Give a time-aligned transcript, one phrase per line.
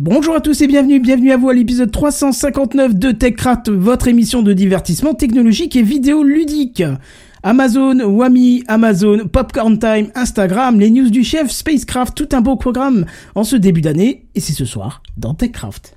[0.00, 4.42] Bonjour à tous et bienvenue, bienvenue à vous à l'épisode 359 de TechCraft, votre émission
[4.42, 6.84] de divertissement technologique et vidéo ludique.
[7.42, 13.06] Amazon, Wami, Amazon, Popcorn Time, Instagram, les news du chef, Spacecraft, tout un beau programme
[13.34, 15.96] en ce début d'année, et c'est ce soir dans TechCraft.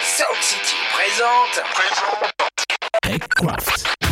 [0.00, 1.64] Sound City présente.
[3.02, 4.05] TechCraft.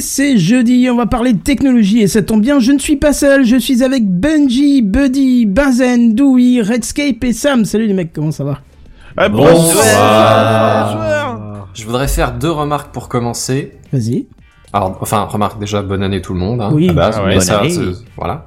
[0.00, 2.96] Et c'est jeudi, on va parler de technologie et ça tombe bien, je ne suis
[2.96, 7.66] pas seul, je suis avec Bungie, Buddy, Benzen, Dewey, Redscape et Sam.
[7.66, 8.60] Salut les mecs, comment ça va?
[9.28, 10.96] Bonsoir.
[11.74, 13.72] Je voudrais faire deux remarques pour commencer.
[13.92, 14.26] Vas-y.
[14.72, 16.62] Alors, enfin, remarque déjà, bonne année tout le monde.
[16.62, 16.88] Hein, Oui.
[16.88, 17.92] à base, Ah mais ouais, ça, bonne année.
[18.16, 18.46] voilà.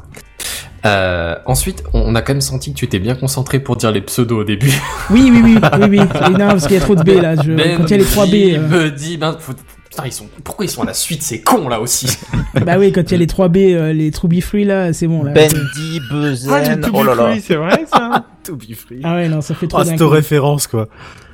[0.87, 4.01] Euh, ensuite, on a quand même senti que tu étais bien concentré pour dire les
[4.01, 4.73] pseudos au début.
[5.11, 5.99] Oui, oui, oui, oui, oui.
[6.29, 7.35] Et non, parce qu'il y a trop de B là.
[7.35, 7.51] Je...
[7.77, 8.33] Quand il y a les 3 B.
[8.33, 9.53] euh, Buddy, ben, faut-
[9.95, 10.25] Putain, ils sont.
[10.43, 12.07] Pourquoi ils sont à la suite ces cons là aussi
[12.65, 14.91] Bah oui, quand il y a les 3 B, euh, les True Be Free là,
[14.91, 15.31] c'est bon là.
[15.33, 17.35] Bendy, Bezen, oh là là.
[17.39, 18.99] c'est vrai ça To be free.
[19.03, 20.89] Ah ouais, non, ça fait trop d'un cette référence, quoi.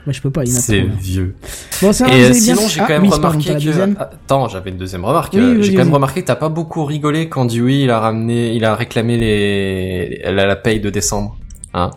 [0.06, 1.36] Moi je peux pas, il C'est vieux.
[1.81, 3.66] Bon, ça Et euh, sinon, j'ai Ah, quand même oui, c'est pardon, remarqué que.
[3.66, 3.96] deuxième.
[4.00, 5.34] Attends, j'avais une deuxième remarque.
[5.62, 8.64] J'ai quand même remarqué que t'as pas beaucoup rigolé quand Dewey il a ramené, il
[8.66, 11.38] a réclamé les la, la paye de décembre.
[11.74, 11.92] Hein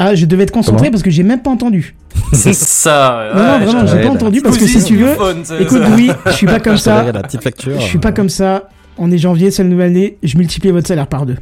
[0.00, 1.96] Ah, je devais être concentré Comment parce que j'ai même pas entendu.
[2.32, 3.30] C'est ça.
[3.34, 5.10] Non, non, vraiment, j'ai pas entendu parce que si tu veux,
[5.60, 7.02] écoute, oui, je suis pas comme ça.
[7.12, 7.80] la petite facture.
[7.80, 8.68] Je suis pas comme ça.
[8.96, 10.18] On est janvier, c'est la nouvelle année.
[10.22, 11.36] Je multiplie votre salaire par deux.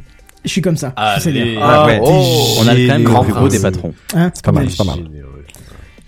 [0.45, 0.93] Je suis comme ça.
[0.95, 1.99] Ah, ouais.
[2.01, 3.51] oh, On a quand même grand prince.
[3.51, 3.93] des patrons.
[4.15, 4.99] Hein C'est pas mal, c'est pas mal.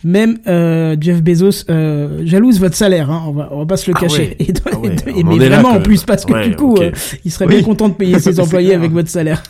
[0.03, 3.11] Même euh, Jeff Bezos euh, jalouse votre salaire.
[3.11, 3.23] Hein.
[3.27, 4.35] On va, on va pas se le Ah cacher.
[4.39, 4.45] ouais.
[4.47, 6.77] Et, de- Ah ouais, et de- mais vraiment en plus parce que Ouais, du coup,
[6.79, 6.91] euh,
[7.25, 7.55] il serait Oui.
[7.55, 9.43] bien content de payer ses employés avec votre salaire.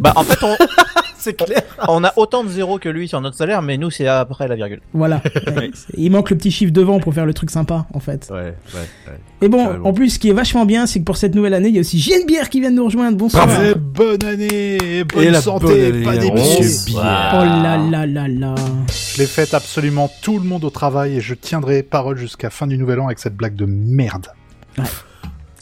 [0.00, 0.56] Bah, en fait, on,
[1.24, 1.62] C'est clair.
[1.88, 4.56] on a autant de zéros que lui sur notre salaire, mais nous, c'est après la
[4.56, 4.80] virgule.
[4.92, 5.22] Voilà.
[5.54, 5.70] Ouais.
[5.96, 8.28] Il manque le petit chiffre devant pour faire le truc sympa, en fait.
[8.30, 9.18] Ouais, ouais, ouais.
[9.40, 9.88] Et bon, Carrément.
[9.88, 11.78] en plus, ce qui est vachement bien, c'est que pour cette nouvelle année, il y
[11.78, 13.16] a aussi JNBR qui vient de nous rejoindre.
[13.16, 13.46] Bonsoir.
[13.46, 13.74] Bravo.
[13.76, 16.36] bonne année, bonne Et la santé, bonne année pas
[16.86, 17.30] Bière.
[17.34, 18.54] Oh là là là là.
[18.88, 22.66] Je l'ai fait absolument tout le monde au travail et je tiendrai parole jusqu'à fin
[22.66, 24.26] du nouvel an avec cette blague de merde.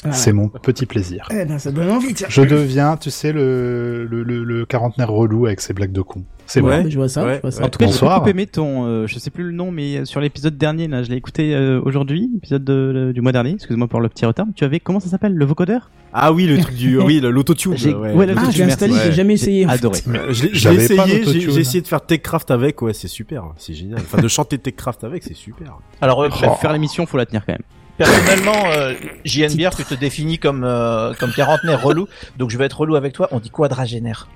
[0.02, 0.16] Voilà.
[0.16, 1.28] C'est mon petit plaisir.
[1.30, 2.26] Eh ben, ça donne envie, tiens.
[2.28, 6.24] Je deviens, tu sais, le, le, le, le quarantenaire relou avec ses blagues de con.
[6.46, 6.80] C'est Ouais.
[6.82, 6.90] vrai.
[6.90, 7.60] Je vois ça, Ouais, je vois ça.
[7.60, 7.66] ouais.
[7.66, 10.04] En tout cas, j'ai beaucoup aimé ton, euh, je sais plus le nom, mais euh,
[10.04, 13.52] sur l'épisode dernier, là, je l'ai écouté euh, aujourd'hui, épisode de- du mois dernier.
[13.52, 14.46] Excuse-moi pour le petit retard.
[14.56, 15.90] Tu avais comment ça s'appelle, le vocodeur?
[16.12, 17.76] Ah oui, le truc du, oui, l'autotune.
[17.76, 18.12] J'ai- ouais.
[18.36, 19.66] Ah, je l'ai installé, j'ai jamais J'ai essayé.
[19.68, 20.00] Adoré.
[20.30, 24.00] Essayé, j'ai essayé de faire Techcraft avec, ouais, c'est super, c'est génial.
[24.00, 25.78] Enfin, de chanter Techcraft avec, c'est super.
[26.00, 27.62] Alors, euh, Pour faire l'émission, faut la tenir quand même.
[28.04, 32.08] Personnellement, euh, JNBR, tu te définis comme, euh, comme quarantenaire relou,
[32.38, 33.28] donc je vais être relou avec toi.
[33.32, 34.28] On dit quadragénaire.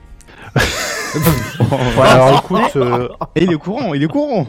[2.00, 4.47] Alors écoute, euh, Et il est au courant, il est au courant.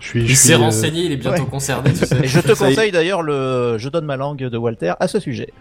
[0.00, 2.16] je suis, je Il suis, s'est euh, renseigné, il est bientôt concerné, tu sais.
[2.22, 2.74] Et je te Ça y est.
[2.76, 5.52] conseille d'ailleurs le, je donne ma langue de Walter à ce sujet.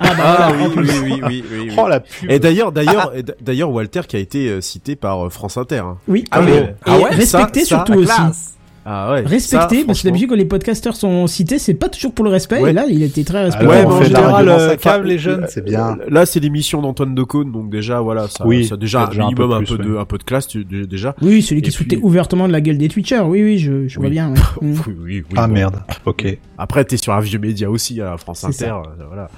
[0.00, 1.74] Ah bah Ah voilà, oui, oui, oui, oui, oui, oui.
[1.78, 2.28] Oh la pub.
[2.30, 5.56] Et d'ailleurs, d'ailleurs, et d- d'ailleurs, Walter qui a été euh, cité par euh, France
[5.56, 5.78] Inter.
[5.78, 5.98] hein.
[6.08, 6.50] Oui, Ah et- oui.
[6.52, 8.06] et Ah ouais, respecté ça, ça, surtout la aussi.
[8.06, 8.54] classe.
[8.86, 9.20] Ah ouais.
[9.22, 12.30] Respecté, ça, parce que d'habitude quand les podcasters sont cités, c'est pas toujours pour le
[12.30, 12.70] respect, Ouais.
[12.70, 13.66] et là il était très Ah respecté.
[13.66, 15.96] Ouais, en général, dans euh, enfin, les jeunes, euh, c'est bien.
[16.08, 19.54] Là, c'est l'émission d'Antoine Decaune, donc déjà, voilà, ça, Oui, ça déjà, un minimum peu
[19.54, 20.00] un peu de, ouais.
[20.00, 21.14] un peu de classe, tu- de- déjà.
[21.22, 23.20] Oui, celui qui Et puis- ouvertement de la gueule des Twitchers.
[23.26, 24.30] Oui, oui, je, je vois bien.
[24.32, 24.38] ouais.
[24.60, 24.72] Mm.
[24.72, 25.54] Oui, oui, oui, Ah bon.
[25.54, 25.76] merde.
[26.04, 26.26] Ok.
[26.58, 29.28] Après, t'es sur un vieux média aussi, à France C'est Inter, euh, voilà.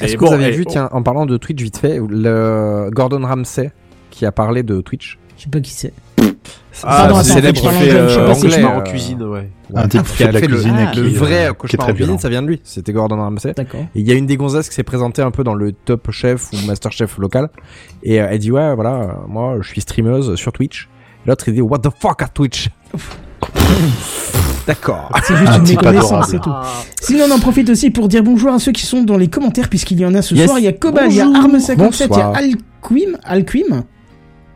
[0.00, 3.26] Est-ce que bon, vous avez vu, tiens, en parlant de Twitch vite fait, le Gordon
[3.26, 3.72] Ramsay
[4.10, 5.18] qui a parlé de Twitch?
[5.36, 5.92] Je sais pas qui c'est.
[6.82, 9.50] Pardon, c'est attends, célèbre je qui fait anglais, euh, en cuisine, ouais.
[9.74, 11.86] Un type qui fait la le, cuisine et le qui, vrai euh, qui est cauchemar
[11.86, 12.60] très en cuisine, ça vient de lui.
[12.64, 13.52] C'était Gordon Ramsay.
[13.56, 13.84] D'accord.
[13.94, 16.50] Il y a une des gonzesses qui s'est présentée un peu dans le top chef
[16.52, 17.50] ou master chef local.
[18.02, 20.88] Et euh, elle dit ouais voilà, euh, moi je suis streameuse sur Twitch.
[21.24, 22.68] Et L'autre il dit what the fuck à Twitch?
[24.66, 25.10] D'accord.
[25.24, 26.52] C'est juste Un une méconnaissance, c'est tout.
[27.00, 29.68] Sinon, on en profite aussi pour dire bonjour à ceux qui sont dans les commentaires,
[29.68, 30.46] puisqu'il y en a ce Yes.
[30.46, 30.58] soir.
[30.60, 31.50] Il y a Cobal, il y a Bonjour.
[31.50, 32.28] Arme57, il y a.
[32.28, 33.18] Alquim.
[33.24, 33.84] Alquim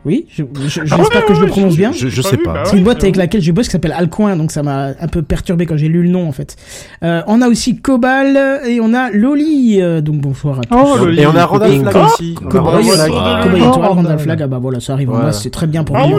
[0.07, 1.91] Oui, je- je- j'espère que je le prononce bien.
[1.93, 2.65] Je, je sais pas.
[2.65, 5.21] C'est une boîte avec laquelle je bosse qui s'appelle Alcoin, donc ça m'a un peu
[5.23, 6.55] perturbé quand j'ai lu le nom en fait.
[7.03, 10.77] Euh, on a aussi Cobal et on a Loli, euh, donc bonsoir à tous.
[11.03, 12.35] Oh, Et on a Randall Et Flag aussi.
[12.41, 13.11] Randall Flag.
[13.15, 13.41] Ah.
[13.43, 14.19] Cowboy Oh, Randall.
[14.21, 16.15] Flag, ah bah voilà, ça arrive en masse, c'est très bien pour Ah ouais.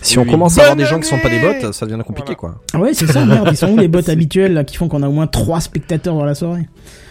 [0.00, 2.34] Si on commence à avoir des gens qui sont pas des bots, ça devient compliqué
[2.34, 2.54] quoi.
[2.72, 5.02] Ah ouais, c'est ça, merde, ils sont où les bots habituels là, qui font qu'on
[5.02, 6.66] a au moins 3 spectateurs dans la soirée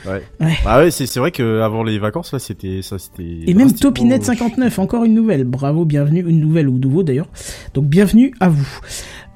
[0.06, 3.24] Bah ouais, c'est vrai que avant les vacances là, c'était ça, c'était.
[3.48, 5.44] Et même drastiquement- Topinette59, encore une nouvelle.
[5.44, 7.27] Bravo, bienvenue, une nouvelle ou nouveau d'ailleurs.
[7.74, 8.66] Donc bienvenue à vous.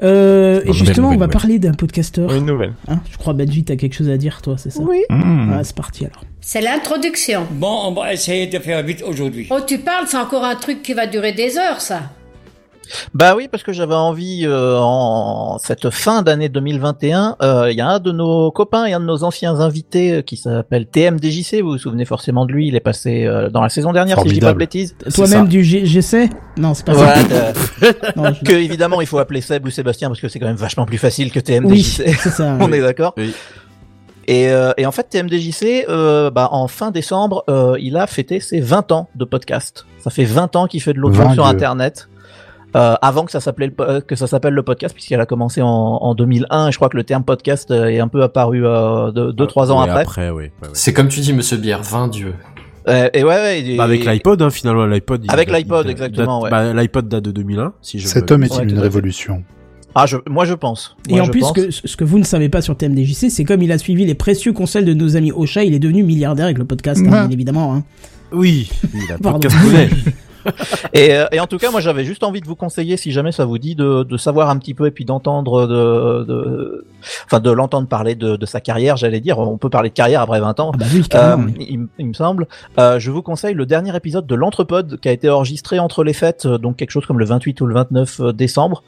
[0.02, 1.30] Euh, et Nouvelle, justement, on va nouvelle.
[1.30, 2.34] parler d'un podcasteur.
[2.34, 2.74] Une nouvelle.
[2.88, 5.02] Hein, je crois Benji, t'as quelque chose à dire, toi, c'est ça Oui.
[5.10, 6.24] Ah, c'est parti alors.
[6.40, 7.46] C'est l'introduction.
[7.52, 9.48] Bon, on va essayer de faire vite aujourd'hui.
[9.50, 12.12] Oh, tu parles, c'est encore un truc qui va durer des heures, ça.
[13.14, 17.82] Bah oui, parce que j'avais envie euh, en cette fin d'année 2021, euh, il y
[17.82, 21.62] a un de nos copains et un de nos anciens invités euh, qui s'appelle TMDJC,
[21.62, 24.30] vous vous souvenez forcément de lui, il est passé euh, dans la saison dernière si
[24.30, 24.96] je dis pas de bêtises.
[25.14, 27.28] Toi-même du G- GC Non, c'est pas Voilà, ça.
[27.84, 30.48] euh, Non, je- que évidemment il faut appeler Seb ou Sébastien parce que c'est quand
[30.48, 32.16] même vachement plus facile que Oui, TMDJC.
[32.20, 32.58] c'est ça.
[32.60, 33.34] On est d'accord Oui.
[34.28, 38.40] et, euh, et en fait, TMDJC, euh, bah, en fin décembre, euh, il a fêté
[38.40, 39.86] ses 20 ans de podcast.
[40.00, 41.46] Ça fait 20 ans qu'il fait de l'audio 20 sur.
[41.46, 42.10] Internet.
[42.76, 45.68] Euh, avant que ça s'appelait euh, que ça s'appelle le podcast puisqu'il a commencé en,
[45.68, 49.10] en 2001 et je crois que le terme podcast euh, est un peu apparu euh,
[49.12, 50.02] deux, deux, trois ans après.
[50.02, 50.36] Après, ouais.
[50.36, 50.70] ouais, ouais.
[50.74, 52.36] C'est comme tu dis, monsieur Bière, 20 dieux.
[52.88, 55.24] Euh, et ouais, ouais et- Bah, avec l'iPod, hein, finalement, l'iPod.
[55.26, 56.52] il Avec l'iPod, exactement, ouais.
[56.52, 58.08] Bah, l'iPod date de 2001, si je.
[58.08, 59.44] Cet homme est-il une révolution?
[59.96, 60.96] Ah, je, moi je pense.
[61.10, 61.54] Et en plus, pense.
[61.54, 64.14] que, ce que vous ne savez pas sur TMDJC, c'est comme il a suivi les
[64.14, 67.30] précieux conseils de nos amis Ocha, il est devenu milliardaire avec le podcast, hein, bien
[67.32, 67.74] évidemment.
[67.74, 67.84] Hein.
[68.32, 68.70] Oui.
[68.94, 69.40] Il a Pardon.
[69.40, 69.58] podcast.
[70.94, 73.32] Et, euh, et en tout cas, moi, j'avais juste envie de vous conseiller, si jamais
[73.32, 76.86] ça vous dit, de, de savoir un petit peu et puis d'entendre, de, de,
[77.26, 78.98] enfin, de l'entendre parler de, de sa carrière.
[78.98, 80.72] J'allais dire, on peut parler de carrière après 20 ans.
[80.74, 81.38] Ah bah oui, Euh,
[81.98, 82.48] il, me semble.
[82.80, 86.14] Euh, je vous conseille le dernier épisode de l'Entrepode qui a été enregistré entre les
[86.14, 88.84] fêtes, euh, donc quelque chose comme le 28 ou le 29 décembre.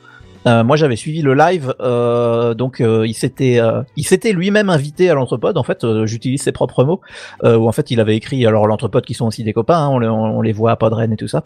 [0.48, 4.70] Euh, moi, j'avais suivi le live, euh, donc euh, il s'était, euh, il s'était lui-même
[4.72, 5.56] invité à l'Entrepode.
[5.58, 7.00] En fait, euh, j'utilise ses propres mots,
[7.44, 8.46] euh, où en fait il avait écrit.
[8.48, 11.14] Alors l'Entrepode qui sont aussi des copains, hein, on, les- on- les voit à Podren
[11.14, 11.44] et tout ça.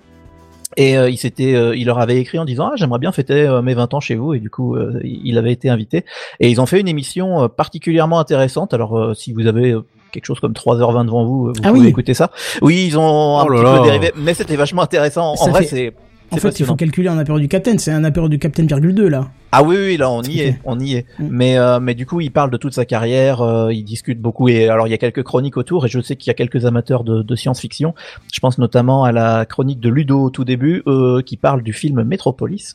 [0.78, 3.42] Et euh, il s'était, euh, il leur avait écrit en disant ah j'aimerais bien fêter
[3.48, 6.04] euh, mes 20 ans chez vous et du coup euh, il avait été invité
[6.42, 8.74] et ils ont fait une émission euh, particulièrement intéressante.
[8.74, 11.82] Alors euh, si vous avez euh, quelque chose comme 3h20 devant vous, vous Ah pouvez
[11.82, 11.88] oui.
[11.88, 12.32] écouter ça.
[12.62, 13.78] Oui, ils ont un Oh là petit là.
[13.80, 15.32] peu dérivé, mais c'était vachement intéressant.
[15.34, 15.94] En Ça vrai, fait- c'est
[16.32, 18.94] En fait, il faut calculer un apéro du Captain, c'est un apéro du Captain virgule
[18.94, 19.30] 2 là.
[19.52, 21.06] Ah oui, oui, là on y est, on y est.
[21.18, 21.28] Mm.
[21.30, 24.50] Mais euh, mais du coup, il parle de toute sa carrière, euh, il discute beaucoup
[24.50, 26.66] et alors il y a quelques chroniques autour et je sais qu'il y a quelques
[26.66, 27.94] amateurs de, de science-fiction.
[28.34, 31.74] Je pense notamment à la chronique de Ludo au tout début euh, qui parle du
[31.74, 32.74] film Metropolis,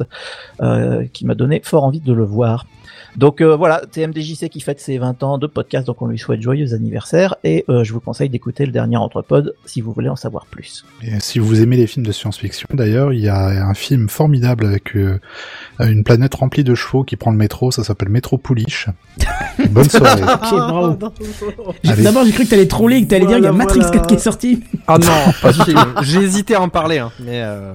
[1.13, 2.67] qui m'a donné fort envie de le voir.
[3.17, 6.41] Donc euh, voilà, TMDJC qui fête ses 20 ans de podcast, donc on lui souhaite
[6.41, 10.17] joyeux anniversaire et euh, je vous conseille d'écouter le dernier Entrepode si vous voulez en
[10.17, 10.85] savoir plus.
[11.03, 14.67] Et si vous aimez les films de science-fiction, d'ailleurs, il y a un film formidable
[14.67, 15.19] avec euh,
[15.81, 18.89] une planète remplie de chevaux qui prend le métro, ça s'appelle Métro Pouliche.
[19.71, 20.23] Bonne soirée.
[20.23, 20.99] Ok, bravo.
[21.85, 23.99] D'abord, j'ai cru que t'allais troller et que t'allais dire qu'il y a Matrix voilà.
[23.99, 24.63] 4 qui est sorti.
[24.87, 25.51] Ah non, pas.
[26.03, 27.73] J'ai hésité à en parler, hein, mais euh...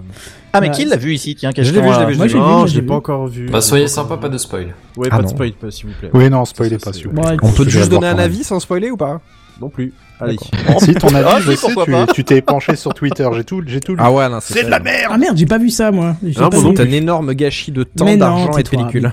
[0.57, 1.35] Ah mais qui l'a vu ici?
[1.35, 2.43] Tiens, Je l'ai vu, je l'ai vu, je Moi, l'ai j'ai vu.
[2.43, 3.49] vu, Non, je j'ai l'ai pas encore vu.
[3.49, 4.73] Bah, soyez sympa, pas de spoil.
[4.97, 6.09] Ouais, Ah pas de spoil, pas, s'il vous plaît.
[6.13, 7.37] Oui, non, spoilez pas, s'il vous plaît.
[7.41, 9.19] On peut Je juste donner un avis sans spoiler ou pas?
[9.61, 9.93] Non plus.
[10.19, 10.37] Allez.
[10.79, 11.73] Si, ton avis, Ah, je si, sais,
[12.13, 13.99] tu- t'es penché sur Twitter, j'ai tout, j'ai tout lu.
[14.01, 16.15] Ah ouais, non, c'est la merde Ah merde, j'ai pas vu ça moi.
[16.25, 16.57] J'ai Non, vu.
[16.75, 19.11] C'est un énorme gâchis de temps, d'argent et de tais-toi, pellicule.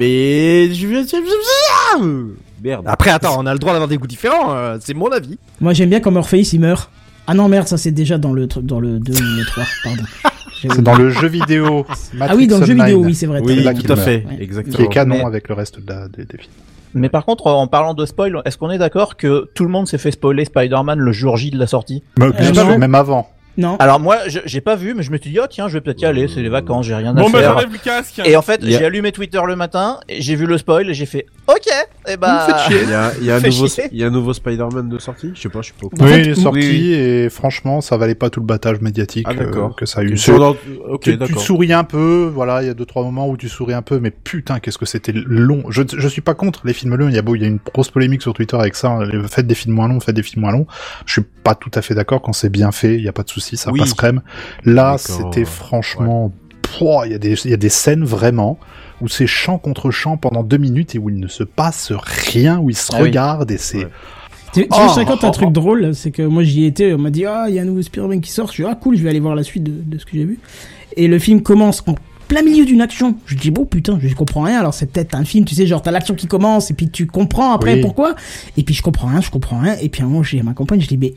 [0.00, 1.02] mais je vais.
[2.62, 2.84] Merde.
[2.86, 4.54] Après, attends, on a le droit d'avoir des goûts différents.
[4.54, 5.38] euh, c'est mon avis.
[5.60, 6.90] Moi, j'aime bien quand Morpheus il meurt.
[7.26, 9.64] Ah non, merde, ça c'est déjà dans le, tr- dans le 2 ou le 3,
[9.84, 10.02] pardon.
[10.66, 11.84] C'est dans le jeu vidéo.
[12.20, 13.40] Ah oui, dans le jeu vidéo, oui, c'est vrai.
[13.44, 14.38] Oui, là tout à fait, Ouais.
[14.42, 14.74] exactement.
[14.76, 16.52] Qui est canon Mais- avec le reste de la- des, des films.
[16.94, 19.86] Mais par contre, en parlant de spoil, est-ce qu'on est d'accord que tout le monde
[19.86, 22.02] s'est fait spoiler Spider-Man le jour J de la sortie?
[22.18, 22.64] Mais bien non.
[22.66, 23.28] sûr, même avant.
[23.56, 23.76] Non.
[23.78, 25.80] Alors moi, je- j'ai pas vu, mais je me suis dit, oh tiens, je vais
[25.80, 27.52] peut-être y aller, c'est les vacances, j'ai rien à Bon, bah, faire.
[27.54, 28.20] j'enlève le casque.
[28.24, 31.06] et en fait, j'ai allumé Twitter le matin, et j'ai vu le spoil, et j'ai
[31.06, 31.66] fait, ok,
[32.08, 32.46] et bah...
[32.70, 33.84] Il y a, il y a un nouveau, chier.
[33.92, 35.30] il y a un nouveau Spider-Man de sortie.
[35.34, 36.04] Je sais pas, je suis pas au courant.
[36.04, 38.80] En oui, fait, il est sorti oui, et franchement, ça valait pas tout le battage
[38.80, 40.16] médiatique Ah, euh, que ça a eu.
[40.16, 40.56] Sur
[41.00, 43.74] tu, tu souris un peu, voilà, il y a deux trois moments où tu souris
[43.74, 45.64] un peu, mais putain, qu'est-ce que c'était long.
[45.70, 47.08] Je, je suis pas contre les films longs.
[47.08, 48.88] Il y a beau, il y a une grosse polémique sur Twitter avec ça.
[48.88, 50.66] hein, Faites des films moins longs, faites des films moins longs.
[51.06, 52.94] Je suis pas tout à fait d'accord quand c'est bien fait.
[52.96, 53.78] Il y a pas de souci, ça Oui.
[53.80, 54.22] passe crème.
[54.64, 56.32] Là, c'était franchement
[57.04, 58.58] il y a des, il y a des scènes vraiment
[59.00, 62.58] où c'est champ contre champ pendant deux minutes et où il ne se passe rien,
[62.58, 63.08] où ils se Ah oui.
[63.08, 63.84] regardent et c'est.
[63.84, 63.88] Ouais.
[64.52, 65.52] Tu, tu Oh, sais, je te raconte un oh, truc oh.
[65.52, 67.82] drôle, c'est que moi j'y étais, on m'a dit ah il y a un nouveau
[67.82, 69.98] Spider-Man qui sort, je suis ah cool, je vais aller voir la suite de, de
[69.98, 70.38] ce que j'ai vu.
[70.96, 71.94] Et le film commence en
[72.28, 73.16] plein milieu d'une action.
[73.26, 74.58] Je dis bon putain, je comprends rien.
[74.58, 77.06] Alors c'est peut-être un film, tu sais, genre t'as l'action qui commence et puis tu
[77.06, 77.80] comprends après Oui.
[77.82, 78.14] pourquoi.
[78.56, 79.76] Et puis je comprends rien, je comprends rien.
[79.80, 81.14] Et puis à un moment j'ai ma compagne, je dis mais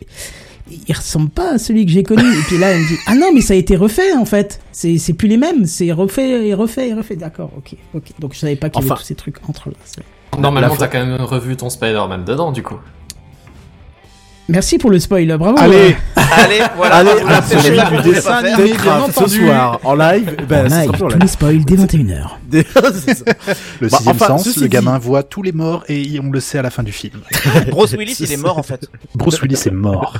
[0.88, 2.22] il ressemble pas à celui que j'ai connu.
[2.24, 4.60] et puis là elle me dit ah non mais ça a été refait en fait.
[4.72, 7.16] C'est c'est plus les mêmes, c'est refait et refait et refait.
[7.16, 8.04] D'accord, ok, ok.
[8.20, 9.02] Donc je savais pas qu'il y avait Enfin.
[9.02, 9.76] tous ces trucs entre là.
[10.40, 12.78] Normalement, t'as quand même revu ton Spider-Man dedans, du coup.
[14.50, 15.58] Merci pour le spoil, bravo.
[15.60, 16.96] Allez, Allez, voilà.
[17.00, 18.74] Allez, on a fait absolument, ça qu'on du dessin animé,
[19.18, 22.28] ce soir, en live, ben, En live, tous les spoils dès 21h.
[22.48, 22.66] Des-
[23.06, 23.26] c'est ça.
[23.82, 26.40] le Bah, sixième enfin, sens, le dit- gamin voit tous les morts et on le
[26.40, 27.20] sait à la fin du film.
[27.72, 28.90] Bruce Willis, il est mort en fait.
[29.16, 30.18] Bruce Willis est mort.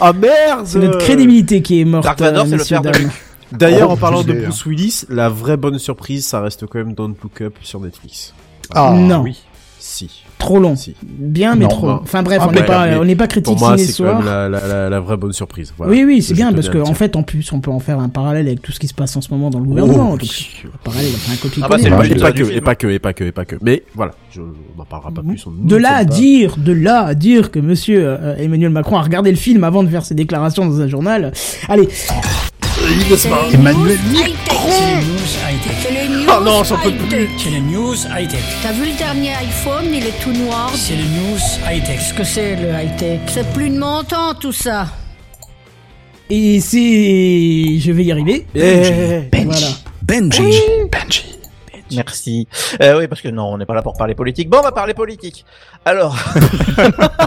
[0.00, 2.04] Ah merde C'est notre crédibilité qui est morte.
[2.04, 2.90] Dark Vador, c'est le père de.
[3.52, 6.94] D'ailleurs, Oh, en parlant de Bruce Willis, la vraie bonne surprise, ça reste quand même
[6.94, 8.32] Don't Look Up sur Netflix.
[8.74, 9.20] Ah, Non.
[9.20, 9.38] oui.
[9.78, 10.22] Si.
[10.38, 10.76] Trop long.
[10.76, 10.94] Si.
[11.02, 12.00] Bien, mais Non, trop long.
[12.02, 14.18] Enfin bref, Ah, on n'est pas, mais on n'est pas critique Pour moi, c'est soir.
[14.18, 15.72] même la, la, la, la vraie bonne surprise.
[15.76, 15.92] Voilà.
[15.92, 17.78] Oui, oui, c'est bien parce à que le en fait, en plus, on peut en
[17.78, 20.10] faire un parallèle avec tout ce qui se passe en ce moment dans le gouvernement.
[20.12, 20.28] Oh, Donc,
[20.64, 22.86] un parallèle, enfin un copier Ah bah, c'est le et pas que, et pas que,
[22.88, 25.44] et pas que, et pas que, mais voilà, je, on n'en parlera pas plus.
[25.62, 29.30] De là à dire, de là à dire que Monsieur euh, Emmanuel Macron a regardé
[29.30, 31.32] le film avant de faire ses déclarations dans un journal.
[31.68, 31.88] Allez,
[33.52, 33.98] Emmanuel
[36.38, 37.30] Ah non, j'en peux high-tech.
[37.38, 38.42] C'est le news high-tech.
[38.62, 40.70] T'as vu le dernier iPhone, il est tout noir.
[40.74, 41.96] C'est le news high-tech.
[41.96, 44.86] Qu'est-ce que c'est le high-tech C'est plus de mon temps tout ça.
[46.28, 48.46] et c'est, je vais y arriver.
[48.54, 49.66] Eh, Voilà.
[50.02, 50.42] Benji.
[51.92, 52.48] Merci.
[52.82, 54.50] Euh, oui, parce que non, on n'est pas là pour parler politique.
[54.50, 55.46] Bon, on va parler politique.
[55.86, 56.18] Alors.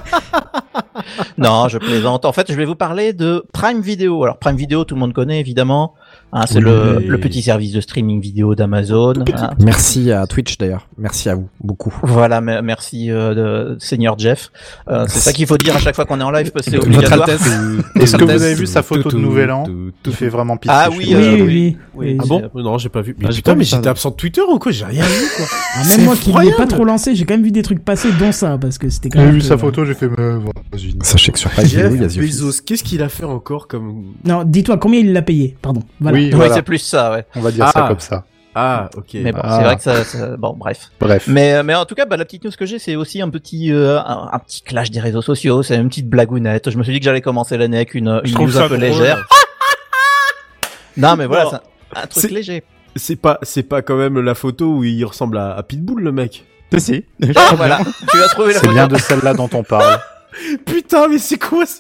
[1.40, 2.26] non, je plaisante.
[2.26, 4.24] En fait, je vais vous parler de Prime Video.
[4.24, 5.96] Alors, Prime Video, tout le monde connaît évidemment.
[6.32, 6.64] Hein, c'est Oui.
[6.66, 9.14] le, le petit service de streaming vidéo d'Amazon.
[9.36, 9.50] hein.
[9.60, 10.88] Merci à Twitch d'ailleurs.
[10.98, 11.94] Merci à vous beaucoup.
[12.04, 13.34] Voilà, me- merci euh,
[13.74, 14.52] de Seigneur Jeff.
[14.90, 16.72] Euh, c'est ça qu'il faut dire à chaque fois qu'on est en live parce que
[16.72, 17.30] c'est Votre obligatoire.
[18.00, 19.64] Est-ce que vous avez vu sa photo de Nouvel An
[20.06, 20.76] Il fait vraiment pitié.
[20.80, 21.78] Ah oui, euh, oui, oui, oui.
[21.96, 22.18] oui.
[22.20, 23.16] Ah bon Non, j'ai pas vu.
[23.20, 24.72] Mais Ah, putain, pas mais j'étais absent de Twitter ou quoi?
[24.72, 25.46] J'ai rien vu quoi.
[25.76, 27.62] Ah, C'est même moi qui ne l'ai pas trop lancé, j'ai quand même vu des
[27.62, 30.40] trucs passer, dont ça, parce que c'était quand J'ai vu sa photo, j'ai fait me.
[30.72, 30.94] Vas-y.
[31.04, 31.92] Sachez que sur Jeff.
[32.18, 35.82] Bezos, qu'est-ce qu'il a fait encore comme Non, dis-toi combien il l'a payé, pardon.
[36.00, 36.19] Voilà.
[36.34, 37.26] Oui, c'est plus ça, ouais.
[37.36, 37.72] On va dire Ah.
[37.72, 38.24] ça comme ça.
[38.56, 39.06] Ah, ok.
[39.14, 39.58] Mais bon, Ah.
[39.58, 40.90] c'est vrai que ça, ça- bon, bref.
[41.00, 41.26] Bref.
[41.28, 43.72] Mais, mais en tout cas, bah, la petite news que j'ai, c'est aussi un petit,
[43.72, 45.62] euh, un, un petit clash des réseaux sociaux.
[45.64, 46.70] C'est une petite blagounette.
[46.70, 48.66] Je me suis dit que j'allais commencer l'année avec une, Je une trouve news ça
[48.66, 49.26] un peu légère.
[50.98, 51.56] non, mais voilà, c'est
[51.98, 52.64] un, un truc C'est- léger.
[52.96, 56.12] C'est pas, c'est pas quand même la photo où il ressemble à, à Pitbull le
[56.12, 56.46] mec.
[56.74, 57.06] Si, si.
[57.36, 57.80] Ah, voilà,
[58.12, 58.74] tu as trouvé la C'est photo.
[58.74, 60.00] bien de celle-là dont on parle.
[60.66, 61.80] Putain, mais c'est quoi ce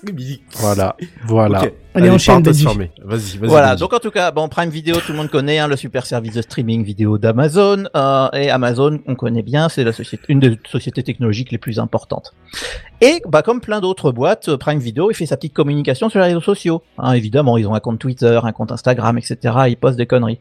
[0.59, 0.95] Voilà.
[1.25, 1.63] Voilà.
[1.95, 2.63] Allez, enchaîne, Benji.
[2.63, 2.91] fermée.
[3.03, 3.49] Vas-y, vas-y.
[3.49, 6.05] Voilà, donc en tout cas, bon, Prime Video, tout le monde connaît, hein, le super
[6.05, 7.85] service de streaming vidéo d'Amazon.
[7.95, 11.79] Euh, et Amazon, on connaît bien, c'est la société, une des sociétés technologiques les plus
[11.79, 12.35] importantes.
[13.01, 16.19] Et bah, comme plein d'autres boîtes, euh, Prime Video, il fait sa petite communication sur
[16.19, 16.83] les réseaux sociaux.
[16.97, 19.37] Hein, évidemment, ils ont un compte Twitter, un compte Instagram, etc.
[19.69, 20.39] Ils postent des conneries.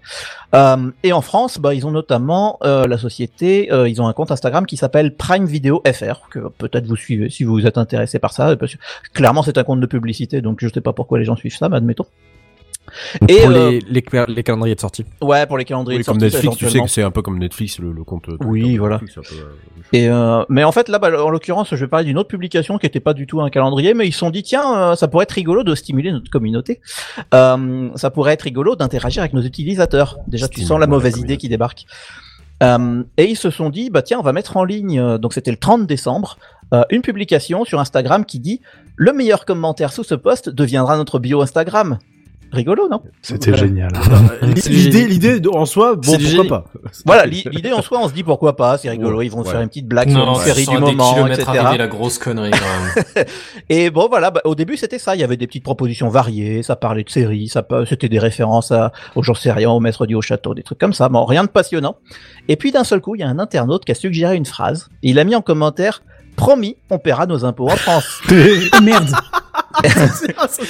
[0.54, 4.12] Euh, et en France, bah, ils ont notamment euh, la société, euh, ils ont un
[4.12, 8.18] compte Instagram qui s'appelle Prime Video FR, que peut-être vous suivez si vous êtes intéressé
[8.18, 8.56] par ça.
[8.56, 8.80] Parce que
[9.12, 11.68] clairement, c'est un compte de publicité, donc je sais pas pourquoi les gens suivent ça,
[11.68, 12.06] mais admettons.
[13.28, 15.04] Et, pour euh, les, les, les calendriers de sortie.
[15.20, 17.20] Ouais, pour les calendriers Oui, de comme sortie, Netflix, tu sais que c'est un peu
[17.20, 18.30] comme Netflix, le, le compte.
[18.30, 18.98] de- Oui, voilà.
[19.02, 21.86] Netflix, un peu, euh, Et euh, mais en fait là, bah, en l'occurrence, je vais
[21.86, 24.30] parler d'une autre publication qui était pas du tout un calendrier, mais ils se sont
[24.30, 26.80] dit tiens, euh, ça pourrait être rigolo de stimuler notre communauté.
[27.34, 30.16] Euh, ça pourrait être rigolo d'interagir avec nos utilisateurs.
[30.26, 31.84] Déjà, tu sens la mauvaise idée qui débarque.
[32.62, 34.98] Euh, et ils se sont dit bah tiens, on va mettre en ligne.
[34.98, 36.38] euh, donc c'était le 30 décembre,
[36.72, 38.62] euh, une publication sur Instagram qui dit
[38.98, 41.98] le meilleur commentaire sous ce post deviendra notre bio Instagram.
[42.50, 43.66] Rigolo, non C'était Voilà.
[43.66, 43.90] génial.
[44.70, 46.48] L'idée, l'idée, en soi, bon, pourquoi génie.
[46.48, 46.64] pas.
[47.04, 49.42] Voilà, l'i- l'idée en soi, on se dit pourquoi pas, c'est rigolo, Ouais, ils vont
[49.42, 49.50] ouais.
[49.50, 51.44] faire une petite blague sur une série du moment, etc.
[51.76, 53.26] la grosse connerie quand même.
[53.68, 56.62] Et bon, voilà, bah, au début c'était ça, il y avait des petites propositions variées,
[56.62, 60.14] ça parlait de séries, ça c'était des références à, au jour sérieux, au maître du
[60.14, 61.96] haut château, des trucs comme ça, bon, rien de passionnant.
[62.48, 64.88] Et puis d'un seul coup, il y a un internaute qui a suggéré une phrase,
[65.02, 66.02] et il a mis en commentaire
[66.38, 68.20] Promis, on paiera nos impôts en France.
[68.72, 69.10] Ah, merde.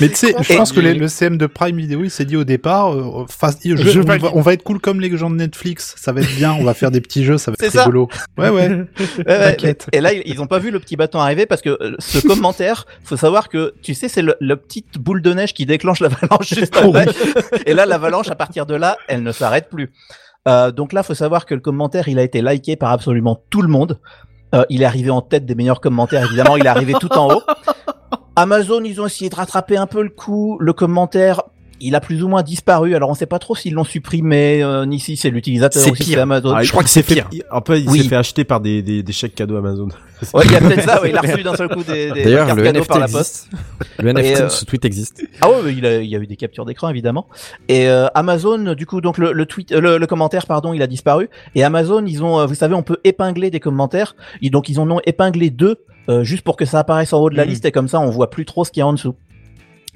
[0.00, 2.36] Mais tu sais, je pense que les- le CM de Prime Video, il s'est dit
[2.36, 5.30] au départ, euh, face- je- Je on, va, on va être cool comme les gens
[5.30, 7.66] de Netflix, ça va être bien, on va faire des petits jeux, ça va C'est
[7.66, 7.80] être ça.
[7.84, 8.08] rigolo.
[8.36, 8.68] Ouais, ouais.
[9.26, 9.76] Ouais.
[9.92, 12.86] Et là, ils ont pas vu le petit bâton arriver parce que euh, ce commentaire,
[13.04, 16.76] faut savoir que, tu sais, c'est le petite boule de neige qui déclenche l'avalanche juste
[16.76, 17.06] après.
[17.66, 19.90] Et là, l'avalanche, à partir de là, elle ne s'arrête plus.
[20.46, 23.60] Euh, donc là, faut savoir que le commentaire, il a été liké par absolument tout
[23.62, 23.98] le monde.
[24.54, 27.34] Euh, il est arrivé en tête des meilleurs commentaires, évidemment, il est arrivé tout en
[27.34, 27.42] haut.
[28.36, 30.56] Amazon, ils ont essayé de rattraper un peu le coup.
[30.60, 31.42] Le commentaire
[31.80, 32.96] il a plus ou moins disparu.
[32.96, 35.94] Alors on sait pas trop s'ils l'ont supprimé, euh, ni si c'est l'utilisateur C'est ou
[35.94, 36.14] si pire.
[36.14, 36.52] c'est Amazon.
[36.56, 37.28] Ah, je crois que c'est pire.
[37.30, 38.02] Il- Un peu, il Oui.
[38.02, 39.86] s'est fait acheter par des, des, des chèques cadeaux Amazon.
[40.34, 42.24] Ouais, il y a peut-être ça, ouais, il a reçu d'un seul coup des, des
[42.24, 43.48] D'ailleurs, cartes le cadeaux NFT par la poste.
[43.98, 45.22] Le NFT euh, de ce tweet existe.
[45.40, 47.26] Ah ouais, il, a, il y a eu des captures d'écran évidemment.
[47.68, 50.82] Et euh, Amazon, du coup, donc le, le tweet, euh, le, le commentaire, pardon, il
[50.82, 51.28] a disparu.
[51.54, 54.16] Et Amazon, ils ont, euh, vous savez, on peut épingler des commentaires.
[54.40, 55.76] Ils- donc ils en ont épinglé deux,
[56.08, 57.50] euh, juste pour que ça apparaisse en haut de la Mhm.
[57.50, 59.14] liste et comme ça, on voit plus trop ce qu'il y a en dessous.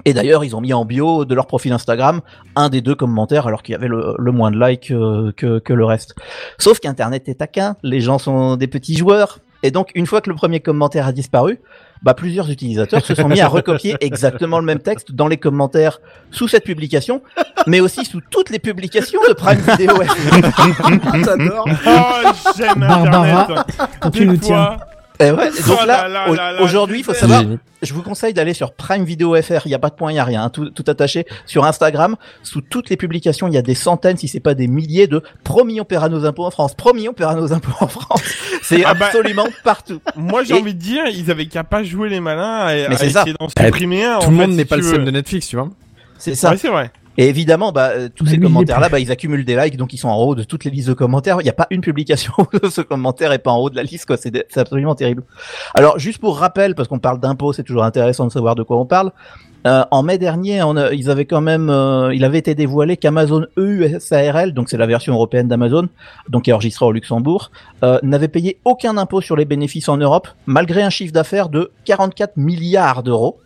[0.05, 2.21] Et d'ailleurs, ils ont mis en bio de leur profil Instagram
[2.57, 5.59] un des deux commentaires, alors qu'il y avait le, le moins de likes euh, que,
[5.59, 6.13] que le reste.
[6.57, 9.39] Sauf qu'Internet est taquin, les gens sont des petits joueurs.
[9.63, 11.59] Et donc, une fois que le premier commentaire a disparu,
[12.03, 16.01] bah, plusieurs utilisateurs se sont mis à recopier exactement le même texte dans les commentaires
[16.31, 17.23] sous cette publication,
[17.65, 19.93] mais aussi sous toutes les publications de Prime Video.
[21.25, 21.65] J'adore.
[21.87, 23.65] Oh, j'aime Barbara, Internet.
[24.01, 24.77] quand tu nous tiens.
[25.19, 27.59] Et ouais, donc Oh là, là là au- là là, aujourd'hui, il faut savoir, génial.
[27.83, 29.61] je vous conseille d'aller sur Prime Video FR.
[29.65, 31.25] Il n'y a pas de point, il n'y a rien, hein, tout, tout attaché.
[31.45, 34.67] Sur Instagram, sous toutes les publications, il y a des centaines, si c'est pas des
[34.67, 37.87] milliers de promis on paiera nos impôts en France, promis on paiera nos impôts en
[37.87, 38.21] France.
[38.63, 40.01] C'est Ah bah- absolument partout.
[40.15, 42.95] Moi, j'ai Et- envie de dire, ils avaient qu'à pas jouer les malins et Mais
[43.01, 44.19] à essayer d'en supprimer un.
[44.19, 45.69] Tout en le monde si n'est pas le seul de Netflix, tu vois.
[46.17, 46.51] C'est ça.
[46.51, 46.91] Ouais, c'est vrai.
[47.17, 49.97] Et évidemment, bah, euh, tous Mais ces commentaires-là, bah, ils accumulent des likes, donc ils
[49.97, 51.37] sont en haut de toutes les listes de commentaires.
[51.41, 53.83] Il n'y a pas une publication où ce commentaire est pas en haut de la
[53.83, 54.17] liste, quoi.
[54.17, 55.23] C'est absolument terrible.
[55.75, 58.77] Alors, juste pour rappel, parce qu'on parle d'impôts, c'est toujours intéressant de savoir de quoi
[58.77, 59.11] on parle.
[59.65, 62.97] Euh, en mai dernier, on a- ils avaient quand même, euh, il avait été dévoilé
[62.97, 65.87] qu'Amazon EUSARL, donc c'est la version européenne d'Amazon,
[66.27, 67.49] donc qui est enregistrée au Luxembourg,
[67.83, 71.71] euh, n'avait payé aucun impôt sur les bénéfices en Europe, malgré un chiffre d'affaires de
[71.85, 73.37] 44 milliards d'euros.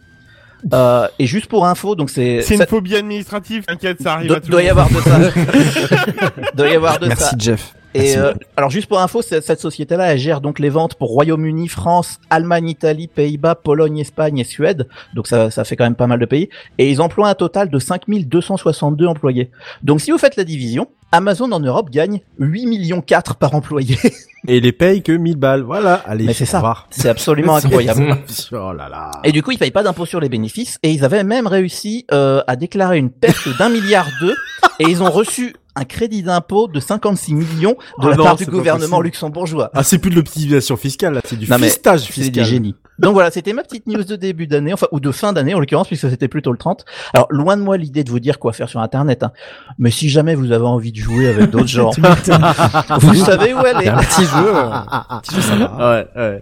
[0.74, 4.28] Euh, et juste pour info, donc c'est C'est ça- une phobie administrative, t'inquiète, ça arrive
[4.28, 4.80] doit, à tout doit le y monde.
[4.80, 6.32] avoir de ça.
[6.56, 7.36] doit y avoir de Merci ça.
[7.38, 7.74] Jeff.
[7.94, 11.10] Et euh, alors juste pour info, cette, cette société-là, elle gère donc les ventes pour
[11.10, 14.88] Royaume-Uni, France, Allemagne, Italie, Pays-Bas, Pologne, Espagne et Suède.
[15.14, 16.50] Donc ça, ça fait quand même pas mal de pays.
[16.78, 19.52] Et ils emploient un total de 5262 employés.
[19.84, 23.98] Donc si vous faites la division, Amazon en Europe gagne 8 millions 4 par employé.
[24.48, 25.62] Et les paye que 1000 balles.
[25.62, 25.96] Voilà.
[26.06, 26.26] Allez.
[26.26, 26.86] Mais c'est ça.
[26.90, 28.18] C'est absolument incroyable.
[28.52, 29.12] oh là là.
[29.24, 32.06] Et du coup, ils payent pas d'impôt sur les bénéfices et ils avaient même réussi
[32.12, 34.36] euh, à déclarer une perte d'un milliard d'eux
[34.80, 38.36] et ils ont reçu un crédit d'impôt de 56 millions de Oh la non, part
[38.36, 39.04] du gouvernement possible.
[39.06, 39.70] luxembourgeois.
[39.74, 41.22] Ah, c'est plus de l'optimisation fiscale, là.
[41.24, 42.44] C'est du Non, mais fistage C'est fiscal.
[42.44, 42.76] des génies.
[43.00, 45.60] Donc voilà, c'était ma petite news de début d'année, enfin ou de fin d'année en
[45.60, 46.84] l'occurrence, puisque c'était plutôt le 30.
[47.14, 49.32] Alors loin de moi l'idée de vous dire quoi faire sur Internet, hein.
[49.78, 51.92] mais si jamais vous avez envie de jouer avec d'autres gens,
[53.00, 53.90] vous savez où elle est.
[53.90, 54.56] Un petit jeu.
[54.56, 55.92] euh, petit jeu, ça va.
[55.92, 56.40] Ouais, ouais.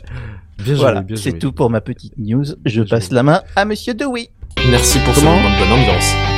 [0.60, 2.46] Bien joué, Voilà, bien c'est tout pour ma petite news.
[2.66, 3.16] Je Bien passe joué.
[3.16, 4.30] la main à Monsieur Dewey.
[4.70, 6.35] Merci pour ce Comment moment de bonne ambiance.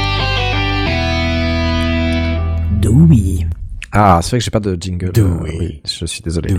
[2.89, 3.45] Oui.
[3.91, 5.11] Ah, c'est vrai que j'ai pas de jingle.
[5.17, 5.59] Euh, it.
[5.59, 6.55] oui, je suis désolé.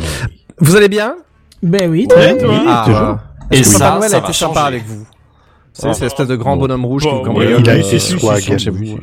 [0.58, 1.16] Vous allez bien?
[1.62, 2.44] Ben oui, très bien.
[2.46, 2.62] toi.
[2.66, 3.18] Ah,
[3.50, 5.06] Et Papa ça, Noël ça a été sympa avec vous?
[5.72, 5.92] C'est Oh.
[5.92, 6.62] cette espèce de grand Bon.
[6.62, 7.60] bonhomme rouge Bon, qui ouais, cambriole.
[7.60, 8.58] il a euh, été swag.
[8.58, 8.98] chez vous.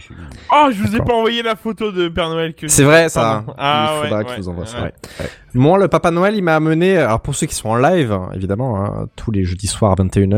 [0.51, 3.45] Oh, je vous ai pas envoyé la photo de Père Noël que C'est vrai, ça.
[3.57, 4.77] Ah, il faudra ouais, que je ouais, vous envoie ça.
[4.79, 4.93] ouais.
[5.21, 5.25] ouais.
[5.53, 8.83] Moi, le Papa Noël, il m'a amené, alors pour ceux qui sont en live, évidemment,
[8.83, 10.33] hein, tous les jeudis soirs à 21h,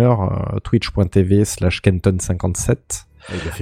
[0.55, 2.75] euh, twitch.tv slash kenton57.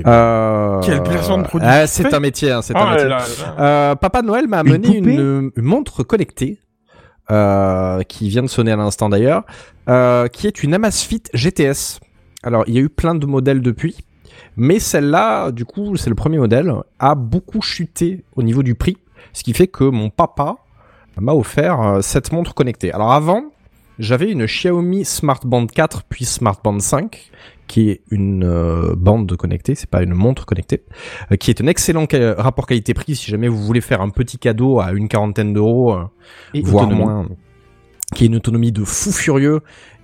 [0.06, 3.08] Euh, Quelle personne de production ah, C'est un métier, hein, c'est Oh un métier.
[3.08, 3.56] là là.
[3.60, 6.60] Euh, Papa Noël m'a amené une, une montre connectée,
[7.32, 9.46] euh, qui vient de sonner à l'instant d'ailleurs,
[9.90, 12.00] euh, qui est une Amazfit GTS.
[12.44, 13.98] Alors, il y a eu plein de modèles depuis,
[14.58, 18.98] mais celle-là, du coup, c'est le premier modèle, a beaucoup chuté au niveau du prix,
[19.34, 20.58] ce qui fait que mon papa
[21.20, 22.92] m'a offert euh, cette montre connectée.
[22.94, 23.46] Alors avant,
[23.98, 27.32] j'avais une Xiaomi Smart Band 4 puis Smart Band 5,
[27.68, 30.84] qui est une euh, bande connectée, c'est pas une montre connectée,
[31.32, 34.38] euh, qui est un excellent ca- rapport qualité-prix si jamais vous voulez faire un petit
[34.38, 36.04] cadeau à une quarantaine d'euros, euh,
[36.72, 37.28] voire moins,
[38.14, 39.62] qui a une autonomie de fou furieux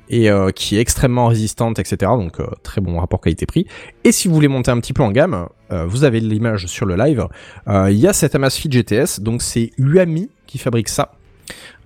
[0.10, 1.97] et euh, qui est extrêmement résistante, etc.
[2.17, 3.65] Donc euh, très bon rapport qualité-prix.
[4.04, 6.86] Et si vous voulez monter un petit peu en gamme, euh, vous avez l'image sur
[6.86, 7.28] le live.
[7.67, 11.13] euh, Il y a cette Amazfit GTS, donc c'est Uami qui fabrique ça.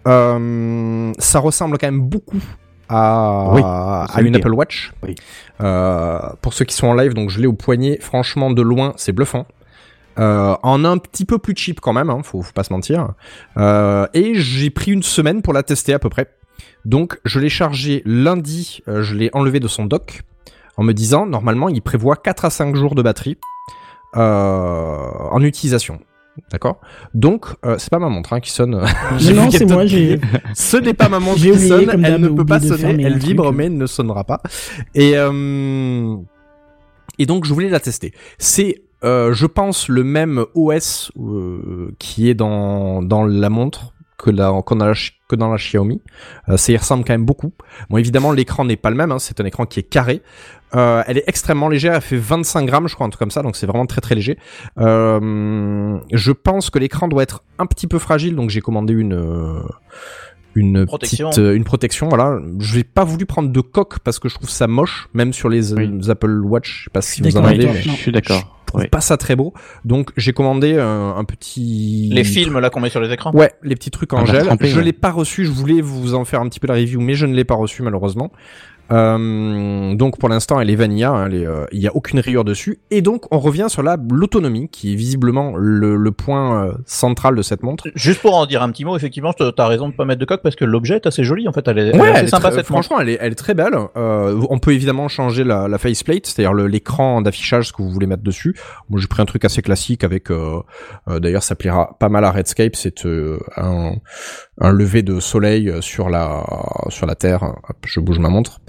[0.08, 2.42] Euh, ça ressemble quand même beaucoup
[2.90, 4.94] à, Oui, à une le Apple Watch.
[5.04, 5.16] Oui.
[5.62, 7.98] Euh, pour ceux qui sont en live, donc je l'ai au poignet.
[8.02, 9.46] Franchement, de loin, c'est bluffant.
[10.18, 13.14] Euh, en un petit peu plus cheap quand même, hein, faut, faut pas se mentir.
[13.58, 16.30] Euh, et j'ai pris une semaine pour la tester à peu près.
[16.86, 20.22] Donc je l'ai chargé lundi, je l'ai enlevé de son dock
[20.78, 23.38] en me disant normalement il prévoit 4 à 5 jours de batterie
[24.14, 26.00] en utilisation.
[26.52, 26.82] D'accord
[27.14, 28.72] Donc euh, c'est pas ma montre hein, qui sonne.
[29.36, 30.20] Non, c'est moi, j'ai.
[30.54, 33.54] ce n'est pas ma montre qui oublié, sonne, elle ne peut pas sonner, elle vibre
[33.54, 34.42] mais elle ne sonnera pas.
[34.94, 36.16] Et euh,
[37.18, 38.14] et donc je voulais la tester.
[38.38, 44.30] C'est euh, je pense le même OS euh, qui est dans dans la montre que,
[44.30, 44.94] la, la
[45.28, 46.02] que dans la Xiaomi.
[46.50, 47.54] Euh, ça y ressemble quand même beaucoup.
[47.90, 49.12] Bon, évidemment, l'écran n'est pas le même.
[49.12, 50.22] hein, c'est un écran qui est carré.
[50.76, 51.94] Euh, elle est extrêmement légère.
[51.96, 53.42] Elle fait 25 grammes, je crois, un truc comme ça.
[53.42, 54.38] Donc c'est vraiment très très léger.
[54.78, 58.36] Euh, je pense que l'écran doit être un petit peu fragile.
[58.36, 59.64] Donc j'ai commandé une.
[60.56, 61.30] Euh, une Protection.
[61.30, 62.40] petite, euh, une protection, voilà.
[62.60, 65.50] Je n'ai pas voulu prendre de coque parce que je trouve ça moche, même sur
[65.50, 66.10] les, euh, Oui.
[66.10, 66.80] Apple Watch.
[66.80, 67.82] Je sais pas si vous en avez, mais.
[67.82, 68.40] Je suis d'accord.
[68.40, 68.88] je trouve Oui.
[68.88, 69.54] pas ça très beau.
[69.86, 72.10] Donc j'ai commandé un, un petit.
[72.12, 73.32] Les films là qu'on met sur les écrans.
[73.34, 74.58] Ouais, les petits trucs en On va gel.
[74.62, 74.84] je ouais.
[74.84, 75.46] l'ai pas reçu.
[75.46, 77.56] Je voulais vous en faire un petit peu la review, mais je ne l'ai pas
[77.56, 78.32] reçu malheureusement.
[78.92, 81.10] Euh, donc pour l'instant, elle est vanilla.
[81.12, 82.80] hein, elle est, euh, Il y a aucune rayure dessus.
[82.92, 87.36] Et donc on revient sur la l'autonomie, qui est visiblement le, le point euh, central
[87.36, 87.88] de cette montre.
[87.96, 90.26] Juste pour en dire un petit mot, effectivement, te- t'as raison de pas mettre de
[90.26, 91.68] coque parce que l'objet est assez joli en fait.
[91.68, 92.84] Elle est, elle est Ouais, assez elle sympa très- cette montre.
[92.86, 93.76] franchement, elle est, elle est très belle.
[93.98, 98.08] Euh, on peut évidemment changer la, la faceplate, c'est-à-dire l'écran d'affichage, ce que vous voulez
[98.08, 98.56] mettre dessus.
[98.90, 100.62] Moi, j'ai pris un truc assez classique avec, euh,
[101.08, 102.76] d'ailleurs, ça plaira pas mal à Redscape.
[102.76, 103.94] C'est euh, un,
[104.62, 106.44] un lever de soleil sur la
[106.90, 107.44] sur la terre.
[107.44, 108.60] Hop, je bouge ma montre.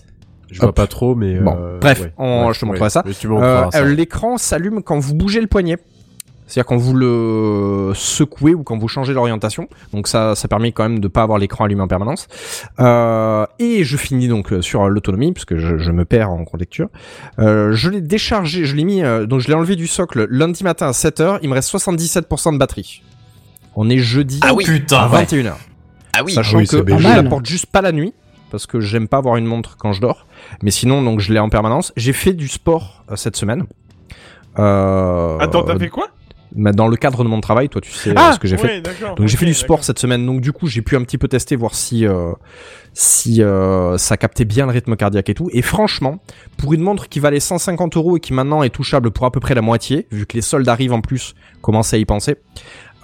[0.50, 1.34] Je vois pas trop, mais.
[1.40, 3.02] Bon, euh, bref, ouais, on- ouais, je te montrerai ça.
[3.06, 3.78] Euh, ça.
[3.80, 5.76] euh, L'écran s'allume quand vous bougez le poignet.
[6.48, 9.68] C'est-à-dire quand vous le secouez ou quand vous changez l'orientation.
[9.92, 12.28] Donc ça, ça permet quand même de pas avoir l'écran allumé en permanence.
[12.78, 16.88] Euh, et je finis donc sur l'autonomie puisque je, je me perds en lecture.
[17.40, 20.62] Euh, je l'ai déchargé, je l'ai mis, euh, donc je l'ai enlevé du socle lundi
[20.62, 21.40] matin à 7h.
[21.42, 23.02] Il me reste 77% de batterie.
[23.74, 24.62] On est jeudi Ah oui.
[24.68, 25.24] à Putain, ouais.
[25.24, 25.52] 21h.
[26.16, 26.32] Ah oui.
[26.32, 27.24] Sachant Ah oui, que je Pas mal.
[27.24, 28.14] la porte juste pas la nuit
[28.50, 30.26] parce que j'aime pas avoir une montre quand je dors.
[30.62, 31.92] Mais sinon, donc je l'ai en permanence.
[31.96, 33.64] J'ai fait du sport euh, cette semaine.
[34.58, 36.08] Euh, Attends, t'as fait quoi?
[36.52, 38.56] bah, Dans le cadre de mon travail, toi, tu sais euh, Ah, ce que j'ai
[38.56, 38.82] fait.
[38.86, 39.14] ouais.
[39.16, 40.24] Donc j'ai fait du sport cette semaine.
[40.24, 42.32] Donc du coup, j'ai pu un petit peu tester voir si euh,
[42.94, 43.42] si
[43.98, 45.50] ça captait bien le rythme cardiaque et tout.
[45.52, 46.18] Et franchement,
[46.56, 49.40] pour une montre qui valait 150 euros et qui maintenant est touchable pour à peu
[49.40, 52.36] près la moitié, vu que les soldes arrivent en plus, commencez à y penser.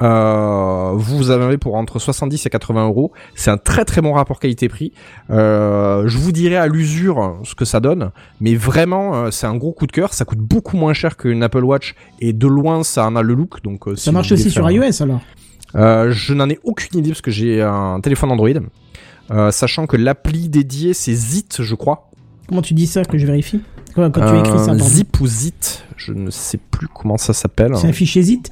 [0.00, 3.12] Euh, vous en avez pour entre 70 et 80 euros.
[3.35, 4.92] C'est un très très bon rapport qualité-prix.
[5.31, 9.55] Euh, je vous dirai à l'usure ce que ça donne, mais vraiment euh, c'est un
[9.57, 10.12] gros coup de cœur.
[10.14, 13.35] Ça coûte beaucoup moins cher qu'une Apple Watch et de loin ça en a le
[13.35, 13.62] look.
[13.62, 15.20] Donc si Ça marche aussi sur faire iOS alors.
[15.76, 18.48] euh, je n'en ai aucune idée parce que j'ai un téléphone Android.
[19.50, 22.11] Sachant que l'appli dédiée c'est Zit, je crois.
[22.48, 23.62] Comment tu dis ça que je vérifie?
[23.94, 24.76] Quand, quand tu écris ça.
[24.76, 25.55] Zip ou Zit,
[25.96, 27.76] je ne sais plus comment ça s'appelle.
[27.76, 28.48] c'est un fichier zip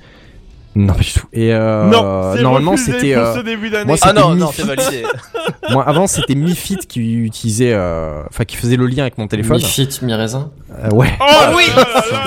[0.76, 1.26] Non, pas du tout.
[1.32, 3.14] Et euh, Non, c'est normalement c'était.
[3.16, 3.86] euh, ce début d'année.
[3.86, 4.62] moi, Ah c'était non, non, Mi-Fit.
[4.62, 5.02] c'est validé.
[5.70, 9.26] moi avant c'était Mi Fit qui utilisait, euh, enfin qui faisait le lien avec mon
[9.26, 9.56] téléphone.
[9.56, 10.50] Mi Fit, mi raisin.
[10.78, 11.10] Euh, ouais.
[11.20, 11.24] Oh
[11.56, 11.64] oui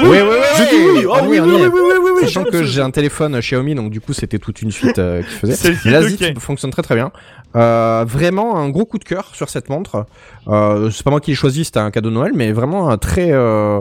[0.03, 2.21] Oui, oui, oui, Je dis oui, oh Ah oui, oui, oui, oui, oui, oui, oui,
[2.23, 5.29] Sachant que j'ai un téléphone Xiaomi, donc du coup c'était toute une suite euh, qui
[5.29, 5.56] faisait.
[5.56, 6.39] C'est le Mais la site, Zit ok.
[6.39, 7.12] fonctionne très très bien.
[7.56, 10.06] Euh, vraiment un gros coup de cœur sur cette montre.
[10.49, 12.97] Euh, c'est pas moi qui l'ai choisi, c'était un cadeau de Noël, mais vraiment un
[12.97, 13.79] très euh,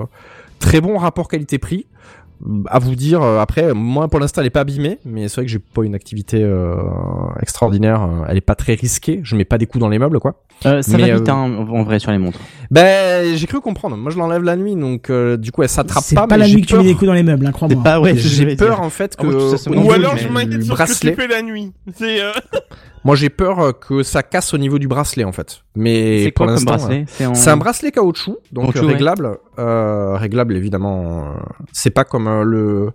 [0.61, 1.87] très bon rapport qualité-prix.
[2.68, 5.44] À vous dire, euh, après, moi pour l'instant elle est pas abîmée, mais c'est vrai
[5.44, 6.74] que j'ai pas une activité euh,
[7.40, 8.02] extraordinaire.
[8.02, 9.20] euh, Elle est pas très risquée.
[9.22, 10.42] Je mets pas des coups dans les meubles, quoi.
[10.66, 12.38] Euh, ça Mais, va vite euh, hein, en vrai sur les montres.
[12.70, 13.96] Ben, j'ai cru comprendre.
[13.96, 16.26] Moi, je l'enlève la nuit, donc euh, du coup, elle s'attrape C'est pas.
[16.26, 17.76] pas, mais la nuit que tu mets des coups dans les meubles, hein, crois-moi.
[17.78, 18.14] C'est pas ouais.
[18.16, 18.81] c'est J'ai peur dire.
[18.81, 21.09] en fait Ah que c'est au mon Ou niveau alors je m'inquiète sur ce que
[21.09, 21.72] tu fais la nuit.
[21.96, 22.31] C'est euh,
[23.05, 25.62] moi j'ai peur euh, que ça casse au niveau du bracelet en fait.
[25.77, 27.33] Mais C'est pour l'instant, bracelet C'est en...
[27.49, 28.93] Un bracelet caoutchouc, donc Caoutchouc, euh, ouais.
[28.93, 31.25] réglable, euh, réglable évidemment.
[31.37, 31.41] euh,
[31.73, 32.91] c'est pas comme euh, le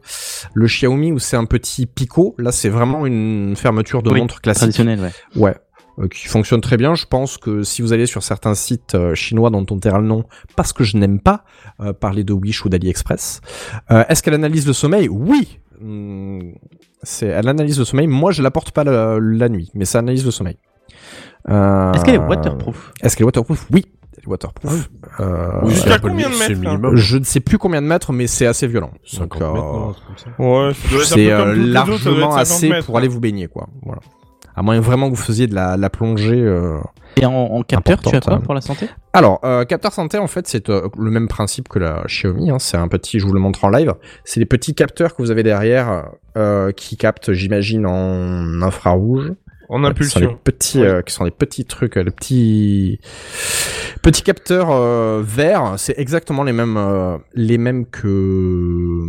[0.53, 2.35] le Xiaomi où c'est un petit picot.
[2.37, 4.59] Là, c'est vraiment une fermeture de Oui, montre classique.
[4.61, 5.11] traditionnel, ouais.
[5.41, 5.55] Ouais.
[5.99, 6.93] euh, qui fonctionne très bien.
[6.95, 10.05] Je pense que si vous allez sur certains sites euh, chinois dont on taira le
[10.07, 10.23] nom,
[10.55, 11.43] parce que je n'aime pas
[11.81, 13.41] euh, parler de Wish ou d'AliExpress,
[13.91, 15.09] euh, est-ce qu'elle analyse le sommeil?
[15.09, 15.59] Oui.
[15.81, 16.53] Hum,
[17.07, 18.07] c'est elle analyse le sommeil.
[18.07, 20.57] Moi, je la porte pas la, la nuit, mais ça analyse le sommeil.
[21.49, 22.91] Euh, Est-ce qu'elle est waterproof?
[23.01, 23.65] Est-ce qu'elle est waterproof?
[23.71, 23.85] Oui,
[24.17, 24.89] elle est waterproof.
[25.21, 27.87] Euh, Oui, Jusqu'à c'est combien de c'est le mètres, je ne sais plus combien de
[27.87, 28.91] mètres, mais c'est assez violent.
[29.05, 30.29] 50 Donc, euh, mètres, non, comme ça.
[30.39, 33.11] Ouais, un c'est euh, ça doit largement être 50 assez mètres, pour aller hein.
[33.11, 33.67] vous baigner, quoi.
[33.83, 34.01] Voilà.
[34.57, 36.41] À moins vraiment que vous faisiez de la, la plongée.
[36.41, 36.79] euh,
[37.15, 38.89] Et en, en capteur, tu as quoi pour la santé?
[39.13, 42.49] Alors, euh, capteur santé, en fait, c'est euh, le même principe que la Xiaomi.
[42.49, 43.93] Hein, c'est un petit, je vous le montre en live.
[44.25, 49.31] C'est les petits capteurs que vous avez derrière euh, qui captent, j'imagine, en infrarouge.
[49.69, 50.39] En Ouais, qui sont les impulsion.
[50.43, 52.99] petits, euh, qui sont des petits trucs, euh, les petits
[54.01, 55.73] petits capteurs euh, verts.
[55.77, 59.03] C'est exactement les mêmes, euh, les mêmes que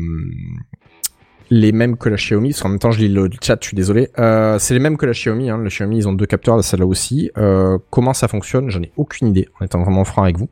[1.51, 2.51] les mêmes que la Xiaomi.
[2.51, 3.59] Parce qu'en même temps, je lis le chat.
[3.61, 4.11] Je suis désolé.
[4.19, 5.51] Euh, c'est les mêmes que la Xiaomi.
[5.51, 5.59] Hein.
[5.59, 6.57] La Xiaomi, ils ont deux capteurs.
[6.57, 7.31] Là, celle-là aussi.
[7.39, 8.71] Euh, comment ça fonctionne?
[8.71, 9.49] J'en ai aucune idée.
[9.61, 10.49] En étant vraiment franc avec vous.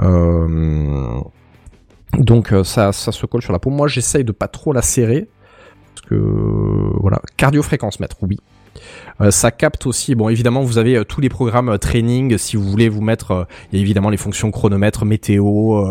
[0.00, 1.20] Euh,
[2.18, 3.70] donc ça, ça se colle sur la peau.
[3.70, 5.28] Moi, j'essaye de pas trop la serrer.
[5.94, 6.14] Parce que
[7.00, 8.38] voilà, cardiofréquence mètre, oui.
[9.20, 12.56] Euh, ça capte aussi, bon évidemment vous avez euh, tous les programmes euh, training si
[12.56, 15.84] vous voulez vous mettre, il y a évidemment les fonctions chronomètre, météo,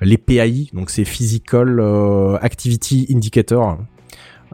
[0.00, 1.80] les PAI, donc c'est Physical
[2.40, 3.78] Activity Indicator.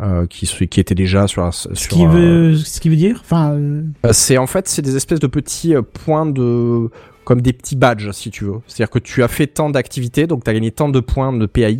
[0.00, 3.20] euh, qui étaient déjà sur la, Ce sur qui euh, veut, ce qui veut dire,
[3.20, 6.90] enfin, euh, c'est en fait c'est des espèces de petits points de
[7.24, 8.56] comme des petits badges si tu veux.
[8.66, 11.46] C'est-à-dire que tu as fait tant d'activités donc tu as gagné tant de points de
[11.46, 11.78] PAI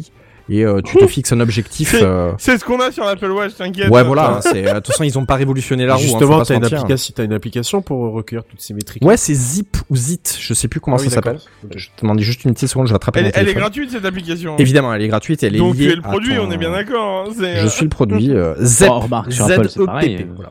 [0.48, 1.90] et euh, tu te fixes un objectif.
[1.92, 3.88] C'est- euh, C'est ce qu'on a sur l'Apple Watch, t'inquiète.
[3.88, 6.00] Ouais voilà, c'est euh, de toute façon ils ont pas révolutionné la roue.
[6.00, 9.02] hein, Justement, se t'as une, t'as une application pour recueillir toutes ces métriques.
[9.04, 11.38] Ouais, c'est Zip ou Zit, je sais plus comment Ah oui, ça s'appelle.
[11.62, 11.78] d'accord.
[11.78, 13.90] Je te demande juste une petite seconde, je vais attraper Elle, mon elle est gratuite
[13.90, 14.57] cette application.
[14.59, 16.59] Évidemment, elle est gratuite, elle est Donc tu liée es le produit, ton- on est
[16.59, 17.26] bien d'accord.
[17.28, 18.90] hein, Je euh, suis le produit euh, ZEP.
[18.92, 20.26] Oh, remarque, sur Apple, c'est pareil.
[20.35, 20.50] Voilà.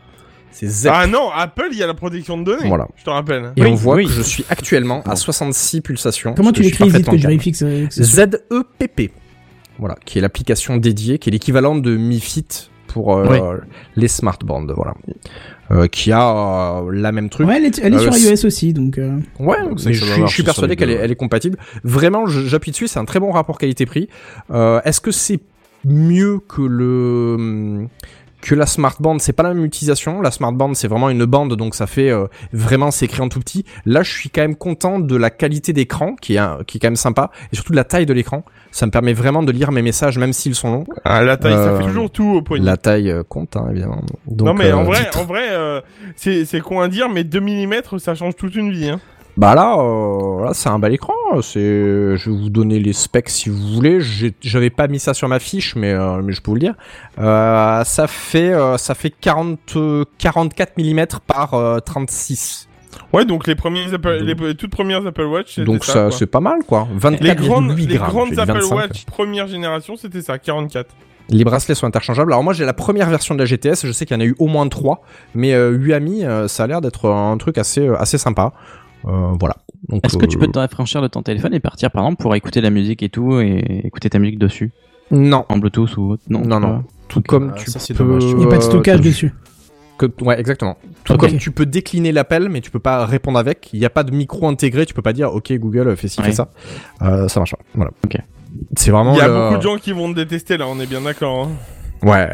[0.88, 2.68] Ah non, Apple, il y a la protection de données.
[2.70, 2.88] Voilà.
[2.96, 3.52] Je te rappelle.
[3.58, 4.06] Et Oui, on voit oui.
[4.06, 6.36] que je suis actuellement à 66 pulsations.
[6.36, 7.54] comment tu l'écris vite que je vérifie.
[7.92, 9.12] ZEPP.
[9.80, 12.46] Voilà, qui est l'application dédiée, qui est l'équivalent de Mi Fit
[12.88, 13.40] pour euh, Oui.
[13.96, 14.94] les smartbands, voilà.
[15.72, 17.48] Euh, qui a euh, la même truc.
[17.48, 18.98] Ouais, elle est, elle est Euh, sur iOS aussi, donc.
[19.00, 21.02] euh, Ouais, Donc, mais je suis, je persuadé qu'elle est, ouais.
[21.04, 21.58] elle est compatible.
[21.84, 24.10] Vraiment, j'appuie dessus, c'est un très bon rapport qualité-prix.
[24.52, 25.40] Euh, Est-ce que c'est
[25.86, 27.88] mieux que le
[28.42, 29.18] que la smart band?
[29.20, 30.22] C'est pas la même utilisation.
[30.22, 33.30] La smart band, c'est vraiment une bande, donc ça fait euh, vraiment c'est écrit en
[33.30, 33.64] tout petit.
[33.86, 36.80] Là, je suis quand même content de la qualité d'écran, qui est un- qui est
[36.82, 38.44] quand même sympa, et surtout de la taille de l'écran.
[38.76, 40.84] Ça me permet vraiment de lire mes messages, même s'ils sont longs.
[41.06, 42.66] Ah, la taille, ça Euh, fait toujours tout au poignet.
[42.66, 44.02] La taille euh, compte, hein, évidemment.
[44.26, 45.80] Donc, non mais en euh, vrai, en vrai, euh,
[46.16, 48.90] c'est con à dire, mais 2 mm, ça change toute une vie.
[48.90, 49.00] Hein.
[49.38, 51.14] Bah là, euh, là c'est un bel écran.
[51.42, 51.60] C'est,
[52.18, 54.00] je vais vous donner les specs si vous voulez.
[54.42, 56.76] J'avais pas mis ça sur ma fiche, mais euh, mais je peux vous le dire.
[57.20, 62.70] Euh, ça fait euh, ça fait 40 euh, 44 mm par euh, 36.
[63.14, 66.10] Ouais, donc les premiers Apple, les toutes premières Apple Watch, c'était Donc ça.
[66.10, 66.88] ça, c'est pas mal quoi.
[67.22, 68.10] les grandes, 24,8 les grammes.
[68.10, 68.76] grandes Apple 25.
[68.76, 70.90] Watch première génération, c'était ça, 44.
[71.30, 72.34] Les bracelets sont interchangeables.
[72.34, 73.86] Alors moi j'ai la première version de la GTS.
[73.86, 75.04] Je sais qu'il y en a eu au moins 3
[75.36, 78.52] mais euh, Huami, euh, ça a l'air d'être un truc assez euh, assez sympa.
[79.06, 79.56] Euh, voilà.
[80.04, 82.62] Est-ce que tu peux te affranchir de ton téléphone et partir par exemple pour écouter
[82.62, 84.72] la musique et tout et écouter ta musique dessus?
[85.12, 85.46] Non.
[85.50, 86.24] En Bluetooth ou autre?
[86.30, 86.84] Non, Non.
[87.10, 88.04] Tout comme Ah, tu ça, peux.
[88.04, 88.24] dommage.
[88.24, 89.34] Il n'y a pas de stockage dessus.
[89.98, 90.78] Que, ouais, exactement.
[91.04, 93.70] Tout comme tu peux décliner l'appel, mais tu peux pas répondre avec.
[93.74, 94.86] Il n'y a pas de micro intégré.
[94.86, 96.28] Tu peux pas dire OK Google fais ci Ouais.
[96.28, 96.50] fais ça.
[97.04, 97.60] Euh, ça marche pas.
[97.76, 97.92] Voilà.
[98.04, 98.18] Ok.
[98.78, 99.14] C'est vraiment.
[99.14, 101.02] Il y a le- beaucoup de gens qui vont te détester là, on est bien
[101.02, 101.48] d'accord.
[101.48, 102.08] hein.
[102.08, 102.30] Ouais.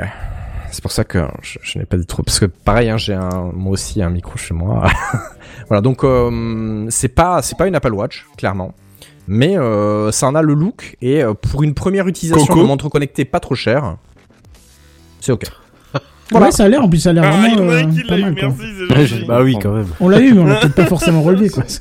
[0.72, 2.24] C'est pour ça que je, je n'ai pas dit trop.
[2.24, 4.88] Parce que pareil, hein, j'ai un, moi aussi un micro chez moi.
[5.68, 5.82] voilà.
[5.82, 8.74] Donc euh, c'est pas, c'est pas une Apple Watch, clairement.
[9.28, 12.88] Mais euh, ça en a le look et euh, pour une première utilisation de montre
[12.90, 13.98] connectée pas trop chère,
[15.20, 15.44] c'est ok.
[16.32, 18.22] Ouais, ça a l'air, en plus, ça a l'air Ah, vraiment euh, pas l'a eu,
[18.24, 18.50] mal, quoi.
[18.50, 19.26] merci, c'est gentil.
[19.28, 19.88] Bah oui, quand même.
[20.00, 21.64] On l'a eu, mais on l'a peut-être pas forcément relevé, quoi.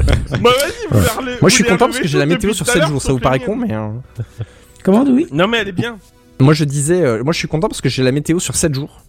[0.00, 2.52] Bah vas-y, vous la relevez- Moi je suis les content parce que j'ai la météo
[2.54, 3.02] sur tout à 7 l'heure, jours.
[3.02, 3.74] Ça vous les paraît con, mais.
[3.74, 3.88] euh,
[4.82, 5.98] Comment, oui Non mais elle est bien.
[6.40, 8.74] Moi je disais, euh, moi je suis content parce que j'ai la météo sur 7
[8.74, 9.02] jours.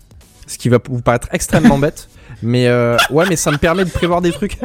[0.47, 2.09] Ce qui va vous paraître extrêmement bête.
[2.43, 4.57] Mais euh, ouais, mais ça me permet de prévoir des trucs.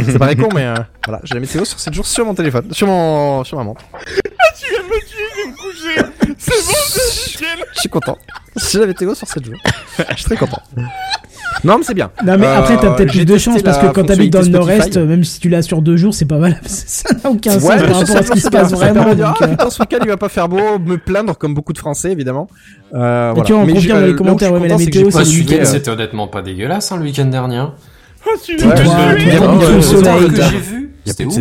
[0.00, 0.74] ça paraît con, mais euh,
[1.04, 3.84] voilà, j'ai la météo sur 7 jours sur mon téléphone, sur mon, sur ma montre.
[4.60, 4.94] Tu viens de me.
[6.38, 7.64] C'est bon.
[7.74, 8.18] Je suis content.
[8.70, 9.54] J'ai la météo sur 7 jours.
[10.10, 10.62] Je suis très content.
[11.64, 12.10] Non, mais c'est bien.
[12.24, 14.42] Non, mais Euh, après, t'as peut-être j'ai plus de chance parce que quand t'habites dans
[14.42, 16.60] le nord-est, même si tu l'as sur deux jours, c'est pas mal.
[16.66, 19.04] Ça n'a aucun sens Ouais, par rapport à ce qui se passe vraiment.
[19.24, 21.78] ah, euh, putain, ce week-end il va pas faire beau, me plaindre comme beaucoup de
[21.78, 22.48] Français évidemment.
[22.94, 25.18] Euh, tu vois, on Mais confirme dans les commentaires, suis ouais, mais la météo, c'est
[25.18, 25.56] pas le week-end.
[25.60, 27.64] euh, C'était honnêtement pas dégueulasse hein, le week-end dernier.
[28.28, 28.66] Oh, tu j'ai
[30.58, 31.36] vu, c'était ouf.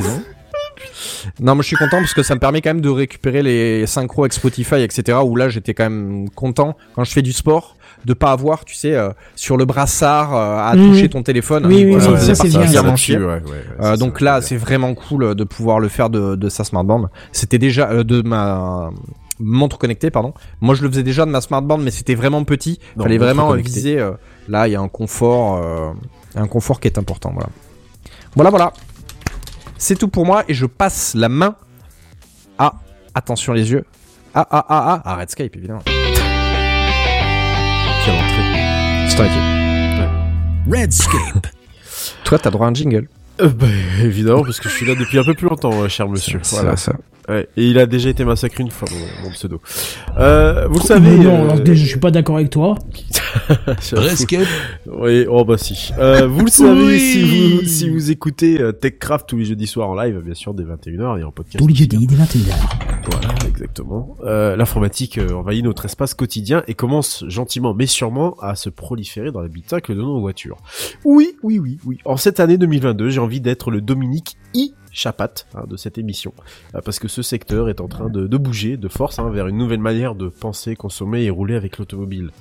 [1.40, 3.86] Non, moi je suis content parce que ça me permet quand même de récupérer les
[3.88, 5.18] synchros avec Spotify, etc.
[5.24, 8.76] Où là j'étais quand même content quand je fais du sport de pas avoir, tu
[8.76, 10.88] sais, euh, sur le brassard euh, à Mhm.
[10.90, 11.66] toucher ton téléphone.
[11.66, 12.82] Oui, oui, Voilà, oui, me ça, faisait c'est bien.
[13.18, 13.42] ouais, ouais,
[13.82, 17.08] Euh, donc ça, là, c'est vraiment cool de pouvoir le faire de, de sa smartband.
[17.32, 18.92] C'était déjà euh, de ma
[19.40, 20.34] montre connectée, pardon.
[20.62, 22.80] Moi, je le faisais déjà de ma smartband, mais c'était vraiment petit.
[22.96, 24.00] Non, Fallait vraiment viser.
[24.00, 24.12] euh,
[24.48, 25.92] là, il y a un confort, euh,
[26.36, 27.32] un confort qui est important.
[27.34, 27.50] Voilà,
[28.36, 28.74] voilà, voilà.
[29.78, 31.56] C'est tout pour moi et je passe la main
[32.58, 32.74] à
[33.14, 33.86] attention les yeux.
[34.34, 35.82] Ah ah ah ah à Redscape évidemment.
[35.86, 35.96] Quelle
[38.16, 39.10] entrée.
[39.10, 39.42] C'est métier.
[40.70, 41.48] Redscape.
[42.24, 43.08] Toi, t'as droit à un jingle.
[43.42, 43.68] Euh, bah,
[44.04, 46.40] évidemment, parce que je suis là depuis un peu plus longtemps, euh, cher monsieur.
[46.44, 46.78] C'est Voilà.
[46.78, 46.94] ça.
[47.28, 49.60] Ouais, et il a déjà été massacré une fois, mon, mon pseudo.
[50.20, 51.18] Euh, vous le savez.
[51.18, 52.76] Non, euh, alors déjà, je suis pas d'accord avec toi.
[53.94, 54.46] Redscape.
[54.86, 55.90] Oui, oh bah si.
[55.98, 57.00] Euh, vous le savez Oui.
[57.00, 60.54] si vous si vous écoutez euh, TechCraft tous les jeudis soirs en live, bien sûr
[60.54, 61.58] dès 21h et en podcast.
[61.58, 62.54] Tous les jeudis, dès 21h.
[63.12, 64.18] Voilà, exactement.
[64.24, 69.32] Euh, L'informatique euh, envahit notre espace quotidien et commence gentiment mais sûrement à se proliférer
[69.32, 70.58] dans l'habitacle de nos voitures.
[71.06, 72.00] Oui, oui, oui, oui.
[72.06, 74.74] En cette année 2022, j'ai envie d'être le Dominique I.
[74.92, 76.34] Chapat hein, de cette émission,
[76.74, 79.58] Euh, parce que ce secteur est en train de, bouger de force hein, vers une
[79.58, 82.32] nouvelle manière de penser, consommer et rouler avec l'automobile.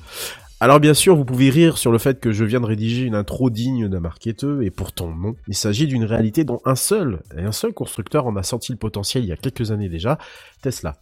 [0.64, 3.14] Alors bien sûr, vous pouvez rire sur le fait que je viens de rédiger une
[3.14, 5.34] intro digne d'un marketeur, et pourtant non.
[5.46, 8.78] Il s'agit d'une réalité dont un seul, et un seul constructeur en a senti le
[8.78, 10.16] potentiel il y a quelques années déjà,
[10.62, 10.96] Tesla.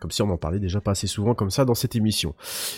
[0.00, 2.34] Comme si on en parlait déjà pas assez souvent comme ça dans cette émission.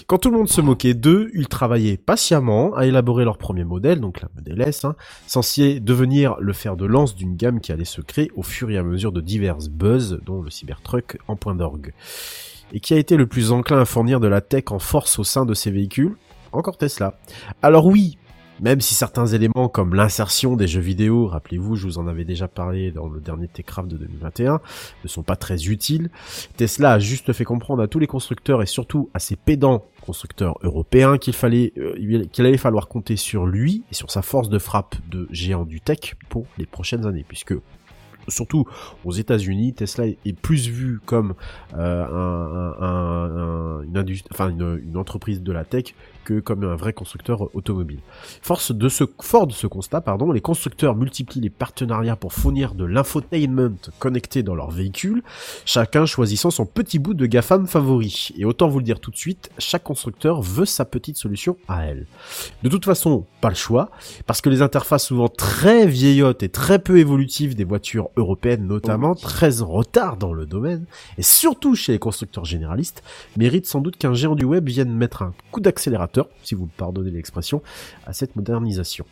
[0.07, 4.01] Quand tout le monde se moquait d'eux, ils travaillaient patiemment à élaborer leur premier modèle,
[4.01, 4.95] donc la Model S, hein,
[5.27, 8.79] censé devenir le fer de lance d'une gamme qui allait se créer au fur et
[8.79, 11.93] à mesure de divers buzz, dont le Cybertruck en point d'orgue.
[12.73, 15.25] Et qui a été le plus enclin à fournir de la tech en force au
[15.25, 16.17] sein de ces véhicules
[16.53, 17.15] Encore Tesla.
[17.63, 18.19] Alors oui,
[18.61, 22.49] même si certains éléments comme l'insertion des jeux vidéo, rappelez-vous, je vous en avais déjà
[22.49, 24.61] parlé dans le dernier Techcraft de 2021,
[25.05, 26.11] ne sont pas très utiles,
[26.57, 30.57] Tesla a juste fait comprendre à tous les constructeurs et surtout à ses pédants constructeurs
[30.63, 34.59] européens qu'il fallait euh, qu'il allait falloir compter sur lui et sur sa force de
[34.59, 37.55] frappe de géant du tech pour les prochaines années puisque
[38.29, 38.67] surtout
[39.05, 41.35] aux États-Unis, Tesla est plus vu comme
[41.77, 42.07] euh,
[43.83, 48.01] une, entreprise de la tech que comme un vrai constructeur automobile.
[48.43, 52.75] Force de ce, fort de ce constat, pardon, les constructeurs multiplient les partenariats pour fournir
[52.75, 55.23] de l'infotainment connecté dans leurs véhicules,
[55.65, 58.31] chacun choisissant son petit bout de GAFAM favori.
[58.37, 61.87] Et autant vous le dire tout de suite, chaque constructeur veut sa petite solution à
[61.87, 62.07] elle.
[62.63, 63.91] De toute façon, pas le choix,
[64.27, 69.15] parce que les interfaces souvent très vieillottes et très peu évolutives des voitures européennes notamment,
[69.15, 70.87] très en retard dans le domaine,
[71.19, 73.03] et surtout chez les constructeurs généralistes,
[73.37, 76.71] méritent sans doute qu'un géant du web vienne mettre un coup d'accélérateur si vous me
[76.77, 77.63] pardonnez l'expression,
[78.07, 79.05] à cette modernisation.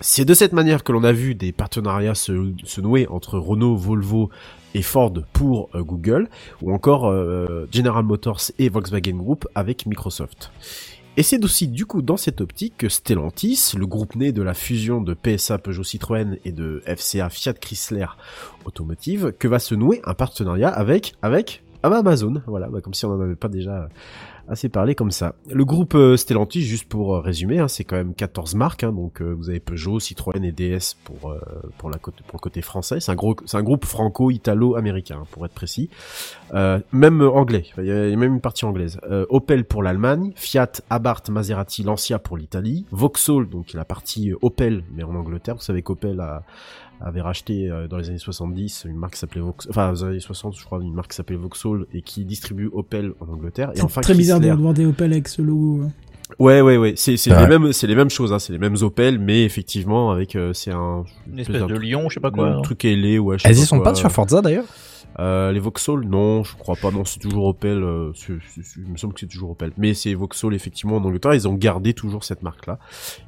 [0.00, 3.76] C'est de cette manière que l'on a vu des partenariats se, se, nouer entre Renault,
[3.76, 4.30] Volvo
[4.74, 6.28] et Ford pour euh, Google,
[6.62, 10.52] ou encore euh, General Motors et Volkswagen Group avec Microsoft.
[11.18, 14.54] Et c'est aussi du coup dans cette optique que Stellantis, le groupe né de la
[14.54, 18.06] fusion de PSA Peugeot Citroën et de FCA Fiat Chrysler
[18.64, 22.40] Automotive, que va se nouer un partenariat avec avec Amazon.
[22.46, 23.88] Voilà, bah, comme si on n'en avait pas déjà
[24.48, 25.34] assez parlé comme ça.
[25.50, 28.92] Le groupe euh, Stellantis, juste pour euh, résumer, hein, c'est quand même 14 marques, hein,
[28.92, 31.34] donc euh, vous avez Peugeot, Citroën et DS pour
[31.76, 33.00] pour la côté pour le côté français.
[33.00, 35.90] C'est un gros, c'est un groupe franco-italo-américain pour être précis.
[36.92, 38.98] même anglais, il y, a même une partie anglaise.
[39.28, 45.02] Opel pour l'Allemagne, Fiat, Abarth, Maserati, Lancia pour l'Italie, Vauxhall donc la partie Opel mais
[45.02, 45.56] en Angleterre.
[45.56, 46.42] Vous savez qu'Opel a
[47.00, 50.20] avait racheté dans les années 70 une marque qui s'appelait Vauxhall, enfin dans les années
[50.20, 53.80] 60 je crois une marque qui s'appelait Vauxhall et qui distribue Opel en Angleterre et
[53.82, 55.84] enfin très bizarre de demander Opel avec ce logo.
[56.38, 58.76] Ouais ouais ouais, c'est c'est les mêmes c'est les mêmes choses hein, c'est les mêmes
[58.82, 62.50] Opel mais effectivement avec euh, c'est un une espèce de lion, je sais pas quoi.
[62.50, 63.36] Un truc ailé ouais.
[63.44, 64.66] Elles y sont pas sur Forza d'ailleurs?
[65.18, 66.90] Euh, les Vauxhall, non, je crois pas.
[66.90, 67.82] Non, c'est toujours Opel.
[67.82, 68.12] Euh,
[68.76, 69.72] il me semble que c'est toujours Opel.
[69.76, 71.34] Mais c'est Vauxhall effectivement en Angleterre.
[71.34, 72.78] Ils ont gardé toujours cette marque-là.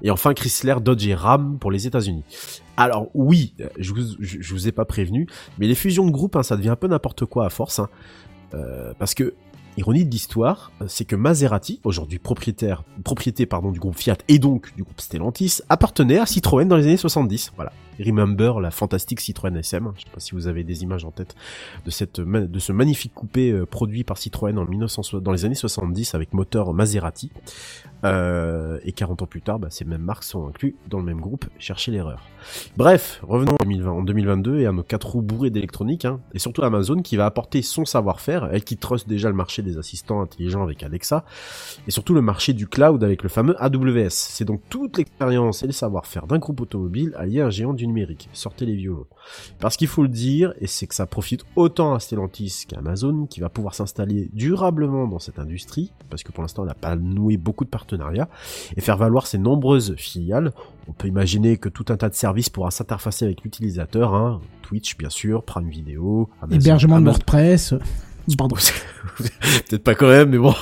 [0.02, 2.22] Et enfin Chrysler, Dodge et Ram pour les États-Unis.
[2.76, 5.26] Alors oui, je vous, je, vous ai pas prévenu,
[5.58, 7.80] mais les fusions de groupes, hein, ça devient un peu n'importe quoi à force.
[7.80, 7.88] Hein.
[8.54, 9.34] Euh, parce que
[9.76, 14.74] Ironie de l'histoire, c'est que Maserati, aujourd'hui propriétaire, propriété pardon du groupe Fiat et donc
[14.74, 17.52] du groupe Stellantis, appartenait à Citroën dans les années 70.
[17.54, 17.72] Voilà.
[18.04, 19.92] Remember la fantastique Citroën SM.
[19.96, 21.34] Je sais pas si vous avez des images en tête
[21.84, 25.54] de cette de ce magnifique coupé euh, produit par Citroën en 1960, dans les années
[25.54, 27.30] 70 avec moteur Maserati.
[28.04, 31.20] Euh, et 40 ans plus tard, bah, ces mêmes marques sont inclus dans le même
[31.20, 31.44] groupe.
[31.58, 32.26] Cherchez l'erreur.
[32.76, 36.38] Bref, revenons en, 2020, en 2022 et à nos quatre roues bourrés d'électronique, hein, et
[36.38, 40.22] surtout Amazon qui va apporter son savoir-faire, elle qui trust déjà le marché des assistants
[40.22, 41.24] intelligents avec Alexa,
[41.86, 44.08] et surtout le marché du cloud avec le fameux AWS.
[44.10, 47.86] C'est donc toute l'expérience et le savoir-faire d'un groupe automobile allié à un géant du
[47.90, 48.28] numérique.
[48.32, 49.06] Sortez les violons.
[49.58, 53.26] Parce qu'il faut le dire, et c'est que ça profite autant à Stellantis qu'à Amazon,
[53.26, 56.96] qui va pouvoir s'installer durablement dans cette industrie, parce que pour l'instant elle n'a pas
[56.96, 58.28] noué beaucoup de partenariats
[58.76, 60.52] et faire valoir ses nombreuses filiales.
[60.88, 64.40] On peut imaginer que tout un tas de services pourra s'interfacer avec l'utilisateur, hein.
[64.62, 67.74] Twitch bien sûr, Prime Video, Amazon, hébergement de WordPress.
[68.36, 68.56] Pardon.
[69.68, 70.54] Peut-être pas quand même, mais bon,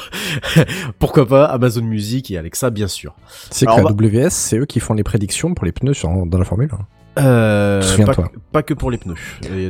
[0.99, 3.15] pourquoi pas Amazon Music et Alexa bien sûr.
[3.51, 6.45] C'est que AWS, c'est eux qui font les prédictions pour les pneus sur, dans la
[6.45, 6.79] Formule 1.
[7.19, 8.15] Euh, pas,
[8.53, 9.15] pas, que pour les pneus.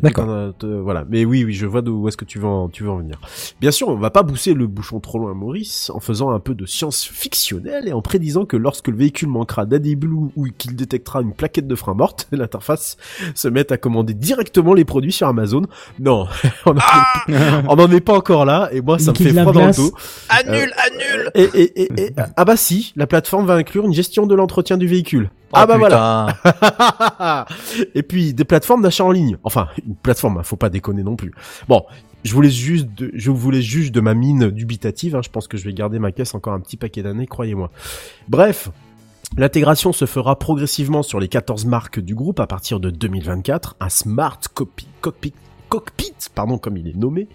[0.03, 0.53] D'accord.
[0.63, 1.05] Voilà.
[1.09, 3.19] Mais oui, oui, je vois d'où est-ce que tu veux en, tu veux en venir.
[3.61, 6.55] Bien sûr, on va pas pousser le bouchon trop loin, Maurice, en faisant un peu
[6.55, 11.23] de science fictionnelle et en prédisant que lorsque le véhicule manquera d'AdBlue ou qu'il détectera
[11.23, 12.97] une plaquette de frein morte, l'interface
[13.35, 15.63] se mette à commander directement les produits sur Amazon.
[16.01, 16.27] Non,
[16.67, 19.93] on n'en est pas encore là et moi ça me fait froid dans le dos.
[20.29, 21.31] Annule, annule.
[21.35, 24.77] Et, et, et, et, ah bah si, la plateforme va inclure une gestion de l'entretien
[24.77, 25.31] du véhicule.
[25.53, 26.27] ah bah voilà.
[27.95, 29.37] et puis des plateformes d'achat en ligne.
[29.45, 31.33] Enfin, une plateforme, hein, faut pas déconner non plus.
[31.69, 31.85] Bon,
[32.25, 35.17] je voulais juste, de, je voulais juste de ma mine dubitative.
[35.17, 37.71] Hein, je pense que je vais garder ma caisse encore un petit paquet d'années, croyez-moi.
[38.29, 38.71] Bref.
[39.37, 43.77] L'intégration se fera progressivement sur les 14 marques du groupe à partir de 2024.
[43.79, 45.35] Un smart cockpit
[45.69, 47.29] Cockpit, pardon, comme il est nommé.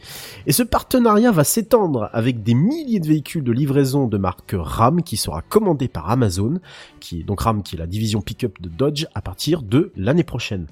[0.47, 5.03] Et ce partenariat va s'étendre avec des milliers de véhicules de livraison de marque RAM
[5.03, 6.59] qui sera commandé par Amazon,
[6.99, 10.23] qui est donc RAM qui est la division pick-up de Dodge à partir de l'année
[10.23, 10.67] prochaine.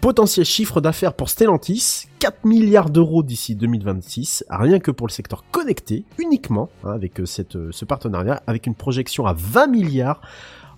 [0.00, 5.44] Potentiel chiffre d'affaires pour Stellantis, 4 milliards d'euros d'ici 2026, rien que pour le secteur
[5.50, 7.24] connecté, uniquement, hein, avec euh,
[7.54, 10.20] euh, ce partenariat, avec une projection à 20 milliards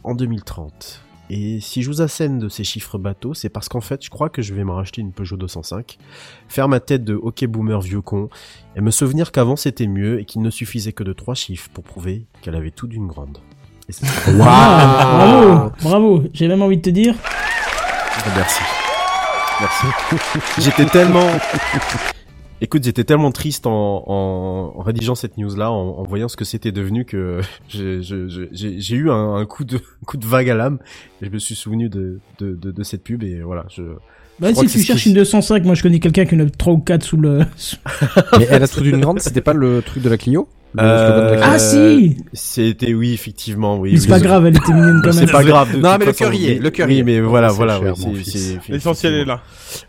[0.02, 1.03] en 2030.
[1.30, 4.28] Et si je vous assène de ces chiffres bateaux, c'est parce qu'en fait, je crois
[4.28, 5.96] que je vais me racheter une Peugeot 205,
[6.48, 8.28] faire ma tête de hockey boomer vieux con,
[8.76, 11.82] et me souvenir qu'avant c'était mieux et qu'il ne suffisait que de trois chiffres pour
[11.82, 13.38] prouver qu'elle avait tout d'une grande.
[13.88, 14.06] Et c'est-
[14.36, 16.24] Bravo, bravo.
[16.34, 17.14] J'ai même envie de te dire.
[18.36, 18.62] Merci.
[19.60, 19.86] Merci.
[20.58, 21.26] J'étais tellement...
[22.64, 26.46] Écoute, j'étais tellement triste en, en, en rédigeant cette news-là, en, en voyant ce que
[26.46, 30.78] c'était devenu, que j'ai eu un, un coup de un coup de vague à l'âme.
[31.20, 33.66] Et je me suis souvenu de, de, de, de cette pub et voilà.
[33.68, 33.82] Je,
[34.40, 36.72] Bah, je si tu cherches une 205, moi je connais quelqu'un qui en a 3
[36.72, 37.40] ou 4 sous le.
[38.38, 40.48] Mais elle a tout d'une grande, c'était pas le truc de la Clio?
[40.76, 43.92] Le Ah, si C'était oui, effectivement, oui.
[43.92, 45.26] Mais c'est pas je- grave, elle était mignonne quand même.
[45.26, 45.76] C'est pas grave.
[45.78, 46.58] Non, mais le cœur y est, oui.
[46.58, 47.02] le cœur y Oui, est.
[47.04, 47.80] mais voilà, voilà.
[48.68, 49.40] L'essentiel est là.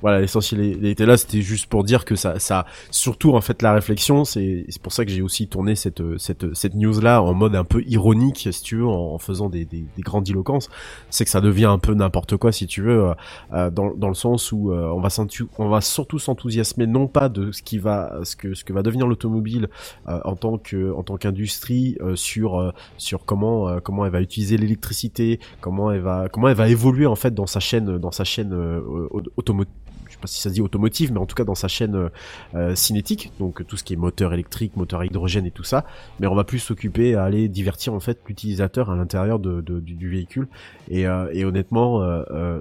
[0.01, 1.17] Voilà, l'essentiel est- était là.
[1.17, 4.93] C'était juste pour dire que ça, ça, surtout en fait la réflexion, c'est c'est pour
[4.93, 8.47] ça que j'ai aussi tourné cette cette cette news là en mode un peu ironique,
[8.51, 10.69] si tu veux, en, en faisant des, des, des grandiloquences.
[11.09, 13.13] C'est que ça devient un peu n'importe quoi, si tu veux, euh,
[13.53, 15.09] euh, dans dans le sens où euh, on va
[15.57, 18.81] on va surtout s'enthousiasmer non pas de ce qui va ce que ce que va
[18.83, 19.67] devenir l'automobile
[20.09, 24.11] euh, en tant que en tant qu'industrie euh, sur euh, sur comment euh, comment elle
[24.11, 27.97] va utiliser l'électricité, comment elle va comment elle va évoluer en fait dans sa chaîne
[27.97, 29.84] dans sa chaîne sais
[30.27, 32.09] si ça dit automotive, mais en tout cas dans sa chaîne euh,
[32.55, 35.85] euh, cinétique, donc tout ce qui est moteur électrique, moteur à hydrogène et tout ça.
[36.19, 40.47] Mais on va plus s'occuper à aller divertir en fait l'utilisateur à l'intérieur du, véhicule.
[40.89, 42.01] Et, euh, honnêtement,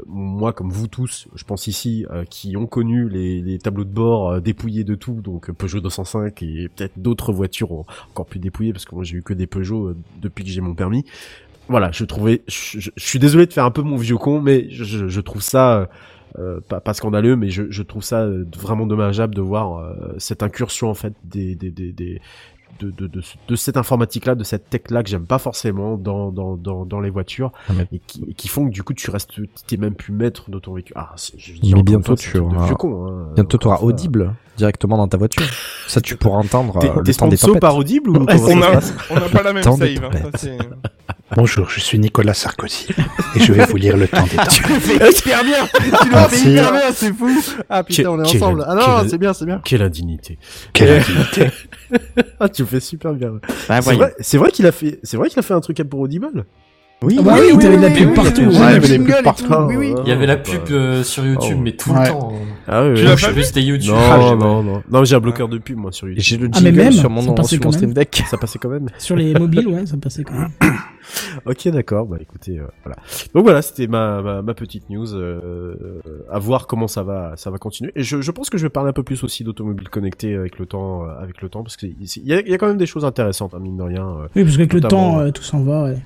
[0.07, 4.85] moi comme vous tous, je pense ici, qui ont connu les, tableaux de bord dépouillés
[4.85, 8.95] de tout, donc Peugeot 205 et peut-être d'autres voitures en- encore plus dépouillées, parce que
[8.95, 11.05] moi j'ai eu que des Peugeot depuis que j'ai mon permis.
[11.69, 15.21] Voilà, je trouvais, je, suis désolé de faire un peu mon vieux con, mais je
[15.21, 15.89] trouve ça
[16.39, 20.15] euh, pas, pas scandaleux, mais je, je trouve ça euh, vraiment dommageable de voir euh,
[20.19, 22.21] cette incursion en fait des, des, des, des-
[22.81, 26.57] de, de, de, de cette informatique-là, de cette tech-là que j'aime pas forcément dans, dans,
[26.57, 29.11] dans, dans les voitures Ah, mais- et, qui, et qui font que du coup tu
[29.13, 29.31] restes,
[29.69, 30.95] t'es même plus maître de ton véhicule.
[30.99, 32.67] Ah, c'est- je veux Mais bientôt, tu auras- hein.
[33.37, 33.87] Bientôt, une fois.
[33.87, 35.45] Audible directement dans ta voiture.
[35.87, 38.81] Ça, tu pourras entendre T'es euh, t'es le temps des par Audible ou On a,
[39.11, 40.05] on n'a pas la même save.
[40.05, 40.49] hein, ça,
[41.33, 42.89] Bonjour, je suis Nicolas Sarkozy
[43.35, 44.45] et je vais vous lire le temps des temps.
[45.11, 45.67] hyper bien
[46.03, 46.51] Tu l'as fait Merci.
[46.53, 47.31] hyper bien, c'est fou
[47.69, 50.39] Ah putain, on est ensemble Ah non, c'est bien, c'est bien Quelle indignité.
[50.73, 51.51] Quelle indignité.
[52.41, 53.35] Ah, tu le fais super bien.
[53.69, 53.81] Bah,
[54.21, 56.45] C'est vrai, qu'il a fait, c'est vrai qu'il a fait un truc pour Audible.
[57.05, 58.41] Oui, Ah bah oui, t'avais de la pub oui, partout.
[58.43, 58.53] oui, ouais.
[58.53, 59.45] oui, il y avait des jingle pubs et partout.
[59.45, 59.95] tout, oui, oui.
[60.05, 61.63] Il y avait la pub euh, sur YouTube, oh.
[61.63, 62.03] mais tout Ouais.
[62.05, 62.33] le temps.
[62.67, 63.07] Ah oui, Tu oui.
[63.09, 63.91] l'as Je pas sais vu c'était YouTube?
[63.93, 64.83] Non, Ah, j'ai- non, non.
[64.91, 66.23] Non, j'ai un bloqueur de pub, moi, sur YouTube.
[66.25, 67.93] j'ai le Ah, mais jingle même, sur mon, ça sur mon Steam.
[67.93, 68.23] Deck.
[68.31, 68.87] Ça passait quand même.
[68.99, 70.51] Sur les mobiles, ouais, ça passait quand même.
[71.45, 72.07] Ok, d'accord.
[72.07, 72.97] Bah, écoutez, euh, voilà.
[73.35, 75.15] Donc voilà, c'était ma, ma, ma petite news.
[75.15, 75.75] Euh,
[76.33, 77.93] à voir comment ça va, ça va continuer.
[77.95, 80.59] Et je, je pense que je vais parler un peu plus aussi d'automobile connectée avec
[80.59, 82.79] le temps, euh, avec le temps, parce qu'il y a, il y a quand même
[82.79, 84.07] des choses intéressantes, hein, mine de rien.
[84.07, 84.29] euh.
[84.35, 85.99] Oui, parce qu'avec le temps, euh, tout s'en va, ouais.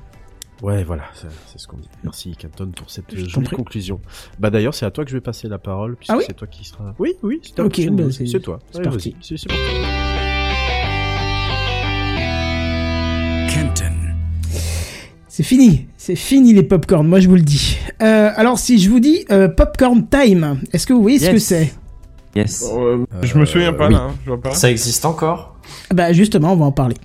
[0.63, 1.89] Ouais, voilà, c'est ce qu'on dit.
[2.03, 4.01] Merci Canton pour cette Je jolie conclusion.
[4.41, 6.35] Bah d'ailleurs, c'est à toi que je vais passer la parole, puisque Ah oui c'est
[6.35, 6.95] toi qui sera.
[6.99, 8.59] Oui, oui, c'est ta Ok, prochaine bah, c'est- toi.
[8.73, 9.15] c'est parti.
[9.21, 9.65] C'est parti.
[15.41, 17.79] Fini, c'est fini les popcorn, moi je vous le dis.
[18.03, 21.33] Euh, alors si je vous dis euh, popcorn time, est-ce que vous voyez ce Yes.
[21.35, 21.73] que c'est?
[22.35, 22.65] Yes.
[22.77, 23.95] Euh, je me souviens pas oui.
[23.95, 24.53] là, hein, je vois pas.
[24.53, 25.57] Ça existe encore?
[25.95, 26.97] Bah justement, on va en parler.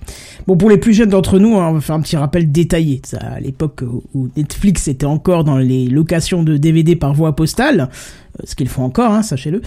[0.46, 3.00] Bon, pour les plus jeunes d'entre nous, hein, on va faire un petit rappel détaillé.
[3.04, 3.82] Ça, à l'époque
[4.14, 8.68] où- Netflix était encore dans les locations de DVD par voie postale, euh, ce qu'ils
[8.68, 9.62] font encore, hein, sachez-le,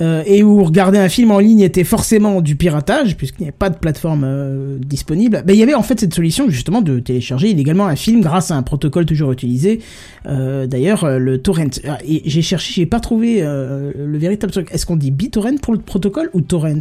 [0.00, 3.56] euh, et où regarder un film en ligne était forcément du piratage, puisqu'il n'y avait
[3.56, 7.00] pas de plateforme euh, disponible, ben, il y avait en fait cette solution justement de
[7.00, 9.80] télécharger illégalement un film grâce à un protocole toujours utilisé,
[10.24, 11.80] d'ailleurs le torrent.
[11.88, 14.68] Ah, Et j'ai cherché, j'ai pas trouvé le véritable truc.
[14.72, 16.80] Est-ce qu'on dit BitTorrent pour le protocole ou torrent?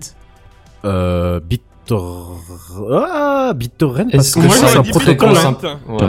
[0.86, 2.38] Euh, BitTor...
[2.94, 5.30] Ah, BitTorrent, parce Est-ce que c'est un protocole,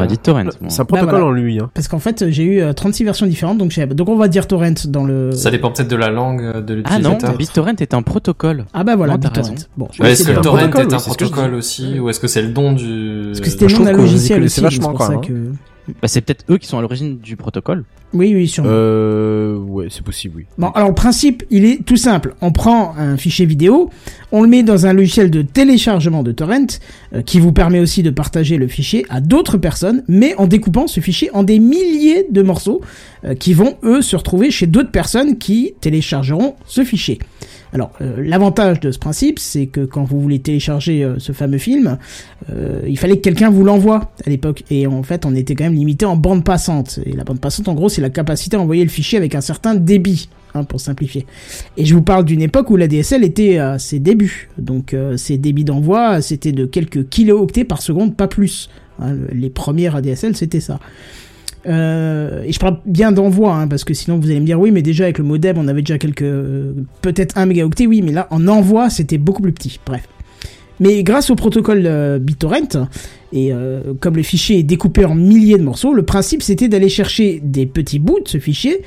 [0.09, 0.45] BitTorrent.
[0.45, 0.53] Moi.
[0.69, 1.27] c'est un protocole voilà.
[1.27, 1.71] en lui, hein.
[1.75, 5.05] Parce qu'en fait, j'ai eu euh, 36 versions différentes, donc, on va dire torrent dans
[5.05, 5.33] le...
[5.33, 7.37] Ça dépend peut-être de la langue euh, de Ah non, l'utilisateur.
[7.37, 8.67] BitTorrent est un protocole.
[8.73, 9.55] Ah bah voilà, BitTorrent.
[9.77, 12.73] Bon, est-ce que torrent protocole, est un protocole aussi, ou est-ce que c'est le don
[12.73, 13.25] du...
[13.29, 15.33] Parce que c'était Je le nom d'un logiciel aussi, vachement, c'est
[16.01, 17.85] Bah, c'est peut-être eux qui sont à l'origine du protocole.
[18.15, 18.71] Oui, oui, sûrement.
[18.73, 20.45] Euh, ouais, c'est possible, oui.
[20.59, 22.35] Bon, alors le principe, il est tout simple.
[22.43, 23.91] On prend un fichier vidéo,
[24.33, 26.67] on le met dans un logiciel de téléchargement de torrent,
[27.15, 30.87] euh, qui vous permet aussi de partager le fichier à d'autres personnes, mais en découpant
[30.87, 32.83] ce fichier en des milliers de morceaux,
[33.25, 37.19] euh, qui vont, eux, se retrouver chez d'autres personnes qui téléchargeront ce fichier.
[37.75, 41.57] Alors, euh, l'avantage de ce principe, c'est que quand vous voulez télécharger euh, ce fameux
[41.59, 41.97] film,
[42.51, 44.63] euh, il fallait que quelqu'un vous l'envoie à l'époque.
[44.71, 47.01] Et en fait, on était quand même limité en bande passante.
[47.07, 49.41] Et la bande passante, en gros, c'est la capacité à envoyer le fichier avec un
[49.41, 51.25] certain débit, hein, pour simplifier.
[51.79, 54.51] Et je vous parle d'une époque où la DSL était à ses débuts.
[54.59, 58.69] Donc, euh, ces débits d'envoi, c'était de quelques kilooctets par seconde, pas plus.
[58.99, 60.79] Hein, le- les premières ADSL, c'était ça.
[61.67, 64.71] Euh, et je parle bien d'envoi, hein, parce que sinon vous allez me dire oui,
[64.71, 68.13] mais déjà avec le modem, on avait déjà quelques, euh, peut-être un mégaoctet, oui, mais
[68.13, 69.79] là en envoi, c'était beaucoup plus petit.
[69.87, 70.03] Bref.
[70.81, 72.89] Mais grâce au protocole euh, BitTorrent,
[73.35, 73.51] et
[74.01, 77.65] comme le fichier est découpé en milliers de morceaux, le principe c'était d'aller chercher des
[77.65, 78.83] petits bouts de ce fichier,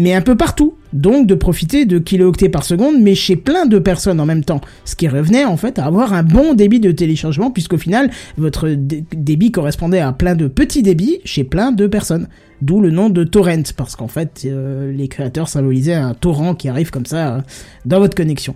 [0.00, 0.74] mais un peu partout.
[0.92, 4.60] Donc de profiter de kilooctets par seconde, mais chez plein de personnes en même temps.
[4.84, 8.68] Ce qui revenait en fait à avoir un bon débit de téléchargement, puisqu'au final, votre
[8.70, 12.26] dé- débit correspondait à plein de petits débits chez plein de personnes.
[12.62, 16.68] D'où le nom de torrent, parce qu'en fait, euh, les créateurs symbolisaient un torrent qui
[16.68, 17.40] arrive comme ça euh,
[17.86, 18.54] dans votre connexion.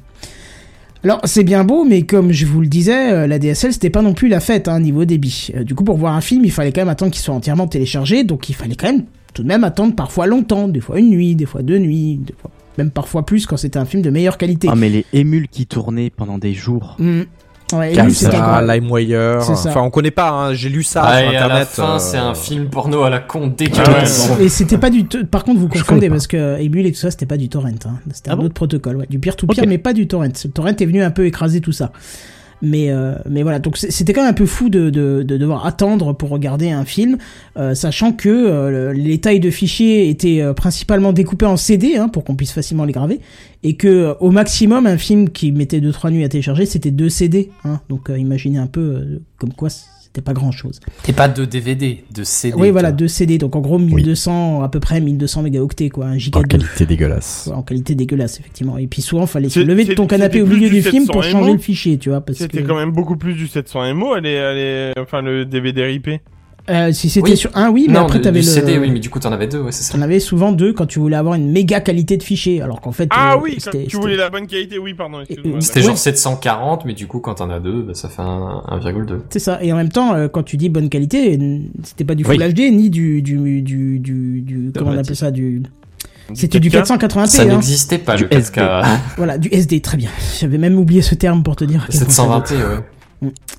[1.05, 4.01] Alors c'est bien beau, mais comme je vous le disais, euh, la DSL c'était pas
[4.03, 5.51] non plus la fête hein, niveau débit.
[5.63, 8.25] Du coup pour voir un film, il fallait quand même attendre qu'il soit entièrement téléchargé,
[8.25, 9.05] donc il fallait quand même
[9.35, 12.35] tout de même attendre parfois longtemps, des fois une nuit, des fois deux nuits, des
[12.41, 14.69] fois même parfois plus quand c'était un film de meilleure qualité.
[14.71, 16.97] Ah mais les émules qui tournaient pendant des jours.
[16.99, 17.23] Mm.
[17.73, 19.39] Ouais, Camsa, LimeWire.
[19.49, 20.31] Enfin, on connaît pas.
[20.31, 21.51] Hein, J'ai lu ça Ah, sur et internet.
[21.57, 24.31] à la fin, euh, c'est un film porno à la con Ah dégueulasse.
[24.41, 27.27] Et c'était pas du par contre vous confondez parce que Emule et tout ça c'était
[27.27, 27.99] pas du torrent hein.
[28.13, 29.07] c'était Ah un bon autre protocole ouais.
[29.09, 29.69] du peer to peer Ok.
[29.69, 31.91] mais pas du torrent le torrent est venu un peu écraser tout ça
[32.65, 35.67] mais euh, mais voilà donc c'était quand même un peu fou de, de, de devoir
[35.67, 37.19] attendre pour regarder un film
[37.57, 42.09] euh, sachant que euh, le- les tailles de fichiers étaient principalement découpées en CD hein,
[42.09, 43.21] pour qu'on puisse facilement les graver
[43.63, 47.51] et que au maximum un film qui mettait 2-3 nuits à télécharger c'était 2 CD
[47.65, 47.81] hein.
[47.89, 49.69] donc imaginez un peu comme quoi
[50.15, 52.55] c'était pas grand chose Et pas de DVD, de CD.
[52.57, 56.19] oui, voilà, deux CD, donc en gros 1200, à peu près 1200 mégaoctets, quoi, un
[56.19, 57.49] giga En de- qualité dégueulasse.
[57.51, 58.79] Ouais, en qualité dégueulasse, effectivement.
[58.79, 61.07] Et puis souvent, fallait se lever de ton canapé au c'était milieu du du film
[61.07, 61.57] pour 700 changer MO.
[61.57, 64.27] le fichier, tu vois, parce que C'était quand même beaucoup plus du 700 MO, elle
[64.27, 66.09] est, elle est, enfin le DVD RIP.
[66.71, 67.37] Euh, si c'était Oui.
[67.37, 68.45] sur un, oui, mais non, après t'avais le.
[68.47, 69.95] CD, oui, mais du coup, t'en avais deux, ouais, c'est ça.
[69.95, 72.93] T'en avais souvent deux quand tu voulais avoir une méga qualité de fichier, alors qu'en
[72.93, 73.09] fait.
[73.11, 75.59] Ah euh, oui, quand tu voulais la bonne qualité, oui, pardon, excuse-moi.
[75.59, 75.87] Et- C'était Ouais.
[75.87, 79.21] genre 740, mais du coup, quand t'en as deux, bah, ça fait un 1,2.
[79.31, 79.59] C'est ça.
[79.63, 82.37] Et en même temps, euh, quand tu dis bonne qualité, euh, c'était pas du Full
[82.43, 82.53] Oui.
[82.55, 85.63] HD ni du du du du, du comment on appelle ça du.
[86.33, 86.97] C'était du 4K.
[86.97, 87.27] 480p.
[87.27, 87.47] Ça hein.
[87.47, 88.87] n'existait pas, Du le 4K.
[89.19, 90.09] Voilà, du SD, très bien.
[90.41, 91.83] J'avais même oublié ce terme pour te dire.
[91.83, 92.79] à quel point ça 720p, ouais.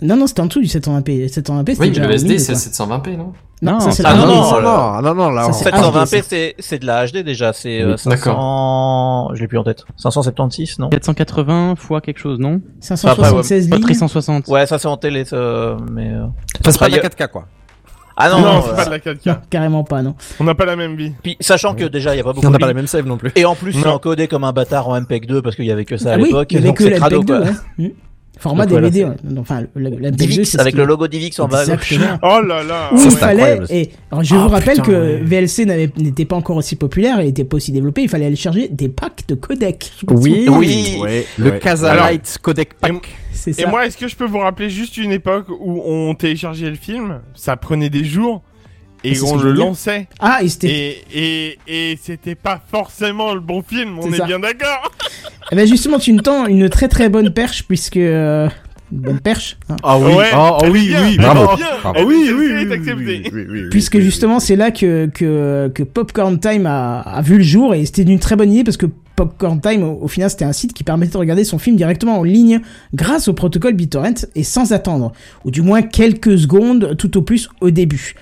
[0.01, 1.27] Non, non, c'était en dessous du 720p.
[1.29, 2.61] 720p, c'était Oui, déjà le SD, c'est quoi.
[2.97, 4.99] 720p, non Non, ça c'est ah la non, non, non, là.
[5.03, 8.35] non, non, là, c'est- 720p, c'est c'est de la HD déjà, c'est euh, Oui, d'accord.
[8.35, 9.35] 500...
[9.35, 9.83] Je l'ai plus en tête.
[9.97, 10.89] 576, non?
[10.89, 12.61] 480 fois quelque chose, non?
[12.81, 13.85] 576 Pas lignes.
[13.85, 14.47] 360.
[14.49, 16.09] Ouais, ça c'est en télé, ça, mais...
[16.11, 16.25] euh,
[16.63, 17.45] Ça c'est pas de la 4K, quoi.
[18.17, 19.27] Ah non, Non, non, c'est euh, pas de la 4K.
[19.27, 20.15] Non, carrément pas, non.
[20.39, 21.11] On n'a pas la même vie.
[21.21, 23.05] Puis, sachant que déjà, il y a pas beaucoup On n'a pas la même save
[23.05, 23.31] non plus.
[23.35, 25.83] Et en plus, c'est encodé comme un bâtard en MPEG 2 parce qu'il y avait
[25.83, 26.47] que ça à Ah l'époque.
[26.51, 27.45] il y avait donc que c'est la crado, MPEG 2, quoi.
[27.77, 27.87] ouais.
[27.87, 27.91] Mm.
[28.39, 29.39] Format Donc voilà, DVD, ouais.
[29.39, 31.61] Enfin, le, le MPEG 2, Divix, c'est ce avec le logo Divix en bas.
[31.61, 32.17] Exactement.
[32.21, 32.89] Oh là là.
[32.91, 33.67] Où il c'est fallait, incroyable.
[33.69, 35.21] et alors je Ah, vous rappelle putain, que ouais.
[35.23, 35.65] VLC
[35.97, 38.89] n'était pas encore aussi populaire et n'était pas aussi développé, il fallait aller charger des
[38.89, 39.91] packs de codecs.
[40.09, 40.97] Oui, Oui.
[41.01, 41.59] Ouais, le Ouais.
[41.59, 42.93] Casalite Codec Pack.
[43.47, 43.67] Et ça.
[43.69, 47.19] moi, est-ce que je peux vous rappeler juste une époque où on téléchargeait le film,
[47.35, 48.41] ça prenait des jours,
[49.03, 51.03] et ce on le lançait, Ah, et c'était.
[51.13, 54.25] et, et, et c'était pas forcément le bon film, on est, ça.
[54.25, 54.91] bien d'accord
[55.51, 57.97] Eh ben justement, tu me tends une très très bonne perche, puisque.
[57.97, 58.47] euh,
[58.91, 59.57] Une bonne perche.
[59.69, 59.75] hein.
[59.83, 61.55] Ah oui, Ouais, ah, ah est oui, bien, oui, est bravo.
[61.57, 62.93] bien, Ah oui, est oui, oui, c'est accepté.
[62.95, 66.99] oui, oui, oui, oui, Puisque oui, justement, c'est là que, que, que Popcorn Time a,
[67.01, 68.85] a vu le jour et c'était une très bonne idée parce que
[69.15, 72.19] Popcorn Time, au, au final, c'était un site qui permettait de regarder son film directement
[72.19, 72.59] en ligne
[72.93, 75.13] grâce au protocole BitTorrent et sans attendre,
[75.45, 78.13] ou du moins quelques secondes tout au plus au début.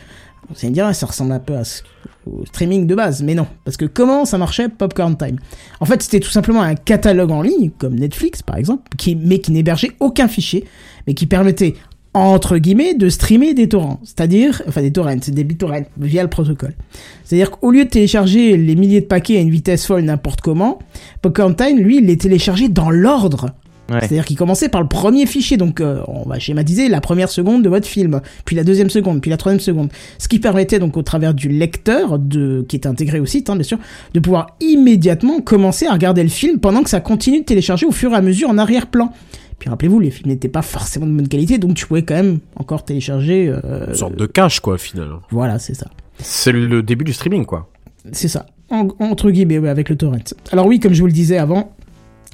[0.49, 1.81] Vous allez me dire, ça ressemble un peu à ce-
[2.25, 3.47] au streaming de base, mais non.
[3.65, 5.37] Parce que comment ça marchait Popcorn Time?
[5.79, 9.39] En fait, c'était tout simplement un catalogue en ligne, comme Netflix par exemple, qui, mais
[9.39, 10.65] qui n'hébergeait aucun fichier,
[11.07, 11.75] mais qui permettait
[12.15, 13.99] entre guillemets, de streamer des torrents.
[14.03, 16.75] C'est-à-dire, enfin des torrents, c'est des bittorrents via le protocole.
[17.23, 20.77] C'est-à-dire qu'au lieu de télécharger les milliers de paquets à une vitesse folle n'importe comment,
[21.23, 23.49] Popcorn Time, lui, il les téléchargeait dans l'ordre.
[23.91, 23.99] Ouais.
[23.99, 27.63] C'est-à-dire qu'il commençait par le premier fichier, donc euh, on va schématiser la première seconde
[27.63, 29.89] de votre film, puis la deuxième seconde, puis la troisième seconde.
[30.19, 33.55] Ce qui permettait donc au travers du lecteur, de, qui est intégré au site, hein,
[33.55, 33.77] bien sûr,
[34.13, 37.91] de pouvoir immédiatement commencer à regarder le film pendant que ça continue de télécharger au
[37.91, 39.11] fur et à mesure en arrière-plan.
[39.59, 42.39] Puis rappelez-vous, les films n'étaient pas forcément de bonne qualité, donc tu pouvais quand même
[42.55, 43.49] encore télécharger.
[43.49, 45.09] euh, Une sorte de cache, quoi, au final.
[45.29, 45.87] Voilà, c'est ça.
[46.19, 47.69] C'est le début du streaming, quoi.
[48.13, 48.45] C'est ça.
[48.69, 50.17] En- entre guillemets, avec le torrent.
[50.51, 51.73] Alors oui, comme je vous le disais avant,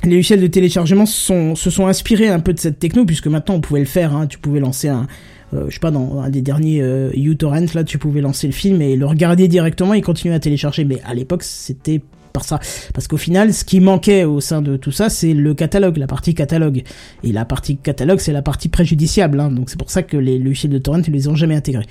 [0.04, 3.62] les logiciels de téléchargement se sont inspirés un peu de cette techno, puisque maintenant on
[3.62, 4.16] pouvait le faire.
[4.16, 5.08] Hein, tu pouvais lancer un,
[5.54, 8.54] euh, je sais pas, dans un des derniers euh, uTorrent, là, tu pouvais lancer le
[8.54, 10.86] film et le regarder directement et continuer à télécharger.
[10.86, 12.60] Mais à l'époque, c'était par ça.
[12.94, 16.08] Parce qu'au final, ce qui manquait au sein de tout ça, c'est le catalogue, la
[16.08, 16.84] partie catalogue.
[17.24, 19.40] Et la partie catalogue, c'est la partie préjudiciable.
[19.40, 19.52] Hein.
[19.52, 21.88] Donc c'est pour ça que les logiciels de torrent, ils les ont jamais intégrés.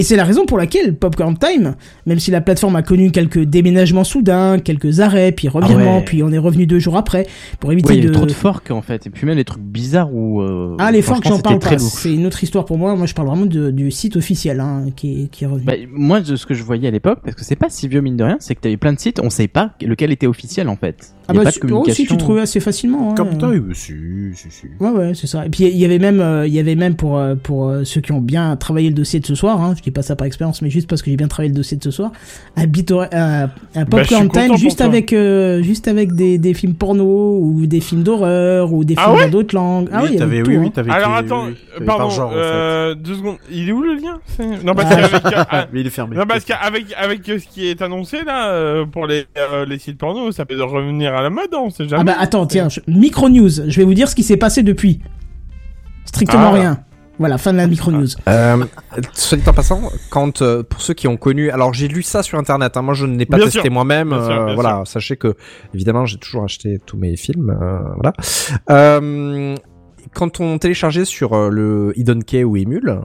[0.00, 1.74] Et c'est la raison pour laquelle Popcorn Time,
[2.06, 6.04] même si la plateforme a connu quelques déménagements soudains, quelques arrêts, puis revirements, Ah ouais.
[6.04, 7.26] puis on est revenu deux jours après,
[7.60, 8.14] pour éviter Ouais, il y a de...
[8.14, 10.40] trop de forks en fait, et puis même les trucs bizarres où.
[10.42, 11.78] euh, Ah, les forks, j'en parle pas.
[11.78, 12.96] C'est une autre histoire pour moi.
[12.96, 15.66] Moi, je parle vraiment de- du site officiel hein, qui, est, qui est revenu.
[15.66, 18.00] Bah, moi, de ce que je voyais à l'époque, parce que c'est pas si vieux
[18.00, 20.68] mine de rien, c'est que t'avais plein de sites, on savait pas lequel était officiel
[20.68, 21.14] en fait.
[21.30, 22.04] Ah bah, pas de si- oh, si, communication.
[22.04, 23.10] tu trouvais assez facilement.
[23.10, 23.14] hein.
[23.14, 23.94] Comme toi, oui, si,
[24.34, 24.66] si, si.
[24.78, 25.46] Ouais, ouais, c'est ça.
[25.46, 27.84] Et puis il y avait même, euh, il y avait même pour euh, pour euh,
[27.84, 29.60] ceux qui ont bien travaillé le dossier de ce soir.
[29.60, 31.56] Hein, je dis pas ça par expérience, mais juste parce que j'ai bien travaillé le
[31.56, 32.12] dossier de ce soir.
[32.56, 36.74] Un, bito- un, Bah, popcorn content time juste avec euh, juste avec des, des films
[36.74, 39.88] porno ou des films d'horreur ou des Ah films ouais dans d'autres langues.
[39.92, 40.60] Ah oui, oui, il y avait t'avais, tout, oui, hein.
[40.64, 40.90] oui, t'avais.
[40.90, 42.94] Alors attends, oui, oui, pardon, par genre, en fait.
[43.02, 43.36] deux secondes.
[43.50, 44.18] Il est où le lien?
[44.64, 44.96] Non, parce Ah.
[44.96, 46.16] qu'avec ah, Mais il est fermé.
[46.16, 50.32] non, parce qu'avec avec ce qui est annoncé là pour les euh, les sites porno,
[50.32, 52.02] ça peut revenir à la mode, on sait jamais.
[52.02, 53.48] Ah bah attends, tiens, je- micro news.
[53.50, 55.00] Je vais vous dire ce qui s'est passé depuis.
[56.04, 56.52] Strictement Ah.
[56.52, 56.78] rien.
[57.18, 58.06] Voilà, fin de la micro news.
[58.28, 58.64] Euh,
[59.12, 62.22] soit dit en passant, quand euh, pour ceux qui ont connu, alors j'ai lu ça
[62.22, 62.78] sur internet.
[62.78, 64.12] hein, moi, je ne l'ai pas Bien testé moi-même.
[64.14, 65.34] Euh, voilà, sachez que
[65.74, 67.50] évidemment, j'ai toujours acheté tous mes films.
[67.50, 68.14] euh, voilà.
[68.70, 69.54] Euh,
[70.14, 73.00] quand on téléchargeait sur le Hidden Key ou Emule.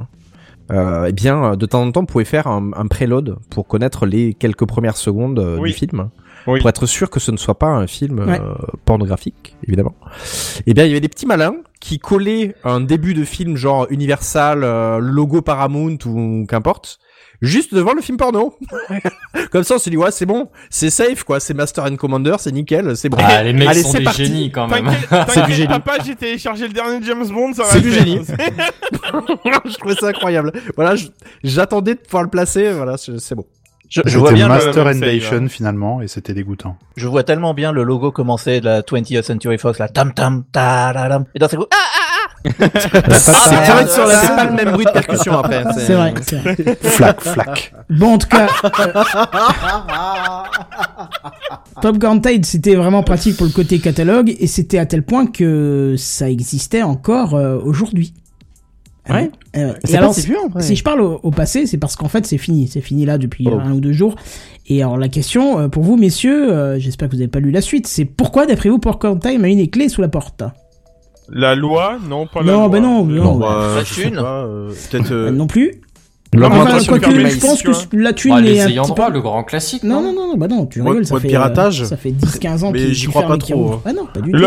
[0.71, 4.07] Euh, eh bien, de temps en temps, on pouvait faire un, un préload pour connaître
[4.07, 5.69] les quelques premières secondes euh, Oui.
[5.69, 6.09] du film,
[6.47, 6.59] Oui.
[6.59, 8.39] pour être sûr que ce ne soit pas un film Ouais.
[8.39, 8.53] euh,
[8.85, 9.95] pornographique, évidemment.
[10.67, 13.87] Eh bien, il y avait des petits malins qui collaient un début de film genre
[13.89, 16.99] Universal, euh, logo Paramount ou qu'importe,
[17.41, 18.55] juste devant le film porno.
[19.51, 22.35] Comme ça, on se dit ouais, c'est bon, c'est safe quoi, c'est Master and Commander,
[22.39, 23.17] c'est nickel, c'est bon.
[23.19, 24.25] Ah, les mecs Allez, sont c'est des parti.
[24.25, 24.89] génies quand même.
[25.29, 25.67] C'est du génie.
[25.67, 28.19] papa, j'ai téléchargé le dernier James Bond, ça va C'est du génie.
[29.65, 30.51] je trouvais ça incroyable.
[30.75, 30.95] Voilà,
[31.43, 33.45] j'attendais de pouvoir le placer, voilà, c'est bon.
[33.89, 34.87] Je, vois bien, Master
[35.49, 36.77] finalement, et c'était dégoûtant.
[36.97, 40.43] je vois tellement bien le logo commencer de la 20th Century Fox, la tam tam
[40.51, 41.25] ta dam.
[41.35, 41.75] Et dans ce coup, ah
[43.87, 45.63] sur la- c'est pas le même bruit de percussion après.
[45.75, 46.13] C'est vrai.
[46.21, 46.55] c'est vrai.
[46.83, 47.73] Flac, flac.
[47.89, 49.03] Bon, en tout cas, euh,
[51.81, 55.95] Popcorn Tide, c'était vraiment pratique pour le côté catalogue, et c'était à tel point que
[55.97, 58.13] ça existait encore euh, aujourd'hui.
[59.09, 59.29] Ouais.
[59.55, 62.67] Euh, et alors, si je parle au, au passé, c'est parce qu'en fait, c'est fini.
[62.67, 63.59] C'est fini là depuis Oh.
[63.59, 64.15] un ou deux jours.
[64.67, 67.51] Et alors, la question euh, pour vous, messieurs, euh, j'espère que vous n'avez pas lu
[67.51, 70.43] la suite, c'est pourquoi, d'après vous, Popcorn Time a une des clés sous la porte?
[71.29, 72.69] La loi, non, pas la Non, loi.
[72.69, 73.23] bah non, non.
[73.23, 75.11] Non, bah, euh, peut-être.
[75.11, 75.81] Euh, euh, Non plus.
[76.35, 77.37] L'augmentation Enfin, du quoique, prix du je maïs.
[77.39, 79.13] pense que la thune Bah, est un petit droit, peu...
[79.13, 79.83] le grand classique.
[79.83, 82.11] Non, non, non, non, bah non, tu rigoles, ça mode fait, piratage euh, ça fait
[82.11, 83.81] 10-15 ans Mais j'y crois pas trop, hein.
[83.85, 84.37] Ah non, pas du tout.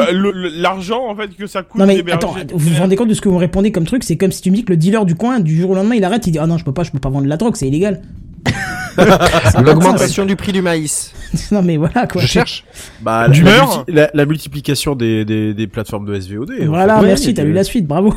[0.57, 3.21] L'argent en fait que ça coûte Non mais attends, vous vous rendez compte de ce
[3.21, 4.05] que vous me répondez comme truc?
[4.05, 5.95] C'est comme si tu me dis que le dealer du coin, du jour au lendemain,
[5.97, 7.37] il arrête, il dit Ah non, je peux pas, je peux pas vendre de la
[7.37, 8.01] drogue, c'est illégal.
[9.63, 11.13] L'augmentation du prix du maïs.
[11.53, 12.21] non mais voilà quoi.
[12.23, 12.65] Je cherche.
[13.03, 16.53] Bah, Du la, la, la multiplication des, des, des plateformes de SVOD.
[16.63, 17.07] en Voilà, fait.
[17.07, 18.15] Merci, t'as lu la suite, bravo.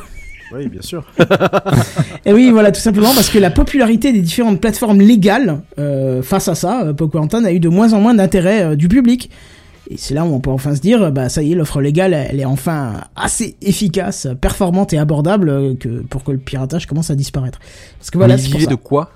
[0.53, 1.03] Oui, bien sûr.
[2.25, 6.47] Et oui, voilà, tout simplement parce que la popularité des différentes plateformes légales euh, face
[6.47, 9.29] à ça, euh, Pokémon a eu de moins en moins d'intérêt euh, du public.
[9.89, 12.13] Et c'est là où on peut enfin se dire, bah ça y est, l'offre légale,
[12.13, 17.09] elle est enfin assez efficace, performante et abordable euh, que pour que le piratage commence
[17.09, 17.59] à disparaître.
[17.99, 19.11] Parce que voilà, Mais c'est il vivait de quoi?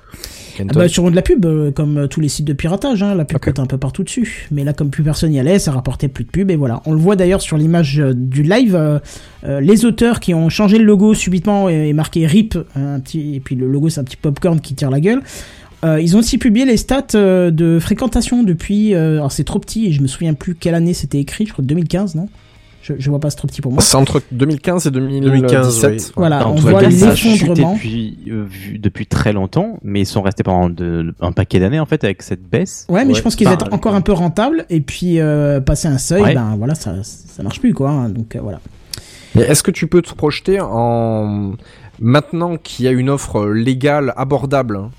[0.60, 3.16] Ah bah, sur de la pub, euh, comme euh, tous les sites de piratage, hein,
[3.16, 4.48] la pub coûte un peu partout dessus.
[4.52, 6.82] Mais là, comme plus personne y allait, ça rapportait plus de pub et voilà.
[6.86, 10.78] On le voit d'ailleurs sur l'image euh, du live, euh, les auteurs qui ont changé
[10.78, 14.04] le logo subitement et, et marqué RIP, un petit, et puis le logo c'est un
[14.04, 15.22] petit popcorn qui tire la gueule.
[15.84, 18.96] Euh, ils ont aussi publié les stats euh, de fréquentation depuis.
[18.96, 21.46] euh, alors c'est trop petit et je me souviens plus quelle année c'était écrit.
[21.46, 22.28] Je crois 2015, non?
[22.88, 23.82] Je, je vois pas, c'est trop petit pour moi.
[23.82, 25.24] C'est entre 2015 et 2017.
[25.24, 25.98] 2015, oui.
[26.16, 27.74] Voilà, En on tout voit cas, les effondrements.
[27.74, 28.46] depuis, euh,
[28.78, 32.22] depuis très longtemps, mais ils sont restés pendant de- un paquet d'années en fait avec
[32.22, 32.86] cette baisse.
[32.90, 35.88] Ouais, mais je pense qu'ils Enfin, étaient encore un peu rentables et puis euh, passer
[35.88, 36.34] un seuil, Ouais.
[36.36, 37.90] ben voilà, ça ça marche plus quoi.
[37.90, 38.60] hein, donc euh, voilà.
[39.34, 41.54] Mais Est-ce que tu peux te projeter en
[42.00, 44.92] maintenant qu'il y a une offre légale abordable hein,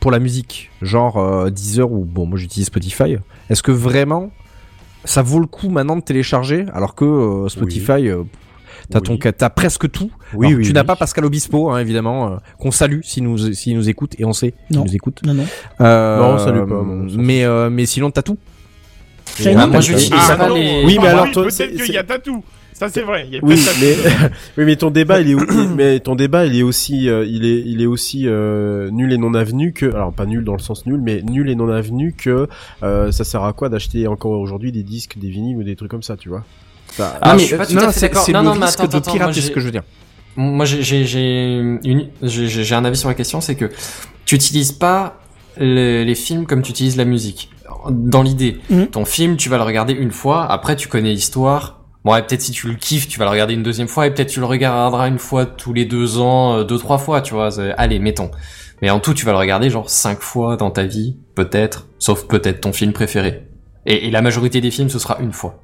[0.00, 3.16] pour la musique, genre euh, Deezer ou bon, moi j'utilise Spotify.
[3.50, 4.30] Est-ce que vraiment
[5.04, 8.22] ça vaut le coup maintenant de télécharger alors que euh, Spotify euh,
[8.90, 9.18] T'as Oui.
[9.18, 10.10] ton, t'as presque tout.
[10.34, 13.38] Oui, Alors, oui, tu n'as pas Pascal Obispo, hein, évidemment, euh, qu'on salue s'il nous,
[13.54, 14.84] s'il nous écoute et on sait qu'il Non.
[14.84, 15.22] nous écoute.
[15.24, 15.46] Non, non.
[15.80, 16.82] Euh, Non, on salue pas,
[17.16, 18.36] mais, euh, mais sinon t'as tout.
[19.56, 20.54] Ah, moi, j'utilise Ah, pas non.
[20.54, 20.84] les.
[20.84, 22.44] Oui, mais Ah, alors, oui, toi, peut-être qu'il y a tatou.
[22.74, 23.24] Ça c'est vrai.
[23.28, 23.96] Il y a Oui, mais
[24.58, 25.36] oui, mais ton débat, il est,
[25.76, 29.16] mais ton débat, il est aussi, euh, il est, il est aussi euh, nul et
[29.16, 32.12] non avenu que, alors pas nul dans le sens nul, mais nul et non avenu
[32.18, 32.48] que
[32.82, 35.90] euh, ça sert à quoi d'acheter encore aujourd'hui des disques, des vinyles ou des trucs
[35.90, 36.44] comme ça, tu vois?
[36.90, 38.88] Ça- Ah, Non, mais je suis pas tout c'est c'est Non, le mais risque attends,
[38.92, 39.82] de attends, pirater, c'est ce que je veux dire.
[40.36, 43.70] Moi, j'ai j'ai j'ai une j'ai j'ai un avis sur la question, c'est que
[44.24, 45.20] tu utilises pas
[45.60, 47.50] le- les films comme tu utilises la musique.
[47.90, 48.56] dans l'idée.
[48.70, 48.86] Mhm.
[48.88, 51.73] Ton film, tu vas le regarder une fois, après tu connais l'histoire.
[52.04, 54.10] Bon, ouais, peut-être si tu le kiffes, tu vas le regarder une deuxième fois, et
[54.12, 57.32] peut-être tu le regarderas une fois tous les deux ans, euh, deux, trois fois, tu
[57.34, 57.48] vois.
[57.78, 58.30] Allez, mettons.
[58.82, 62.26] Mais en tout, tu vas le regarder genre cinq fois dans ta vie, peut-être, sauf
[62.26, 63.48] peut-être ton film préféré.
[63.86, 65.62] Et, et la majorité des films, ce sera une fois.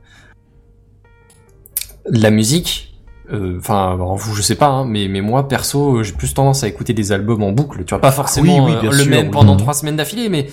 [2.07, 2.95] La musique,
[3.31, 6.65] euh, enfin, vous, je sais pas, hein, mais, mais moi, perso, euh, j'ai plus tendance
[6.65, 7.85] à écouter des albums en boucle.
[7.85, 9.31] Tu vois, pas forcément oui, euh, bien le sûr, même oui.
[9.31, 9.59] pendant Mhm.
[9.61, 10.49] trois semaines d'affilée, mais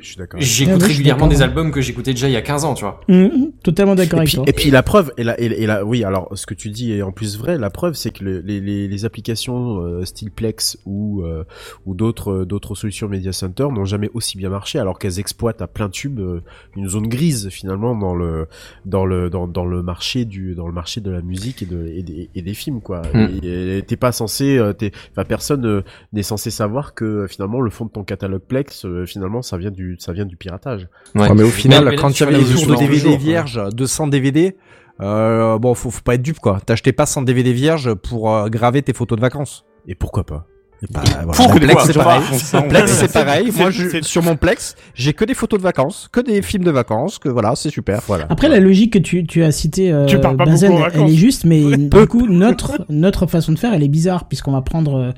[0.00, 0.38] Je suis d'accord.
[0.40, 2.84] Ouais, j'écoute suis régulièrement des albums que j'écoutais déjà il y a 15 ans, tu
[2.84, 3.00] vois.
[3.08, 4.44] Mhm, totalement d'accord Et avec puis, toi.
[4.46, 6.92] et puis la preuve, et la, et, et la, oui, alors ce que tu dis
[6.92, 7.58] est en plus vrai.
[7.58, 11.44] La preuve, c'est que le- les, les, les applications euh, style Plex ou euh,
[11.86, 15.62] ou d'autres euh, d'autres solutions Media Center n'ont jamais aussi bien marché, alors qu'elles exploitent
[15.62, 16.40] à plein tube euh,
[16.76, 18.46] une zone grise finalement dans le
[18.84, 21.86] dans le dans, dans le marché du dans le marché de la musique et de
[21.86, 23.02] et des, et des films quoi.
[23.14, 23.82] Mm.
[23.86, 25.82] T'es pas censé, euh, t'es, enfin personne euh,
[26.12, 29.70] n'est censé savoir que finalement le fond de ton catalogue Plex, euh, finalement ça vient
[29.70, 30.88] du ça vient du piratage.
[31.14, 31.22] Ouais.
[31.28, 32.66] Ouais, mais au final, Mais- mais là, quand tu il y avait vas les tours
[32.74, 34.56] de DVD toujours, vierges de 100 DVD,
[35.00, 36.60] euh, bon, faut, faut pas être dupe, quoi.
[36.64, 39.64] T'achetais pas 100 DVD vierges pour euh, graver tes photos de vacances.
[39.88, 40.46] Et pourquoi pas
[40.90, 41.50] Bah, voilà.
[41.58, 42.22] Plex, c'est pareil.
[42.54, 43.50] on- Plex, c'est pareil.
[43.56, 46.70] Moi, je, sur mon Plex, j'ai que des photos de vacances, que des films de
[46.70, 48.00] vacances, que voilà, c'est super.
[48.06, 48.26] Voilà.
[48.30, 51.06] Après, la logique que tu, tu as citée, euh, Tu pars pas Benzen, beaucoup en
[51.06, 54.52] elle est juste, mais du coup, notre, notre façon de faire, elle est bizarre, puisqu'on
[54.52, 55.10] va prendre, euh,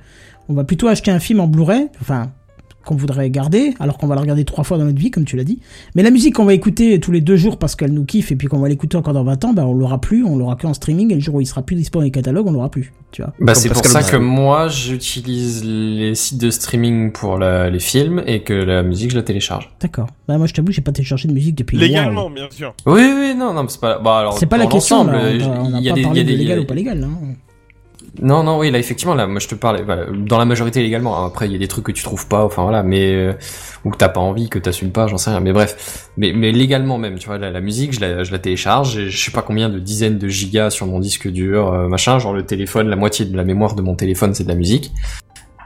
[0.48, 2.32] on va plutôt acheter un film en Blu-ray, enfin,
[2.84, 5.36] qu'on voudrait garder, alors qu'on va le regarder trois fois dans notre vie, comme tu
[5.36, 5.60] l'as dit.
[5.94, 8.36] Mais la musique qu'on va écouter tous les deux jours parce qu'elle nous kiffe, et
[8.36, 10.66] puis qu'on va l'écouter encore dans 20 ans, ben, on l'aura plus, on l'aura que
[10.66, 12.70] en streaming, et le jour où il sera plus disponible dans les catalogues, on l'aura
[12.70, 13.32] plus, tu vois.
[13.40, 18.22] Bah c'est pour ça que moi j'utilise les sites de streaming pour la- les films
[18.26, 19.70] et que la musique je la télécharge.
[19.80, 20.08] D'accord.
[20.28, 21.76] Bah, moi, je t'avoue, j'ai pas téléchargé de musique depuis.
[21.78, 22.74] Légalement, bien sûr.
[22.86, 25.40] Oui oui non non mais c'est pas bah alors C'est pas la question, il
[25.82, 27.34] y a pas des il y parlé a de des légal ou pas légal, hein.
[28.20, 31.24] Non, non, oui, là, effectivement, là, moi, je te parle, voilà, dans la majorité légalement.
[31.24, 33.32] Après, il y a des trucs que tu trouves pas, enfin, voilà, mais, euh,
[33.84, 36.10] ou que t'as pas envie, que t'assumes pas, j'en sais rien, mais bref.
[36.18, 39.30] Mais, mais légalement même, tu vois, la, musique, je la, je la télécharge, je sais
[39.30, 42.88] pas combien de dizaines de gigas sur mon disque dur, euh, machin, genre le téléphone,
[42.88, 44.92] la moitié de la mémoire de mon téléphone, c'est de la musique.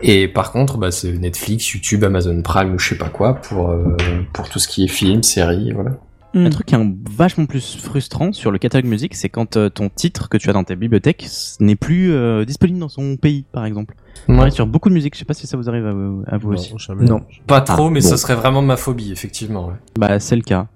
[0.01, 3.71] Et par contre, bah, c'est Netflix, YouTube, Amazon Prime ou je sais pas quoi pour,
[3.71, 3.97] euh,
[4.33, 5.93] pour tout ce qui est film, série, voilà.
[6.35, 6.47] Hmm.
[6.47, 9.69] Un truc qui est un- vachement plus frustrant sur le catalogue musique, c'est quand euh,
[9.71, 11.27] ton titre que tu as dans ta bibliothèque
[11.61, 13.95] n'est plus euh, disponible dans son pays, par exemple.
[14.29, 14.51] Ouais.
[14.51, 16.49] Sur beaucoup de musique, je sais pas si ça vous arrive à vous, à vous
[16.49, 16.75] Non, aussi.
[16.79, 17.05] jamais.
[17.05, 17.21] Non.
[17.47, 18.09] Pas trop, Ah, mais bon.
[18.09, 19.75] ce serait vraiment ma phobie, effectivement, ouais.
[19.99, 20.67] Bah, c'est le cas.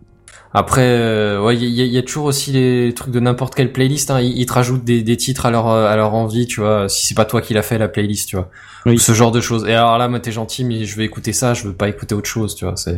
[0.53, 3.55] Après, euh, ouais, il y, a- il y a toujours aussi les trucs de n'importe
[3.55, 4.11] quelle playlist.
[4.11, 4.21] Hein.
[4.21, 6.89] Ils, ils te rajoutent des, des titres à leur euh, à leur envie, tu vois.
[6.89, 8.51] Si c'est pas toi qui l'a fait la playlist, tu vois.
[8.87, 8.95] Oui.
[8.95, 9.65] Ou ce genre de choses.
[9.69, 11.55] Et alors là, moi, t'es gentil, mais je vais écouter ça.
[11.55, 12.75] Je veux pas écouter autre chose, tu vois.
[12.77, 12.97] C'est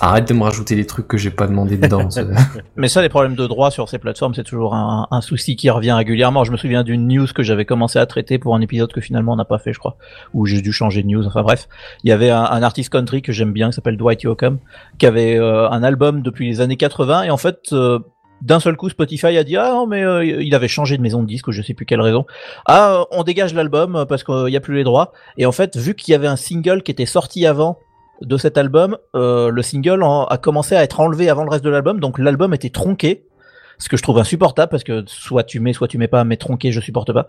[0.00, 2.08] arrête de me rajouter des trucs que j'ai pas demandé dedans.
[2.76, 5.92] Mais ça, les problèmes de droit sur ces plateformes, c'est toujours un, souci qui revient
[5.92, 6.44] régulièrement.
[6.44, 9.32] Je me souviens d'une news que j'avais commencé à traiter pour un épisode que finalement
[9.32, 9.96] on n'a pas fait, je crois,
[10.34, 11.26] où j'ai dû changer de news.
[11.26, 11.68] Enfin bref,
[12.02, 14.58] il y avait un, un artiste country que j'aime bien, qui s'appelle Dwight Yoakam,
[14.98, 17.72] qui avait euh, un album depuis les années 80 et en fait.
[17.72, 17.98] euh,
[18.42, 21.22] d'un seul coup, Spotify a dit ah non mais euh, il avait changé de maison
[21.22, 22.26] de disque, je sais plus quelle raison.
[22.66, 25.12] Ah, on dégage l'album parce qu'il y a plus les droits.
[25.38, 27.78] Et en fait, vu qu'il y avait un single qui était sorti avant
[28.20, 31.70] de cet album, euh, le single a commencé à être enlevé avant le reste de
[31.70, 33.26] l'album, donc l'album était tronqué.
[33.78, 36.36] Ce que je trouve insupportable parce que soit tu mets, soit tu mets pas, mais
[36.36, 37.26] tronqué, je supporte pas.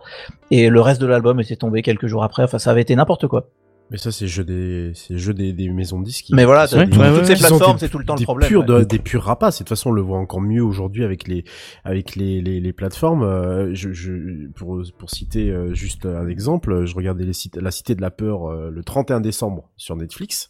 [0.52, 2.44] Et le reste de l'album était tombé quelques jours après.
[2.44, 3.50] Enfin, ça avait été n'importe quoi.
[3.92, 6.26] Mais ça, c'est le jeu des, c'est le jeu des, des maisons de disques.
[6.26, 8.20] qui- Mais voilà, des- toutes ouais, toutes ouais, ces plateformes, c'est tout le temps le
[8.20, 8.50] des problème.
[8.50, 9.58] Purs, de- des purs rapaces.
[9.58, 11.44] Et de toute façon, on le voit encore mieux aujourd'hui avec les,
[11.84, 13.22] avec les, les, les plateformes.
[13.22, 17.70] Euh, je, je, pour, pour citer euh, juste un exemple, je regardais les sites, la
[17.70, 20.50] Cité de la Peur euh, le 31 décembre sur Netflix.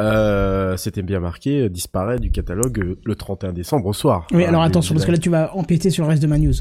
[0.00, 4.26] Euh, C'était bien marqué, disparaît du catalogue le 31 décembre au soir.
[4.32, 6.52] Oui, alors attention, parce que là, tu vas empiéter sur le reste de ma news.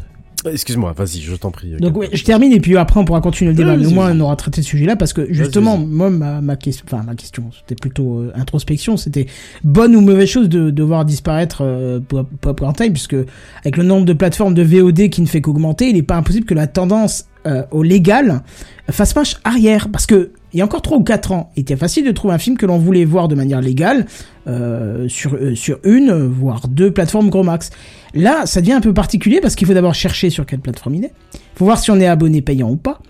[0.52, 1.72] Excuse-moi, vas-y, je t'en prie.
[1.80, 3.76] Donc ouais, je termine et puis après on pourra continuer le débat.
[3.78, 6.86] Mais au moins on aura traité ce sujet-là parce que justement moi ma, ma question,
[6.88, 9.28] enfin ma question, c'était plutôt euh, introspection, c'était
[9.64, 13.16] bonne ou mauvaise chose de, de voir disparaître euh, Pop- Popcorn Time puisque
[13.64, 16.46] avec le nombre de plateformes de VOD qui ne fait qu'augmenter, il n'est pas impossible
[16.46, 18.42] que la tendance euh, au légal
[18.90, 21.76] fasse marche arrière parce que il y a encore 3 ou 4 ans, il était
[21.76, 24.06] facile de trouver un film que l'on voulait voir de manière légale
[24.48, 27.72] euh, sur euh, sur une voire deux plateformes gros max.
[28.14, 31.06] Là, ça devient un peu particulier parce qu'il faut d'abord chercher sur quelle plateforme il
[31.06, 31.12] est.
[31.56, 33.02] faut voir si on est abonné payant ou pas,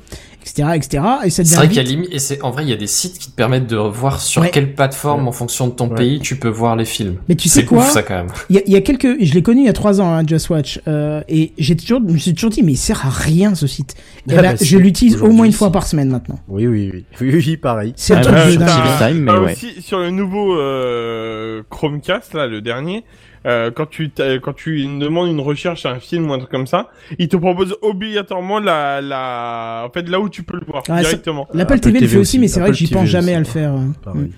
[0.45, 1.03] etc., etc.
[1.25, 2.77] Et ça C'est vrai qu'il y a limite, et c'est, en vrai, il y a
[2.77, 4.51] des sites qui te permettent de voir sur Ouais.
[4.51, 5.95] quelle plateforme, en fonction de ton Ouais.
[5.95, 7.15] pays, tu peux voir les films.
[7.27, 8.27] Mais tu sais quoi ouf, ça, quand même.
[8.49, 10.13] Il y, a, il y a quelques, je l'ai connu il y a trois ans,
[10.13, 13.05] hein, Just Watch, euh, et j'ai toujours, je me suis toujours dit, mais il sert
[13.05, 13.95] à rien ce site.
[14.29, 16.39] Et Ah ben, bah, je l'utilise au moins une fois par semaine maintenant.
[16.47, 17.93] Oui, oui, oui, oui, oui, pareil.
[17.95, 18.67] C'est un Ah, truc bah, de je dingue.
[18.99, 19.51] Time, mais t'as ouais.
[19.53, 23.03] aussi sur le nouveau euh, Chromecast là, le dernier,
[23.45, 24.09] euh, quand tu
[24.41, 26.89] quand tu demandes une recherche à un film ou un truc comme ça,
[27.19, 30.99] il te propose obligatoirement la la en fait là où tu peux le voir ça-
[30.99, 31.47] directement.
[31.53, 33.11] L'Apple Apple TV le fait aussi, aussi, mais c'est vrai que Apple j'y pense TV
[33.11, 33.71] jamais aussi, à le faire.
[33.73, 33.93] hein.
[34.03, 34.29] Pareil.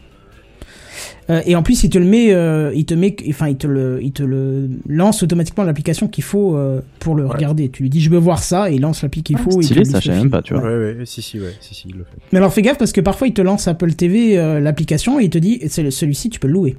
[1.29, 3.67] Euh, et en plus, il te le met, euh, il te met, enfin, il te
[3.67, 7.67] le, il te le lance automatiquement l'application qu'il faut euh, pour le regarder.
[7.69, 9.61] Tu lui dis, je veux voir ça, et il lance l'appli qu'il Ah, faut.
[9.61, 10.63] stylé, ça, le je même pas, tu vois.
[10.63, 12.17] Ouais, ouais, si, si, ouais, si, si, il le fait.
[12.31, 15.25] Mais alors, fais gaffe parce que parfois, il te lance Apple TV euh, l'application et
[15.25, 16.77] il te dit, c'est celui-ci, tu peux le louer.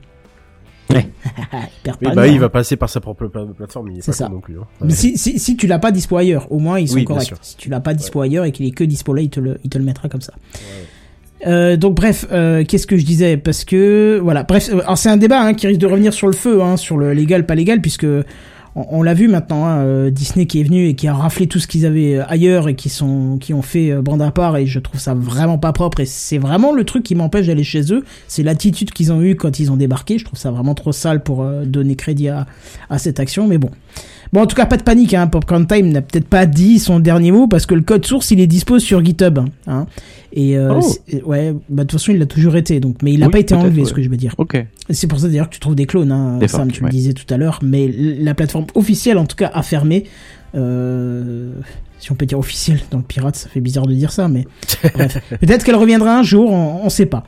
[0.90, 1.06] Ouais.
[1.80, 4.16] Hyper Oui, bah, il va passer par sa propre pla- plateforme, il est C'est pas
[4.16, 4.28] ça.
[4.28, 4.56] non plus.
[4.58, 4.88] Hein.
[4.88, 7.34] Si, si, si tu l'as pas dispo ailleurs, au moins ils sont Oui, corrects.
[7.42, 9.58] Si tu l'as pas dispo ailleurs et qu'il est que dispo là, il te le,
[9.64, 10.32] il te le mettra comme ça.
[11.46, 13.36] Euh, donc bref, euh, qu'est-ce que je disais?
[13.36, 16.26] Parce que voilà, bref, euh, alors c'est un débat hein, qui risque de revenir sur
[16.26, 18.06] le feu, hein, sur le légal pas légal, puisque
[18.90, 21.58] on, l'a vu maintenant, hein, euh, Disney qui est venu et qui a raflé tout
[21.58, 24.56] ce qu'ils avaient euh, ailleurs et qui sont, qui ont fait euh, bande à part
[24.56, 27.64] et je trouve ça vraiment pas propre et c'est vraiment le truc qui m'empêche d'aller
[27.64, 30.18] chez eux, c'est l'attitude qu'ils ont eu quand ils ont débarqué.
[30.18, 32.46] Je trouve ça vraiment trop sale pour donner crédit à,
[32.90, 33.70] à cette action, mais bon.
[34.32, 35.26] Bon, en tout cas, pas de panique, hein.
[35.26, 38.40] Popcorn Time n'a peut-être pas dit son dernier mot parce que le code source, il
[38.40, 39.86] est dispo sur GitHub, hein.
[40.32, 40.94] Et, euh, Oh.
[41.24, 43.38] ouais, bah, de toute façon, il l'a toujours été, donc, mais il n'a Oui, pas
[43.38, 43.88] été enlevé, ouais.
[43.88, 44.34] ce que je veux dire.
[44.38, 44.62] Ok.
[44.90, 46.90] C'est pour ça d'ailleurs que tu trouves des clones, hein, Des Sam, tu le ouais.
[46.92, 50.04] disais tout à l'heure, mais la plateforme officielle, en tout cas, a fermé.
[50.54, 51.52] Euh,
[51.98, 54.46] si on peut dire officielle dans le pirate, ça fait bizarre de dire ça, mais
[54.94, 55.18] bref.
[55.40, 57.24] Peut-être qu'elle reviendra un jour, on, on sait pas.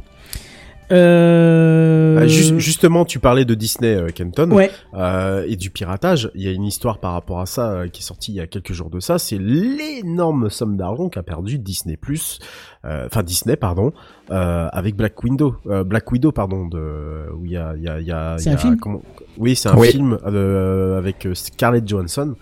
[0.93, 2.19] Euh...
[2.21, 4.71] Ah, ju- justement, tu parlais de Disney, euh, Kenton, Ouais.
[4.95, 6.31] euh, et du piratage.
[6.35, 8.41] Il y a une histoire par rapport à ça euh, qui est sortie il y
[8.41, 9.19] a quelques jours de ça.
[9.19, 12.39] C'est l'énorme somme d'argent qu'a perdu Disney Plus,
[12.85, 13.93] euh, enfin Disney, pardon,
[14.31, 17.89] euh, avec Black Widow, euh, Black Widow, pardon, de où il y a, il y
[17.89, 19.03] a, il y a, C'est il y un a- film comment-
[19.39, 19.89] Oui, c'est un Oui.
[19.89, 22.35] film euh, avec Scarlett Johansson.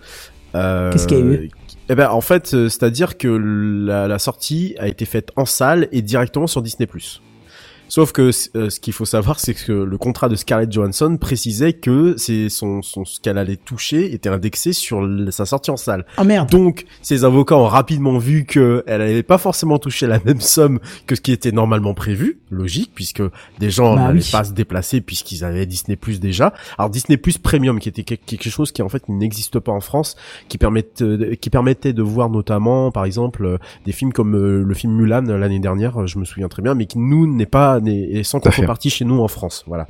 [0.55, 1.51] Euh, Qu'est-ce qu'il y a eu?
[1.89, 6.01] eh ben, en fait, c'est-à-dire que la, la sortie a été faite en salle et
[6.01, 6.87] directement sur Disney+.
[7.89, 11.73] Sauf que euh, ce qu'il faut savoir, c'est que le contrat de Scarlett Johansson précisait
[11.73, 15.77] que c'est son, son ce qu'elle allait toucher était indexé sur le- sa sortie en
[15.77, 16.05] salle.
[16.17, 16.49] Oh merde.
[16.49, 20.79] Donc, ses avocats ont rapidement vu que elle n'allait pas forcément toucher la même somme
[21.07, 23.23] que ce qui était normalement prévu, logique, puisque
[23.59, 24.29] des gens Bah n'allaient oui.
[24.31, 26.53] pas se déplacer puisqu'ils avaient Disney Plus déjà.
[26.77, 29.81] Alors Disney Plus Premium, qui était que- quelque chose qui en fait n'existe pas en
[29.81, 30.15] France,
[30.47, 34.63] qui permettait, euh, qui permettait de voir notamment, par exemple, euh, des films comme euh,
[34.63, 37.78] le film Mulan l'année dernière, je me souviens très bien, mais qui nous n'est pas
[37.87, 39.87] est sans contrepartie chez nous en France, voilà.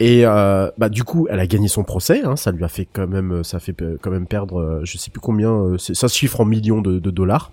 [0.00, 2.86] Et euh, bah du coup, elle a gagné son procès, hein, ça lui a fait
[2.92, 6.16] quand même, ça fait euh, quand même perdre, euh, je sais plus combien, ça se
[6.16, 7.52] chiffre en millions de, de dollars.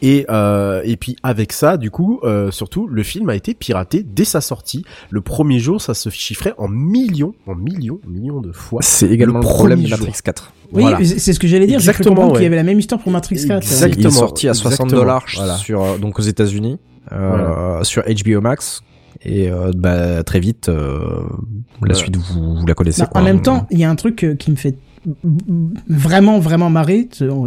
[0.00, 4.02] Et euh, et puis avec ça, du coup, euh, surtout, le film a été piraté
[4.02, 4.84] dès sa sortie.
[5.10, 8.80] Le premier jour, ça se chiffrait en millions, en millions, millions de fois.
[8.82, 10.52] C'est également le, Le problème de Matrix 4.
[10.72, 11.04] Oui, Voilà.
[11.04, 11.76] c'est ce que j'allais dire.
[11.78, 12.46] Exactement, comprendre qu'il y ouais.
[12.46, 13.56] avait la même histoire pour Matrix 4.
[13.58, 13.60] Exact.
[13.60, 15.56] Il est Exactement, sorti à 60 exactement, dollars voilà.
[15.56, 16.78] sur donc aux États-Unis
[17.12, 18.82] euh, sur HBO Max
[19.22, 21.22] et euh, bah, très vite euh,
[21.82, 21.94] la Ouais.
[21.94, 23.02] suite vous, vous la connaissez.
[23.02, 23.20] Bah, quoi.
[23.20, 24.76] en même temps, il y a un truc qui me fait
[25.88, 26.70] vraiment vraiment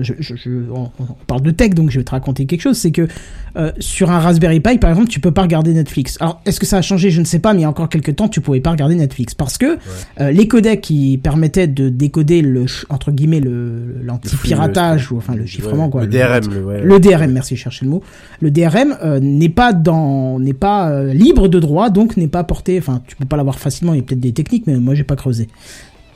[0.01, 0.89] Je, je- je- on,
[1.27, 2.77] parle de tech, donc je vais te raconter quelque chose.
[2.77, 3.07] C'est que
[3.55, 6.17] euh, sur un Raspberry Pi, par exemple, tu peux pas regarder Netflix.
[6.19, 7.11] Alors, est-ce que ça a changé?
[7.11, 8.95] Je ne sais pas, mais il y a encore quelques temps, tu pouvais pas regarder
[8.95, 9.77] Netflix parce que
[10.19, 15.45] euh, les codecs qui permettaient de décoder le entre guillemets le l'anti-piratage ou enfin le
[15.45, 16.01] chiffrement Ouais, quoi.
[16.01, 16.81] Le DRM, le, ouais.
[16.83, 18.01] Le DRM, merci, je cherchais le mot.
[18.41, 22.43] Le DRM euh, n'est pas dans, n'est pas euh, libre de droit, donc n'est pas
[22.43, 22.77] porté.
[22.79, 23.93] Enfin, tu peux pas l'avoir facilement.
[23.93, 25.47] Il y a peut-être des techniques, mais moi j'ai pas creusé.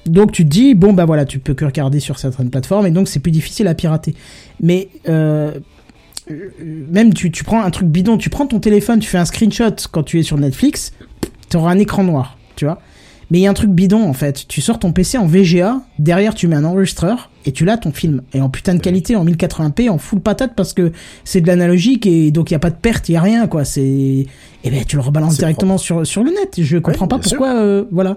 [0.09, 2.91] Donc tu te dis bon bah voilà, tu peux que regarder sur certaines plateformes et
[2.91, 4.15] donc c'est plus difficile à pirater.
[4.61, 5.53] Mais euh,
[6.31, 6.49] euh,
[6.89, 9.75] même tu, tu prends un truc bidon, tu prends ton téléphone, tu fais un screenshot
[9.91, 10.93] quand tu es sur Netflix,
[11.49, 12.79] tu auras un écran noir, tu vois.
[13.29, 14.45] Mais il y a un truc bidon en fait.
[14.47, 17.91] Tu sors ton PC en VGA, derrière tu mets un enregistreur et tu l'as ton
[17.91, 18.21] film.
[18.33, 20.93] Et en putain de qualité, en 1080p, en full patate parce que
[21.25, 23.47] c'est de l'analogique et donc il y a pas de perte, il y a rien
[23.47, 23.65] quoi.
[23.65, 26.55] C'est et ben tu le rebalances directement sur sur le net.
[26.57, 28.15] Je comprends pas pourquoi euh, voilà.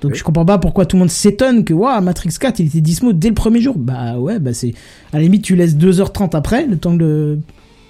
[0.00, 0.18] Donc Oui.
[0.18, 3.12] je comprends pas pourquoi tout le monde s'étonne que waouh Matrix 4 il était dispo
[3.12, 3.74] dès le premier jour.
[3.76, 4.72] Bah ouais, bah c'est
[5.12, 7.38] à la limite tu laisses 2h30 après le temps de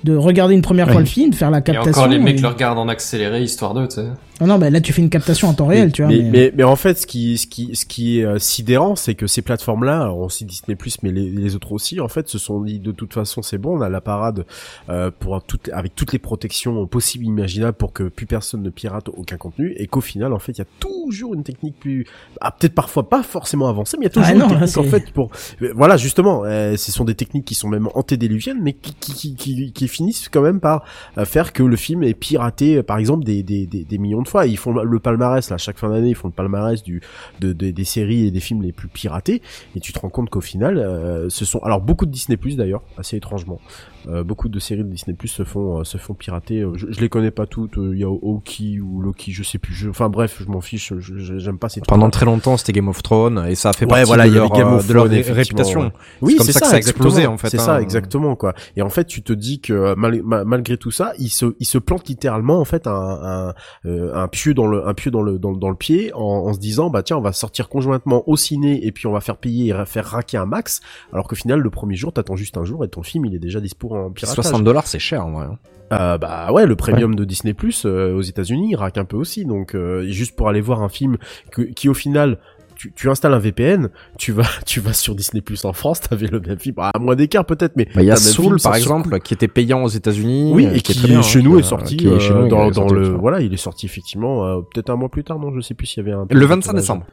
[0.02, 1.90] de regarder une première fois le film, de faire la Et captation.
[1.90, 4.06] encore, les mecs et- le regardent en accéléré, histoire d'eux, tu sais.
[4.40, 6.10] Non non, bah là tu fais une captation en temps réel, mais, tu vois.
[6.10, 8.96] mais, mais- mais, mais en fait, ce qui, ce qui, ce qui est euh, sidérant,
[8.96, 12.38] c'est que ces plateformes-là, alors aussi Disney+, mais les, les autres aussi, en fait, se
[12.38, 14.46] sont dit de toute façon, c'est bon, on a la parade
[14.88, 19.08] euh, pour toutes, avec toutes les protections possibles, imaginables, pour que plus personne ne pirate
[19.10, 22.06] aucun contenu, et qu'au final, en fait, il y a toujours une technique plus,
[22.40, 24.60] ah, peut-être parfois pas forcément avancée, mais il y a toujours Ah une non, là,
[24.66, 25.30] technique en fait pour,
[25.62, 29.12] euh, voilà, justement, euh, ce sont des techniques qui sont même antédiluviennes, mais qui, qui,
[29.14, 30.84] qui, qui, qui finissent quand même par
[31.18, 34.28] euh, faire que le film est piraté, par exemple, des, des, des, des millions de
[34.46, 37.00] Ils font le palmarès, là, chaque fin d'année, ils font le palmarès du,
[37.40, 39.42] de, de- des séries et des films les plus piratés,
[39.76, 42.82] et tu te rends compte qu'au final, euh, ce sont, alors beaucoup de Disney d'ailleurs,
[42.98, 43.60] assez étrangement,
[44.08, 46.60] euh, beaucoup de séries de Disney Plus se font, euh, se font pirater.
[46.60, 49.42] Euh, Je, je les connais pas toutes, euh, il y a Oki ou Loki, je
[49.42, 51.88] sais plus, je, enfin bref, je m'en fiche, j'aime pas ces trucs.
[51.88, 54.30] Pendant très longtemps, c'était Game of Thrones et ça a fait Ouais, partie voilà, de
[54.30, 55.80] il y avait leur, Game of de leur réputation.
[55.80, 55.92] ouais.
[56.22, 57.64] Oui, c'est ça que ça a explosé, en fait, C'est hein.
[57.64, 58.54] ça, exactement quoi.
[58.76, 61.66] Et en fait, tu te dis que mal- ma- malgré tout ça, il se, il
[61.66, 63.52] se plante littéralement en fait un,
[63.84, 66.20] un, un pieu dans le, un pieu dans le, dans, le- dans le pied, en,
[66.20, 69.20] en se disant bah tiens, on va sortir conjointement au ciné et puis on va
[69.20, 70.80] faire payer et faire raquer un max,
[71.12, 73.38] alors qu'au final le premier jour, t'attends juste un jour et ton film il est
[73.38, 74.44] déjà dispo en piratage.
[74.44, 75.46] 60 dollars, c'est cher en vrai.
[75.46, 75.58] hein.
[75.92, 79.16] Euh, bah ouais, le premium de Disney Plus euh, aux États-Unis il raque un peu
[79.16, 81.16] aussi, donc euh, juste pour aller voir un film
[81.50, 82.38] que, qui au final
[82.76, 86.28] tu, tu installes un VPN, tu vas tu vas sur Disney Plus en France, t'avais
[86.28, 89.18] le même film, à moins d'écart peut-être, mais Bah, Il y a Soul par exemple
[89.18, 90.52] qui était payant aux États-Unis.
[90.54, 92.32] oui, euh, et qui, est bien, chez hein, nous qui, est sorti qui est chez
[92.34, 95.40] euh, nous, dans, le voilà, il est sorti effectivement euh, peut-être un mois plus tard,
[95.40, 96.82] non, je sais plus s'il y avait un Le 25 tournage.
[96.82, 97.04] décembre.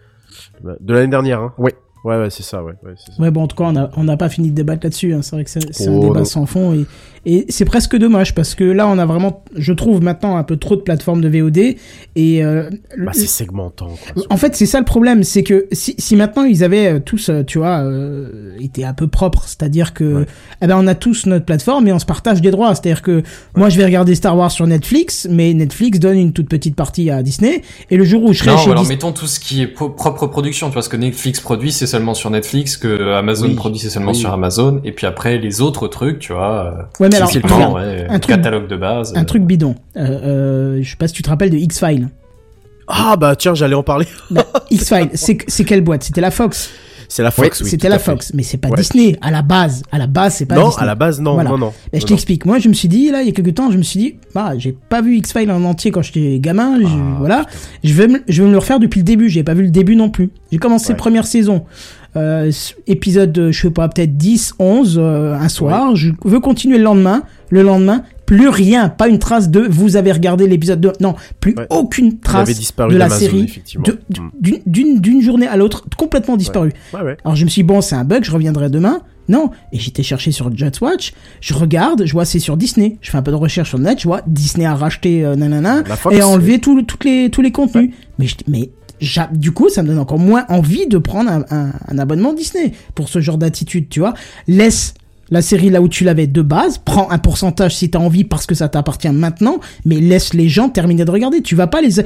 [0.61, 1.41] de l'année dernière.
[1.41, 1.53] Hein.
[1.57, 1.71] Oui.
[2.07, 2.71] Ouais, ouais, c'est ça, ouais.
[2.85, 3.21] ouais ça.
[3.21, 5.13] Ouais, bon, en tout cas, on n'a on pas fini de débattre là-dessus.
[5.13, 5.21] hein.
[5.21, 6.25] C'est vrai que c'est un Oh, débat non.
[6.25, 6.73] sans fond.
[6.73, 6.85] Et,
[7.29, 10.55] et c'est presque dommage parce que là, on a vraiment, je trouve maintenant, un peu
[10.55, 11.57] trop de plateformes de VOD.
[12.15, 14.23] Et euh, Bah, c'est segmentant, quoi.
[14.29, 17.29] en fait, c'est ça le problème, c'est que si, si maintenant ils avaient euh, tous,
[17.29, 20.25] euh, tu vois, euh, été un peu propres, c'est-à-dire que,
[20.61, 22.73] eh ben, on a tous notre plateforme et on se partage des droits.
[22.73, 23.23] C'est-à-dire que
[23.55, 27.09] moi, je vais regarder Star Wars sur Netflix, mais Netflix donne une toute petite partie
[27.11, 27.61] à Disney.
[27.91, 29.67] Et le jour où je serai Non, chez alors Disney, mettons tout ce qui est
[29.67, 33.47] pro- propre production, tu vois, ce que Netflix produit, c'est seulement sur Netflix, que Amazon
[33.47, 33.55] Oui.
[33.55, 34.17] produit, c'est seulement Oui.
[34.17, 37.73] sur Amazon, et puis après, les autres trucs, tu vois, euh, ouais, mais alors, effectivement,
[37.73, 39.13] regarde, ouais, un truc- catalogue de base.
[39.15, 39.75] un euh, truc bidon.
[39.95, 42.09] Euh, euh, je sais pas si tu te rappelles de X-Files.
[42.87, 44.07] Ah bah tiens, j'allais en parler.
[44.31, 46.03] Bah, X-Files, c'est quelle boîte?
[46.03, 46.69] C'était la Fox.
[47.09, 47.69] C'est la Fox, oui.
[47.69, 47.99] C'était la.
[47.99, 48.75] Fox, mais c'est pas Ouais.
[48.77, 49.81] Disney à la base.
[49.93, 50.83] À la base, c'est pas Non, Disney.
[50.83, 51.51] à la base, non, Voilà.
[51.51, 51.73] non, non.
[51.93, 52.45] Mais je Non, t'explique.
[52.45, 54.15] Moi, je me suis dit là, il y a quelques temps, je me suis dit,
[54.35, 56.77] bah, j'ai pas vu X-Files en entier quand j'étais gamin.
[56.81, 57.45] je- Ah, voilà,
[57.81, 59.29] je vais me, je vais me le refaire depuis le début.
[59.29, 60.31] J'ai pas vu le début non plus.
[60.51, 60.97] J'ai commencé Ouais.
[60.97, 61.63] première saison.
[62.17, 62.51] Euh,
[62.87, 65.95] épisode, je sais pas, peut-être 10, 11, euh, un soir.
[65.95, 67.23] Je veux continuer le lendemain.
[67.49, 70.91] Le lendemain, plus rien, pas une trace de vous avez regardé l'épisode 2.
[70.99, 71.65] Non, plus Ouais.
[71.69, 73.61] aucune trace disparu de la série.
[73.77, 73.83] Mm.
[74.67, 76.73] d'une- journée à l'autre, complètement disparu.
[76.93, 77.15] Ouais.
[77.23, 78.99] Alors je me suis dit, bon, c'est un bug, je reviendrai demain.
[79.29, 82.97] Non, et j'étais cherché sur Just Watch, je regarde, je vois c'est sur Disney.
[83.01, 85.35] Je fais un peu de recherche sur le net, je vois Disney a racheté euh,
[85.35, 87.91] nanana Fox, et a enlevé tout, toutes les, tous les contenus.
[88.19, 88.69] Mais, je- mais
[89.31, 93.19] du coup, ça me donne encore moins envie de prendre un, abonnement Disney pour ce
[93.19, 94.13] genre d'attitude, tu vois.
[94.47, 94.93] Laisse
[95.29, 98.45] la série là où tu l'avais de base, prends un pourcentage si t'as envie parce
[98.45, 101.41] que ça t'appartient maintenant, mais laisse les gens terminer de regarder.
[101.41, 102.01] Tu vas pas les, je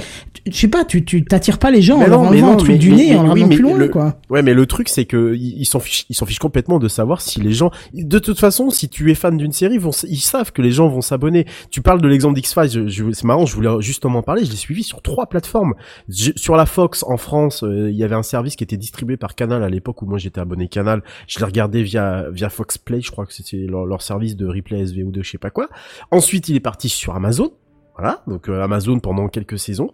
[0.52, 2.78] sais pas, tu tu t'attires pas les gens Mais en leur mais non, truc mais-
[2.78, 4.20] du nez en leur oui, plus loin, le- quoi.
[4.30, 7.22] Ouais, mais le truc c'est que ils s'en fichent, ils s'en fichent complètement de savoir
[7.22, 7.72] si les gens.
[7.94, 10.62] De toute façon, si tu es fan d'une série, ils vont, s- ils savent que
[10.62, 11.46] les gens vont s'abonner.
[11.70, 14.46] Tu parles de l'exemple d'X Files, c'est marrant, je voulais justement en parler.
[14.46, 15.74] Je l'ai suivi sur trois plateformes.
[16.10, 19.18] Je- sur la Fox en France, euh, il y avait un service qui était distribué
[19.18, 21.04] par Canal à l'époque où moi j'étais abonné Canal.
[21.28, 24.47] Je l'ai regardé via via Fox Play, je crois que c'était leur, leur service de
[24.47, 25.68] replay SVO2, je sais pas quoi.
[26.12, 27.51] Ensuite, il est parti sur Amazon.
[27.97, 29.91] Voilà, donc euh, Amazon pendant quelques saisons.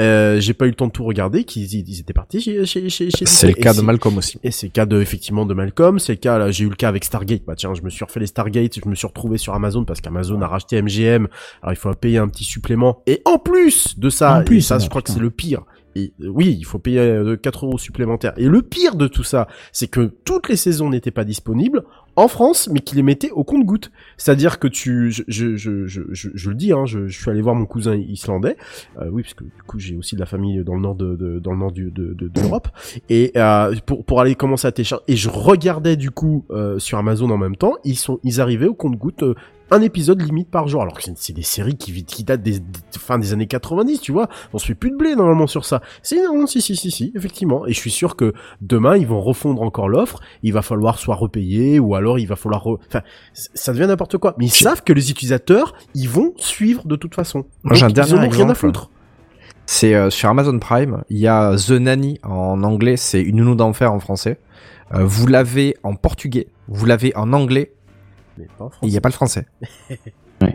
[0.00, 2.88] Euh, j'ai pas eu le temps de tout regarder, qu'ils ils étaient partis chez chez
[2.88, 4.38] chez, chez C'est le cas de Malcolm aussi.
[4.44, 5.98] et c'est le cas de, effectivement, de Malcolm.
[5.98, 7.42] C'est le cas, là, j'ai eu le cas avec Stargate.
[7.44, 8.78] Bah, tiens, je me suis refait les Stargate.
[8.82, 11.26] Je me suis retrouvé sur Amazon parce qu'Amazon a racheté MGM.
[11.62, 13.02] Alors, il faut payer un petit supplément.
[13.08, 15.64] Et en plus de ça, En plus, et ça, je crois que c'est le pire.
[15.96, 18.32] Et euh, oui, il faut payer euh, 4 euros supplémentaires.
[18.36, 21.84] Et le pire de tout ça, c'est que toutes les saisons n'étaient pas disponibles
[22.20, 23.90] en France, mais qu'ils les mettaient au compte-goutte.
[24.18, 28.56] C'est-à-dire que tu, je, le dis, hein, je, suis allé voir mon cousin islandais.
[29.00, 31.38] Euh, oui, parce que du coup, j'ai aussi de la famille dans le nord de,
[31.38, 32.68] dans le nord de l'Europe.
[33.08, 35.04] Et euh, pour, pour aller commencer à télécharger.
[35.08, 37.76] Et je regardais du coup euh, sur Amazon en même temps.
[37.84, 39.24] Ils sont, ils arrivaient au compte-goutte.
[39.70, 42.68] Un épisode limite par jour, alors que c'est- des séries qui, qui datent des, des
[42.98, 44.28] fin des années 90, tu vois.
[44.52, 45.80] On se fait plus de blé normalement sur ça.
[46.02, 47.66] C'est non, si, si, si, si, effectivement.
[47.66, 50.20] Et je suis sûr que demain ils vont refondre encore l'offre.
[50.42, 53.02] Il va falloir soit repayer ou alors il va falloir, re- enfin,
[53.34, 54.34] ça devient n'importe quoi.
[54.38, 57.44] Mais ils savent que les utilisateurs, ils vont suivre de toute façon.
[57.62, 58.90] Moi, j'ai un dernier ils rien à foutre.
[59.66, 61.04] C'est euh, sur Amazon Prime.
[61.10, 64.38] Il y a The Nanny en anglais, c'est une nounou d'enfer en français.
[64.92, 67.70] Euh, vous l'avez en portugais, vous l'avez en anglais,
[68.40, 69.46] Mais pas en et il n'y a pas le français.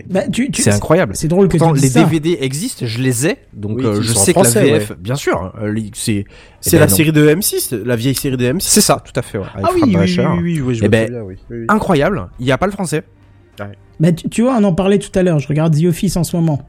[0.09, 1.15] Bah, tu, tu- C'est incroyable.
[1.15, 2.03] C'est drôle que Pourtant, tu les ça.
[2.03, 5.13] DVD existent, je les ai, donc Oui, euh, je sais que français, la VF, bien
[5.13, 6.25] sûr, euh, li- c'est
[6.59, 6.97] C'est eh la ben non.
[6.97, 8.61] série de M6, la vieille série de M6.
[8.61, 9.37] C'est ça, tout à fait.
[9.37, 11.35] Ouais, Ah oui, oui, oui, oui, oui, oui, je Eh ben, oui.
[11.69, 13.03] Incroyable, il n'y a pas le français.
[13.99, 15.37] Bah, tu, tu vois, on en parlait tout à l'heure.
[15.37, 16.67] Je regarde The Office en ce moment.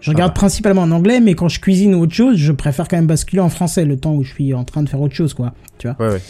[0.00, 0.38] Je regarde Ah.
[0.38, 3.40] principalement en anglais, mais quand je cuisine ou autre chose, je préfère quand même basculer
[3.40, 5.54] en français le temps où je suis en train de faire autre chose, quoi.
[5.78, 5.96] Tu vois.
[6.04, 6.22] Ouais, ouais.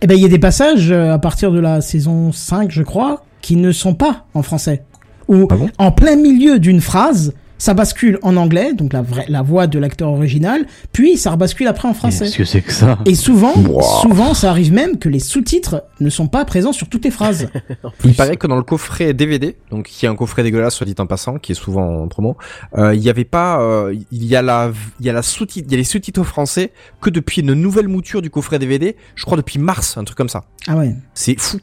[0.00, 2.82] Eh ben, il y a des passages euh, à partir de la saison 5, je
[2.82, 4.82] crois, qui ne sont pas en français.
[5.28, 5.70] Ou Ah bon?
[5.78, 9.78] en plein milieu d'une phrase, ça bascule en anglais, donc la vraie, la voix de
[9.78, 12.24] l'acteur original, puis ça rebascule après en français.
[12.26, 13.82] Qu'est-ce que c'est que ça Et souvent, Wow.
[14.02, 17.48] souvent, ça arrive même que les sous-titres ne sont pas présents sur toutes les phrases.
[18.04, 20.94] Il paraît que dans le coffret DVD, donc qui est un coffret dégueulasse soit dit
[20.98, 22.36] en passant, qui est souvent en promo,
[22.76, 25.66] euh, il y avait pas, euh, il y a la, il y a la sous-titre,
[25.68, 29.24] il y a les sous-titres français que depuis une nouvelle mouture du coffret DVD, je
[29.24, 30.44] crois depuis mars, un truc comme ça.
[30.68, 30.94] Ah ouais.
[31.14, 31.58] C'est fou.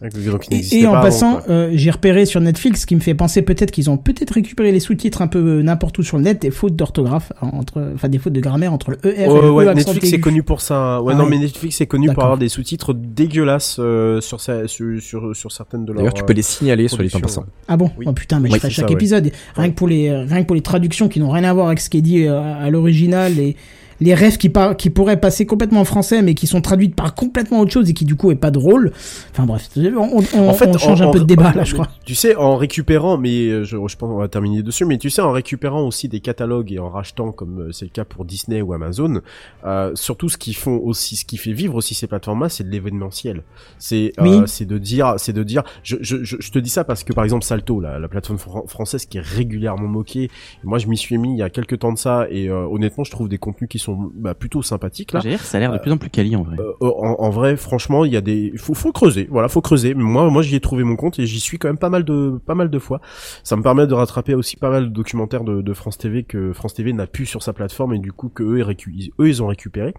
[0.71, 3.89] Et, en passant, euh, j'ai repéré sur Netflix, ce qui me fait penser peut-être qu'ils
[3.89, 6.75] ont peut-être récupéré les sous-titres un peu euh, n'importe où sur le net, des fautes
[6.77, 9.73] d'orthographe entre, enfin des fautes de grammaire entre le ER et Ouais, le ouais, E
[9.73, 11.01] Netflix est connu pour ça.
[11.01, 11.31] Ouais, Ah non, ouais.
[11.31, 15.51] mais Netflix est connu pour avoir des sous-titres dégueulasses euh, sur, sa- sur, sur, sur
[15.51, 15.97] certaines de leurs.
[16.03, 17.51] D'ailleurs, tu peux les signaler, soit dit en productions, passant.
[17.67, 18.05] Ah bon Oui.
[18.07, 18.93] Oh putain, mais Oui, je c'est chaque ça, ouais.
[18.93, 19.31] épisode.
[19.55, 21.79] Rien que pour les, rien que pour les traductions qui n'ont rien à voir avec
[21.81, 23.57] ce qui est dit euh, à l'original, les
[24.03, 27.15] les rêves qui, par- qui pourraient passer complètement en français, mais qui sont traduites par
[27.15, 28.91] complètement autre chose et qui du coup est pas drôle.
[29.31, 31.63] Enfin bref, on, on, on- En fait, on change en- un peu de débat là,
[31.63, 31.87] je crois.
[32.05, 35.09] Tu sais, en récupérant, mais euh, je, je pense qu'on va terminer dessus, mais tu
[35.09, 38.25] sais, en récupérant aussi des catalogues et en rachetant, comme euh, c'est le cas pour
[38.25, 39.21] Disney ou Amazon,
[39.65, 42.69] euh, surtout ce qui font aussi, ce qui fait vivre aussi ces plateformes-là, c'est de
[42.69, 43.43] l'événementiel.
[43.79, 47.03] C'est, euh, de dire, c'est de dire, je, je, je, je te dis ça parce
[47.03, 50.29] que par exemple Salto, la, la plateforme fran- française qui est régulièrement moquée,
[50.63, 53.03] moi je m'y suis mis il y a quelques temps de ça et euh, honnêtement,
[53.03, 55.19] je trouve des contenus qui sont bah, plutôt sympathiques là.
[55.37, 56.57] Ça a l'air de plus en plus quali en vrai.
[56.59, 59.27] Euh, en, en vrai, franchement, il y a des, faut, faut creuser.
[59.29, 59.93] Voilà, faut creuser.
[59.93, 62.39] Moi, moi, j'y ai trouvé mon compte et j'y suis quand même pas mal de,
[62.45, 63.01] pas mal de fois.
[63.43, 66.53] Ça me permet de rattraper aussi pas mal de documentaires de, de France TV que
[66.53, 69.27] France TV n'a plus sur sa plateforme et du coup que eux, ils, récu- eux,
[69.29, 69.93] ils ont récupéré.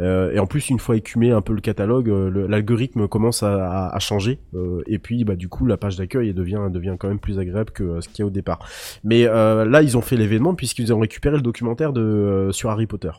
[0.00, 3.70] Euh, et en plus, une fois écumé un peu le catalogue, euh, l'algorithme commence à,
[3.88, 4.38] à, à changer.
[4.54, 7.70] euh, et puis, bah, du coup, la page d'accueil devient, devient quand même plus agréable
[7.70, 8.58] que euh, ce qu'il y a au départ.
[9.04, 12.70] Mais euh, là, ils ont fait l'événement puisqu'ils ont récupéré le documentaire de euh, sur
[12.70, 13.10] Harry Potter.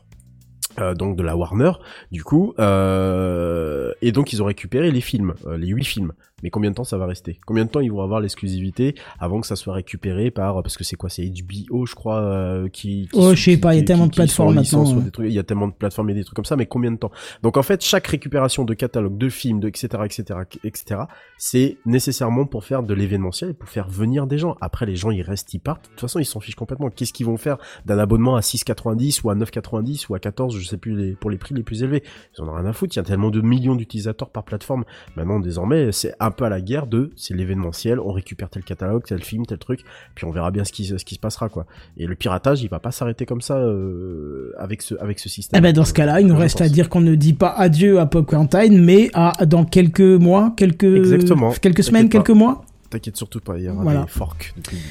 [0.80, 1.72] Euh, donc de la Warner,
[2.12, 6.14] du coup, euh, et donc ils ont récupéré les films, euh, les huit films.
[6.44, 7.40] Mais combien de temps ça va rester?
[7.46, 10.84] Combien de temps ils vont avoir l'exclusivité avant que ça soit récupéré par parce que
[10.84, 11.10] c'est quoi?
[11.10, 13.08] C'est HBO, je crois, euh, qui.
[13.12, 15.12] qui Oh, je sais pas, il y a tellement de plateformes maintenant, ouais.
[15.12, 16.98] trucs- Il y a tellement de plateformes et des trucs comme ça, mais combien de
[16.98, 17.12] temps?
[17.44, 21.02] Donc en fait, chaque récupération de catalogue, de films, de etc., etc., etc.,
[21.38, 24.56] c'est nécessairement pour faire de l'événementiel et pour faire venir des gens.
[24.62, 25.86] Après, les gens ils restent, ils partent.
[25.86, 26.90] De toute façon, ils s'en fichent complètement.
[26.90, 30.68] Qu'est-ce qu'ils vont faire d'un abonnement à 6,90 ou à 9,90 ou à 14, je
[30.68, 32.04] sais plus les, pour les prix les plus élevés?
[32.38, 32.96] Ils en ont rien à foutre.
[32.96, 34.84] Il y a tellement de millions d'utilisateurs par plateforme.
[35.16, 38.00] Maintenant, désormais, c'est un peu à la guerre de, c'est l'événementiel.
[38.00, 39.82] On récupère tel catalogue, tel film, tel truc,
[40.16, 41.66] puis on verra bien ce qui, ce qui se passera, quoi.
[41.98, 45.60] Et le piratage, il va pas s'arrêter comme ça euh, avec ce, avec ce système.
[45.60, 48.00] Eh ben dans ce cas-là, il nous reste à dire qu'on ne dit pas adieu
[48.00, 51.52] à Popcorn Time, mais à dans quelques mois, quelques Exactement.
[51.52, 52.64] quelques semaines, quelques mois?
[52.90, 54.02] T'inquiète surtout pas, il y aura Voilà.
[54.02, 54.86] des forks de publier.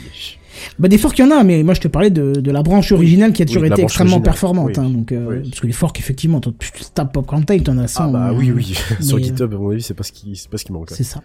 [0.79, 2.63] Bah des forks il y en a, mais moi je te parlais de, de la
[2.63, 4.25] branche originale qui a toujours Oui, été extrêmement originale.
[4.33, 4.69] performante.
[4.69, 4.85] Oui.
[4.85, 5.49] hein, donc, euh, Oui.
[5.51, 6.51] Parce que les forks, effectivement, tu
[6.95, 8.05] tapes Popcorn Time, t'en as 100.
[8.05, 8.75] Ah bah mais- oui, oui.
[9.01, 10.91] Sur mais, GitHub, à mon avis, c'est pas ce qui, c'est pas ce qui manque.
[10.91, 11.23] C'est ça.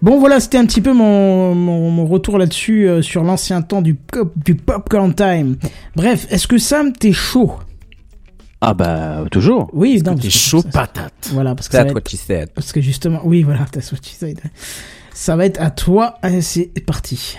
[0.00, 3.80] Bon voilà, c'était un petit peu mon, mon, mon retour là-dessus euh, sur l'ancien temps
[3.82, 5.56] du, pop- du Popcorn Time.
[5.94, 7.52] Bref, est-ce que Sam, t'es chaud?
[8.60, 9.70] Ah bah toujours.
[9.72, 11.30] Oui, non, T'es que- chaud ça- patate?
[11.32, 12.50] Voilà, parce que ça va That's être- what she said.
[12.54, 14.38] Parce que justement, oui, voilà, t'as what she said.
[15.14, 16.16] Ça va être à toi.
[16.22, 17.36] Allez, c'est parti.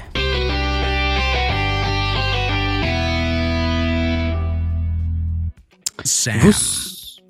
[6.42, 6.52] Vous...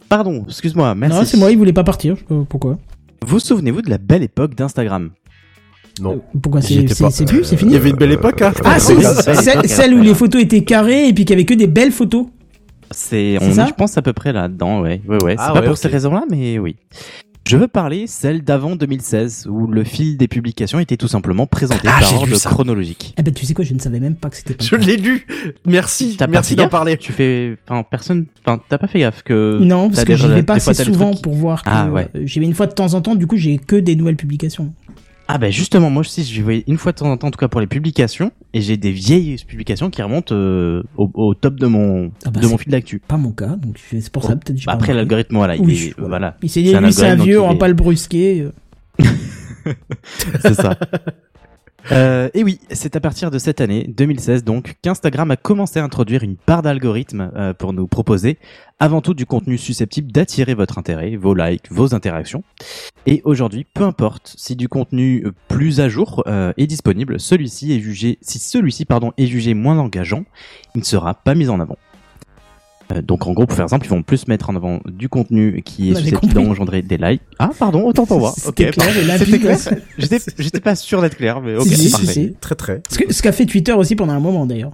[0.09, 1.17] Pardon, excuse-moi, merci.
[1.17, 2.15] Non, c'est moi, il voulait pas partir.
[2.49, 2.77] Pourquoi
[3.25, 5.11] Vous souvenez-vous de la belle époque d'Instagram?
[6.01, 6.23] Non.
[6.41, 7.73] Pourquoi J'y c'est c'est plus, c'est Il fini?
[7.73, 8.51] y avait une belle époque, hein.
[8.65, 8.99] Ah, c'est
[9.41, 11.91] celle, celle où les photos étaient carrées et puis qu'il y avait que des belles
[11.91, 12.27] photos.
[12.89, 13.67] C'est, C'est on, ça?
[13.67, 15.35] je pense à peu près là-dedans, ouais, ouais, ouais.
[15.37, 16.75] Ah c'est pas ouais, pour ces raisons-là, mais oui.
[17.45, 21.81] Je veux parler celle d'avant 2016, où le fil des publications était tout simplement présenté
[21.89, 22.49] Ah, par j'ai ordre lu ça.
[22.49, 23.13] chronologique.
[23.17, 24.95] Eh ben, tu sais quoi, je ne savais même pas que c'était pas Je l'ai
[24.95, 25.27] lu.
[25.65, 26.15] Merci.
[26.17, 26.97] T'as pas Merci fait d'en gaffe parler.
[26.97, 29.59] Tu fais, enfin, personne, enfin, t'as pas fait gaffe que.
[29.61, 32.07] Non, parce que je vais pas assez souvent qui- pour voir que Ah, ouais.
[32.15, 34.15] euh, j'y vais une fois de temps en temps, du coup j'ai que des nouvelles
[34.15, 34.73] publications.
[35.35, 37.39] Ah ben justement, moi aussi, je voyais une fois de temps en temps, en tout
[37.39, 41.55] cas pour les publications, et j'ai des vieilles publications qui remontent euh, au, au top
[41.55, 42.99] de mon Ah bah, de mon fil d'actu.
[42.99, 44.57] Pas mon cas, donc c'est pour ça peut-être.
[44.57, 46.07] Bah, pas après l'algorithme, voilà, il est, voilà.
[46.07, 48.47] voilà, Il s'est dit, lui c'est un vieux, on va pas le brusquer.
[50.39, 50.77] c'est ça.
[51.91, 55.83] Euh, et oui, c'est à partir de cette année, 2016 donc, qu'Instagram a commencé à
[55.83, 58.37] introduire une part d'algorithme euh, pour nous proposer
[58.79, 62.43] avant tout du contenu susceptible d'attirer votre intérêt, vos likes, vos interactions.
[63.05, 67.73] Et aujourd'hui, peu importe si du contenu euh, plus à jour euh, est disponible, celui-ci
[67.73, 70.25] est jugé, si celui-ci pardon est jugé moins engageant,
[70.75, 71.77] il ne sera pas mis en avant.
[72.93, 75.61] Euh, donc en gros, pour faire simple, ils vont plus mettre en avant du contenu
[75.63, 77.21] qui est susceptible d'engendrer des likes.
[77.39, 78.33] Ah pardon, autant pour moi.
[78.35, 79.17] C'était Ok, clair, et la.
[79.97, 82.05] J'étais, j'étais pas sûr d'être clair, mais ok, Si, si, parfait.
[82.07, 82.33] si, si.
[82.41, 82.81] Très très.
[82.89, 84.73] Ce qu'a fait Twitter aussi pendant un moment d'ailleurs.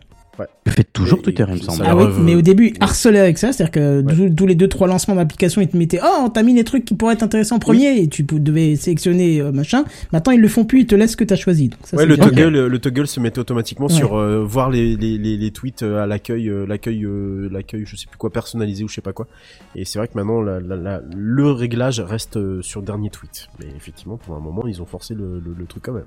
[0.66, 1.84] Tu fais toujours Et- Twitter, et il me semble.
[1.86, 2.74] Ah oui, euh, mais au début, ouais.
[2.80, 6.00] harcelé avec ça, c'est-à-dire que tous- tous les deux trois lancements d'applications, ils te mettaient
[6.04, 9.42] oh t'as mis les trucs qui pourraient être intéressants en premier et tu devais sélectionner
[9.42, 9.84] euh, machin.
[10.14, 11.70] Maintenant ils le font plus, ils te laissent ce que t'as choisi.
[11.70, 12.26] Donc, ça, ouais, le bien.
[12.26, 13.94] toggle, le toggle se mettait automatiquement Ouais.
[13.94, 17.06] sur euh, voir les, les, les, les tweets euh, à l'accueil, euh, l'accueil,
[17.52, 19.28] l'accueil, je sais plus quoi, personnalisé ou je sais pas quoi.
[19.76, 23.48] Et c'est vrai que maintenant, la, la, la- le réglage reste sur dernier tweet.
[23.60, 26.04] Mais effectivement, pour un moment, ils ont forcé le, le, le truc quand même.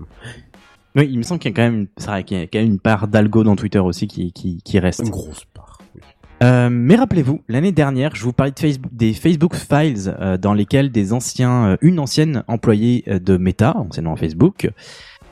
[0.94, 2.58] Oui, il me semble qu'il y a quand même, c'est vrai qu'il y a quand
[2.58, 5.00] même une part d'algo dans Twitter aussi qui, qui, qui reste.
[5.00, 5.78] Une grosse part.
[5.94, 6.02] oui.
[6.42, 10.54] Euh, mais rappelez-vous, l'année dernière, je vous parlais de Facebook, des Facebook Files euh, dans
[10.54, 14.68] lesquels des anciens, euh, une ancienne employée euh, de Meta, anciennement Facebook,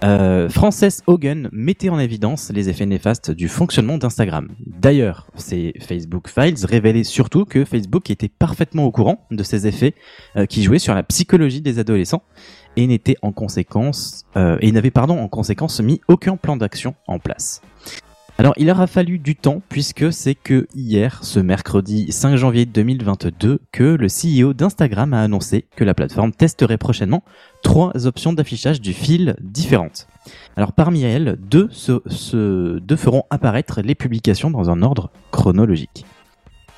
[0.03, 4.49] euh, Frances Hogan mettait en évidence les effets néfastes du fonctionnement d'Instagram.
[4.67, 9.95] D'ailleurs, ces Facebook Files révélaient surtout que Facebook était parfaitement au courant de ces effets
[10.37, 12.23] euh, qui jouaient sur la psychologie des adolescents
[12.77, 17.19] et n'était en conséquence euh, et n'avait pardon en conséquence mis aucun plan d'action en
[17.19, 17.61] place.
[18.41, 23.61] Alors, il aura fallu du temps puisque c'est que hier, ce mercredi 5 janvier 2022,
[23.71, 27.23] que le CEO d'Instagram a annoncé que la plateforme testerait prochainement
[27.63, 30.09] trois options d'affichage du fil différentes.
[30.57, 31.69] Alors, parmi elles, deux,
[32.33, 36.07] deux feront apparaître les publications dans un ordre chronologique.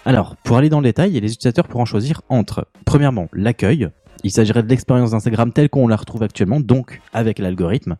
[0.04, 3.88] Alors, pour aller dans le détail, les utilisateurs pourront choisir entre, premièrement, l'accueil.
[4.24, 7.96] Il s'agirait de l'expérience d'Instagram telle qu'on la retrouve actuellement, donc avec l'algorithme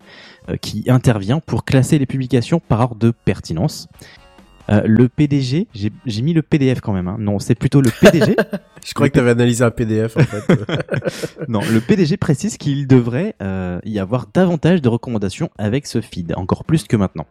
[0.49, 3.89] euh, qui intervient pour classer les publications par ordre de pertinence.
[4.70, 7.09] Euh, le PDG, j'ai mis le PDF quand même.
[7.09, 7.16] hein.
[7.19, 8.36] Non, c'est plutôt le PDG.
[8.86, 11.49] Je croyais que t'avais analysé un PDF en fait.
[11.49, 16.32] non, le PDG précise qu'il devrait euh, y avoir davantage de recommandations avec ce feed,
[16.36, 17.27] encore plus que maintenant.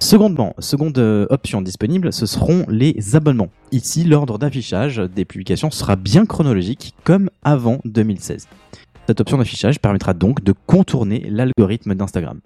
[0.00, 3.48] Secondement, seconde euh, option disponible, ce seront les abonnements.
[3.72, 8.46] Ici, l'ordre d'affichage des publications sera bien chronologique, comme avant 2016.
[9.08, 12.40] Cette option d'affichage permettra donc de contourner l'algorithme d'Instagram.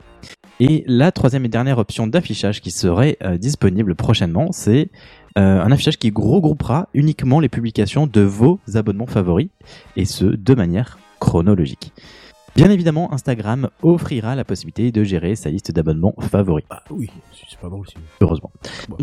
[0.61, 4.91] Et la troisième et dernière option d'affichage qui serait euh, disponible prochainement, c'est
[5.39, 9.49] euh, un affichage qui regroupera uniquement les publications de vos abonnements favoris,
[9.97, 11.93] et ce, de manière chronologique.
[12.55, 17.09] Bien évidemment, Instagram offrira la possibilité de gérer sa liste d'abonnements favoris, ah oui,
[17.49, 17.87] c'est pas drôle.
[18.21, 18.51] heureusement.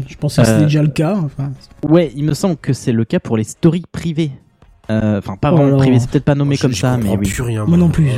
[0.07, 1.15] Je pense que c'était Euh, déjà le cas.
[1.17, 1.51] Enfin,
[1.87, 4.31] Ouais, il me semble que c'est le cas pour les stories privées.
[4.91, 5.77] Euh, Enfin, pas Oh vraiment là.
[5.77, 7.27] privées, c'est peut-être pas nommé Je- comme je ça, mais oui.
[7.27, 7.65] plus rien.
[7.65, 8.09] Moi non plus.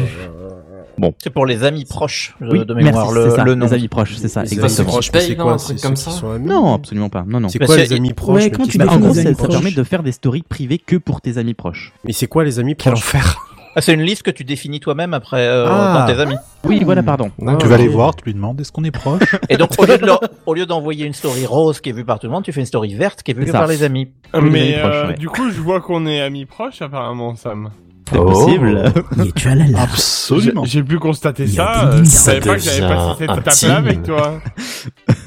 [1.24, 3.66] C'est pour les amis proches euh, Oui, de mémoire merci, le, c'est ça, le nom.
[3.66, 4.90] les amis proches, c'est ça, Les exactement.
[4.90, 7.24] amis proches, c'est quoi un truc C'est comme ça Non, absolument pas.
[7.28, 7.50] Non, non.
[7.50, 10.78] C'est Parce quoi les amis proches en gros, ça, permet de faire des stories privées
[10.78, 11.92] que pour tes amis proches.
[12.04, 13.48] Mais c'est quoi les amis Quel proches enfer.
[13.76, 16.06] Ah, c'est une liste que tu définis toi-même après euh, Ah.
[16.08, 16.36] dans tes amis.
[16.66, 17.32] Oui, voilà, pardon.
[17.48, 19.86] Ah, Tu vas les voir, tu lui demandes est-ce qu'on est proche Et donc au
[19.86, 22.34] lieu de leur- au lieu d'envoyer une story rose qui est vue par tout le
[22.34, 23.60] monde, tu fais une story verte qui est vue C'est que ça.
[23.60, 24.10] par les amis.
[24.34, 25.14] Les Mais amis proches, euh, ouais.
[25.16, 27.70] du coup, je vois qu'on est amis proches apparemment, Sam.
[28.12, 28.26] C'est Oh.
[28.26, 28.92] possible.
[29.16, 29.84] mais tu as la larme.
[29.90, 30.66] Absolument.
[30.66, 31.86] J'ai pu constater Il y a ça.
[31.86, 34.42] des euh, Je savais pas que Ça j'avais passé cette devient étape-là avec toi.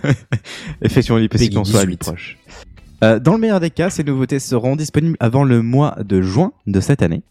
[0.83, 1.99] Effectivement, il est possible Peggy qu'on soit amis 18.
[1.99, 2.39] proches.
[3.03, 6.53] Euh, dans le meilleur des cas, ces nouveautés seront disponibles avant le mois de juin
[6.67, 7.23] de cette année.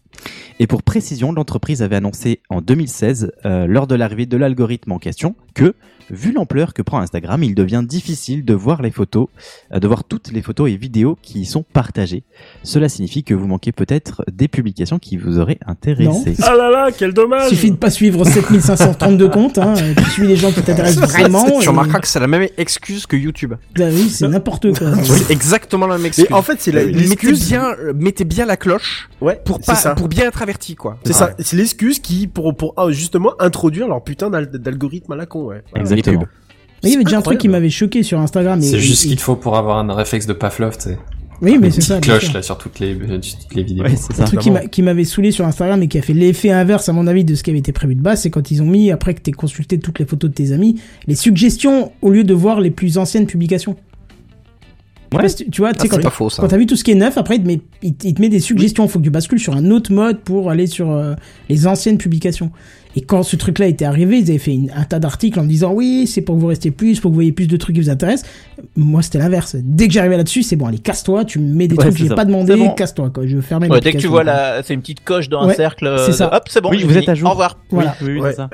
[0.60, 4.98] Et pour précision, l'entreprise avait annoncé en 2016, euh, lors de l'arrivée de l'algorithme en
[4.98, 5.74] question, que,
[6.10, 9.26] vu l'ampleur que prend Instagram, il devient difficile de voir les photos,
[9.72, 12.22] euh, de voir toutes les photos et vidéos qui y sont partagées.
[12.62, 16.36] Cela signifie que vous manquez peut-être des publications qui vous auraient intéressé.
[16.42, 17.48] Ah là là, quel dommage.
[17.48, 19.74] Suffit de pas suivre 7532 comptes, hein.
[19.96, 21.44] Tu suis les gens qui t'intéressent vraiment.
[21.58, 23.54] Tu et- remarqueras que c'est la même excuse que YouTube.
[23.78, 24.94] Ah oui, c'est n'importe quoi.
[25.02, 26.26] C'est exactement la même excuse.
[26.30, 27.48] Mais en fait, c'est la- mettez l'excuse.
[27.48, 29.94] bien, euh, mettez bien la cloche Ouais, pour c'est pas, ça.
[30.04, 30.98] Pour bien être averti, quoi.
[31.04, 35.16] C'est ça, c'est l'excuse qui pour pour ah, justement introduire leur putain d'al- d'algorithme à
[35.16, 35.62] la con, ouais.
[35.74, 36.20] Exactement.
[36.20, 36.28] pubs.
[36.82, 38.60] Mais il y avait déjà un truc qui m'avait choqué sur Instagram.
[38.60, 40.98] C'est juste ce qu'il faut pour avoir un réflexe de Pavlov, tu sais.
[41.40, 42.00] Oui, mais c'est ça.
[42.00, 43.84] cloche là sur toutes les, euh, toutes les vidéos.
[43.84, 46.90] Ouais, c'est Un truc qui m'avait saoulé sur Instagram et qui a fait l'effet inverse
[46.90, 48.66] à mon avis de ce qui avait été prévu de base, c'est quand ils ont
[48.66, 52.24] mis, après que t'aies consulté toutes les photos de tes amis, les suggestions au lieu
[52.24, 53.76] de voir les plus anciennes publications.
[55.28, 56.42] Si tu- tu vois, tu sais, Ah, quand c'est pas faux, ça.
[56.42, 58.14] Quand t'as vu tout ce qui est neuf, après, il te met, il te il
[58.14, 58.84] te met des suggestions.
[58.84, 61.14] Il faut que tu bascules sur un autre mode pour aller sur euh,
[61.48, 62.50] les anciennes publications.
[62.96, 65.72] Et quand ce truc-là était arrivé, ils avaient fait une- un tas d'articles en disant
[65.72, 67.82] oui, c'est pour que vous restiez plus, pour que vous voyez plus de trucs qui
[67.82, 68.28] vous intéressent.
[68.76, 69.56] Moi, c'était l'inverse.
[69.58, 72.04] Dès que j'arrivais là-dessus, c'est bon, allez, casse-toi, tu me mets des Ouais, trucs que
[72.08, 72.70] j'ai pas demandé, bon.
[72.70, 73.26] casse-toi, quoi.
[73.26, 75.54] Je fermer Ouais, dès que tu vois la, c'est une petite coche dans un Ouais,
[75.54, 75.86] cercle.
[75.88, 76.34] euh, c'est de- ça.
[76.36, 76.70] Hop, c'est bon.
[76.70, 77.26] Oui, vous êtes à jour.
[77.28, 77.58] Au revoir.
[77.70, 77.96] Voilà.
[78.00, 78.30] Oui, oui, Ouais.
[78.30, 78.50] c'est ça.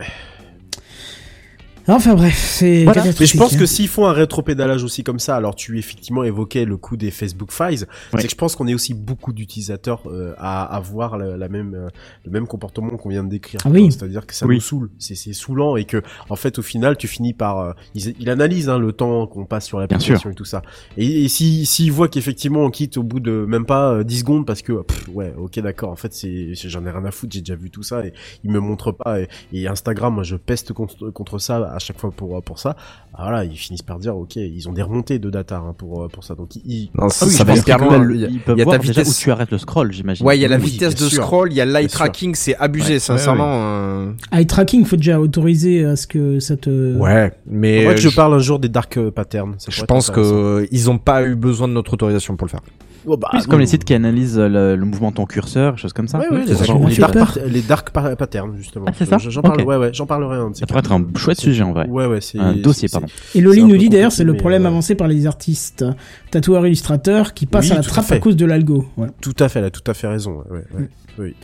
[1.89, 3.05] Enfin bref, c'est Voilà.
[3.05, 3.66] Mais je pense que hein.
[3.66, 7.52] s'ils font un rétropédalage aussi comme ça, alors tu effectivement évoquais le coup des Facebook
[7.52, 8.20] Files, Ouais.
[8.20, 11.74] c'est que je pense qu'on est aussi beaucoup d'utilisateurs euh, à avoir la, la même
[11.74, 11.89] euh,
[12.24, 13.61] le même comportement qu'on vient de décrire.
[13.65, 13.90] Ah oui.
[13.90, 14.57] C'est-à-dire que ça Oui.
[14.57, 17.73] nous saoule, c'est c'est saoulant et que en fait au final tu finis par euh,
[17.94, 20.62] il, il analyse hein, le temps qu'on passe sur l'application et tout ça.
[20.97, 24.19] Et, et si s'il voit qu'effectivement on quitte au bout de même pas euh, 10
[24.20, 27.32] secondes parce que pff, ouais, OK d'accord, en fait c'est j'en ai rien à foutre,
[27.32, 28.12] j'ai déjà vu tout ça et
[28.44, 31.98] il me montre pas et, et Instagram moi je peste contre, contre ça à chaque
[31.98, 32.77] fois pour pour ça.
[33.12, 36.09] Ah, Voilà, ils finissent par dire ok, ils ont des remontées de data hein, pour
[36.09, 36.35] pour ça.
[36.36, 38.09] Donc ils, Non, ça, Ah oui, ça je va hyper loin.
[38.15, 39.09] Il y a- il y ta vitesse.
[39.09, 40.24] où tu arrêtes le scroll, j'imagine.
[40.24, 41.24] Ouais, il y a la Oui, vitesse de sûr.
[41.24, 43.51] scroll, il y a l'eye tracking, c'est abusé, Ouais, sincèrement.
[43.52, 46.97] euh, Eye tracking, faut déjà autoriser à ce que ça te.
[46.97, 49.55] Ouais, mais que euh, je parle un jour des dark euh, patterns.
[49.59, 52.61] ça je pense que ils ont pas eu besoin de notre autorisation pour le faire.
[53.06, 53.44] Oh, bah, Plus non.
[53.47, 56.18] comme les sites qui analysent euh, le, le mouvement de ton curseur, choses comme ça.
[56.18, 58.85] Ouais, ouais, C'est les, ça, les dark pa- patterns justement.
[58.89, 59.66] Ah, c'est ça Je- J'en parle, Ok.
[59.68, 60.51] ouais, ouais, j'en parlerai un.
[60.51, 61.86] de ces Ça pourrait être un chouette sujet en vrai.
[61.89, 63.06] Ouais, ouais, c'est Un dossier, c'est- pardon.
[63.35, 65.85] Et Loli C'est nous dit d'ailleurs, c'est le problème euh, avancé par les artistes,
[66.31, 68.85] tatoueurs illustrateurs qui passent Oui, à la trappe à, cause de l'algo.
[69.20, 70.39] Tout à fait, elle a tout à fait raison.
[70.51, 70.89] ouais, ouais, ouais.
[71.18, 71.35] Oui.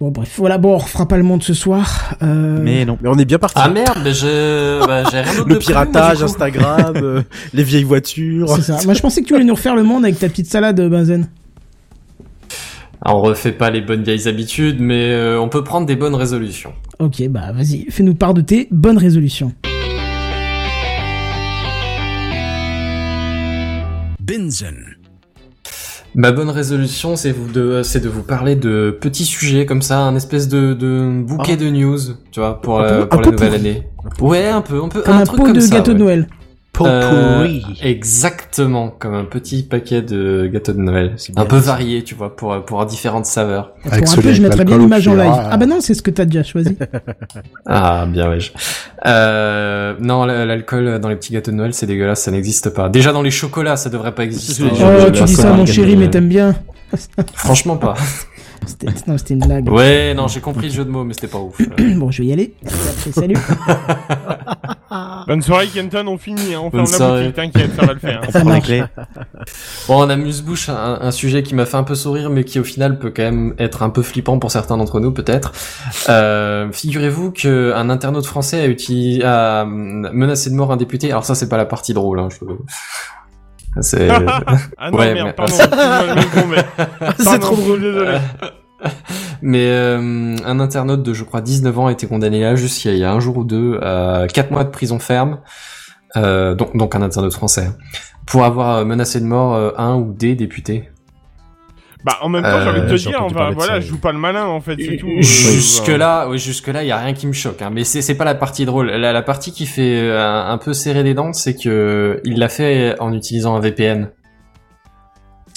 [0.00, 2.14] Bon, bref, voilà, bon, on refera pas le monde ce soir.
[2.22, 2.96] Euh, Mais non.
[3.02, 3.60] Mais on est bien parti.
[3.62, 6.22] Ah merde, mais je, bah, j'ai rien le de piratage.
[6.22, 7.22] Instagram, euh,
[7.52, 8.48] les vieilles voitures.
[8.48, 8.78] C'est ça.
[8.86, 11.28] Moi, je pensais que tu voulais nous refaire le monde avec ta petite salade, Benzen.
[13.04, 16.14] Ah, on refait pas les bonnes vieilles habitudes, mais euh, on peut prendre des bonnes
[16.14, 16.72] résolutions.
[16.98, 19.52] Ok, bah vas-y, fais-nous part de tes bonnes résolutions.
[24.18, 24.89] Binzen.
[26.14, 30.16] Ma bonne résolution, c'est de, c'est de vous parler de petits sujets comme ça, un
[30.16, 31.98] espèce de, de bouquet de news,
[32.32, 33.60] tu vois, pour, Un la, peu- pour un la peu nouvelle pourri.
[33.68, 33.88] année.
[34.20, 35.98] Ouais, un peu, un peu, Comme un, truc pot comme de ça, gâteau ouais.
[35.98, 36.28] de Noël.
[36.86, 37.48] Euh,
[37.82, 41.16] exactement, comme un petit paquet de gâteaux de Noël.
[41.36, 43.72] Un peu varié, tu vois, pour, pour différentes saveurs.
[43.90, 45.30] Avec Pour un peu, je mettrais bien l'image en live.
[45.32, 45.48] ah.
[45.52, 46.76] Ah bah non, c'est ce que t'as déjà choisi.
[47.66, 48.38] Ah, bien, ouais.
[49.06, 52.88] Euh, non, l'alcool dans les petits gâteaux de Noël, c'est dégueulasse, ça n'existe pas.
[52.88, 54.64] Déjà dans les chocolats, ça devrait pas exister.
[54.64, 56.54] Oh, oh, tu dis ça, mon chéri, mais t'aimes bien.
[57.34, 57.94] Franchement pas.
[58.66, 59.70] C'était non, c'était une blague.
[59.70, 61.58] Ouais, non, j'ai compris le jeu de mots, mais c'était pas ouf.
[61.96, 62.52] Bon, je vais y aller.
[62.66, 63.36] Après, salut.
[65.26, 67.20] Bonne soirée, Kenton, on finit, hein, on Bonne ferme la soirée.
[67.28, 68.20] boutique, t'inquiète, ça va le faire.
[68.54, 68.82] Les clés.
[69.86, 72.64] Bon, on amuse-bouche, un, un sujet qui m'a fait un peu sourire, mais qui au
[72.64, 75.52] final peut quand même être un peu flippant pour certains d'entre nous, peut-être.
[76.08, 81.10] Euh, Figurez-vous qu'un internaute français a, utilisé, a hum, menacé de mort un député.
[81.10, 82.18] Alors ça, c'est pas la partie drôle.
[82.18, 82.44] Hein, je...
[83.82, 84.08] C'est...
[84.10, 85.54] Ah non, Ouais, merde, mais- pardon.
[87.18, 87.80] C'est trop drôle.
[87.80, 88.18] Désolé.
[89.42, 92.96] Mais euh, un internaute de, je crois, 19 ans a été condamné là, juste il
[92.96, 95.38] y a, un jour ou deux, à 4 mois de prison ferme.
[96.16, 97.70] Euh, donc, donc un internaute français.
[98.26, 100.90] Pour avoir menacé de mort euh, un ou des députés.
[102.04, 103.80] Bah, en même temps, Euh, j'ai envie de te j'ai dire, parler de voilà, ça,
[103.80, 105.06] je joue pas le malin, en fait, c'est tout.
[105.06, 107.60] euh, Jusque là, oui, jusque là, il y a rien qui me choque.
[107.60, 108.86] Hein, mais c'est c'est pas la partie drôle.
[108.90, 112.38] La, la partie qui fait euh, un, un peu serrer les dents, c'est que il
[112.38, 114.10] l'a fait en utilisant un VPN.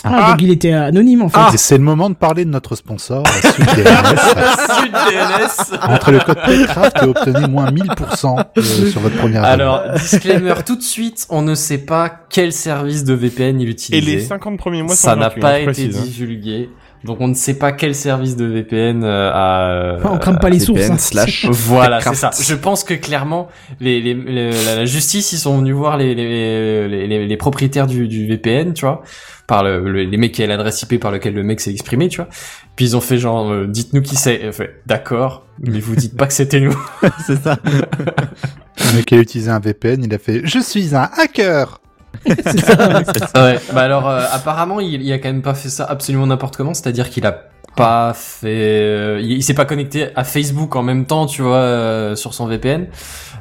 [0.06, 1.54] Ah, donc il était anonyme en fait.
[1.54, 5.80] Et C'est le moment de parler de notre sponsor, la Sud DNS.
[5.90, 8.62] Entre le code TechCraft et obtenez moins 1000% euh,
[8.92, 9.54] sur votre première année.
[9.54, 13.72] Alors, disclaimer tout de suite, on ne sait pas quel service de VPN il Et
[13.72, 14.02] utilisait.
[14.16, 16.02] les 50 premiers mois Ça n'a pas hein, je été précise, hein.
[16.04, 16.70] divulgué.
[17.04, 19.96] Donc on ne sait pas quel service de VPN euh, a...
[19.98, 20.80] Enfin, on crame pas les sources.
[20.80, 20.98] VPN hein.
[20.98, 22.32] slash Voilà, c'est ça.
[22.40, 23.50] Je pense que clairement,
[23.82, 27.38] les, les, les- la, la justice, ils sont venus voir les, les, les, les- les
[27.38, 29.04] propriétaires du, du VPN, tu vois,
[29.48, 32.08] par le, le- les mecs qui a l'adresse IP par lequel le mec s'est exprimé,
[32.08, 32.30] tu vois.
[32.78, 34.50] Puis ils ont fait genre, euh, dites-nous qui c'est.
[34.54, 36.76] Fait, D'accord, mais vous dites pas que c'était nous.
[37.28, 37.58] C'est ça.
[37.66, 41.80] Le mec qui a utilisé un VPN, il a fait «Je suis un hacker
[42.26, 43.44] C'est ça.
[43.46, 43.60] ouais.
[43.74, 46.74] Bah alors, euh, apparemment, il, il a quand même pas fait ça absolument n'importe comment.
[46.74, 47.36] C'est-à-dire qu'il a
[47.76, 48.48] pas fait,
[48.84, 52.34] euh, il, il s'est pas connecté à Facebook en même temps, tu vois, euh, sur
[52.34, 52.88] son VPN.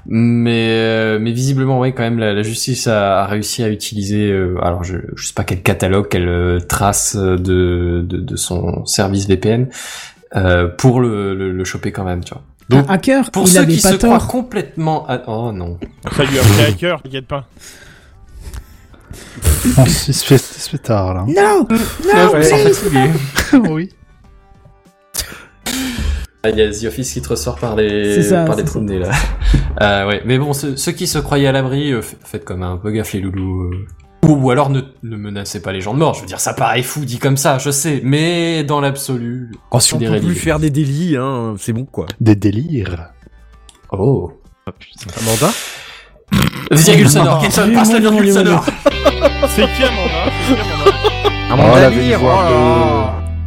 [0.07, 4.31] Mais euh, mais visiblement, ouais, quand même, la, la justice a, a réussi à utiliser.
[4.31, 8.37] euh, alors, je je sais pas quel catalogue, quelle euh, trace euh, de, de de
[8.37, 9.69] son service VPN
[10.35, 12.43] euh, pour le, le le choper quand même, tu vois.
[12.69, 15.79] Donc, Un hacker, pour il ceux avait qui pas se croient complètement, à- oh non.
[16.17, 17.45] Ça lui a pris à cœur, t'inquiète pas.».
[19.79, 21.25] On Il se fait, il se fait tard, là.
[21.27, 22.75] Non, non, Ouais, please.
[22.75, 23.11] fatigué.
[23.71, 23.91] oui.
[26.45, 28.81] Ah, Il y a The Office qui te ressort par les, ça, par les trous
[28.81, 29.11] de nez, là.
[29.81, 30.21] Euh, ouais.
[30.27, 33.15] Mais bon, ceux, ceux qui se croyaient à l'abri, euh, faites comme un peu gaffe
[33.15, 33.63] les loulous.
[33.73, 33.87] euh.
[34.29, 36.15] Ou, ou alors ne, ne menacez pas les gens de mort.
[36.15, 38.01] Je veux dire, ça paraît fou dit comme ça, je sais.
[38.05, 42.07] Mais dans l'absolu, si on peut plus faire des délits, hein, c'est bon quoi.
[42.21, 43.13] Des délires.
[43.91, 44.33] Oh.
[45.21, 45.51] Amanda?
[46.71, 47.37] Virgule sonore.
[47.37, 47.49] Non.
[47.49, 48.67] Kenton, passe la virgule sonore.
[49.49, 50.91] C'est qui Amanda C'est qui Amanda
[51.25, 52.51] Oh, Amanda elle avait une Lear, voix là un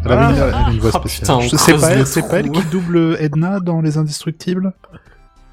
[0.03, 1.41] peu- Elle avait une, elle avait une voix spéciale.
[1.41, 4.73] Je- pas, le elle- c'est pas elle qui double Edna dans Les Indestructibles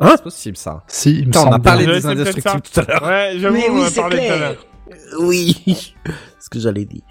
[0.00, 0.82] Hein c'est possible ça.
[0.88, 3.02] Si, il me Putain, on a parlé des indestructibles tout à l'heure.
[3.04, 4.66] Ouais, j'avoue, on a c'est parlé tout à l'heure.
[5.20, 5.94] Oui.
[6.40, 7.02] ce que j'allais dire.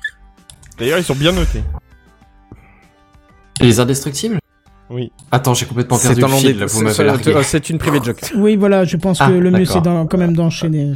[0.77, 1.63] D'ailleurs, ils sont bien notés.
[3.61, 4.39] Les indestructibles
[4.89, 5.11] Oui.
[5.31, 7.43] Attends, j'ai complètement perdu le fil, dé- là, vous c'est- m'avez c'est- largué.
[7.43, 8.31] C'est une private joke.
[8.35, 10.93] Oui, voilà, je pense que Ah, le mieux c'est quand même d'enchaîner.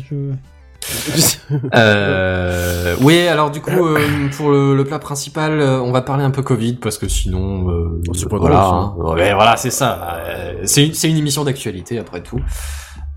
[1.75, 3.99] Euh, oui, alors du coup, euh,
[4.35, 7.69] pour le, le plat principal, euh, on va parler un peu Covid parce que sinon,
[7.69, 8.93] euh, Oh, c'est pas voilà, hein.
[8.97, 10.17] Ouais, voilà, c'est ça.
[10.27, 12.39] Euh, c'est une, c'est une émission d'actualité après tout.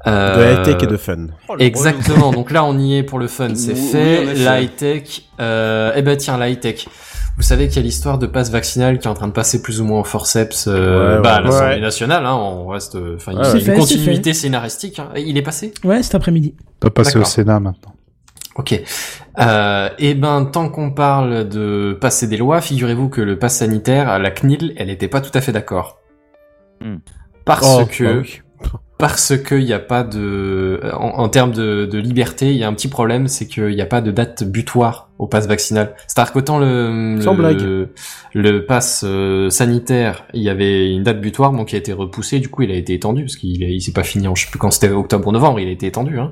[0.07, 1.27] Euh, De high-tech et de fun.
[1.49, 2.31] Oh, Exactement.
[2.33, 4.35] Donc là, on y est pour le fun, c'est Oui, fait.
[4.35, 6.89] La high-tech, euh, eh ben tiens, la hightech.
[7.39, 9.63] Vous savez qu'il y a l'histoire de passe vaccinal qui est en train de passer
[9.63, 11.81] plus ou moins en forceps, euh, Ouais, bah, à l'Assemblée Ouais.
[11.81, 12.27] nationale.
[12.27, 13.59] Hein, on reste, euh, enfin, il Ouais, y a ouais.
[13.61, 14.99] une fait, continuité scénaristique.
[14.99, 15.11] Hein.
[15.17, 15.73] Il est passé.
[15.85, 16.55] Ouais, cet après-midi.
[16.81, 17.25] doit passer au.
[17.25, 17.95] Sénat maintenant.
[18.57, 18.83] Ok.
[19.39, 24.19] Euh, et ben, tant qu'on parle de passer des lois, figurez-vous que le pass sanitaire,
[24.19, 25.99] la CNIL, elle était pas tout à fait d'accord.
[26.81, 26.97] Hmm.
[27.45, 28.41] Parce Oh, que, oui.
[28.99, 32.69] Parce qu'il n'y a pas de, en, en termes de, de liberté, il y a
[32.69, 35.95] un petit problème, c'est qu'il n'y a pas de date butoir au pass vaccinal.
[36.09, 37.89] C'est-à-dire qu'autant le, Sans le, blague.
[38.35, 42.41] le pass euh, sanitaire, il y avait une date butoir, bon, qui a été repoussée,
[42.41, 44.51] du coup, il a été étendu, parce qu'il il s'est pas fini en, je sais
[44.51, 46.31] plus quand c'était octobre ou novembre, il a été étendu, hein.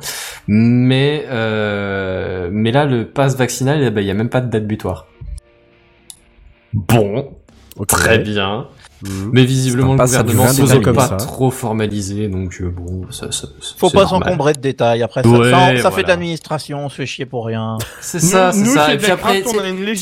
[0.49, 4.51] Mais, euh, mais là, le pass vaccinal, eh ben, il y a même pas de
[4.51, 5.07] date butoir.
[6.75, 7.37] Bon,
[7.87, 8.67] très bien.
[9.02, 9.31] Mhm.
[9.32, 11.16] Mais visiblement, le gouvernement ne pas comme ça.
[11.16, 13.47] trop formaliser, donc euh, bon, ça, ça,
[13.77, 15.02] Faut c'est pas s'encombrer de détails.
[15.02, 16.02] Après, ça, Ouais, ça, ça fait voilà.
[16.02, 17.77] de l'administration, on se fait chier pour rien.
[18.01, 18.94] C'est ça, c'est ça.
[18.94, 19.43] Et puis après,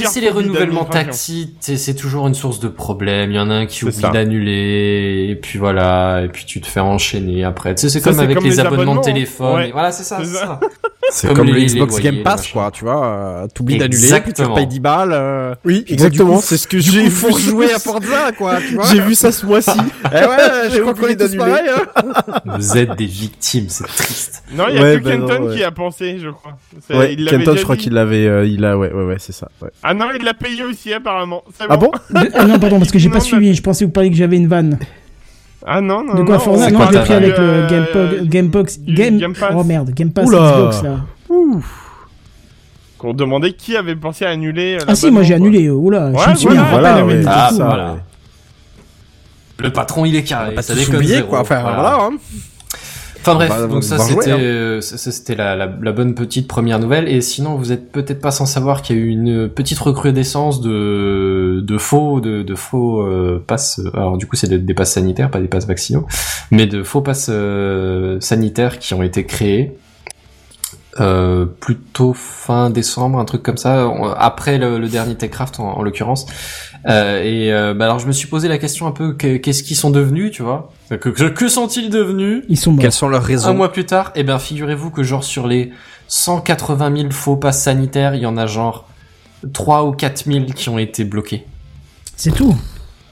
[0.04, 3.30] sais, les renouvellements tactites, c'est c'est toujours une source de problème.
[3.30, 6.60] Il y en a un qui C'est oublie d'annuler, et puis voilà, et puis tu
[6.60, 7.74] te fais enchaîner après.
[7.74, 9.54] Tu sais, c'est comme c'est avec comme les, les abonnements abonnements, de téléphone.
[9.56, 9.68] ouais.
[9.70, 10.60] Et Voilà, c'est ça, C'est c'est ça.
[11.10, 13.06] C'est Comme comme, les- le Xbox Game Pass, quoi, tu vois.
[13.06, 15.10] euh, T'oublies d'annuler, tu repayes 10 balles.
[15.12, 16.38] euh, Oui, exactement.
[16.40, 17.10] C'est ce que j'ai vu.
[17.10, 18.84] faut jouer à Forza, quoi, tu vois.
[18.86, 19.70] J'ai vu ça ce mois-ci.
[20.06, 21.38] Eh ouais, je crois qu'on est tous d'annuler.
[21.38, 22.40] pareil, hein.
[22.58, 24.42] Vous êtes des victimes, c'est triste.
[24.54, 25.56] Non, il y a Ouais, que bah Kenton non, ouais.
[25.56, 26.56] qui a pensé, je crois.
[26.90, 29.32] Ouais, il Kenton, déjà je crois qu'il l'avait, euh, il a, ouais, ouais, ouais, c'est
[29.32, 29.48] ça.
[29.62, 29.70] Ouais.
[29.82, 31.42] Ah non, il l'a payé aussi, apparemment.
[31.68, 31.90] Ah bon
[32.34, 33.54] ah non, pardon, parce que j'ai pas suivi.
[33.54, 34.78] Je pensais que vous parliez que j'avais une vanne.
[35.66, 36.40] Ah non, non, De quoi non.
[36.40, 38.78] Forza on Non, je l'ai pris avec euh, le Game, Po- Game Box.
[38.80, 39.16] du Game...
[39.18, 39.52] Game Pass.
[39.56, 40.52] Oh merde, Game Pass Oula.
[40.52, 40.96] Xbox là.
[42.98, 44.76] Qu'on demandait qui avait pensé à annuler.
[44.80, 45.68] euh, Ah si, moi j'ai annulé.
[45.70, 47.22] Oula, je Ouais, me suis mis voilà, voilà, ouais.
[47.26, 47.56] Ah, tout.
[47.56, 47.96] ça, voilà.
[49.58, 50.54] Le patron, il est carré.
[50.54, 51.28] Pas zéro.
[51.28, 51.40] quoi.
[51.40, 52.10] Enfin, voilà, hein.
[53.26, 54.38] Enfin bref, Bah, donc ça c'était hein.
[54.38, 57.08] euh, ça, ça, c'était la, la, la bonne petite première nouvelle.
[57.08, 60.60] Et sinon vous êtes peut-être pas sans savoir qu'il y a eu une petite recrudescence
[60.60, 63.80] de de faux de, de faux euh, passes.
[63.94, 66.06] Alors du coup c'est des, des passes sanitaires pas des passes vaccinaux
[66.50, 69.76] mais de faux passes euh, sanitaires qui ont été créés
[71.00, 75.78] euh, plutôt fin décembre un truc comme ça on- après le, le dernier Techcraft en,
[75.78, 76.26] en l'occurrence
[76.88, 79.62] euh, et euh, bah alors je me suis posé la question un peu que- qu'est-ce
[79.64, 80.70] qu'ils sont devenus tu vois?
[80.90, 82.44] Que, que, que sont-ils devenus?
[82.48, 82.82] Ils sont morts.
[82.82, 85.72] Quelles sont leurs un raisons mois plus tard, eh ben figurez-vous que genre sur les
[86.08, 88.86] 180 000 faux passes sanitaires, il y en a genre
[89.52, 91.44] 3 ou 4 000 qui ont été bloqués.
[92.16, 92.54] C'est tout.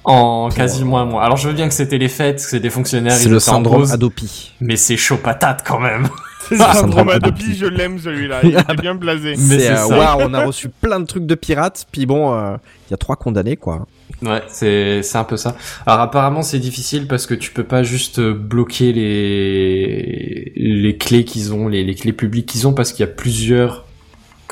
[0.05, 1.25] En quasiment un mois.
[1.25, 3.39] Alors je veux bien que c'était les fêtes, que c'est des fonctionnaires, C'est ils le
[3.41, 4.53] syndrome Adopi.
[4.61, 6.09] mais c'est chaud patate quand même.
[6.49, 7.55] C'est Ah, Adopi, Adopi.
[7.57, 8.41] je l'aime celui-là.
[8.43, 9.31] Il était bien blasé.
[9.37, 9.99] Mais C'est c'est euh, ça.
[10.17, 12.57] waouh, on a reçu plein de trucs de pirates, puis bon, euh,
[12.89, 13.87] il y a trois condamnés, quoi.
[14.23, 15.57] Ouais, c'est c'est un peu ça.
[15.85, 21.25] Alors apparemment c'est difficile parce que tu peux pas juste euh, bloquer les les clés
[21.25, 23.85] qu'ils ont, les, les clés publiques qu'ils ont parce qu'il y a plusieurs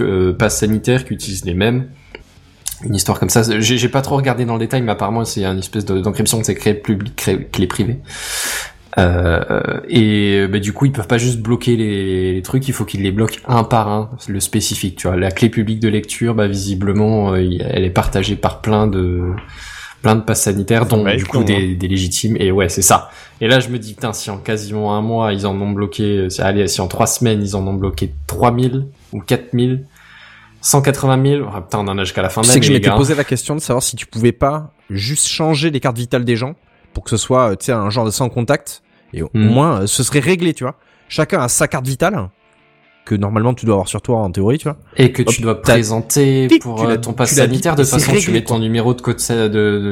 [0.00, 1.88] euh, passes sanitaires qui utilisent les mêmes.
[2.84, 5.58] Une histoire comme ça, j'ai pas trop regardé dans le détail, mais apparemment c'est une
[5.58, 7.98] espèce de- d'encryption de ces clés publiques, clés, clés privées.
[8.98, 12.84] Euh, et bah, du coup ils peuvent pas juste bloquer les, les trucs, il faut
[12.84, 14.96] qu'ils les bloquent un par un, le spécifique.
[14.96, 17.36] Tu vois, la clé publique de lecture, bah visiblement, euh,
[17.70, 19.22] elle est partagée par plein de
[20.02, 22.34] plein de passes sanitaires, dont être du coup des, des légitimes.
[22.40, 23.10] Et ouais, c'est ça.
[23.40, 26.26] Et là je me dis putain, si en quasiment un mois ils en ont bloqué,
[26.30, 29.84] c'est- allez, si en trois semaines ils en ont bloqué 3000 ou 4000,
[30.62, 32.72] 180 000, ah, putain on en a jusqu'à la fin de Tu sais que je
[32.72, 35.96] l'année, m'étais posé la question de savoir si tu pouvais pas juste changer les cartes
[35.96, 36.54] vitales des gens
[36.94, 38.82] pour que ce soit, euh, tu sais, un genre de sans contact.
[39.12, 39.44] Et au Hmm.
[39.46, 40.76] moins, euh, ce serait réglé, tu vois.
[41.08, 42.28] Chacun a sa carte vitale
[43.04, 44.76] que normalement tu dois avoir sur toi en théorie, tu vois.
[44.96, 47.74] Et que tu dois présenter tic, pour tu euh, ton passe tu sanitaire.
[47.74, 48.58] De façon, tu réglé, mets ton quoi.
[48.60, 49.48] numéro de code sa- de,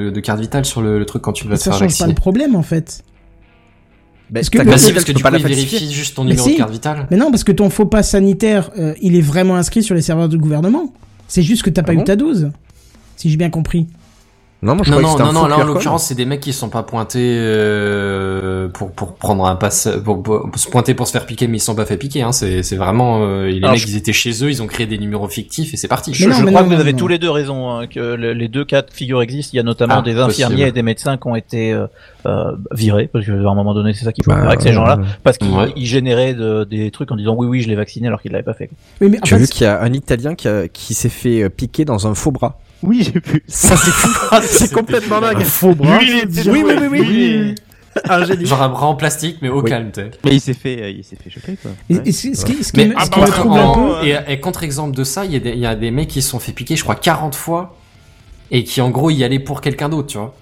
[0.06, 1.80] de, de carte vitale sur le, le truc quand tu vas te ça faire change
[1.80, 2.08] pas vacciner.
[2.10, 3.02] le problème en fait.
[4.30, 5.78] Bah, Parce que Bah si, parce que tu peux pas coup, la il falsifier.
[5.78, 6.52] vérifie juste ton numéro si.
[6.52, 7.06] de carte vitale.
[7.10, 10.02] Mais non, parce que ton faux pass sanitaire, euh, il est vraiment inscrit sur les
[10.02, 10.92] serveurs du gouvernement.
[11.28, 12.50] C'est juste que t'as pas Ah eu bon ta dose.
[13.16, 13.86] Si j'ai bien compris.
[14.60, 16.24] Non, moi je Non, non, que non, un non, faux là en l'occurrence, c'est des
[16.24, 20.58] mecs qui se sont pas pointés euh, pour pour prendre un pass, pour, pour- pour
[20.58, 22.22] se pointer pour se faire piquer, mais ils se sont pas fait piquer.
[22.22, 22.32] Hein.
[22.32, 24.86] C'est c'est vraiment euh, les Alors, mecs, je- ils étaient chez eux, ils ont créé
[24.86, 26.12] des numéros fictifs et c'est parti.
[26.12, 26.98] Je, non, je crois non, que vous non, avez non.
[26.98, 29.50] tous les deux raison, hein, que le- les deux cas de figure existent.
[29.52, 30.44] Il y a notamment Ah, des possible.
[30.46, 31.86] infirmiers et des médecins qui ont été euh,
[32.26, 34.60] euh, virés, parce que à un moment donné, c'est ça qu'il faut Bah, faire avec
[34.62, 35.72] ces gens-là, parce qu'ils Ouais.
[35.76, 38.54] généraient de- des trucs en disant oui, oui, je l'ai vacciné alors qu'ils l'avaient pas
[38.54, 38.70] fait.
[39.00, 41.08] Oui, mais en Tu as vu qu'il y a un Italien qui, a- qui s'est
[41.08, 42.58] fait euh, piquer dans un faux bras.
[42.82, 43.42] Oui, j'ai vu.
[43.48, 44.08] Ça c'est fou.
[44.42, 45.42] c'est complètement dingue.
[45.42, 45.98] Faux bras.
[45.98, 47.54] Lui, il était Oui, oui, oui, oui.
[48.46, 49.68] Genre un bras en plastique, mais au Oui.
[49.70, 50.10] calme, t'es.
[50.24, 51.72] Mais il s'est fait, euh, il s'est fait choper quoi.
[51.90, 52.02] et- Ouais.
[52.06, 53.64] et ce ce qui, ce qui Mais me- ah ce qui me en- trouble un
[53.64, 55.90] en- peu, Et, et contre-exemple de ça, il y, a des- il y a des
[55.90, 57.76] mecs qui se sont fait piquer, je crois, 40 fois,
[58.52, 60.34] et qui en gros y allaient pour quelqu'un d'autre, tu vois.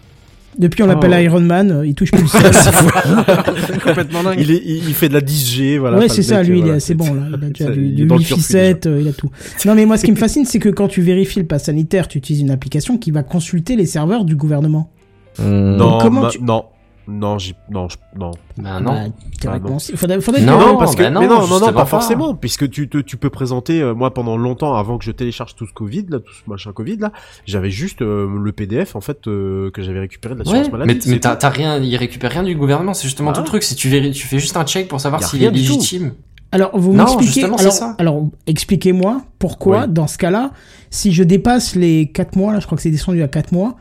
[0.58, 1.20] Depuis, on l'appelle Oh.
[1.22, 2.42] Iron Man, euh, il touche plus le sol.
[3.84, 4.38] Complètement dingue.
[4.40, 5.98] Il, est, il, il fait de la 10G, voilà.
[5.98, 7.22] ouais, c'est ça, mec, lui, il est assez bon, là.
[7.28, 9.30] Il a déjà du, du Wi-Fi turfu, 7, euh, il a tout.
[9.66, 12.08] Non, mais moi, ce qui me fascine, c'est que quand tu vérifies le pass sanitaire,
[12.08, 14.90] tu utilises une application qui va consulter les serveurs du gouvernement.
[15.38, 15.76] Hmm.
[15.76, 16.64] Non, Comment ma- tu- non,
[17.08, 18.30] non, j'y- non, je- non.
[18.58, 18.92] Bah non.
[18.92, 19.00] Bah,
[19.40, 19.96] théoriquement, Ah, non.
[19.96, 21.84] faudrait, faudrait Non, que- Non, parce que bah non, mais non, non, non, pas pas.
[21.86, 23.80] forcément, puisque tu te, tu peux présenter.
[23.82, 26.72] euh, moi, pendant longtemps, avant que je télécharge tout ce Covid, là, tout ce machin
[26.72, 27.12] Covid, là,
[27.46, 31.00] j'avais juste euh, le PDF en fait euh, que j'avais récupéré de Ouais, l'assurance maladie.
[31.06, 33.34] mais, mais t'as t'as rien, il récupère rien du gouvernement, c'est justement Ah.
[33.34, 33.62] tout le truc.
[33.62, 35.54] Si tu, tu fais juste un check pour savoir Y a s'il est tout.
[35.54, 36.12] légitime.
[36.52, 37.44] Alors, vous Non, m'expliquez.
[37.44, 37.94] Alors, ça.
[37.98, 39.86] alors expliquez-moi pourquoi, Oui.
[39.88, 40.52] dans ce cas-là,
[40.90, 43.76] si je dépasse les 4 mois, là, je crois que c'est descendu à 4 mois,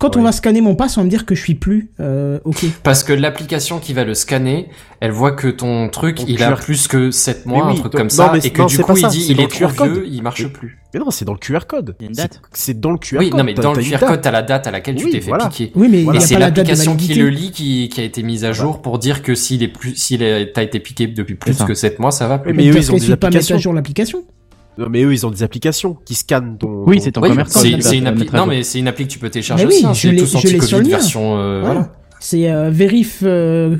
[0.00, 0.24] quand on Oui.
[0.24, 2.64] va scanner mon pass, on va me dire que je suis plus euh, OK.
[2.82, 4.68] Parce que l'application qui va le scanner,
[5.00, 6.56] elle voit que ton truc, Ton il a QR.
[6.60, 8.66] plus que 7 mois, un oui, truc donc- comme non, ça, mais et que non,
[8.66, 10.78] du coup il dit il est trop vieux, il marche Mais- plus.
[10.92, 11.94] Mais non, c'est dans le QR code.
[12.00, 12.40] Il y a une C'est- date.
[12.52, 13.38] C'est dans le QR Oui, code.
[13.38, 15.28] non mais dans le QR code, t'as la date à laquelle Oui, tu t'es fait
[15.28, 15.48] voilà.
[15.48, 15.70] piquer.
[15.76, 18.82] Oui, mais c'est la l'application qui le lit qui, qui a été mise à jour
[18.82, 20.18] pour dire que s'il est plus, s'il
[20.52, 22.50] t'as été piqué depuis plus que 7 mois, ça va plus.
[22.50, 24.24] Oui, mais eux, ils ont pas mettre à jour l'application.
[24.78, 26.84] Non, mais eux, ils ont des applications qui scannent ton.
[26.86, 27.60] Oui, ton- c'est ton Oui, commerçant.
[27.60, 28.28] c'est une appli.
[28.32, 29.86] Non, mais c'est une appli que tu peux télécharger Mais oui, aussi.
[29.86, 31.36] Hein, je c'est l'ai- tous je l'ai sur le version.
[31.38, 31.74] euh, Voilà.
[31.74, 31.92] voilà.
[32.22, 33.76] C'est euh, Vérif, euh,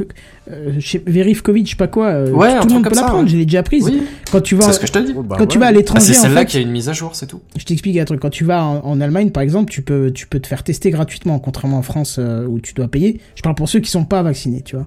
[0.50, 0.72] euh,
[1.06, 2.06] Vérif Covid, je sais pas quoi.
[2.06, 3.28] euh, Ouais, tout le monde peut la prendre, ouais.
[3.28, 3.84] je l'ai déjà prise.
[3.84, 4.02] Oui,
[4.32, 5.12] Quand tu vas, c'est ce que je te dis.
[5.14, 5.60] Oh, bah quand tu ouais.
[5.60, 7.26] vas à Bah, l'étranger, c'est en celle-là fait, qui a une mise à jour, c'est
[7.26, 7.42] tout.
[7.58, 8.18] je t'explique un truc.
[8.20, 10.90] Quand tu vas en, en Allemagne, par exemple, tu peux, tu peux te faire tester
[10.90, 13.20] gratuitement, contrairement en France euh, où tu dois payer.
[13.34, 14.86] Je parle pour ceux qui sont pas vaccinés, tu vois.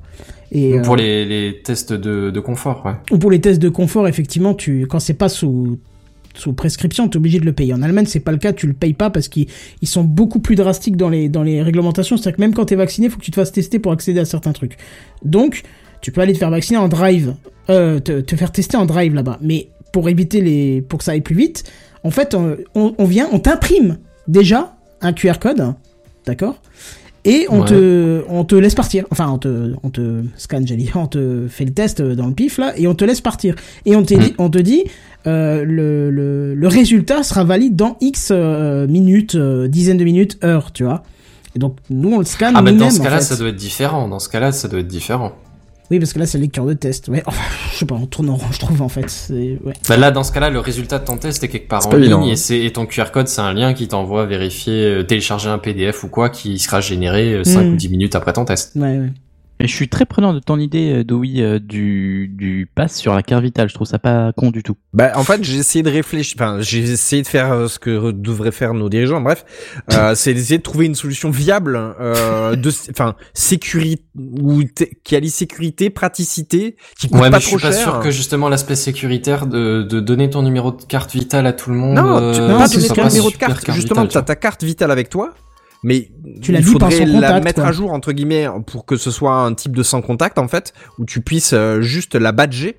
[0.52, 2.94] Et, Pour euh, les, les tests de, de confort, ouais.
[3.12, 5.78] Ou pour les tests de confort, effectivement, tu, quand c'est pas sous,
[6.34, 7.74] sous prescription, tu es obligé de le payer.
[7.74, 9.48] En Allemagne, c'est pas le cas, tu le payes pas parce qu'ils
[9.82, 12.18] ils sont beaucoup plus drastiques dans les, dans les réglementations.
[12.18, 13.92] C'est-à-dire que même quand tu es vacciné, il faut que tu te fasses tester pour
[13.92, 14.78] accéder à certains trucs.
[15.24, 15.62] Donc,
[16.02, 17.36] tu peux aller te faire vacciner en drive,
[17.70, 19.38] euh, te, te faire tester en drive là-bas.
[19.42, 21.64] Mais pour éviter les, pour que ça aille plus vite,
[22.04, 23.98] en fait, on, on- on vient, on t'imprime
[24.28, 25.74] déjà un QR code,
[26.26, 26.62] d'accord?
[27.26, 27.68] Et on Ouais.
[27.68, 31.48] te on te laisse partir enfin on te on te scanne j'allais dire on te
[31.50, 33.56] fait le test dans le pif là et on te laisse partir
[33.86, 34.84] et on te dit on te dit
[35.26, 40.38] euh, le, le le résultat sera valide dans x euh, minutes euh, dizaines de minutes
[40.44, 41.04] heures tu vois
[41.56, 43.24] et donc nous on le scanne Ah, bah, nous-mêmes dans ce en cas-là, fait.
[43.24, 44.08] ça doit être différent.
[44.08, 45.34] Dans ce cas-là, ça doit être différent.
[45.92, 47.42] Oui parce que là c'est lecture de test ouais enfin,
[47.72, 50.12] je sais pas on tourne en rond je trouve en fait c'est ouais Bah là,
[50.12, 52.34] dans ce cas-là, le résultat de ton test est quelque part en ligne évident, hein.
[52.52, 56.08] et, ton QR code, c'est un lien qui t'envoie vérifier, euh, télécharger un PDF ou
[56.08, 57.74] quoi qui sera généré euh, 5 Mm.
[57.74, 58.72] ou 10 minutes après ton test.
[58.76, 59.12] ouais, ouais.
[59.60, 63.14] Mais je suis très prenant de ton idée, euh, Doui, euh, du, du pass sur
[63.14, 63.70] la carte vitale.
[63.70, 64.76] Je trouve ça pas con du tout.
[64.94, 68.12] Bah, en fait, j'ai essayé de réfléchir, enfin, j'ai essayé de faire euh, ce que
[68.12, 69.22] devraient faire nos dirigeants.
[69.22, 69.46] Bref,
[69.94, 74.64] euh, c'est d'essayer de trouver une solution viable, euh, de, enfin, sécurité ou
[75.04, 77.84] qui allie sécurité, praticité, qui coûte Ouais, pas mais je trop suis pas cher.
[77.84, 81.70] sûr que justement l'aspect sécuritaire de, de donner ton numéro de carte vitale à tout
[81.70, 81.96] le monde.
[81.96, 83.64] Non, tu euh, peux pas donner ton numéro de carte.
[83.64, 85.34] carte Justement, t'as ta carte vitale avec toi,
[85.84, 86.10] mais
[86.42, 87.70] Tu il faudrait la contact, mettre quoi.
[87.70, 90.74] à jour entre guillemets pour que ce soit un type de sans contact en fait,
[90.98, 92.78] où tu puisses euh, juste la badger,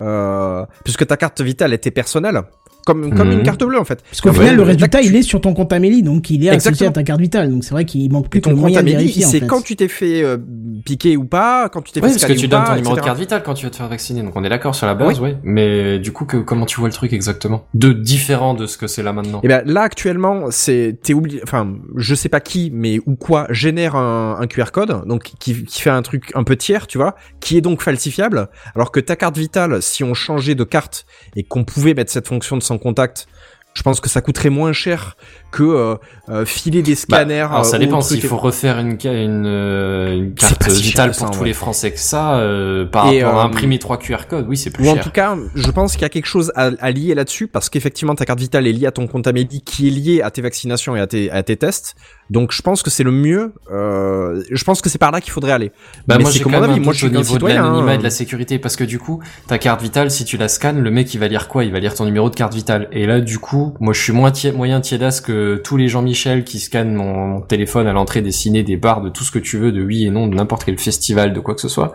[0.00, 2.42] euh, puisque ta carte vitale était personnelle,
[2.86, 3.38] comme comme Mhm.
[3.40, 4.02] une carte bleue en fait.
[4.02, 6.30] parce qu'au Ah final ouais, le résultat tu- il est sur ton compte Amélie donc
[6.30, 6.90] il est associé Exactement.
[6.90, 8.70] à ta carte vitale donc c'est vrai qu'il manque plus Et que le ton compte
[8.70, 9.46] moyen de Amélie, vérifier en c'est fait.
[9.46, 10.38] quand tu t'es fait euh,
[10.86, 12.76] piquer ou pas, quand tu t'es Oui, fait parce que tu ou donnes pas, ton
[12.76, 14.22] numéro de carte vitale quand tu vas te faire vacciner.
[14.22, 15.34] Donc on est d'accord sur la base, oui.
[15.42, 17.66] Mais du coup, que, comment tu vois le truc exactement?
[17.74, 19.40] De différent de ce que c'est là maintenant.
[19.42, 23.46] Et ben là actuellement, c'est t'es oublié, enfin je sais pas qui, mais ou quoi
[23.50, 26.98] génère un, un QR code, donc qui, qui fait un truc un peu tiers, tu
[26.98, 31.06] vois, qui est donc falsifiable, alors que ta carte vitale, si on changeait de carte
[31.34, 33.26] et qu'on pouvait mettre cette fonction de contact,
[33.74, 35.18] je pense que ça coûterait moins cher
[35.52, 35.96] que euh,
[36.30, 37.40] euh, filer des Bah, scanners.
[37.50, 41.36] alors ça dépend s'il faut refaire une, euh, une carte si cher vitale ça, pour
[41.36, 44.56] tous les Français que ça, euh, par Et, rapport à imprimer trois QR codes, oui
[44.56, 45.04] c'est plus Ou en cher.
[45.04, 48.14] tout cas, je pense qu'il y a quelque chose à, à lier là-dessus parce qu'effectivement
[48.14, 50.96] ta carte vitale est liée à ton compte Amélie qui est lié à tes vaccinations
[50.96, 51.96] et à tes, à tes tests.
[52.30, 53.52] Donc je pense que c'est le mieux.
[53.70, 55.72] Euh, je pense que c'est par là qu'il faudrait aller.
[56.06, 56.80] Bah Mais moi c'est j'ai comme quand même avis.
[56.80, 57.98] un Moi je au niveau de l'anonymat et hein.
[57.98, 60.90] de la sécurité parce que du coup ta carte vitale si tu la scannes le
[60.90, 61.64] mec il va lire quoi?
[61.64, 64.12] Il va lire ton numéro de carte vitale et là du coup moi je suis
[64.12, 68.32] moins moyen tiédasse que tous les Jean-Michel qui scannent mon, mon téléphone à l'entrée des
[68.32, 70.64] ciné, des bars, de tout ce que tu veux, de oui et non, de n'importe
[70.64, 71.94] quel festival, de quoi que ce soit.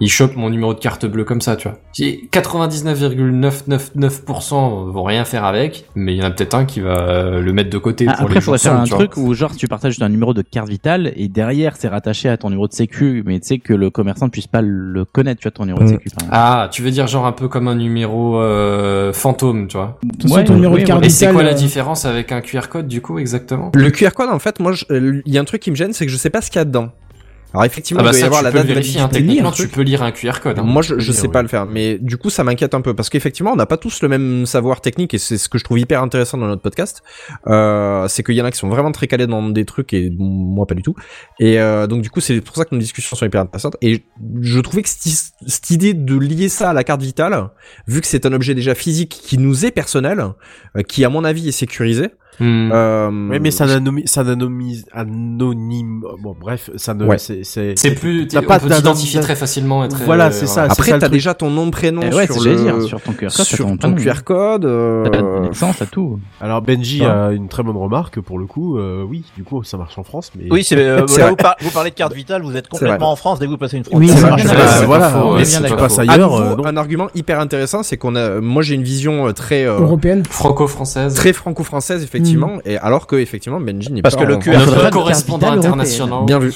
[0.00, 1.78] Ils chopent mon numéro de carte bleue comme ça, tu vois.
[1.92, 6.98] Si 99,999% vont rien faire avec, mais il y en a peut-être un qui va
[7.08, 8.96] euh, le mettre de côté Ah, pour après, les il faudrait jours faire un vois.
[8.98, 12.36] truc où, genre, tu partages un numéro de carte vitale et derrière, c'est rattaché à
[12.36, 15.40] ton numéro de sécu, mais tu sais que le commerçant ne puisse pas le connaître,
[15.40, 15.98] tu vois, ton numéro de Mm.
[15.98, 16.08] sécu.
[16.30, 19.98] Ah, tu veux dire genre un peu comme un numéro euh, fantôme, tu vois.
[20.22, 22.32] Façon, Ouais, ton numéro oui, de carte Et c'est vitale, quoi la euh, différence avec
[22.32, 23.70] un QR code du coup exactement?
[23.74, 24.84] Le QR code, en fait, moi, je-
[25.24, 26.58] il y a un truc qui me gêne, c'est que je sais pas ce qu'il
[26.58, 26.88] y a dedans.
[27.56, 29.08] Alors effectivement, Ah bah il doit y ça, avoir tu la peux date vérifier, hein,
[29.08, 30.58] techniquement, tu peux lire un QR code.
[30.58, 30.62] hein.
[30.62, 31.32] Moi, je, je Lire, sais ouais.
[31.32, 33.78] pas le faire, mais du coup, ça m'inquiète un peu parce qu'effectivement, on n'a pas
[33.78, 36.60] tous le même savoir technique et c'est ce que je trouve hyper intéressant dans notre
[36.60, 37.02] podcast.
[37.46, 40.10] Euh, c'est qu'il y en a qui sont vraiment très calés dans des trucs et
[40.18, 40.94] moi pas du tout.
[41.40, 43.76] Et euh, donc du coup, c'est pour ça que nos discussions sont hyper intéressantes.
[43.80, 44.04] Et
[44.42, 47.48] je trouvais que cette, cette idée de lier ça à la carte vitale,
[47.86, 50.22] vu que c'est un objet déjà physique qui nous est personnel,
[50.76, 52.10] euh, qui à mon avis est sécurisé.
[52.38, 52.70] Hmm.
[52.72, 54.22] Euh, Oui, mais ça n'anomi- ça
[54.92, 56.02] anonyme.
[56.22, 57.18] Bon, bref, ça ne, Ouais.
[57.18, 60.04] c'est, c'est, C'est plus, t'as pas t'identifier d'identifier- très facilement et très.
[60.04, 60.64] Voilà, c'est ça.
[60.64, 63.36] Après, t'as déjà ton nom, prénom Eh ouais, sur le dire, sur ton QR code,
[63.36, 63.94] t'as sur ton ton.
[63.94, 64.64] QR code.
[64.64, 66.18] Euh, naissance, t'as tout.
[66.40, 67.26] Alors Benji Ah.
[67.26, 68.76] a une très bonne remarque pour le coup.
[68.78, 70.46] euh, oui, du coup, ça marche en France, mais.
[70.50, 73.16] Oui, c'est, euh, là, vous, par- vous parlez de carte vitale, vous êtes complètement en
[73.16, 74.36] France dès que vous passez une Oui, frontière.
[74.38, 78.14] c'est Ça marche voilà, on passe À ailleurs, euh, un argument hyper intéressant, c'est qu'on
[78.16, 80.22] a, moi j'ai une vision euh, très euh, Européenne.
[80.28, 81.14] Franco-française.
[81.14, 82.25] très franco-française effectivement,
[82.64, 86.24] et alors que effectivement Benji n'est Parce pas que le QR code, correspondant international.
[86.26, 86.52] Bien vu.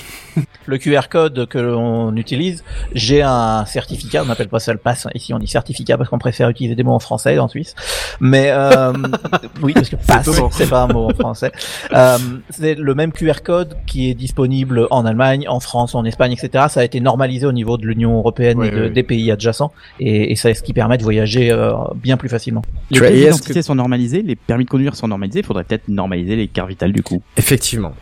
[0.66, 2.62] le QR code que l'on utilise,
[2.94, 5.10] j'ai un certificat, on n'appelle pas ça le pass, hein.
[5.14, 7.74] ici on dit certificat parce qu'on préfère utiliser des mots en français en Suisse,
[8.20, 8.92] mais euh,
[9.62, 11.50] oui parce que pass c'est pas un mot en français.
[11.92, 12.16] Euh,
[12.50, 16.66] c'est le même QR code qui est disponible en Allemagne, en France, en Espagne, etc.
[16.68, 19.72] Ça a été normalisé au niveau de l'Union européenne Ouais, et de- des pays adjacents,
[19.98, 22.62] et, et c'est ce qui permet de voyager euh, bien plus facilement.
[22.90, 25.88] Les vois, pièces d'identité sont normalisées, les permis de conduire sont normalisés, il faudrait peut-être
[25.88, 27.22] normaliser les cartes vitales du coup.
[27.36, 27.92] Effectivement.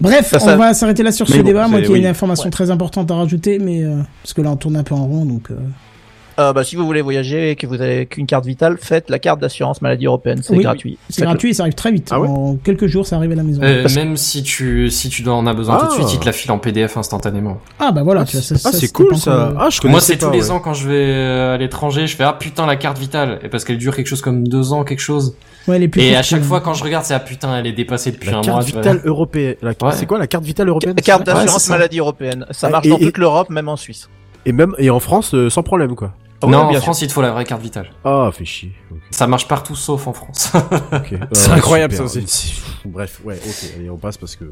[0.00, 1.66] Bref, Ça, ça- on va s'arrêter là sur Mais ce bon, débat.
[1.68, 1.98] Moi qui ai oui.
[2.00, 2.50] une information Ouais.
[2.50, 5.24] très importante à rajouter, mais euh, parce que là on tourne un peu en rond,
[5.24, 5.50] donc.
[5.50, 5.54] euh,
[6.38, 9.18] Euh, bah, si vous voulez voyager et que vous avez qu'une carte vitale, faites la
[9.18, 10.96] carte d'assurance maladie européenne, c'est Oui, gratuit.
[11.10, 12.08] C'est gratuit et ça arrive très vite.
[12.12, 13.60] Ah ouais en quelques jours, ça arrive à la maison.
[13.62, 15.94] Euh, Parce- même si tu si tu en as besoin tout de Ah.
[15.96, 17.58] suite, il te la file en PDF instantanément.
[17.78, 19.30] Ah bah voilà, Ah, c'est- ah, cool ça.
[19.48, 21.12] euh, Ah, je Moi, c'est tous les ans quand je vais
[21.54, 24.22] à l'étranger, je fais ah putain la carte vitale et parce qu'elle dure quelque chose
[24.22, 25.34] comme deux ans, quelque chose.
[25.68, 27.72] Ouais, les plus Et à chaque fois quand je regarde, c'est ah putain, elle est
[27.72, 28.64] dépassée depuis La un carte mois.
[28.82, 29.56] vitale européenne.
[29.62, 29.92] La- Ouais.
[29.94, 32.90] C'est quoi la carte vitale européenne La carte d'assurance maladie européenne, ça Ah, marche et-
[32.90, 34.08] dans et- toute l'Europe, même en Suisse.
[34.46, 36.14] Et même et en France euh, sans problème quoi.
[36.42, 36.82] Ah non, bien en sûr.
[36.84, 37.90] France, il te faut la vraie carte vitale.
[38.02, 38.72] Ah, fait chier.
[39.10, 40.50] Ça marche partout sauf en France.
[40.54, 41.14] ok.
[41.32, 42.08] C'est Euh, incroyable, super.
[42.08, 42.62] ça aussi.
[42.86, 43.72] Bref, ouais, ok.
[43.78, 44.44] Allez, on passe parce que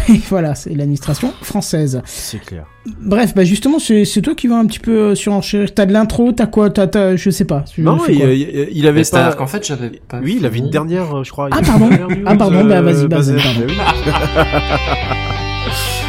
[0.28, 2.02] voilà, c'est l'administration française.
[2.04, 2.64] c'est clair.
[3.00, 5.72] Bref, bah justement, c'est c'est toi qui vas un petit peu euh, surenchérir.
[5.72, 7.64] T'as de l'intro, t'as quoi T'as, t'as- je sais pas.
[7.78, 9.36] Non, il, quoi il- il avait c'est-à-dire pas.
[9.36, 10.18] qu'en fait, j'avais pas.
[10.22, 11.48] Oui, il avait une dernière, euh, je crois.
[11.52, 11.90] Ah, il y a pardon.
[12.26, 13.38] Ah, pardon, bah, vas-y, Bazel.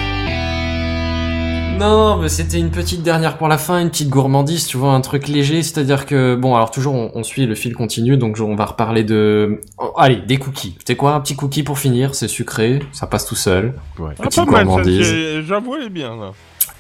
[1.80, 5.02] Non, mais c'était une petite dernière pour la fin, une petite gourmandise, tu vois, un
[5.02, 8.56] truc léger, c'est-à-dire que, bon, alors toujours, on, on suit le fil continu, donc on
[8.56, 9.60] va reparler de...
[9.78, 10.76] oh, allez, des cookies.
[10.76, 13.74] Tu sais quoi, un petit cookie pour finir, c'est sucré, ça passe tout seul.
[14.00, 14.12] Ouais.
[14.20, 15.42] Ah, Petite pas ça, gourmandise.
[15.46, 16.32] j'avoue, elle est bien, là.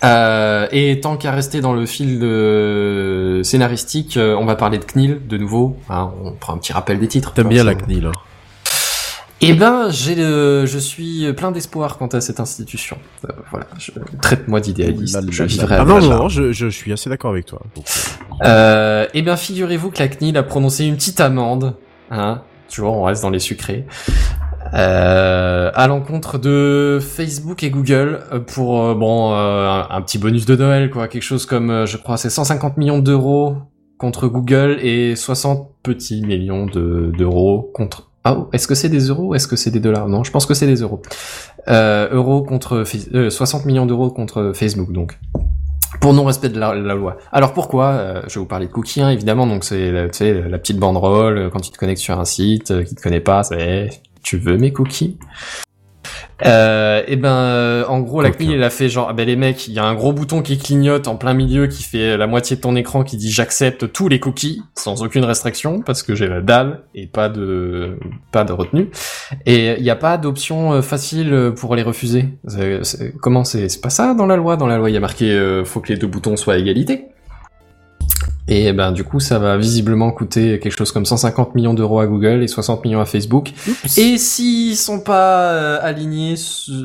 [0.05, 4.83] Euh, et tant qu'à rester dans le fil de scénaristique, euh, on va parler de
[4.83, 5.77] CNIL de nouveau.
[5.89, 7.33] Hein, on prend un petit rappel des titres.
[7.33, 8.05] T'aimes bien la CNIL.
[8.07, 8.11] Hein.
[9.45, 12.97] Eh ben, j'ai le, je suis plein d'espoir quant à cette institution.
[13.25, 13.91] Euh, voilà, je,
[14.21, 15.19] traite-moi d'idéaliste.
[15.29, 17.61] Je vivrai Ah non, non, non, je, je suis assez d'accord avec toi.
[18.45, 21.75] Euh, eh bien, figurez-vous que la CNIL a prononcé une petite amende,
[22.09, 22.41] hein,
[22.73, 23.85] toujours on reste dans les sucrés,
[24.73, 30.17] euh, à l'encontre de Facebook et Google euh, pour euh, bon euh, un, un petit
[30.19, 33.57] bonus de Noël, quoi, quelque chose comme, euh, je crois, c'est 150 millions d'euros
[33.97, 38.09] contre Google et 60 petits millions de- d'euros contre.
[38.25, 40.07] Ah, est-ce que c'est des euros ou est-ce que c'est des dollars?
[40.07, 41.01] Non, je pense que c'est des euros.
[41.67, 42.85] Euh, euros contre
[43.15, 45.19] euh, 60 millions d'euros contre Facebook, donc
[45.99, 47.17] pour non-respect de la, loi.
[47.31, 47.87] Alors pourquoi?
[47.87, 49.45] Euh, Je vais vous parler de cookies, hein, évidemment.
[49.45, 52.83] Donc c'est la- la petite banderole euh, quand tu te connectes sur un site euh,
[52.83, 53.89] qui te connaît pas, c'est
[54.23, 55.17] tu veux mes cookies?
[56.45, 58.31] Euh, et ben, euh, en gros, la.
[58.31, 60.41] CNIL, elle a fait genre, ah ben les mecs, il y a un gros bouton
[60.41, 63.91] qui clignote en plein milieu, qui fait la moitié de ton écran, qui dit j'accepte
[63.91, 67.97] tous les cookies sans aucune restriction parce que j'ai la dalle et pas de
[68.31, 68.89] pas de retenue.
[69.45, 72.29] Et il n'y a pas d'option euh, facile pour les refuser.
[73.21, 74.57] Comment c'est C'est pas ça dans la loi?
[74.57, 76.57] Dans la loi, il y a marqué euh, faut que les deux boutons soient à
[76.57, 77.05] égalité.
[78.49, 82.07] Et ben du coup, ça va visiblement coûter quelque chose comme 150 millions d'euros à
[82.07, 83.51] Google et 60 millions à Facebook.
[83.97, 86.35] Et s'ils sont pas euh, alignés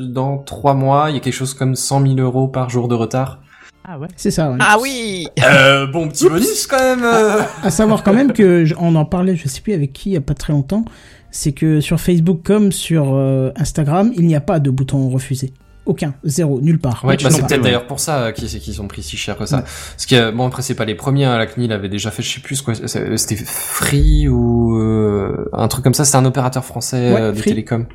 [0.07, 2.95] dans trois mois, il y a quelque chose comme 100 000 euros par jour de
[2.95, 3.39] retard.
[3.85, 4.07] Ah ouais.
[4.15, 4.51] C'est ça.
[4.51, 4.57] ouais.
[4.61, 7.03] Ah oui Euh, bon petit bonus quand même.
[7.03, 7.41] euh.
[7.63, 10.13] À savoir quand même que je- on en parlait, je sais plus avec qui, il
[10.13, 10.85] y a pas très longtemps,
[11.31, 15.53] c'est que sur Facebook comme sur euh, Instagram, il n'y a pas de bouton refusé.
[15.89, 17.03] Aucun, zéro, nulle part.
[17.03, 19.35] Ouais, Tu bah, c'est peut-être d'ailleurs pour ça euh, qu'ils qu'ils ont pris si cher
[19.37, 19.57] que ça.
[19.57, 19.63] Ouais.
[19.63, 21.25] Parce que euh, bon après c'est pas les premiers.
[21.25, 25.49] Hein, la CNIL avait déjà fait, je sais plus quoi, c'est- c'était Free ou euh,
[25.51, 26.05] un truc comme ça.
[26.05, 27.49] C'était un opérateur français Ouais, euh, de Free.
[27.49, 27.87] télécom.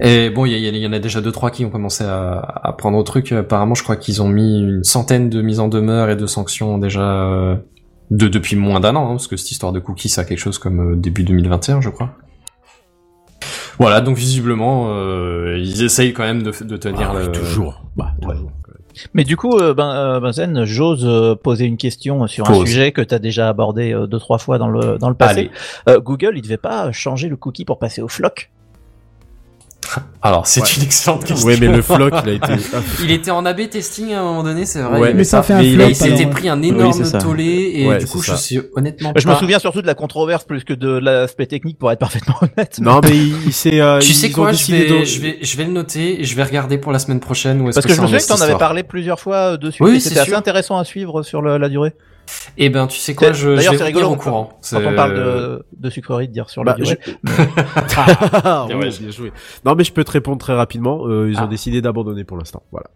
[0.00, 2.98] Et bon, il y, en a déjà deux trois qui ont commencé à, à prendre
[2.98, 3.32] au truc.
[3.32, 6.78] Apparemment, je crois qu'ils ont mis une centaine de mises en demeure et de sanctions
[6.78, 7.00] déjà
[7.30, 7.56] euh,
[8.10, 10.38] de depuis moins d'un an, hein, parce que cette histoire de cookies, ça a quelque
[10.40, 12.10] chose comme euh, début 2021, je crois.
[13.78, 17.32] Voilà, donc visiblement, euh, ils essayent quand même de, de tenir Ah, le...
[17.32, 17.82] toujours.
[17.96, 18.50] Bah, toujours.
[19.12, 23.02] Mais du coup, euh, ben, euh, Benzen, j'ose poser une question sur un sujet que
[23.02, 25.50] tu as déjà abordé deux trois fois dans le dans le passé.
[25.88, 28.50] Euh, Google, il devait pas changer le cookie pour passer au floc.
[30.22, 30.66] Alors, c'est Ouais.
[30.78, 31.46] une excellente question.
[31.46, 32.52] Ouais, mais le floc, il a été.
[33.02, 34.92] Il était en AB testing à un moment donné, c'est vrai.
[34.98, 35.86] Ouais, mais avait ça fait un flop.
[35.88, 36.30] il s'était alors.
[36.30, 37.18] pris un énorme ça.
[37.18, 38.36] tollé et Ouais, du coup, je ça.
[38.36, 41.92] suis honnêtement Je me souviens surtout de la controverse plus que de l'aspect technique pour
[41.92, 42.78] être parfaitement honnête.
[42.80, 43.80] Non, mais il, il s'est.
[43.80, 46.24] euh, Tu ils sais quoi, je vais, de- je vais, je vais le noter et
[46.24, 48.06] je vais regarder pour la semaine prochaine où est-ce Parce que je me ça en
[48.06, 49.82] souviens est, que t'en avais parlé plusieurs fois euh, dessus.
[49.82, 51.92] Oui, c'était assez intéressant à suivre sur la durée.
[52.56, 54.58] Eh ben, tu sais quoi, je, D'ailleurs, vais c'est rigolo au quand- courant.
[54.70, 56.98] Quand on parle de, de sucrerie, de dire sur la Bah, durée.
[57.96, 58.90] Ah, Bien oui, ouais.
[58.98, 59.32] bien joué.
[59.64, 61.06] Non, mais je peux te répondre très rapidement.
[61.06, 61.46] Euh, ils ont Ah.
[61.48, 62.62] décidé d'abandonner pour l'instant.
[62.70, 62.86] Voilà.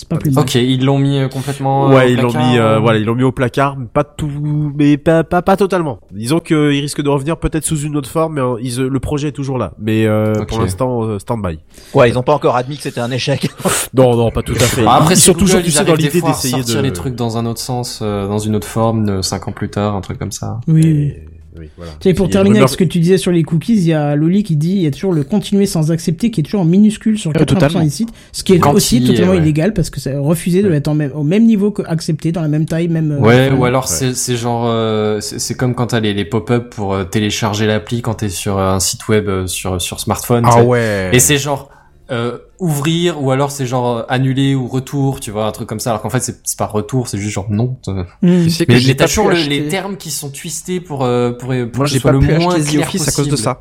[0.00, 0.44] C'est pas plus mal.
[0.44, 1.90] Ok, ils l'ont mis euh, complètement.
[1.90, 2.56] euh, ouais, au ils l'ont mis.
[2.58, 5.56] euh, euh, voilà, ils l'ont mis au placard, mais pas tout, mais pas pas, pas
[5.58, 5.98] totalement.
[6.10, 9.32] Disons qu'ils risquent de revenir peut-être sous une autre forme, mais ils, le projet est
[9.32, 9.72] toujours là.
[9.78, 11.58] Mais euh, pour l'instant, stand-by.
[11.94, 13.50] Ouais, ils ont pas encore admis que c'était un échec.
[13.92, 14.86] Non, non, pas tout à fait.
[14.86, 16.80] Après, ils c'est sont Google, toujours, ils dans l'idée d'essayer sortir de.
[16.80, 19.96] les trucs dans un autre sens, euh, dans une autre forme, cinq ans plus tard,
[19.96, 20.60] un truc comme ça.
[20.68, 20.90] Oui, oui.
[20.90, 21.24] Et-
[21.58, 21.92] oui, voilà.
[22.00, 24.14] Tu sais, pour terminer avec ce que tu disais sur les cookies, il y a
[24.14, 26.64] Loli qui dit il y a toujours le continuer sans accepter qui est toujours en
[26.64, 27.80] minuscule sur 80% totalement.
[27.82, 29.38] des sites, ce qui est Quand aussi il- totalement ouais.
[29.38, 30.80] illégal parce que c'est refusé de Ouais.
[30.94, 33.10] même, au même niveau que accepté, dans la même taille, même.
[33.12, 33.88] euh, Ouais, ou alors Ouais.
[33.90, 38.00] c'est c'est genre euh, c'est comme quand t'as les, les pop-up pour euh, télécharger l'appli
[38.02, 40.44] quand t'es sur un site web euh, sur sur smartphone.
[40.46, 41.10] Ah ouais.
[41.12, 41.70] Et c'est genre
[42.12, 45.80] euh, ouvrir ou alors c'est genre euh, annuler ou retour, tu vois, un truc comme
[45.80, 45.90] ça.
[45.90, 47.76] Alors qu'en fait c'est c'est pas retour, c'est juste genre non.
[47.86, 48.02] Mmh.
[48.22, 51.04] Tu sais que Mais, j'ai mais t'as toujours acheter- les termes qui sont twistés pour
[51.04, 53.26] euh, pour, pour Moi, j'ai pas le pu moins acheter The clair Office à cause
[53.26, 53.44] de possible.
[53.44, 53.60] ça.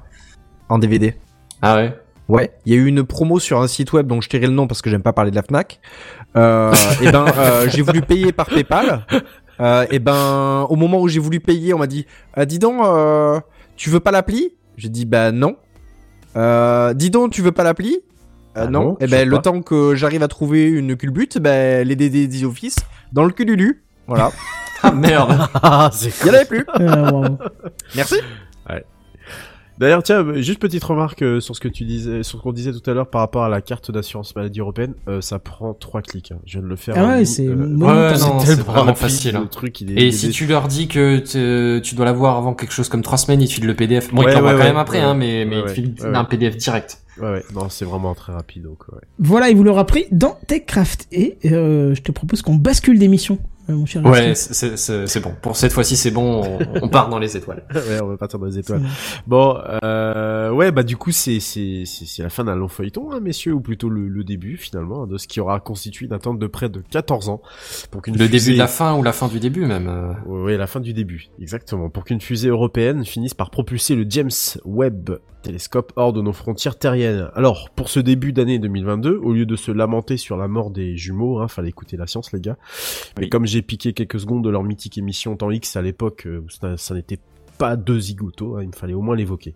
[0.69, 1.15] En DVD.
[1.61, 1.97] Ah ouais?
[2.27, 4.53] Ouais, il y a eu une promo sur un site web dont je tairai le
[4.53, 5.79] nom parce que j'aime pas parler de la Fnac.
[6.37, 6.71] Euh,
[7.01, 9.03] et ben, euh, j'ai voulu payer par PayPal.
[9.59, 12.05] Euh, et ben, au moment où j'ai voulu payer, on m'a dit,
[12.35, 13.39] ah, dis donc, euh,
[13.75, 14.51] tu veux pas l'appli?
[14.77, 15.55] J'ai dit, bah non.
[16.35, 17.97] Euh, dis donc, tu veux pas l'appli?
[18.57, 18.83] Euh, Ah Non.
[18.83, 19.41] non, et je ben, le pas.
[19.43, 22.77] temps que j'arrive à trouver une culbute, ben, les DD The Office
[23.13, 23.83] dans le cululu.
[24.07, 24.31] Voilà.
[24.81, 25.37] Ah merde.
[25.61, 26.65] Ah, c'est Il y en avait plus.
[26.79, 27.37] Euh, wow.
[27.97, 28.15] Merci.
[29.77, 32.51] D'ailleurs, tiens, euh, juste petite remarque euh, sur ce que tu disais, sur ce qu'on
[32.51, 34.93] disait tout à l'heure par rapport à la carte d'assurance maladie européenne.
[35.07, 36.33] Euh, ça prend trois clics.
[36.33, 36.39] hein.
[36.45, 36.95] Je viens de le faire.
[36.97, 39.41] Ah ouais, ligne, c'est euh, ouais, non, c'est vraiment facile, hein.
[39.43, 42.03] Le truc, il est, Et il est- si tu leur dis que te- tu dois
[42.03, 44.13] l'avoir avant quelque chose comme trois semaines, ils te filent le PDF.
[44.13, 45.93] Bon, Ouais, ils t'envoient ouais, quand ouais, même après, ouais, hein, mais, mais ouais, ils
[45.93, 46.97] te filent un PDF direct.
[47.21, 48.99] Ouais, ouais, non, c'est vraiment très rapide, donc ouais.
[49.19, 51.07] Voilà, il vous l'aura pris dans TechCraft.
[51.11, 53.37] Et euh, je te propose qu'on bascule d'émission,
[53.69, 54.05] euh, mon cher.
[54.05, 55.33] Ouais, c'est- c'est c'est- c'est bon.
[55.41, 56.43] Pour cette fois-ci, c'est bon.
[56.43, 57.63] On, on part dans les étoiles.
[57.75, 58.81] ouais, on va partir dans les étoiles.
[59.27, 63.11] Bon, euh, ouais, bah du coup, c'est c'est c'est c'est la fin d'un long feuilleton,
[63.11, 66.13] hein, messieurs, ou plutôt le, le début finalement, hein, de ce qui aura constitué une
[66.13, 67.41] attente de près de 14 ans
[67.91, 69.87] pour qu'une Le début de la fin ou la fin du début même.
[69.87, 70.13] euh.
[70.25, 71.89] Ouais, la fin du début, exactement.
[71.89, 74.29] Pour qu'une fusée européenne finisse par propulser le James
[74.65, 77.29] Webb télescope hors de nos frontières terriennes.
[77.35, 80.97] Alors, pour ce début d'année 2022, au lieu de se lamenter sur la mort des
[80.97, 82.57] jumeaux, hein, fallait écouter la science, les gars.
[83.19, 86.43] Mais comme j'ai piqué quelques secondes de leur mythique émission Temps X à l'époque, euh,
[86.49, 87.19] ça, ça n'était
[87.57, 89.53] pas deux zigotos, hein, il me fallait au moins l'évoquer.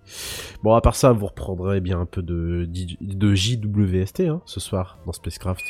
[0.61, 2.67] Bon, à part ça, vous reprendrez bien un peu de,
[3.01, 5.63] de JWST hein, ce soir dans Spacecraft.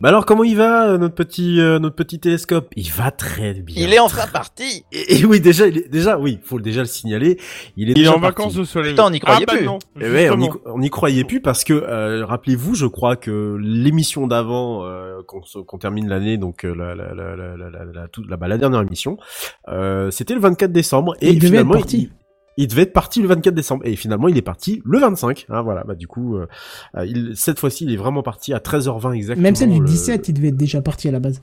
[0.00, 3.52] Bah alors comment il va euh, notre petit euh, notre petit télescope Il va très
[3.54, 3.74] bien.
[3.84, 4.84] Il est enfin parti.
[4.92, 7.36] Et, et oui déjà il est déjà oui faut déjà le signaler.
[7.76, 8.36] Il est Il est déjà en parti.
[8.42, 8.92] vacances de soleil.
[8.92, 9.66] Putain, on n'y croyait ah, bah plus.
[9.66, 10.60] non, Eh ouais, on y, justement.
[10.66, 15.40] on y croyait plus parce que euh, rappelez-vous, je crois que l'émission d'avant euh, qu'on
[15.64, 18.46] qu'on termine l'année, donc euh, la la la la la la, la, toute- la, bah,
[18.46, 19.16] la dernière émission,
[19.68, 22.02] euh, c'était le 24 décembre et, Et il devait finalement être parti.
[22.02, 22.10] il,
[22.58, 25.46] il devait être parti le 24 décembre et finalement il est parti le 25.
[25.48, 26.46] Hein, voilà, bah du coup, euh,
[26.96, 29.42] euh, il, cette fois-ci il est vraiment parti à 13h20 exactement.
[29.42, 31.42] Même celle du le- 17, il devait être déjà parti à la base.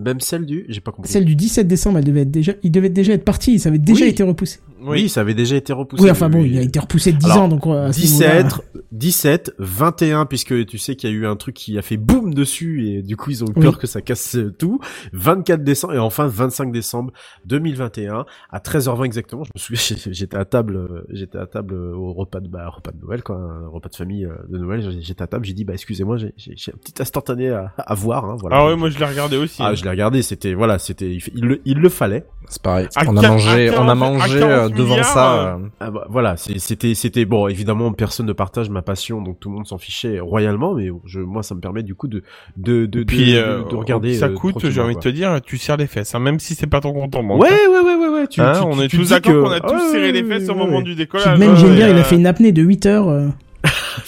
[0.00, 1.10] Même celle du, j'ai pas compris.
[1.10, 3.78] Celle du 17 décembre, elle devait être déjà, il devait déjà être parti, ça avait
[3.78, 4.10] déjà Oui.
[4.10, 4.58] été repoussé.
[4.82, 6.02] Oui, ça avait déjà été repoussé.
[6.02, 8.00] Oui, enfin bon, il a été repoussé de 10 Alors, ans, donc euh, à ce
[8.00, 8.60] niveau-là- 17,
[8.92, 12.32] 17, 21, puisque tu sais qu'il y a eu un truc qui a fait boum
[12.32, 13.62] dessus et du coup ils ont eu Oui.
[13.62, 14.80] peur que ça casse tout.
[15.12, 17.12] 24 décembre et enfin 25 décembre
[17.44, 19.44] 2021 à 13h20 exactement.
[19.44, 22.68] Je me souviens, j'étais à table, euh, j'étais à table euh, au repas de bah,
[22.68, 24.82] repas de Noël quoi, un repas de famille de Noël.
[25.00, 27.94] J'étais à table, j'ai dit bah excusez-moi, j'ai j'ai- j'ai un petit instantané à, à
[27.94, 28.24] voir.
[28.24, 28.56] Hein, voilà.
[28.56, 29.60] Ah ouais, moi je l'ai regardé aussi.
[29.60, 32.24] Ah, je l'ai regardé, c'était voilà, c'était il, le, il le fallait.
[32.48, 32.88] C'est pareil.
[32.96, 35.34] À On a mangé, on a 40 mangé euh, 40 devant milliards, ça.
[35.54, 37.46] euh, Ah bah, voilà, c'était c'était bon.
[37.48, 40.74] Évidemment, personne ne partage ma passion, donc tout le monde s'en fichait royalement.
[40.74, 42.22] Mais je, moi, ça me permet du coup de
[42.56, 44.14] de de, puis de, euh, de regarder.
[44.14, 46.54] ça euh, coûte, j'ai envie de te dire, tu serres les fesses, hein, même si
[46.54, 47.42] c'est pas ton compte en banque.
[47.42, 47.70] Ouais, hein.
[47.70, 48.26] ouais, ouais, ouais, ouais.
[48.26, 50.12] Tu, Hein, tu- on tu- est tu tous d'accord que- qu'on a tous Ouais, serré
[50.12, 50.82] les fesses au moment ouais.
[50.82, 51.38] du décollage.
[51.38, 53.08] même et, il a euh, fait une apnée de 8 heures.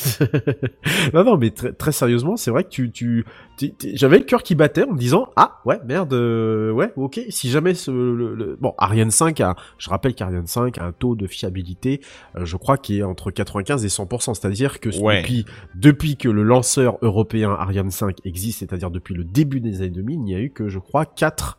[1.15, 3.24] non, non, mais très, très sérieusement, c'est vrai que tu, tu,
[3.57, 6.93] tu- tu- j'avais le cœur qui battait en me disant, ah, ouais, merde, euh, ouais,
[6.97, 10.85] ok, si jamais ce, le, le- bon, Ariane 5 a, je rappelle qu'Ariane 5 a
[10.85, 12.01] un taux de fiabilité,
[12.37, 15.20] euh, je crois, qui est entre 95 et 100%, c'est-à-dire que Ouais.
[15.23, 19.91] depuis, depuis que le lanceur européen Ariane 5 existe, c'est-à-dire depuis le début des années
[19.91, 21.59] 2000, il n'y a eu que, je crois, 4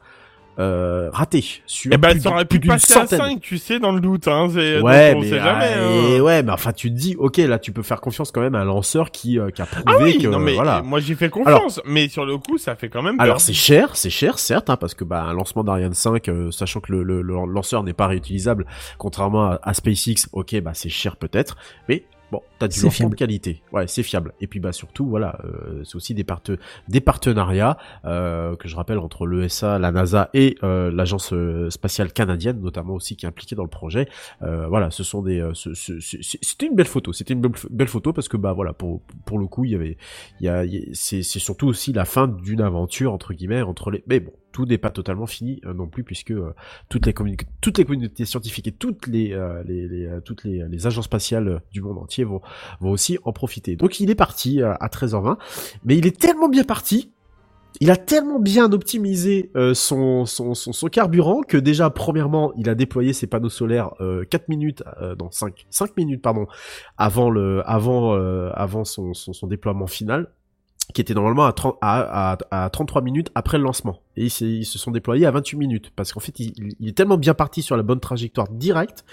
[0.59, 3.19] euh, ratés sur Eh ben, plus ça aurait plus pu d'une passer à centaine.
[3.19, 4.47] 5, tu sais, dans le doute, hein.
[4.49, 6.21] Ouais, donc on mais, sait jamais, ah, et hein.
[6.21, 8.59] ouais, mais enfin, tu te dis, ok, là, tu peux faire confiance quand même à
[8.59, 10.81] un lanceur qui, euh, qui a prouvé Ah oui, que, non, mais voilà.
[10.83, 13.23] moi j'ai fait confiance, mais sur le coup, ça fait quand même peur.
[13.23, 16.51] Alors c'est cher, c'est cher certes, hein, parce que bah un lancement d'Ariane 5, euh,
[16.51, 18.65] sachant que le, le- le lanceur n'est pas réutilisable,
[18.97, 21.57] contrairement à, à SpaceX, ok, bah c'est cher peut-être,
[21.89, 24.33] mais bon, t'as du C'est lancement de qualité, ouais, c'est fiable.
[24.39, 26.51] Et puis bah surtout, voilà, euh, c'est aussi des, parte-
[26.87, 31.33] des partenariats euh, que je rappelle entre l'ESA, la NASA et euh, l'agence
[31.69, 34.07] spatiale canadienne, notamment aussi qui est impliquée dans le projet.
[34.41, 38.37] Voilà, ce sont des, c'était une belle photo, c'était une belle, belle photo parce que
[38.37, 39.97] bah voilà, pour pour le coup, il y avait
[40.39, 40.63] il y a,
[40.93, 44.03] c'est, surtout aussi la fin d'une aventure entre guillemets entre les.
[44.07, 46.53] Mais bon, tout n'est pas totalement fini euh, non plus puisque euh,
[46.87, 50.63] toutes les communautés, toutes les communautés scientifiques et toutes les, euh, les, les, toutes les,
[50.69, 52.41] les agences spatiales du monde entier vont,
[52.79, 53.75] vont aussi en profiter.
[53.75, 55.37] Donc il est parti euh, à 13h20,
[55.85, 57.11] mais il est tellement bien parti.
[57.79, 62.75] Il a tellement bien optimisé euh, son, son, son, carburant que déjà, premièrement, il a
[62.75, 66.45] déployé ses panneaux solaires euh, 4 minutes, euh, non 5, 5 minutes, pardon,
[66.97, 68.13] avant, le, avant,
[68.53, 70.29] avant son, son, son déploiement final
[70.93, 74.02] qui était normalement à, 30, à, à, à 33 minutes après le lancement.
[74.15, 75.91] Et ils, ils se sont déployés à 28 minutes.
[75.95, 79.05] Parce qu'en fait, il, il est tellement bien parti sur la bonne trajectoire directe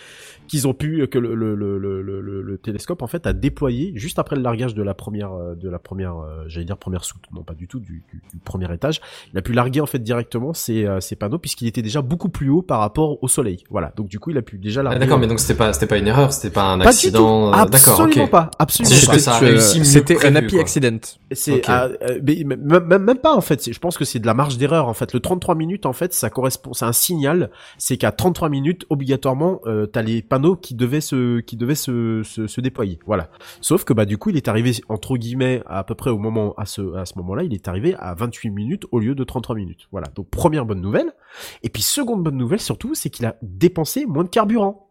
[0.46, 3.32] qu'ils ont pu, que le, le, le, le, le- le- le télescope, en fait, a
[3.32, 6.76] déployé juste après le largage de la première, euh, de la première, euh, j'allais dire
[6.76, 7.22] première soute.
[7.32, 9.00] Non, pas du tout, du, du, du premier étage.
[9.32, 12.28] Il a pu larguer, en fait, directement ses, euh, ses panneaux puisqu'il était déjà beaucoup
[12.28, 13.64] plus haut par rapport au soleil.
[13.70, 13.92] Voilà.
[13.96, 14.98] Donc, du coup, il a pu déjà Ah, larguer.
[15.00, 17.52] d'accord, mais donc c'était pas, c'était pas une erreur, c'était pas un Pas du accident.
[17.52, 17.56] tout.
[17.58, 18.50] euh, D'accord, Absolument pas.
[18.58, 19.14] Absolument C'est juste pas.
[19.14, 20.60] que ça a réussi C'était un happy quoi.
[20.60, 20.98] accident.
[21.32, 23.72] C'est ah, euh, même, même- pas en fait.
[23.72, 25.12] Je pense que c'est de la marge d'erreur en fait.
[25.12, 27.50] Le 33 minutes en fait, ça correspond, c'est un signal.
[27.78, 32.98] C'est qu'à 33 minutes obligatoirement, euh, t'as les panneaux qui devaient se, déployer.
[33.06, 33.30] Voilà.
[33.60, 36.54] Sauf que bah du coup, il est arrivé entre guillemets à peu près au moment
[36.56, 39.56] à ce à ce moment-là, il est arrivé à 28 minutes au lieu de 33
[39.56, 39.88] minutes.
[39.92, 40.08] Voilà.
[40.14, 41.12] Donc première bonne nouvelle.
[41.62, 44.90] Et puis seconde bonne nouvelle surtout, c'est qu'il a dépensé moins de carburant.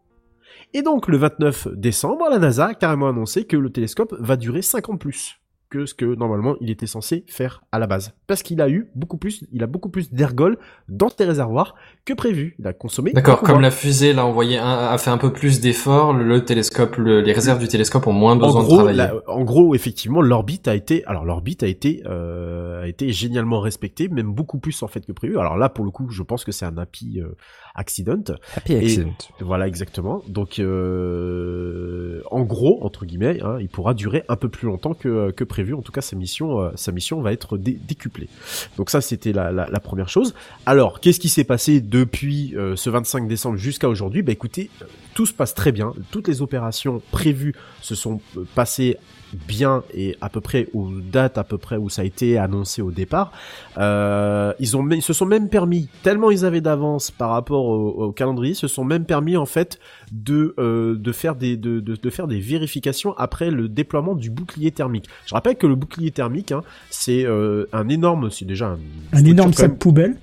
[0.72, 4.62] Et donc le 29 décembre, la NASA a carrément annoncé que le télescope va durer
[4.62, 5.39] 5 ans de plus
[5.70, 8.12] que ce que normalement il était censé faire à la base.
[8.26, 12.12] Parce qu'il a eu beaucoup plus, il a beaucoup plus d'ergols dans ses réservoirs que
[12.12, 12.56] prévu.
[12.58, 13.12] Il a consommé.
[13.12, 13.62] D'accord, comme moins.
[13.62, 17.20] la fusée l'a envoyé, un, a fait un peu plus d'efforts, le, le télescope, le-
[17.20, 18.96] les réserves du télescope ont moins en besoin de gros, travailler.
[18.98, 23.60] la- en gros, effectivement, l'orbite a été, alors l'orbite a été, euh, a été génialement
[23.60, 25.38] respectée, même beaucoup plus en fait que prévu.
[25.38, 27.28] Alors là, pour le coup, je pense que c'est un happy euh,
[27.76, 28.24] accident.
[28.56, 29.10] Happy Et- accident.
[29.40, 30.22] Voilà, exactement.
[30.26, 35.30] Donc, euh, en gros, entre guillemets, hein, il pourra durer un peu plus longtemps que,
[35.30, 35.59] que prévu.
[35.74, 38.28] En tout cas, sa mission, euh, sa mission va être dé- décuplée.
[38.76, 40.34] Donc ça, c'était la, première chose.
[40.66, 44.22] Alors, qu'est-ce qui s'est passé depuis euh, ce 25 décembre jusqu'à aujourd'hui?
[44.22, 45.92] Bah écoutez, euh, tout se passe très bien.
[46.10, 48.20] Toutes les opérations prévues se sont
[48.54, 48.96] passées
[49.32, 52.82] bien et à peu près aux dates à peu près où ça a été annoncé
[52.82, 53.32] au départ.
[53.78, 57.88] Euh, ils ont, ils se sont même permis, tellement ils avaient d'avance par rapport au,
[58.04, 59.78] au calendrier, se sont même permis en fait
[60.12, 64.30] de euh, de faire des de, de, de faire des vérifications après le déploiement du
[64.30, 65.08] bouclier thermique.
[65.26, 68.78] Je rappelle que le bouclier thermique, hein, c'est euh, un énorme, c'est déjà un,
[69.12, 70.16] Un énorme sac poubelle.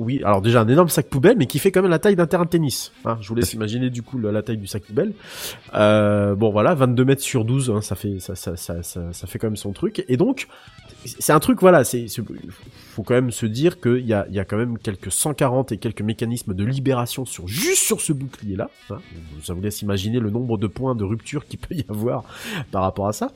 [0.00, 2.26] Oui, alors déjà un énorme sac poubelle, mais qui fait quand même la taille d'un
[2.26, 2.90] terrain de tennis.
[3.04, 5.12] Hein, je vous laisse imaginer du coup la, taille du sac poubelle.
[5.74, 9.26] Euh, bon voilà, 22 mètres sur 12, hein, ça fait ça, ça, ça, ça, ça
[9.26, 10.02] fait quand même son truc.
[10.08, 10.48] Et donc
[11.04, 12.06] c'est un truc voilà, c'est
[12.92, 15.72] faut quand même se dire qu'il y a il y a quand même quelques 140
[15.72, 18.70] et quelques mécanismes de libération sur juste sur ce bouclier là.
[18.88, 19.00] Hein,
[19.42, 22.24] ça vous laisse imaginer le nombre de points de rupture qu'il peut y avoir
[22.70, 23.32] par rapport à ça.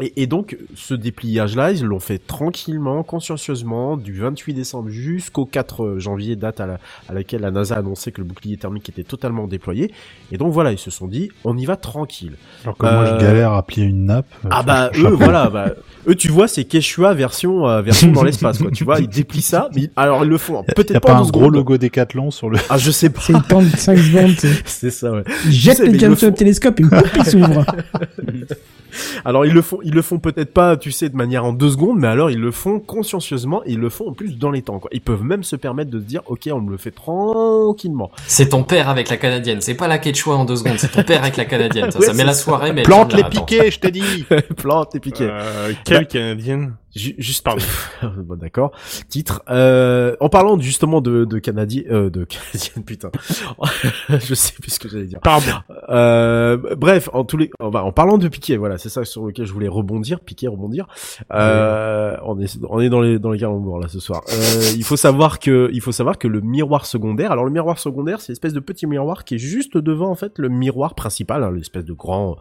[0.00, 5.96] Et, et donc, ce dépliage-là, ils l'ont fait tranquillement, consciencieusement, du 28 décembre jusqu'au 4
[5.98, 9.02] janvier, date à, la- à laquelle la NASA a annoncé que le bouclier thermique était
[9.02, 9.92] totalement déployé.
[10.30, 12.34] Et donc voilà, ils se sont dit, on y va tranquille.
[12.64, 14.26] Alors que moi, je Euh, galère à plier une nappe.
[14.44, 15.08] euh, Ah bah chapeau.
[15.08, 15.72] eux, voilà, bah,
[16.08, 18.70] eux tu vois, c'est Quechua version euh, version dans l'espace, quoi.
[18.70, 21.12] Tu vois, ils déplient ça, mais alors ils le font Y a peut-être pas, pas
[21.14, 21.54] un gros secondes.
[21.54, 22.58] logo Décathlon sur le.
[22.70, 23.20] Ah je sais pas.
[23.20, 24.34] C'est le temps de 5 secondes.
[24.64, 25.22] C'est ça, ouais.
[25.26, 26.26] Le ils le James font.
[26.26, 27.64] Webb télescope et une coupe il s'ouvre.
[29.24, 31.70] Alors ils le font, ils le font peut-être pas, tu sais, de manière en deux
[31.70, 34.60] secondes, mais alors ils le font consciencieusement et ils le font en plus dans les
[34.60, 34.78] temps.
[34.80, 34.90] Quoi.
[34.92, 38.10] Ils peuvent même se permettre de se dire, ok, on me le fait tranquillement.
[38.26, 41.04] C'est ton père avec la canadienne, c'est pas la Quechua en deux secondes, c'est ton
[41.04, 41.90] père avec la canadienne.
[41.90, 44.26] Ça, Ouais, ça met la soirée, mais Plante les piquets, je t'ai dit.
[44.58, 45.28] Plante et piquet.
[45.30, 46.74] Euh, quelle canadienne?
[46.96, 47.46] Ju- Juste,
[48.02, 48.72] bon, d'accord.
[49.08, 49.42] Titre.
[49.50, 53.10] Euh, en parlant justement de, de Canadien, euh, de Canadienne, putain.
[54.08, 55.20] je sais plus ce que j'allais dire.
[55.20, 55.52] Pardon.
[55.90, 59.46] Euh, bref, en tous les, en, en parlant de Piqué, voilà, c'est ça sur lequel
[59.46, 60.86] je voulais rebondir, Piqué, rebondir.
[61.32, 64.22] Euh, on est, on est dans les, dans les calembours là ce soir.
[64.32, 67.78] Euh, il faut savoir que, il faut savoir que le miroir secondaire, alors le miroir
[67.78, 70.94] secondaire, c'est une espèce de petit miroir qui est juste devant en fait le miroir
[70.94, 72.36] principal, hein, l'espèce de grand.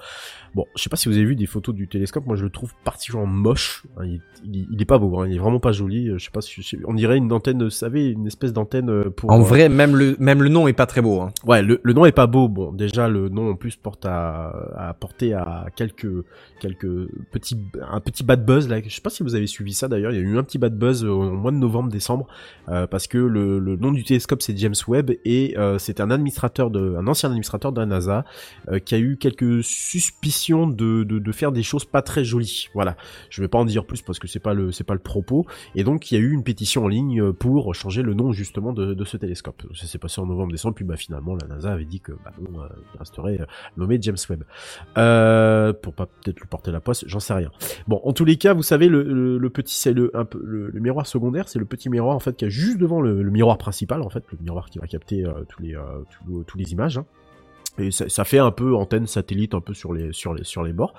[0.58, 2.50] Bon, je sais pas si vous avez vu des photos du télescope, moi je le
[2.50, 3.84] trouve particulièrement moche.
[3.96, 6.10] hein, il, il, il est pas beau, hein, il est vraiment pas joli.
[6.10, 9.12] euh, Je sais pas si, on dirait une antenne, vous savez, une espèce d'antenne euh,
[9.12, 9.30] pour.
[9.30, 11.22] En euh, vrai, même le, même le nom est pas très beau.
[11.22, 11.30] Hein.
[11.46, 12.48] Ouais, le, le nom est pas beau.
[12.50, 16.08] Bon, déjà le nom en plus porte à, à porter à quelques
[16.60, 17.56] quelques petits
[17.92, 18.82] un petit bad buzz là.
[18.84, 20.12] Je sais pas si vous avez suivi ça d'ailleurs.
[20.12, 22.26] Il y a eu un petit bad buzz au mois de novembre décembre
[22.70, 26.10] euh, parce que le, le nom du télescope c'est James Webb et euh, c'est un
[26.10, 28.26] administrateur de un ancien administrateur de la NASA
[28.70, 32.70] euh, qui a eu quelques suspicions de, faire des choses pas très jolies.
[32.74, 32.96] Voilà.
[33.30, 35.46] Je vais pas en dire plus parce que c'est pas le c'est pas le propos.
[35.76, 38.74] Et donc il y a eu une pétition en ligne pour changer le nom justement
[38.74, 39.64] de, ce télescope.
[39.76, 42.68] Ça s'est passé en novembre-décembre, puis bah finalement la NASA avait dit que bah euh,
[42.94, 43.46] il resterait euh,
[43.78, 44.44] nommé James Webb.
[44.98, 47.52] Euh, pour pas peut-être lui porter la poisse, j'en sais rien.
[47.88, 50.12] Bon, en tous les cas, vous savez le, petit c'est le
[50.74, 54.02] miroir secondaire, c'est le petit miroir en fait qui est juste devant le, miroir principal
[54.02, 56.98] en fait, le miroir qui va capter euh, euh, tous les images.
[56.98, 57.06] hein.
[57.80, 60.94] Et ça, fait un peu antenne satellite un peu sur les bords.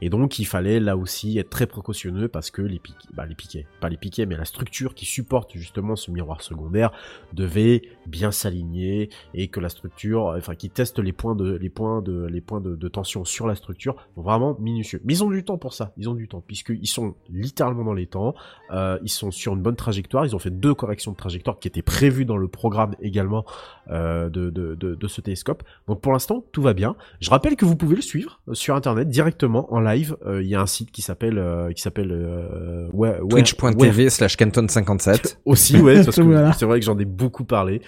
[0.00, 3.34] Et donc il fallait là aussi être très précautionneux parce que les piquets, bah les
[3.34, 6.90] piquets, pas les piquets, mais la structure qui supporte justement ce miroir secondaire
[7.32, 12.02] devait bien s'aligner et que la structure, enfin qui teste les points de les points
[12.02, 15.00] de les points de, de tension sur la structure, vraiment minutieux.
[15.04, 17.92] Mais ils ont du temps pour ça, ils ont du temps puisqu'ils sont littéralement dans
[17.94, 18.34] les temps,
[18.72, 21.68] euh, ils sont sur une bonne trajectoire, ils ont fait deux corrections de trajectoire qui
[21.68, 23.44] étaient prévues dans le programme également
[23.90, 25.62] euh, de, de, de, de ce télescope.
[25.88, 26.96] Donc pour l'instant, tout va bien.
[27.20, 30.16] Je rappelle que vous pouvez le suivre euh, sur internet directement en live.
[30.26, 34.10] Euh, Il y a un site qui s'appelle euh, qui s'appelle euh, ouais, ouais, Twitch.tv
[34.10, 35.38] slash Canton57.
[35.44, 36.52] aussi, ouais, parce que Voilà.
[36.52, 37.80] c'est vrai que j'en ai beaucoup parlé.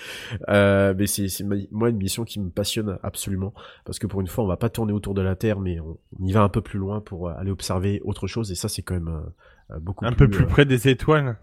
[0.49, 1.28] Euh, mais c'est
[1.70, 3.53] moi une mission qui me passionne absolument
[3.85, 5.99] parce que pour une fois, on va pas tourner autour de la Terre, mais on,
[6.19, 8.51] on y va un peu plus loin pour euh, aller observer autre chose.
[8.53, 9.23] Et ça, c'est quand même
[9.70, 11.39] euh, beaucoup Un peu plus près des étoiles.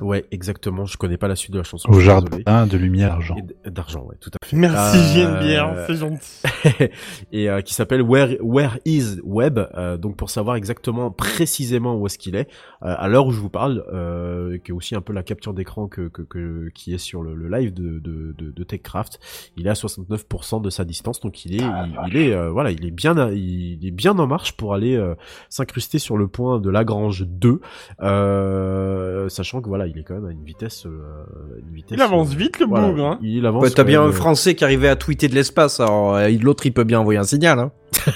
[0.00, 0.86] Ouais, exactement.
[0.86, 1.90] Je connais pas la suite de la chanson.
[1.90, 3.36] Au jardin de lumière, genre.
[3.36, 4.56] Et d- D'argent, ouais, tout à fait.
[4.56, 6.90] Merci Euh, Geneviève, c'est gentil.
[7.32, 12.06] et euh, qui s'appelle Where Where is Web euh, donc pour savoir exactement précisément où
[12.06, 12.48] est-ce qu'il est
[12.82, 15.52] euh, à l'heure où je vous parle euh, qui est aussi un peu la capture
[15.54, 19.18] d'écran que, que, que qui est sur le, le live de, de, de, de TechCraft
[19.56, 22.70] il est à 69% de sa distance donc il est il, il est euh, voilà
[22.72, 25.14] il est bien à- il est bien en marche pour aller euh,
[25.48, 27.60] s'incruster sur le point de Lagrange 2
[28.02, 31.24] euh, sachant que voilà il est quand même à une vitesse euh,
[31.66, 33.18] une vitesse Il avance vite le voilà, bougre, hein.
[33.22, 36.16] il avance Ouais, T'as bien un euh, Français qui arrivait à tweeter de l'espace, alors
[36.16, 37.58] euh, l'autre il peut bien envoyer un signal.
[37.58, 37.70] Hein.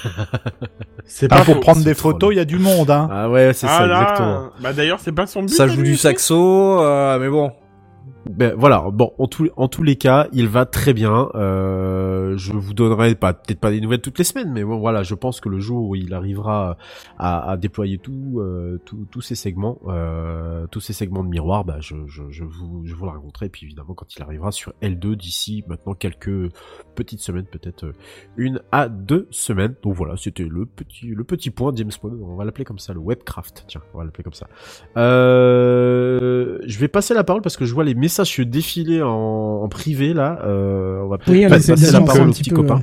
[1.07, 1.61] C'est Ah, pas pour faux.
[1.61, 3.09] prendre des photos, il y a du monde, hein.
[3.11, 5.49] ah ouais c'est Ah ça là, exactement Bah d'ailleurs, c'est pas son but.
[5.51, 7.53] Ça à joue du saxo, euh, mais bon.
[8.31, 11.29] Ben voilà, bon, en, tous en tous les cas, il va très bien.
[11.35, 15.03] Euh, je vous donnerai pas peut-être pas des nouvelles toutes les semaines, mais bon voilà,
[15.03, 16.77] je pense que le jour où il arrivera
[17.19, 21.77] à, déployer tout, euh, tout- tous ces segments, euh, tous ces segments de miroir, bah
[21.81, 23.49] je, je, vous je vous le raconterai.
[23.51, 26.51] Puis évidemment, quand il arrivera sur L2 d'ici maintenant quelques
[26.95, 27.93] petites semaines, peut-être euh,
[28.37, 29.75] une à deux semaines.
[29.83, 32.19] Donc voilà, c'était le petit le petit point James Bond.
[32.23, 33.65] On va l'appeler comme ça, le webcraft.
[33.69, 34.47] Tiens, on va l'appeler comme ça.
[34.97, 39.09] Euh, je vais passer la parole parce que je vois les messages se défiler en,
[39.65, 40.39] en privé là.
[40.45, 42.77] Euh, on va peut-être Oui, passer la parole au petit petit peu, copain.
[42.77, 42.81] ouais.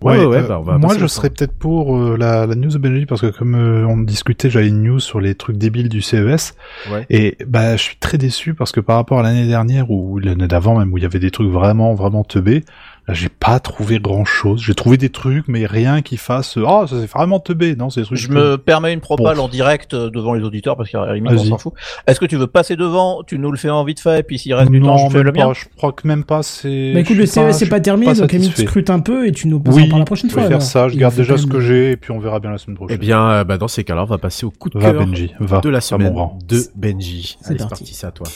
[0.00, 2.56] Ouais, ouais, ouais, euh, bah, on va moi, je serais peut-être pour euh, la, la
[2.56, 5.58] news de Benji parce que comme euh, on discutait, j'avais une news sur les trucs
[5.58, 6.56] débiles du CES
[6.90, 7.06] Ouais.
[7.08, 10.48] et bah je suis très déçu parce que par rapport à l'année dernière ou l'année
[10.48, 12.64] d'avant même où il y avait des trucs vraiment vraiment teubés,
[13.08, 14.62] j'ai pas trouvé grand chose.
[14.64, 17.74] J'ai trouvé des trucs mais rien qui fasse oh ça c'est vraiment teubé.
[17.74, 18.18] Non, c'est des trucs.
[18.18, 19.44] Je me permets une propale Bon.
[19.44, 21.72] en direct euh, devant les auditeurs parce qu'à la limite on s'en fout.
[22.06, 23.22] Est-ce que tu veux passer devant?
[23.26, 25.16] Tu nous le fais en vite fait et puis s'il reste du temps, non, je
[25.16, 25.48] fais le mien.
[25.48, 25.52] pas.
[25.52, 26.92] Je crois que même pas c'est.
[26.94, 28.62] Bah écoute, le pas- CES c'est je pas suis terminé, donc satisfait.
[28.66, 30.42] scrute un peu et tu nous Oui, en parles la prochaine je fois.
[30.44, 30.68] vais faire alors.
[30.68, 30.88] ça.
[30.88, 32.96] Je Il garde déjà ce que j'ai et puis on verra bien la semaine prochaine.
[33.00, 34.92] Eh bien, euh, bah, dans ces cas-là, on va passer au coup de cœur
[35.60, 36.14] de la semaine
[36.48, 37.36] de Benji.
[37.40, 37.82] C'est Allez, c'est parti.
[37.84, 38.26] parti, c'est à toi.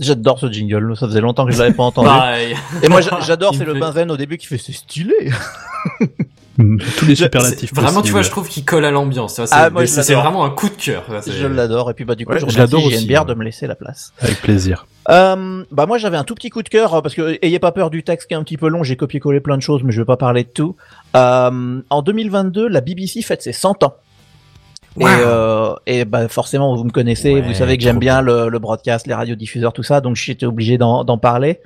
[0.00, 2.08] J'adore ce jingle, ça faisait longtemps que je l'avais pas entendu.
[2.08, 2.56] Pareil.
[2.82, 5.14] Et moi j'a- j'adore, c'est le Benzen au début qui fait c'est stylé.
[6.98, 7.72] Tous les superlatifs.
[7.74, 9.34] Vraiment, tu vois, je trouve qu'il colle à l'ambiance.
[9.34, 11.04] C'est Ah, vraiment un coup de cœur.
[11.26, 13.26] Je l'adore et puis bah du coup Ouais, je je l'adore remercie aussi, JNBR ouais.
[13.26, 14.12] de me laisser la place.
[14.20, 14.86] Avec plaisir.
[15.08, 17.72] Euh, bah moi j'avais un tout petit coup de cœur euh, parce que ayez pas
[17.72, 19.92] peur du texte qui est un petit peu long, j'ai copié-collé plein de choses mais
[19.92, 20.76] je vais pas parler de tout.
[21.16, 23.94] Euh, en 2022, la BBC fête ses 100 ans.
[25.00, 25.08] Et Wow.
[25.10, 28.48] euh, euh, et bah forcément vous me connaissez, Ouais, vous savez que j'aime bien le,
[28.50, 31.60] le broadcast, les radiodiffuseurs, tout ça, donc j'étais obligé d'en parler.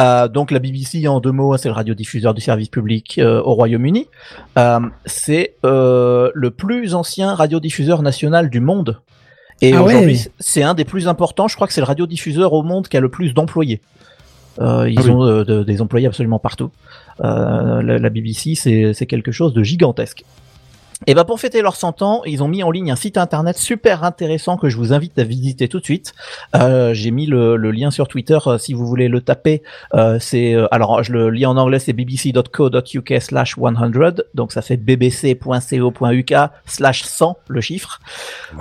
[0.00, 3.40] Euh, donc la BBC en deux mots, hein, c'est le radiodiffuseur du service public euh,
[3.42, 4.08] au Royaume-Uni.
[4.58, 9.00] Euh, c'est euh, le plus ancien radiodiffuseur national du monde.
[9.62, 9.94] Et Ah ouais.
[9.94, 11.46] aujourd'hui, c'est un des plus importants.
[11.46, 13.80] Je crois que c'est le radiodiffuseur au monde qui a le plus d'employés.
[14.60, 15.10] Euh, ils Ah oui.
[15.10, 16.70] ont euh, de- des employés absolument partout.
[17.22, 20.24] Euh, la, la BBC, c'est quelque chose de gigantesque.
[21.06, 23.56] Et ben pour fêter leurs 100 ans, ils ont mis en ligne un site internet
[23.58, 26.12] super intéressant que je vous invite à visiter tout de suite.
[26.56, 29.62] Euh, J'ai mis le, le lien sur Twitter euh, si vous voulez le taper.
[29.94, 34.22] Euh, c'est euh, alors je le lis en anglais, c'est bbc.co.uk slash 100.
[34.34, 36.34] Donc ça fait bbc.co.uk
[36.66, 38.00] slash 100 le chiffre.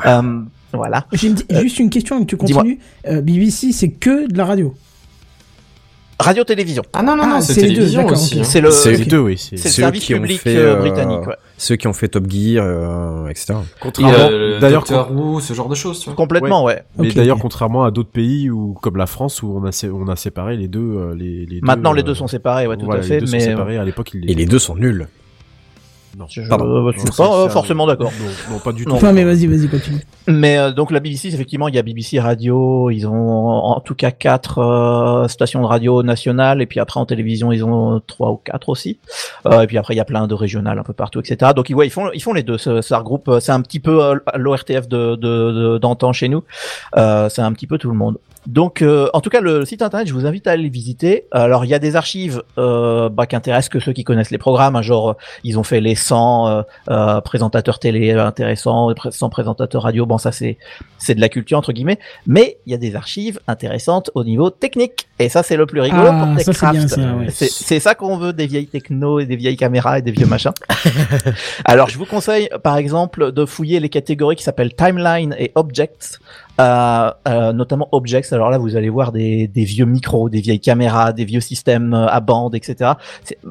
[0.06, 0.42] Euh,
[0.74, 1.06] voilà.
[1.14, 2.80] J'ai une- juste une question et que tu continues.
[3.08, 4.74] Euh, BBC, c'est que de la radio?
[6.20, 6.84] Radio télévision.
[6.94, 8.40] Ah non, non, Ah, non, c'est c'est les deux, aussi.
[8.40, 8.44] hein.
[8.44, 9.38] C'est le Les deux, oui.
[9.38, 11.28] c'est- le service public fait, euh, euh, britannique.
[11.28, 11.36] Ouais.
[11.58, 13.54] Ceux qui ont fait Top Gear, euh, etc.
[13.54, 16.16] Et, Contrairement, euh, d'ailleurs, ce genre de choses, tu vois.
[16.16, 16.84] Complètement, ouais.
[16.98, 19.90] mais Ok, d'ailleurs, contrairement à d'autres pays où, comme la France, où on a, sé-
[19.90, 22.86] on a séparé les deux, les, les Maintenant, deux, les deux sont séparés, ouais, tout
[22.86, 23.20] voilà, à les fait.
[23.20, 23.78] deux sont Mais séparés.
[23.78, 25.08] À l'époque, ils Et les deux sont nuls.
[26.18, 26.66] Non, je, Pardon.
[26.88, 28.12] euh, je suis pas euh, forcément d'accord.
[28.50, 28.92] Non, non, pas du tout.
[28.92, 30.00] Enfin, mais vas-y, vas-y, continue.
[30.28, 33.96] Mais euh, donc la BBC, effectivement, il y a BBC Radio, ils ont en tout
[33.96, 38.30] cas quatre euh, stations de radio nationales, et puis après en télévision, ils ont trois
[38.30, 39.00] ou quatre aussi.
[39.48, 41.52] Euh, et puis après, il y a plein de régionales un peu partout, etc.
[41.56, 42.60] Donc ils, ouais, ils font, ils font les deux.
[42.60, 46.30] Ça, ça regroupe, euh, c'est un petit peu euh, l'ORTF de, de, de- d'antan chez
[46.30, 46.44] nous.
[46.96, 48.18] Euh, c'est un petit peu tout le monde.
[48.48, 51.26] Donc, euh, en tout cas, le site internet, je vous invite à aller le visiter.
[51.32, 54.38] Alors, il y a des archives euh, bah, qui intéressent que ceux qui connaissent les
[54.38, 54.76] programmes.
[54.76, 55.14] hein, genre, euh,
[55.44, 60.06] ils ont fait les 100 euh, euh, présentateurs télé intéressants, les 100 présentateurs radio.
[60.06, 60.58] Bon, ça, c'est
[60.98, 62.00] c'est de la culture entre guillemets.
[62.28, 65.08] Mais il y a des archives intéressantes au niveau technique.
[65.20, 67.00] Et ça, c'est le plus rigolo Ah, pour c'est TechCraft.
[67.30, 70.54] c'est ça qu'on veut, des vieilles techno et des vieilles caméras et des vieux machins.
[71.66, 76.20] Alors, je vous conseille, par exemple, de fouiller les catégories qui s'appellent Timeline et Objects.
[76.62, 78.32] Euh, euh, notamment Objects.
[78.32, 81.94] Alors là, vous allez voir des, des vieux micros, des vieilles caméras, des vieux systèmes
[81.96, 82.92] euh, à bande, etc.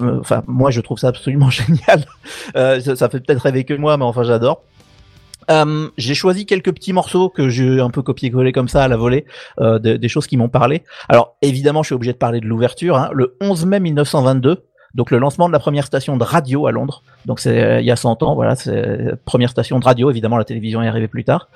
[0.00, 2.04] Enfin, moi, je trouve ça absolument génial.
[2.54, 4.62] Ça, ça fait peut-être rêver que moi, mais enfin, j'adore.
[5.50, 8.96] Euh, j'ai choisi quelques petits morceaux que j'ai un peu copié-collé comme ça à la
[8.96, 9.24] volée,
[9.60, 10.84] euh, de- des choses qui m'ont parlé.
[11.08, 12.96] Alors évidemment, je suis obligé de parler de l'ouverture.
[12.96, 13.10] Hein.
[13.12, 14.62] Le 11 mai 1922,
[14.94, 17.02] donc le lancement de la première station de radio à Londres.
[17.26, 20.10] Donc c'est euh, il y a 100 ans, voilà, c'est la première station de radio.
[20.10, 21.48] Évidemment, la télévision est arrivée plus tard.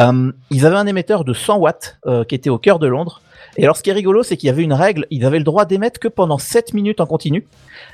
[0.00, 3.22] Euh, ils avaient un émetteur de 100 watts euh, qui était au cœur de Londres.
[3.58, 5.06] Et alors, ce qui est rigolo, c'est qu'il y avait une règle.
[5.10, 7.46] Ils avaient le droit d'émettre que pendant 7 minutes en continu.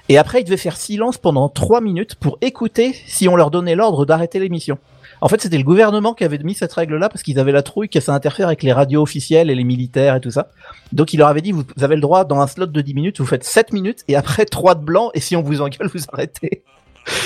[0.08, 3.74] Et après, ils devaient faire silence pendant 3 minutes pour écouter si on leur donnait
[3.74, 4.78] l'ordre d'arrêter l'émission.
[5.20, 7.88] En fait, c'était le gouvernement qui avait mis cette règle-là parce qu'ils avaient la trouille
[7.88, 10.50] que ça interfère avec les radios officielles et les militaires et tout ça.
[10.92, 13.20] Donc, il leur avait dit, vous avez le droit, dans un slot de 10 minutes,
[13.20, 16.00] vous faites 7 minutes et après 3 de blanc et si on vous engueule, vous
[16.12, 16.62] arrêtez.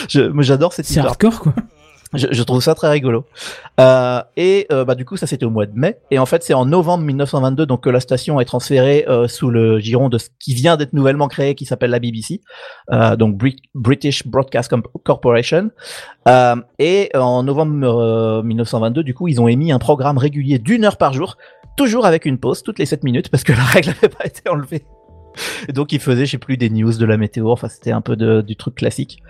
[0.09, 1.55] J'adore cette C'est hardcore, quoi.
[2.15, 3.25] Je, je trouve ça très rigolo.
[3.81, 5.99] Euh, et euh, bah du coup ça c'était au mois de mai.
[6.11, 9.49] Et en fait c'est en novembre 1922 donc que la station est transférée euh, sous
[9.51, 12.41] le giron de ce qui vient d'être nouvellement créé qui s'appelle la BBC,
[12.93, 14.73] euh, donc Brit- British Broadcast
[15.05, 15.71] Corporation.
[16.29, 20.85] Euh, et en novembre euh, 1922 du coup ils ont émis un programme régulier d'une
[20.85, 21.37] heure par jour,
[21.77, 24.49] toujours avec une pause toutes les 7 minutes parce que la règle n'avait pas été
[24.51, 24.85] enlevée.
[25.73, 27.51] Donc ils faisaient je sais plus des news de la météo.
[27.51, 29.23] Enfin c'était un peu de, du truc classique.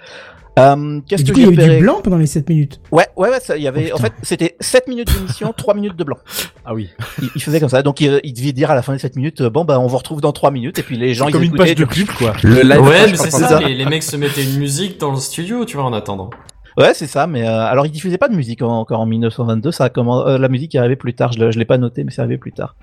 [0.59, 2.81] Euh, Qu'est-ce que coup, il y avait repéré du blanc pendant les 7 minutes.
[2.91, 5.75] Ouais, ouais, ouais, ça, il y avait, Oh, en fait, c'était 7 minutes d'émission, 3
[5.75, 6.19] minutes de blanc.
[6.67, 6.91] Ah oui.
[7.23, 7.83] Il, il faisait comme ça.
[7.83, 9.87] Donc, il, il devait dire à la fin des 7 minutes, euh, bon, bah, on
[9.87, 12.09] vous retrouve dans 3 minutes, et puis les gens, ils comme une page de pub,
[12.11, 12.35] quoi.
[12.43, 13.61] Le live Ouais, mais c'est ça, ça.
[13.61, 16.29] les, les mecs se mettaient une musique dans le studio, tu vois, en attendant.
[16.79, 19.73] Ouais, c'est ça, mais, euh, alors, ils diffusaient pas de musique en- encore en 1922,
[19.73, 21.77] ça a commen- euh, la musique est arrivée plus tard, je, l'ai- je l'ai pas
[21.79, 22.77] noté, mais c'est arrivé plus tard.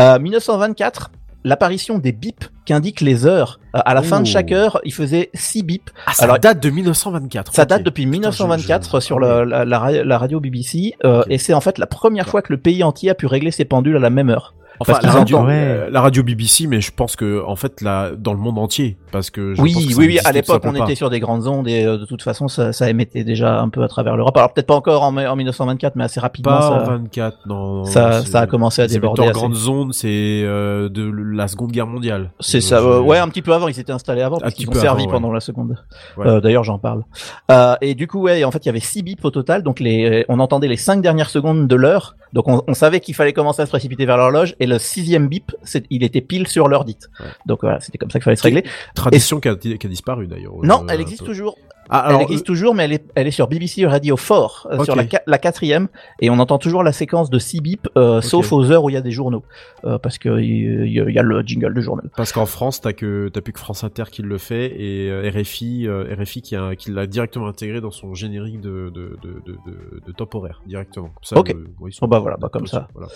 [0.00, 1.10] Euh, 1924,
[1.46, 3.60] l'apparition des bips qui indiquent les heures.
[3.76, 5.90] Euh, à la fin de chaque heure, il faisait 6 bips.
[6.06, 7.54] Ah, ça Alors, date de 1924.
[7.54, 11.22] Ça date depuis Putain, 1924 je- je- sur la, la ra- la radio BBC, euh,
[11.30, 13.64] et c'est en fait la première fois que le pays entier a pu régler ses
[13.64, 14.54] pendules à la même heure.
[14.80, 18.10] Enfin, Parce la radio, euh, la radio BBC, mais je pense que en fait, là,
[18.16, 20.18] dans le monde entier, parce que je Oui, pense que oui, oui.
[20.24, 22.88] À l'époque, on était sur des grandes ondes et euh, de toute façon, ça, ça
[22.90, 24.36] émettait déjà un peu à travers l'Europe.
[24.36, 27.84] Alors peut-être pas encore en, en 1924, mais assez rapidement, pas en ça, 24, non.
[27.84, 29.22] ça, ça a commencé à déborder.
[29.22, 29.32] en assez.
[29.32, 30.08] grande zone, c'est
[30.44, 32.30] euh, de la Seconde Guerre mondiale.
[32.40, 32.80] C'est Euh, ça.
[32.80, 33.68] je- ouais, un petit peu avant.
[33.68, 35.12] Ils s'étaient installés avant parce qu'ils ont servi avant, ouais.
[35.20, 35.76] pendant la seconde.
[36.16, 36.26] Ouais.
[36.26, 37.02] Euh, D'ailleurs, j'en parle.
[37.50, 39.62] Euh, et du coup, ouais, en fait, il y avait six bips au total.
[39.62, 42.16] Donc les, on entendait les cinq dernières secondes de l'heure.
[42.36, 44.56] Donc on, on savait qu'il fallait commencer à se précipiter vers l'horloge.
[44.60, 45.52] Et le sixième bip,
[45.88, 47.08] il était pile sur l'heure dite.
[47.18, 47.26] Ouais.
[47.46, 48.62] Donc voilà, c'était comme ça qu'il fallait se régler.
[48.94, 50.52] Tradition qui a, qui a disparu d'ailleurs.
[50.62, 51.56] Non, elle existe toujours.
[51.90, 54.84] Ah, elle alors, existe toujours, mais elle est, elle est sur BBC Radio 4, euh,
[54.84, 55.88] sur la, la quatrième,
[56.20, 58.94] et on entend toujours la séquence de 6 bips, euh, sauf aux heures où il
[58.94, 59.42] y a des journaux,
[59.84, 62.10] euh, parce que il y, y a le jingle du journal.
[62.16, 65.30] Parce qu'en France, t'as que t'as plus que France Inter qui le fait et euh,
[65.34, 69.42] RFI, euh, RFI qui, a, qui l'a directement intégré dans son générique de de, de,
[69.46, 71.10] de, de- horaire directement.
[71.22, 71.50] Ça, Ok.
[71.50, 72.88] euh, ouais, ils sont- Bon, bah voilà, bah comme ça.
[72.94, 73.08] Voilà.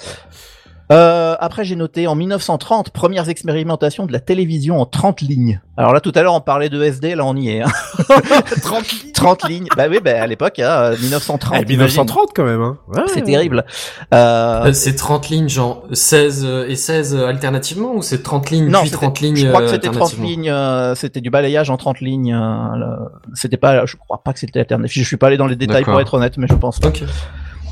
[0.93, 5.61] Euh, après, j'ai noté en 1930, premières expérimentations de la télévision en 30 lignes.
[5.77, 7.62] Alors là, tout à l'heure, on parlait de SD, là, on y est.
[7.62, 7.69] Hein.
[8.62, 9.69] 30 lignes 30 lignes.
[9.77, 11.59] Bah oui, bah à l'époque, hein, 1930.
[11.62, 12.79] Eh, 1930 quand même, hein.
[12.89, 13.03] Ouais.
[13.07, 13.65] C'est terrible.
[14.15, 18.51] Euh, Euh, c'est 30 lignes, genre 16 euh, et 16 euh, alternativement ou c'est 30
[18.51, 21.21] lignes Non, puis c'était- 30 lignes je crois que c'était 30 alternativement lignes, euh, c'était
[21.21, 22.35] du balayage en 30 lignes.
[22.35, 22.97] euh,
[23.35, 25.03] c'était pas, je crois pas que c'était alternatif.
[25.03, 26.89] Je suis pas allé dans les détails pour être honnête, mais je pense pas.
[26.89, 27.05] Ok.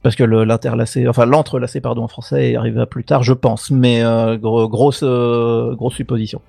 [0.02, 3.70] Parce que l'interlacé, enfin l'entrelacé, pardon, en français, arrivé plus tard, je pense.
[3.70, 6.40] Mais euh, gros- grosse, euh, grosse supposition.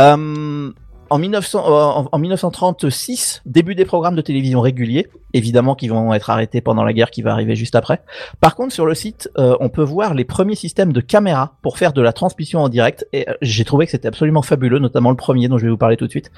[0.00, 0.70] Euh,
[1.10, 6.12] en, 1900, euh, en, en 1936, début des programmes de télévision réguliers, évidemment qui vont
[6.14, 8.02] être arrêtés pendant la guerre qui va arriver juste après.
[8.40, 11.92] Par contre, sur le site, on peut voir les premiers systèmes de caméra pour faire
[11.92, 13.06] de la transmission en direct.
[13.12, 15.96] Et j'ai trouvé que c'était absolument fabuleux, notamment le premier dont je vais vous parler
[15.96, 16.30] tout de suite,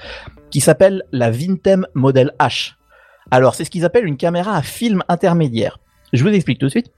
[0.51, 2.73] qui s'appelle la Vintem Model H.
[3.31, 5.79] Alors, c'est ce qu'ils appellent une caméra à film intermédiaire.
[6.13, 6.91] Je vous explique tout de suite.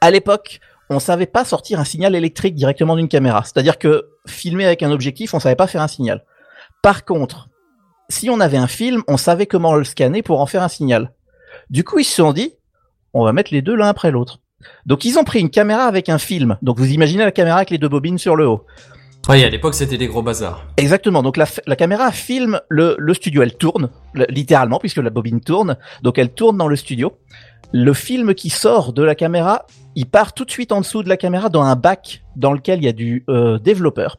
[0.00, 0.60] À l'époque,
[0.90, 3.42] on savait pas sortir un signal électrique directement d'une caméra.
[3.44, 6.24] C'est-à-dire que filmer avec un objectif, on savait pas faire un signal.
[6.82, 7.48] Par contre,
[8.08, 11.12] si on avait un film, on savait comment le scanner pour en faire un signal.
[11.70, 12.54] Du coup, ils se sont dit,
[13.14, 14.40] on va mettre les deux l'un après l'autre.
[14.86, 16.56] Donc, ils ont pris une caméra avec un film.
[16.62, 18.64] Donc, vous imaginez la caméra avec les deux bobines sur le haut.
[19.28, 20.66] Oui, à l'époque c'était des gros bazars.
[20.76, 21.22] Exactement.
[21.22, 23.42] Donc la, la caméra filme le, le studio.
[23.42, 25.76] Elle tourne, le- littéralement, puisque la bobine tourne.
[26.02, 27.16] Donc elle tourne dans le studio.
[27.72, 31.08] Le film qui sort de la caméra, il part tout de suite en dessous de
[31.08, 34.18] la caméra dans un bac dans lequel il y a du euh, développeur.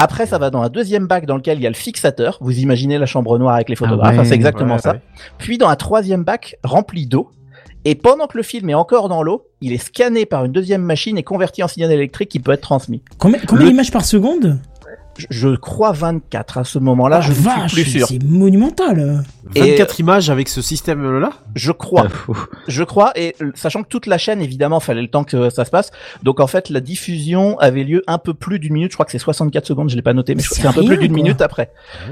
[0.00, 2.38] Après, ça va dans un deuxième bac dans lequel il y a le fixateur.
[2.40, 4.12] Vous imaginez la chambre noire avec les photographes.
[4.12, 4.18] ouais.
[4.18, 4.92] Enfin, c'est exactement Ouais, ça.
[4.94, 5.00] ouais.
[5.38, 7.30] Puis dans un troisième bac rempli d'eau.
[7.84, 10.82] Et pendant que le film est encore dans l'eau, il est scanné par une deuxième
[10.82, 13.02] machine et converti en signal électrique qui peut être transmis.
[13.18, 14.58] Combien, d'images par seconde?
[15.30, 18.06] Je, crois 24 à ce moment-là, Ah, je ne vache, suis plus sûr.
[18.08, 19.24] C'est monumental.
[19.54, 22.08] 24 images avec ce système-là Je crois,
[22.68, 25.64] je crois, et euh, sachant que toute la chaîne, évidemment, fallait le temps que ça
[25.64, 25.90] se passe.
[26.22, 28.90] Donc en fait, la diffusion avait lieu un peu plus d'une minute.
[28.90, 30.68] Je crois que c'est 64 secondes, je l'ai pas noté, mais je crois que c'est
[30.68, 31.70] un peu plus d'une minute après.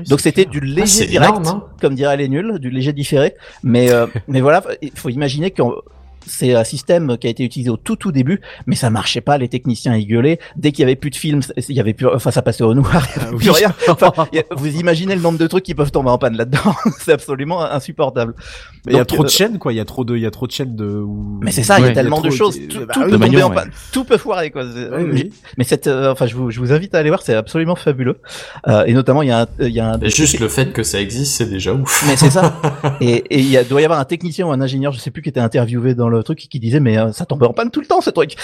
[0.09, 1.65] Donc c'était du léger direct, énorme, hein.
[1.81, 3.35] comme diraient les nuls, du léger différé.
[3.63, 5.63] Mais euh, mais voilà, il faut imaginer que
[6.27, 9.39] c'est un système qui a été utilisé au tout tout début, mais ça marchait pas.
[9.39, 10.39] Les techniciens y gueulaient.
[10.57, 12.75] Dès qu'il y avait plus de films, il y avait plus, enfin ça passait au
[12.75, 13.75] noir, il y avait plus rien.
[13.89, 17.13] Enfin, a- vous imaginez le nombre de trucs qui peuvent tomber en panne là-dedans C'est
[17.13, 18.35] absolument insupportable.
[18.87, 19.73] Mais il y a trop de euh, chaînes, quoi.
[19.73, 21.05] Il y a trop de, il y a trop de chaînes de.
[21.41, 23.43] Mais c'est ça, il y a tellement de choses, tout, bah tout oui, peut tomber
[23.43, 23.55] en ouais.
[23.55, 24.65] panne, tout peut foirer quoi.
[24.65, 25.33] Oui, oui.
[25.59, 28.19] Mais cette, euh, enfin, je vous, je vous invite à aller voir, c'est absolument fabuleux.
[28.69, 30.01] Euh, et notamment, il y a un, il y a un.
[30.01, 32.05] Et juste le fait que ça existe, c'est déjà ouf.
[32.07, 32.61] Mais c'est ça.
[33.01, 35.41] et il doit y avoir un technicien ou un ingénieur, je sais plus, qui était
[35.41, 38.01] interviewé dans le truc qui disait mais euh, ça tombait en panne tout le temps
[38.01, 38.37] ce truc.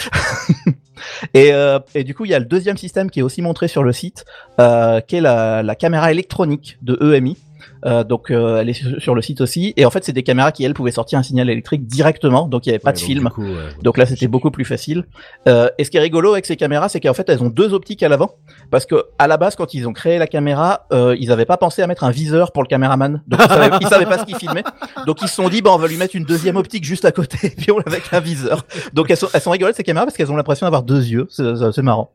[1.35, 3.69] et, euh, et du coup, il y a le deuxième système qui est aussi montré
[3.69, 4.24] sur le site,
[4.61, 7.36] euh, qui est la caméra électronique de EMI.
[7.85, 10.51] Euh, donc euh, elle est sur le site aussi et en fait c'est des caméras
[10.53, 12.99] qui elles pouvaient sortir un signal électrique directement donc il n'y avait pas Ouais, de
[12.99, 13.83] donc, film du coup, ouais.
[13.83, 15.05] donc là, c'était beaucoup plus facile.
[15.47, 17.75] Euh, et ce qui est rigolo avec ces caméras, c'est qu'en fait, elles ont deux
[17.75, 18.33] optiques à l'avant,
[18.71, 21.57] parce que à la base, quand ils ont créé la caméra, euh, ils n'avaient pas
[21.57, 23.23] pensé à mettre un viseur pour le caméraman.
[23.27, 24.65] Donc ils savaient, ils savaient pas ce qu'ils filmaient.
[25.07, 27.13] Donc ils se sont dit, bah on va lui mettre une deuxième optique juste à
[27.13, 28.65] côté, et puis on avec un viseur.
[28.95, 31.27] Donc elles sont, elles sont rigolotes ces caméras parce qu'elles ont l'impression d'avoir deux yeux.
[31.31, 32.13] C'est marrant.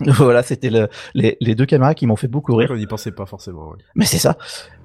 [0.06, 2.68] Voilà, c'était le, les, les deux caméras qui m'ont fait beaucoup rire.
[2.70, 3.70] on n'y pensait pas forcément.
[3.70, 3.78] ouais.
[3.94, 4.36] Mais c'est ça.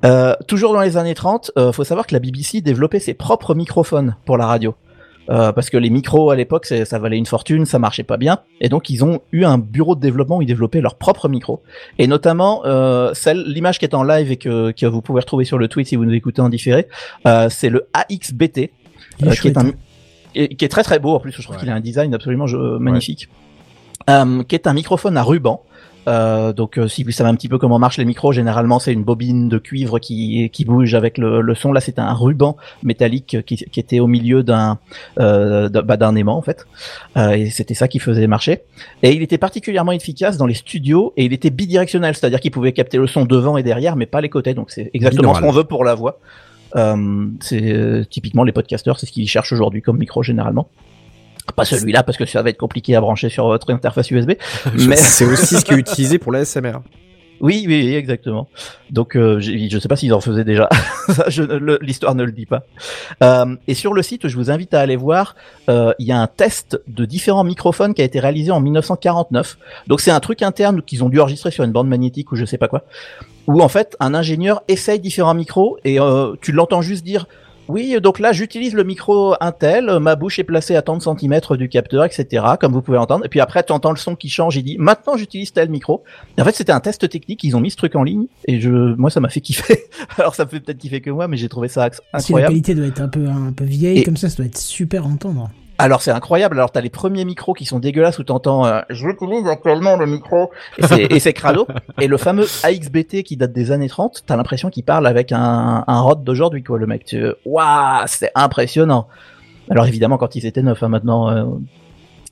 [0.05, 3.53] Euh, toujours dans les années 30, euh, faut savoir que la BBC développait ses propres
[3.53, 4.73] microphones pour la radio.
[5.29, 8.17] Euh, parce que les micros à l'époque, c'est- ça valait une fortune, ça marchait pas
[8.17, 11.29] bien, et donc ils ont eu un bureau de développement où ils développaient leurs propres
[11.29, 11.61] micros,
[11.99, 15.45] et notamment euh, celle, l'image qui est en live et que, que vous pouvez retrouver
[15.45, 16.87] sur le tweet si vous nous écoutez en différé,
[17.27, 18.71] euh, c'est le AXBT,
[19.23, 19.71] euh, qui est un
[20.33, 21.31] et- qui est très très beau en plus.
[21.31, 21.59] Je trouve Ouais.
[21.61, 23.29] qu'il a un design absolument je- magnifique.
[24.09, 25.63] Euh, qui est un microphone à ruban.
[26.07, 28.91] Euh, donc euh, si vous savez un petit peu comment marchent les micros, généralement c'est
[28.91, 31.71] une bobine de cuivre qui, qui bouge avec le, le son.
[31.71, 34.79] Là c'était un ruban métallique qui, qui était au milieu d'un
[35.19, 36.65] euh, d'un bah, aimant en fait.
[37.17, 38.61] Euh, et c'était ça qui faisait marcher.
[39.03, 42.73] Et il était particulièrement efficace dans les studios et il était bidirectionnel, c'est-à-dire qu'il pouvait
[42.73, 44.55] capter le son devant et derrière, mais pas les côtés.
[44.55, 46.19] Donc c'est exactement ce qu'on veut pour la voix.
[46.75, 50.69] Euh, c'est euh, typiquement les podcasteurs, c'est ce qu'ils cherchent aujourd'hui comme micro généralement.
[51.55, 54.31] Pas celui-là parce que ça va être compliqué à brancher sur votre interface USB.
[54.87, 56.79] Mais C'est aussi ce qui est utilisé pour la SMR.
[57.41, 58.47] Oui, oui, oui, exactement.
[58.91, 60.69] Donc, euh, je ne sais pas s'ils en faisaient déjà.
[61.39, 62.61] Ne- L'histoire ne le dit pas.
[63.23, 65.35] Euh, et sur le site, je vous invite à aller voir.
[65.67, 69.57] euh, Il y a un test de différents microphones qui a été réalisé en 1949.
[69.87, 72.45] Donc, c'est un truc interne qu'ils ont dû enregistrer sur une bande magnétique ou je
[72.45, 72.83] sais pas quoi.
[73.47, 77.25] Où en fait, un ingénieur essaye différents micros et euh, tu l'entends juste dire.
[77.67, 81.01] Oui, donc là, j'utilise le micro Intel, euh, ma bouche est placée à tant de
[81.01, 83.25] centimètres du capteur, etc., comme vous pouvez entendre.
[83.25, 86.03] Et puis après, tu entends le son qui change, il dit, maintenant j'utilise tel micro.
[86.37, 88.59] Et en fait, c'était un test technique, ils ont mis ce truc en ligne, et
[88.59, 89.83] je, moi, ça m'a fait kiffer.
[90.17, 92.51] Alors, ça me fait peut-être kiffer que moi, mais j'ai trouvé ça Si la incroyable.
[92.51, 95.03] qualité doit être un peu, un peu vieille, Et- comme ça, ça doit être super
[95.03, 95.49] à entendre.
[95.81, 96.57] Alors, c'est incroyable.
[96.57, 100.51] Alors, t'as les premiers micros qui sont dégueulasses où t'entends, euh, j'utilise actuellement le micro,
[100.77, 101.65] et c'est, crado.
[101.99, 105.83] Et le fameux AXBT qui date des années 30, t'as l'impression qu'il parle avec un,
[105.87, 107.05] un rod d'aujourd'hui, quoi, le mec.
[107.05, 109.07] Tu, waouh, c'est impressionnant.
[109.71, 111.45] Alors, évidemment, quand ils étaient neufs, hein, maintenant, euh,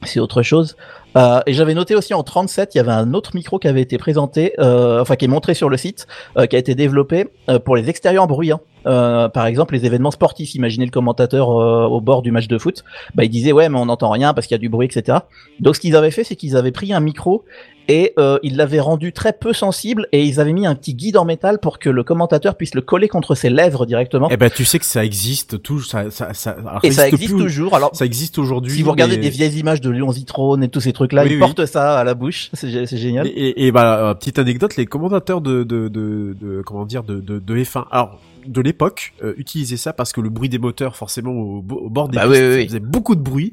[0.03, 0.77] c'est autre chose.
[1.17, 3.81] Euh, et j'avais noté aussi en 37, il y avait un autre micro qui avait
[3.81, 6.05] été présenté, euh, enfin qui est montré sur le site,
[6.37, 8.61] euh, qui a été développé euh, pour les extérieurs bruyants.
[8.87, 10.55] Euh, par exemple, les événements sportifs.
[10.55, 12.83] Imaginez le commentateur euh, au bord du match de foot.
[13.13, 15.17] Bah, il disait ouais, mais on n'entend rien parce qu'il y a du bruit, etc.
[15.59, 17.43] Donc, ce qu'ils avaient fait, c'est qu'ils avaient pris un micro
[17.89, 21.17] et euh, ils l'avaient rendu très peu sensible et ils avaient mis un petit guide
[21.17, 24.29] en métal pour que le commentateur puisse le coller contre ses lèvres directement.
[24.31, 27.35] Eh ben, tu sais que ça existe tout, ça, ça, ça, alors, Et ça existe
[27.35, 27.75] toujours.
[27.75, 28.71] Alors, Ça existe aujourd'hui.
[28.71, 31.29] si vous regardez mais- des vieilles images de Léon Zitrone et tous ces trucs-là, Oui,
[31.31, 31.39] ils oui.
[31.39, 32.49] portent ça à la bouche.
[32.53, 33.27] C'est c'est génial.
[33.27, 37.03] Et, et, et bah, euh, petite anecdote, les commentateurs de, de, de, de- comment dire,
[37.03, 40.59] de, de, de F1, alors, de l'époque, euh, utilisaient ça parce que le bruit des
[40.59, 43.51] moteurs, forcément, au, bo- au bord des Bah pistes, oui, oui, faisait beaucoup de bruit.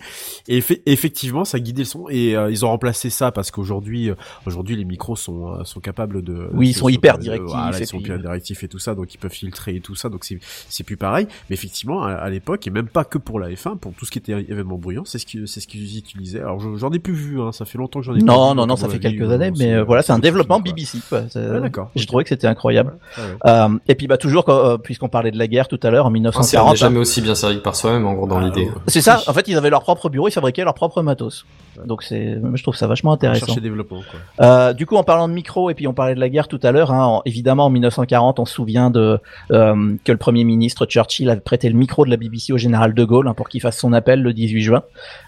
[0.48, 2.08] Et effe- effectivement, ça guidait le son.
[2.08, 4.14] Et euh, ils ont remplacé ça parce qu'aujourd'hui, euh,
[4.46, 6.48] aujourd'hui, les micros sont, euh, sont capables de.
[6.52, 9.18] Oui, ils sont hyper directifs Voilà, ils sont hyper directifs et tout ça, donc ils
[9.18, 10.08] peuvent filtrer et tout ça.
[10.08, 10.38] Donc c'est,
[10.68, 11.26] c'est plus pareil.
[11.50, 14.10] Mais effectivement, à, à l'époque, et même pas que pour la F1, pour tout ce
[14.10, 16.40] qui était événement bruyant, c'est ce qui, c'est ce qu'ils utilisaient.
[16.40, 17.52] Alors je- j'en ai plus vu, hein.
[17.52, 18.18] Ça fait longtemps que j'en ai.
[18.22, 20.60] Non, non, non, ça fait quelques euh, années, mais euh, voilà, c'est un développement.
[20.60, 20.98] BBC.
[21.34, 21.90] D'accord.
[21.94, 22.98] J'ai trouvé que c'était incroyable.
[23.46, 26.06] Euh, et puis bah toujours, quand, euh, puisqu'on parlait de la guerre tout à l'heure
[26.06, 26.70] en Ah, c'est- on 1940.
[26.72, 28.68] n'est jamais aussi bien servi que par soi-même, en gros, dans Ah, l'idée.
[28.86, 29.20] C'est ça.
[29.26, 31.44] En fait, ils avaient leur propre bureau, ils fabriquaient leur propre matos.
[31.84, 33.44] Donc c'est, je trouve ça vachement intéressant.
[33.46, 34.46] Chercher développement, quoi.
[34.46, 36.60] Euh, du coup, en parlant de micro, et puis on parlait de la guerre tout
[36.62, 39.18] à l'heure, hein, en- évidemment en 1940, on se souvient de
[39.50, 42.94] euh, que le Premier ministre Churchill avait prêté le micro de la BBC au général
[42.94, 44.82] de Gaulle hein, pour qu'il fasse son appel le 18 juin,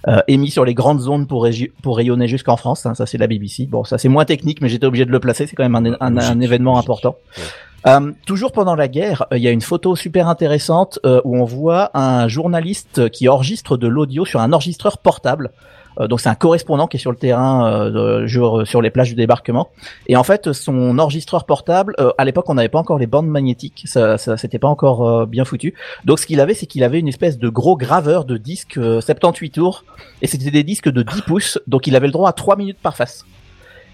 [0.08, 1.44] euh, émis sur les grandes ondes pour,
[1.96, 2.86] rayonner jusqu'en France.
[2.86, 3.66] hein, ça, c'est la BBC.
[3.66, 5.46] Bon, ça c'est moins technique, mais j'étais obligé de le placer.
[5.46, 7.16] C'est quand même un, un- un Logique, événement important.
[7.86, 11.36] Euh, toujours pendant la guerre, euh, il y a une photo super intéressante euh, où
[11.36, 15.50] on voit un journaliste qui enregistre de l'audio sur un enregistreur portable.
[16.08, 18.24] Donc c'est un correspondant qui est sur le terrain, de-
[18.64, 19.70] sur les plages du débarquement.
[20.06, 23.82] Et en fait, son enregistreur portable, à l'époque, on n'avait pas encore les bandes magnétiques,
[23.86, 25.74] ça, ça c'était pas encore bien foutu.
[26.04, 29.00] Donc ce qu'il avait, c'est qu'il avait une espèce de gros graveur de disques euh,
[29.00, 29.82] 78 tours,
[30.22, 32.78] et c'était des disques de 10 pouces, donc il avait le droit à 3 minutes
[32.80, 33.24] par face.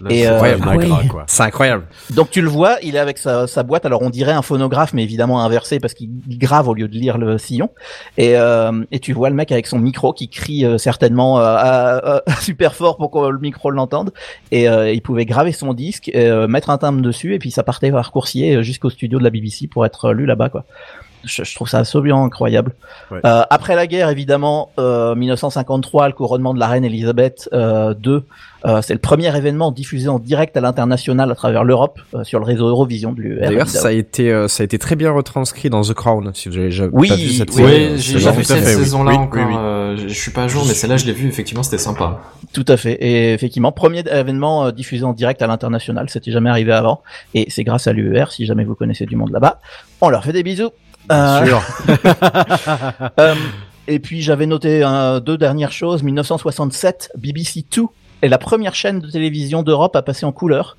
[0.09, 1.07] C'est euh, incroyable, ah ouais.
[1.07, 1.23] Quoi.
[1.27, 1.85] C'est incroyable.
[2.15, 3.85] Donc tu le vois, il est avec sa, sa boîte.
[3.85, 6.93] Alors on dirait un phonographe, mais évidemment inversé parce qu'il il grave au lieu de
[6.97, 7.69] lire le sillon.
[8.17, 11.43] Et, euh, et tu vois le mec avec son micro qui crie euh, certainement euh,
[11.43, 14.11] à- à- super fort pour que le micro l'entende.
[14.51, 17.63] Et euh, il pouvait graver son disque, euh, mettre un timbre dessus, et puis ça
[17.63, 20.65] partait par coursier euh, jusqu'au studio de la BBC pour être euh, lu là-bas, quoi.
[21.25, 22.73] Je, je trouve ça absolument incroyable.
[23.11, 23.19] Ouais.
[23.25, 28.19] Euh, après la guerre, évidemment, euh, 1953, le couronnement de la reine Elisabeth euh, II,
[28.65, 32.39] euh, c'est le premier événement diffusé en direct à l'international à travers l'Europe euh, sur
[32.39, 33.41] le réseau Eurovision de l'UR.
[33.41, 36.31] D'ailleurs, ça a été, euh, ça a été très bien retranscrit dans The Crown.
[36.33, 38.57] Si vous avez jamais Oui, pas vu cette oui, série, Oui, euh, j'ai vu cette
[38.59, 38.63] oui.
[38.65, 39.45] saison-là Oui, encore.
[39.47, 39.55] oui, oui.
[39.57, 41.27] euh, je je suis pas à jour, mais celle-là, je l'ai vue.
[41.27, 42.19] Effectivement, c'était sympa.
[42.53, 42.93] Tout à fait.
[42.93, 47.01] Et effectivement, premier événement euh, diffusé en direct à l'international, c'était jamais arrivé avant.
[47.35, 49.59] Et c'est grâce à l'UER, si jamais vous connaissez du monde là-bas.
[50.01, 50.71] On leur fait des bisous.
[51.11, 51.61] Euh, Sûr.
[53.19, 53.35] Euh,
[53.87, 56.03] et puis j'avais noté euh, deux dernières choses.
[56.03, 57.83] 1967, BBC 2
[58.21, 60.77] est la première chaîne de télévision d'Europe à passer en couleur.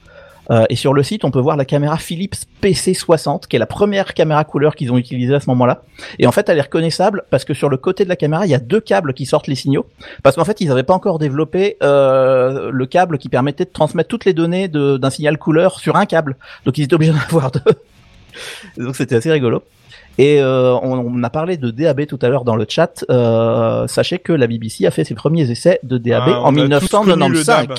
[0.50, 3.66] Euh, et sur le site, on peut voir la caméra Philips PC60, qui est la
[3.66, 5.82] première caméra couleur qu'ils ont utilisée à ce moment-là.
[6.18, 8.50] Et en fait, elle est reconnaissable parce que sur le côté de la caméra, il
[8.50, 9.86] y a deux câbles qui sortent les signaux.
[10.22, 14.08] Parce qu'en fait, ils n'avaient pas encore développé euh, le câble qui permettait de transmettre
[14.08, 16.36] toutes les données d'un signal couleur sur un câble.
[16.64, 17.60] Donc ils étaient obligés d'en avoir deux.
[18.76, 19.62] Donc c'était assez rigolo.
[20.18, 23.04] Et euh, on, on a parlé de DAB tout à l'heure dans le chat.
[23.10, 26.70] Euh, sachez que la BBC a fait ses premiers essais de DAB Ah, en on
[26.70, 27.66] a tous connu le 1995.
[27.68, 27.78] DAB.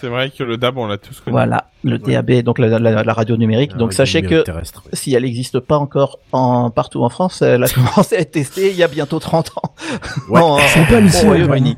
[0.00, 1.32] C'est vrai que le DAB, on l'a tous connu.
[1.32, 3.76] Voilà, le DAB, donc la, la- la radio numérique.
[3.76, 4.52] Donc sachez numérique que
[4.92, 8.70] si elle n'existe pas encore en, partout en France, elle a commencé à être testée
[8.70, 9.74] il y a bientôt 30 ans.
[10.28, 10.40] Ouais.
[10.40, 11.76] En- C'est hallucinant, Royaume-Uni.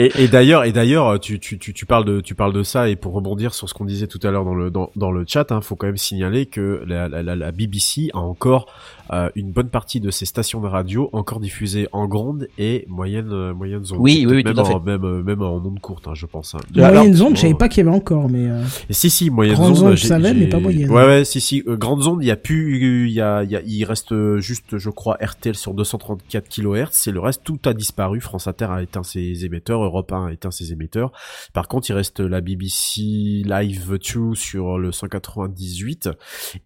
[0.00, 2.88] Et, et d'ailleurs, et d'ailleurs, tu, tu, tu, tu parles de, tu parles de ça
[2.88, 5.24] et pour rebondir sur ce qu'on disait tout à l'heure dans le dans, dans le
[5.26, 8.66] chat, hein, faut quand même signaler que la, la, la, la BBC a encore
[9.12, 13.30] euh, une bonne partie de ses stations de radio encore diffusées en grande et moyenne
[13.32, 13.98] euh, moyenne zone.
[14.00, 14.90] Oui, oui, oui, même tout à en, fait.
[14.90, 16.54] même euh, même en onde courte, hein, je pense.
[16.54, 16.58] Hein.
[16.74, 19.10] La Alors, moyenne zone, je savais pas qu'il y avait encore, mais euh, Et si
[19.10, 20.90] si moyenne Grande zone, zone, je j'ai- savais, mais pas moyenne.
[20.90, 23.50] Ouais ouais si si euh, grande zone, il y a plus il y a, il
[23.50, 27.42] y a il reste euh, juste je crois RTL sur 234 kHz et le reste
[27.44, 28.20] tout a disparu.
[28.20, 31.12] France Inter a éteint ses émetteurs, Europe 1 a éteint ses émetteurs.
[31.54, 33.00] Par contre, il reste la BBC
[33.44, 36.08] Live 2 sur le 198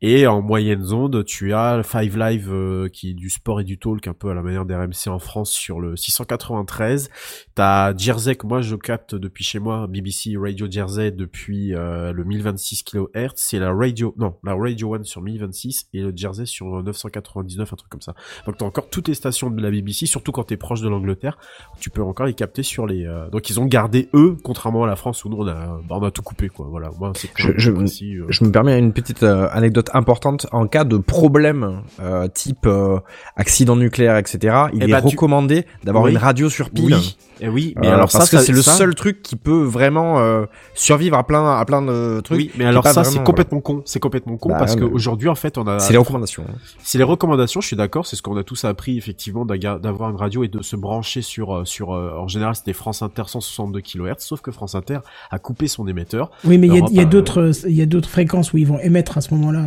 [0.02, 3.78] et en moyenne zone, tu as Five Live euh, qui est du sport et du
[3.78, 7.10] talk un peu à la manière d'RMC en France sur le 693.
[7.54, 12.24] T'as Jersey que moi je capte depuis chez moi, BBC Radio Jersey depuis euh, le
[12.24, 16.78] 1026 kHz, c'est la radio non, la Radio 1 sur 1026 et le Jersey sur
[16.78, 18.14] euh, 999 un truc comme ça.
[18.46, 21.38] Donc t'as encore toutes les stations de la BBC, surtout quand t'es proche de l'Angleterre,
[21.80, 24.86] tu peux encore les capter sur les euh, donc ils ont gardé eux contrairement à
[24.86, 26.66] la France où nous on a bah, on a tout coupé quoi.
[26.70, 28.26] Voilà, moi c'est Je- je- précis, euh.
[28.28, 30.46] Je me permets une petite euh, anecdote importante.
[30.52, 32.98] En cas de problème euh, type euh,
[33.36, 36.10] accident nucléaire, etc., il Eh est bah, tu- recommandé d'avoir Oui.
[36.12, 36.94] une radio sur pile.
[36.94, 39.36] Oui, eh oui, mais Euh, alors parce ça, que c'est le ça- seul truc qui
[39.36, 40.44] peut vraiment euh,
[40.74, 42.38] survivre à plein à plein de trucs.
[42.38, 45.34] Oui, mais alors ça c'est complètement con, c'est complètement con Bah, parce mais- qu'aujourd'hui en
[45.34, 46.44] fait on a C'est les recommandations.
[46.48, 46.54] hein.
[46.82, 50.16] C'est les recommandations, je suis d'accord, c'est ce qu'on a tous appris effectivement d'avoir une
[50.16, 53.80] radio et de se brancher sur euh, sur euh, en général c'était France Inter 162
[53.80, 54.98] kHz sauf que France Inter
[55.30, 56.30] a coupé son émetteur.
[56.44, 58.08] oui, mais il y a, Europe il y a a- d'autres, il y a d'autres
[58.08, 59.64] fréquences où ils vont émettre à ce moment-là.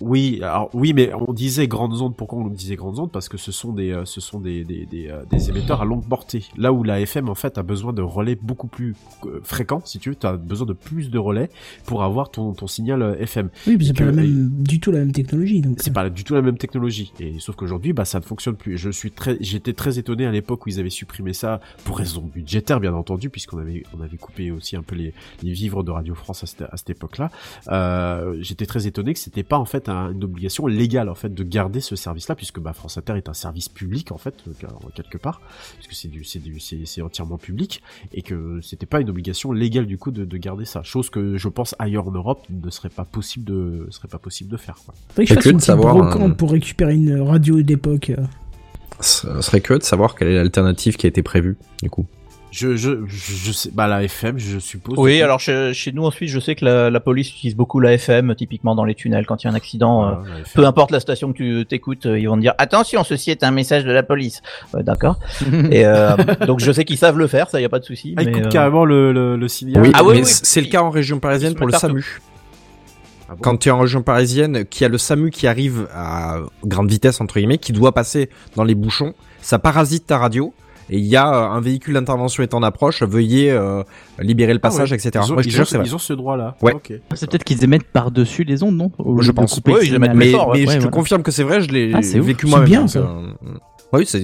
[0.00, 2.16] Oui, alors oui, mais on disait grandes ondes.
[2.16, 3.10] Pourquoi on disait grandes ondes?
[3.12, 5.84] Parce que ce sont des, euh, ce sont des, des, des, euh, des émetteurs à
[5.84, 6.44] longue portée.
[6.56, 8.94] Là où la FM en fait a besoin de relais beaucoup plus
[9.26, 11.50] euh, fréquents, si tu veux, tu as besoin de plus de relais
[11.84, 13.50] pour avoir ton, ton signal euh, FM.
[13.66, 15.60] Oui, mais c'est pas la même, du tout la même technologie.
[15.60, 17.12] Donc, C'est pas du tout la même technologie.
[17.20, 18.78] Et sauf qu'aujourd'hui, bah, ça ne fonctionne plus.
[18.78, 22.22] Je suis très, j'étais très étonné à l'époque où ils avaient supprimé ça pour raison
[22.22, 25.12] budgétaire, bien entendu, puisqu'on avait, on avait coupé aussi un peu les,
[25.42, 27.30] les vivres de Radio France à cette, à cette époque-là.
[27.68, 31.32] Euh, j'étais très étonné que c'était pas en fait un- une obligation légale en fait
[31.34, 34.52] de garder ce service-là, puisque bah, France Inter est un service public en fait euh,
[34.94, 35.40] quelque part,
[35.76, 39.86] puisque c'est du, c'est du, c'est, entièrement public, et que c'était pas une obligation légale
[39.86, 40.82] du coup de, de garder ça.
[40.82, 44.50] Chose que je pense ailleurs en Europe ne serait pas possible de, serait pas possible
[44.50, 44.76] de faire.
[44.84, 44.94] Quoi.
[45.08, 48.10] faudrait que je fasse une petite brocante euh, pour récupérer une radio d'époque.
[48.10, 48.24] euh.
[49.00, 52.06] Ce serait que de savoir quelle est l'alternative qui a été prévue, du coup.
[52.52, 54.98] Je, je, je, sais, bah la FM, je suppose.
[54.98, 57.92] Oui, alors chez, chez nous ensuite, je sais que la, la police utilise beaucoup la
[57.92, 60.04] FM, typiquement dans les tunnels quand il y a un accident.
[60.04, 60.44] euh, la FM.
[60.54, 63.44] peu importe la station que tu t'écoutes, euh, ils vont te dire attention, ceci est
[63.44, 64.42] un message de la police.
[64.74, 65.18] Ouais, D'accord.
[65.70, 66.16] Et euh,
[66.46, 68.14] donc je sais qu'ils savent le faire, ça y a pas de souci.
[68.16, 69.82] Ah, ils mais, coupent euh, carrément le, le, le signal.
[69.82, 71.86] Oui, Ah oui, c'est le cas en région parisienne pour le partout.
[71.86, 72.20] SAMU.
[73.28, 73.38] Ah bon?
[73.42, 77.20] Quand tu es en région parisienne, qui a le SAMU qui arrive à grande vitesse,
[77.20, 80.52] entre guillemets, qui doit passer dans les bouchons, ça parasite ta radio.
[80.92, 83.82] Et il y a euh, un véhicule d'intervention est en approche, veuillez euh,
[84.18, 84.96] libérer le Ah passage, ouais.
[84.96, 85.10] etc.
[85.24, 85.86] Ils ont, Moi, je ils jure ont- que c'est vrai.
[85.86, 86.56] ils ont ce droit-là.
[86.62, 86.74] Ouais.
[87.14, 88.90] C'est peut-être qu'ils émettent par-dessus les ondes, non?
[88.98, 89.60] Au Je pense.
[89.64, 90.16] le ils le mettent signal.
[90.16, 90.58] plus Mais, fort, ouais.
[90.60, 92.68] mais Ouais, je te confirme que c'est vrai, je l'ai Ah, c'est vécu C'est moi-même.
[92.68, 93.08] bien, donc, ça.
[93.92, 94.20] Oui, c'est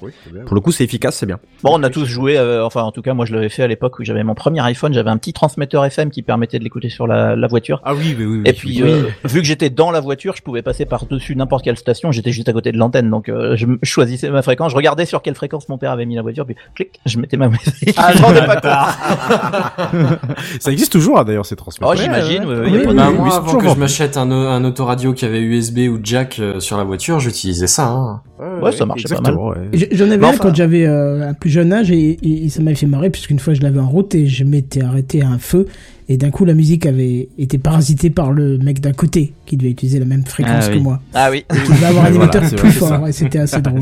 [0.00, 0.10] Oui,
[0.46, 1.38] pour le coup c'est efficace, c'est bien.
[1.62, 3.66] Bon, on a tous joué, euh, enfin en tout cas moi je l'avais fait à
[3.66, 6.88] l'époque où j'avais mon premier iPhone, j'avais un petit transmetteur FM qui permettait de l'écouter
[6.88, 7.80] sur la, la voiture.
[7.84, 8.42] Ah oui, oui, oui.
[8.46, 8.90] Et puis, oui.
[8.90, 12.10] euh, vu que j'étais dans la voiture, je pouvais passer par-dessus n'importe quelle station.
[12.12, 14.70] J'étais juste à côté de l'antenne, donc euh, je choisissais ma fréquence.
[14.72, 17.36] Je regardais sur quelle fréquence mon père avait mis la voiture, puis clic, je mettais
[17.36, 17.94] ma musique.
[17.98, 20.20] Ah, je m'en rendais pas compte.
[20.60, 21.94] ça existe toujours hein, d'ailleurs ces transmetteurs.
[21.94, 22.44] Oh, j'imagine.
[22.46, 25.24] Oui, pas oui, de- Bah, oui, moi, avant que je m'achète un, un autoradio qui
[25.24, 27.88] avait USB ou jack sur la voiture, j'utilisais ça.
[27.88, 28.22] Hein.
[28.62, 29.32] Ouais, ça marchait pas mal.
[29.32, 29.56] exactement, ouais.
[29.72, 32.48] J- J'en avais un enfin- quand j'avais euh, un plus jeune âge et, et- et
[32.48, 35.28] ça m'avait fait marrer puisqu'une fois je l'avais en route et je m'étais arrêté à
[35.28, 35.66] un feu
[36.08, 39.70] et d'un coup la musique avait été parasitée par le mec d'à côté qui devait
[39.70, 41.00] utiliser la même fréquence Ah que moi.
[41.14, 41.44] Ah oui.
[41.50, 43.80] Qui devait avoir un émetteur plus vrai, fort et c'était assez drôle.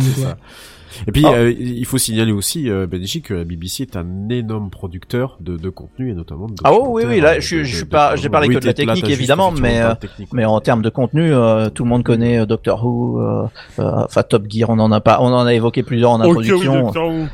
[1.06, 1.32] Et puis, Oh.
[1.32, 5.56] euh, il faut signaler aussi, euh, Benji, que la BBC est un énorme producteur de,
[5.56, 7.88] de contenu et notamment de Ah oh, oui, oui, là, documentaires, je- de- je de-
[7.90, 10.50] pas- j'ai parlé oui, que de la technique, évidemment, mais, euh, technique, Mais ouais.
[10.50, 13.44] en termes de contenu, euh, tout le monde connaît euh, Doctor Who, euh,
[13.78, 16.28] euh, enfin Top Gear, on en a pas, on en a évoqué plusieurs en oui,
[16.30, 16.82] introduction.
[16.82, 17.24] Doctor Who.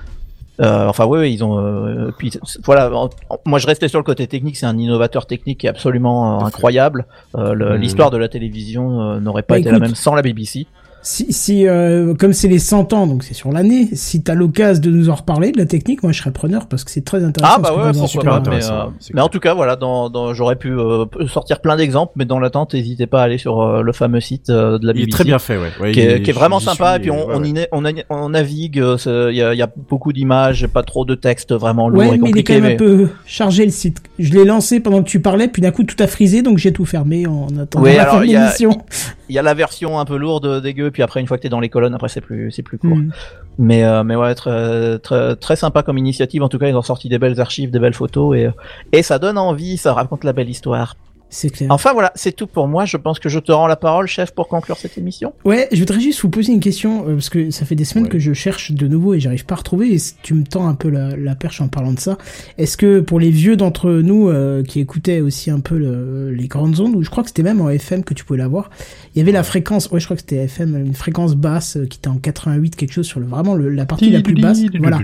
[0.60, 1.58] Euh, enfin, oui, oui, ils ont.
[1.58, 2.32] euh, puis
[2.66, 2.94] voilà.
[2.94, 4.58] en- en- moi, je restais sur le côté technique.
[4.58, 7.06] C'est un innovateur technique qui est absolument euh, incroyable.
[7.34, 7.80] Euh, le- Mhm.
[7.80, 10.66] L'histoire de la télévision euh, n'aurait pas Bah, été écoute, la même sans la BBC.
[11.02, 14.82] Si, si euh, comme c'est les 100 ans, donc c'est sur l'année, si t'as l'occasion
[14.82, 17.24] de nous en reparler de la technique, moi je serais preneur parce que c'est très
[17.24, 17.54] intéressant.
[17.56, 18.50] Ah bah ouais, pourquoi super pas.
[18.50, 22.12] Mais, euh, mais en tout cas, voilà, dans, dans, j'aurais pu euh, sortir plein d'exemples,
[22.16, 24.92] mais dans l'attente, n'hésitez pas à aller sur euh, le fameux site euh, de la
[24.92, 25.08] Il BBC.
[25.08, 25.70] est très bien fait, ouais.
[25.80, 27.48] Ouais, qui il est, qui est vraiment sympa suis, et puis on, ouais, on, ouais.
[27.48, 30.66] y na- on, a- on navigue euh, il y a, il y a beaucoup d'images
[30.66, 32.74] pas trop de texte vraiment lourd Ouais, et mais il est compliqué quand même mais-
[32.74, 34.02] un peu chargé le site.
[34.18, 36.74] Je l'ai lancé pendant que tu parlais, puis d'un coup tout a frisé, donc j'ai
[36.74, 38.82] tout fermé en attendant Ouais, la alors, fin de il y a- l'émission.
[39.30, 41.48] il y a la version un peu lourde dégueu puis après une fois que t'es
[41.48, 43.10] dans les colonnes après c'est plus c'est plus court Hmm.
[43.58, 46.42] Mais euh, mais ouais, très, très très sympa comme initiative.
[46.42, 48.48] En tout cas, ils ont sorti des belles archives, des belles photos et
[48.92, 50.96] et ça donne envie, ça raconte la belle histoire.
[51.32, 51.68] C'est clair.
[51.70, 52.84] Enfin voilà, c'est tout pour moi.
[52.86, 55.32] Je pense que je te rends la parole, chef, pour conclure cette émission.
[55.44, 58.04] Ouais, je voudrais juste vous poser une question, euh, parce que ça fait des semaines
[58.04, 58.10] Ouais.
[58.10, 60.74] que je cherche de nouveau et j'arrive pas à retrouver, et tu me tends un
[60.74, 62.18] peu la, la perche en parlant de ça.
[62.58, 66.48] Est-ce que pour les vieux d'entre nous euh, qui écoutaient aussi un peu le- les
[66.48, 68.68] grandes ondes, ou je crois que c'était même en FM que tu pouvais l'avoir,
[69.14, 71.86] il y avait la fréquence, ouais je crois que c'était FM, une fréquence basse euh,
[71.86, 74.60] qui était en 88, quelque chose sur le, vraiment le- la partie la plus basse.
[74.80, 74.98] Voilà,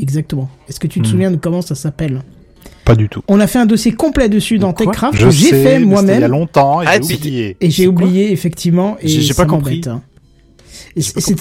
[0.00, 0.50] exactement.
[0.68, 1.10] Est-ce que tu te Hmm.
[1.10, 2.22] souviens de comment ça s'appelle?
[2.84, 3.22] Pas du tout.
[3.28, 5.76] On a fait un dossier complet dessus dans quoi TechCraft, Je que j'ai fait c'était
[5.76, 6.30] il y a moi-même.
[6.30, 7.56] longtemps et Ah, j'ai c'était- oublié.
[7.60, 9.80] Et j'ai oublié effectivement et J'ai- pas compris.
[9.86, 10.02] hein.
[10.96, 11.34] Compris.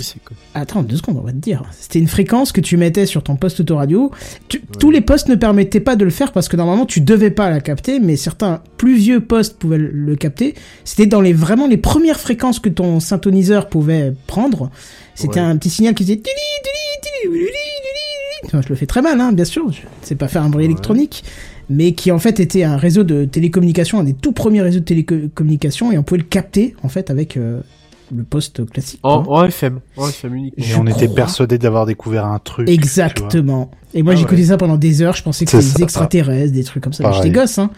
[0.55, 1.63] Attends deux secondes, on va te dire.
[1.79, 4.09] C'était une fréquence que tu mettais sur ton poste autoradio.
[4.47, 7.29] Tu- Tous les postes ne permettaient pas de le faire parce que normalement tu devais
[7.29, 10.55] pas la capter, mais certains plus vieux postes pouvaient le- capter.
[10.85, 14.71] C'était dans les vraiment les premières fréquences que ton synthoniseur pouvait prendre.
[15.13, 15.45] C'était Ouais.
[15.45, 16.21] un petit signal qui faisait.
[18.45, 19.71] Enfin, je le fais très mal, hein, bien sûr.
[19.71, 20.71] Je sais pas faire un bruit Ouais.
[20.71, 21.23] électronique,
[21.69, 24.85] mais qui en fait était un réseau de télécommunications, un des tout premiers réseaux de
[24.85, 27.61] télécommunications, et on pouvait le capter en fait avec euh,
[28.15, 28.99] le poste classique.
[29.03, 30.63] En, en FM, en FM uniquement.
[30.63, 32.69] Et on était persuadé d'avoir découvert un truc.
[32.69, 33.71] Exactement.
[33.93, 34.47] Et moi, Ah j'écoutais ouais.
[34.47, 35.15] ça pendant des heures.
[35.15, 37.11] Je pensais que c'était des extraterrestres, des trucs comme ça.
[37.13, 37.69] J'étais gosse, hein.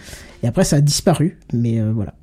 [0.43, 1.37] Et après, ça a disparu.
[1.53, 2.13] Mais euh, voilà.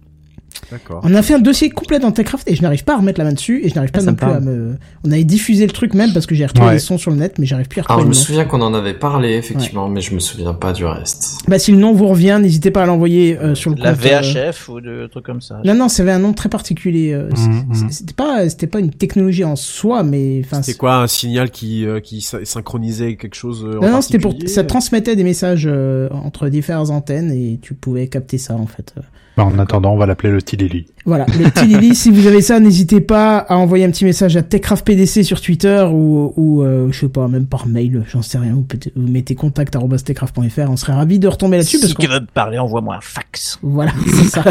[0.71, 1.01] D'accord.
[1.05, 3.25] On a fait un dossier complet dans TechCraft et je n'arrive pas à remettre la
[3.25, 4.37] main dessus et je n'arrive pas Ah, non plus parle.
[4.37, 4.77] à me.
[5.05, 6.75] On avait diffusé le truc même parce que j'ai retrouvé Ouais.
[6.75, 8.25] les sons sur le net, mais j'arrive plus à Alors, retrouver je me le nom.
[8.27, 11.39] souviens qu'on en avait parlé, effectivement, mais je me souviens pas du reste.
[11.49, 14.05] Bah, si le nom vous revient, n'hésitez pas à l'envoyer euh, sur le La compte.
[14.07, 15.61] euh, VHF ou de trucs comme ça.
[15.65, 17.13] Non, non, avait un nom très particulier.
[17.13, 17.91] euh, c'est- mhm.
[17.91, 20.63] C'était pas, c'était pas une technologie en soi, mais enfin.
[20.63, 24.19] C'était quoi un signal qui euh, qui sy- synchronisait quelque chose en Non, non, c'était
[24.19, 28.67] pour, ça transmettait des messages euh, entre différentes antennes et tu pouvais capter ça en
[28.67, 28.95] fait.
[29.37, 30.87] Bah, en attendant, on va l'appeler le Tilili.
[31.07, 34.37] Voilà, le petit Lily, si vous avez ça, n'hésitez pas à envoyer un petit message
[34.37, 38.37] à TechCraftPDC sur Twitter ou, ou euh, je sais pas, même par mail, j'en sais
[38.37, 42.07] rien, ou peut-être vous mettez contact@techcraft.fr, on serait ravis de retomber là-dessus parce Si tu
[42.09, 43.59] veux me parler, envoie-moi un fax.
[43.63, 44.45] voilà, c'est ça,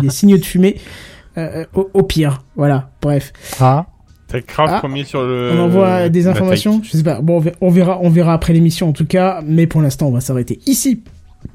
[0.00, 0.76] des signaux de fumée
[1.38, 3.32] euh, au, au pire, voilà, bref.
[3.60, 3.86] Ah,
[4.28, 5.52] Techcraft Ah, premier sur le.
[5.54, 8.92] On envoie des informations, je sais pas, bon, on verra, on verra après l'émission en
[8.92, 11.02] tout cas, mais pour l'instant, on va s'arrêter ici.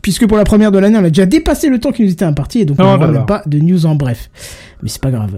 [0.02, 2.26] Puisque pour la première de l'année, on a déjà dépassé le temps qui nous était
[2.26, 3.22] imparti, et donc on Oh n'aura là même là.
[3.22, 4.30] pas de news en bref.
[4.82, 5.32] Mais c'est pas grave.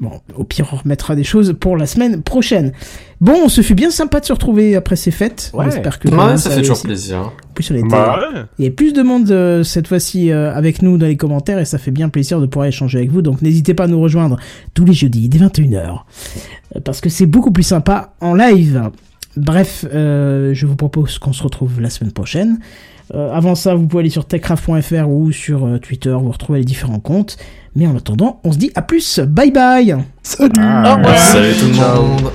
[0.00, 2.72] Bon, au pire, on remettra des choses pour la semaine prochaine.
[3.22, 5.50] Bon, on se fait bien sympa de se retrouver après ces fêtes.
[5.54, 5.64] Ouais.
[5.66, 6.86] J'espère que Ouais, vous, ça fait toujours aussi.
[6.86, 7.32] plaisir.
[7.54, 8.40] Plus, on était- Bah ouais.
[8.58, 11.58] il y a plus de monde euh, cette fois-ci euh, avec nous dans les commentaires
[11.58, 13.22] et ça fait bien plaisir de pouvoir échanger avec vous.
[13.22, 14.36] Donc n'hésitez pas à nous rejoindre
[14.74, 16.00] tous les jeudis dès 21h
[16.76, 18.90] euh, parce que c'est beaucoup plus sympa en live.
[19.38, 22.58] Bref, euh, je vous propose qu'on se retrouve la semaine prochaine.
[23.14, 26.64] Euh, avant ça, vous pouvez aller sur techcraft.fr ou sur euh, Twitter, vous retrouvez les
[26.64, 27.36] différents comptes.
[27.74, 29.20] Mais en attendant, on se dit à plus.
[29.20, 29.96] Bye bye.
[30.22, 31.18] salut Au revoir.
[31.18, 32.32] Salut tout le monde.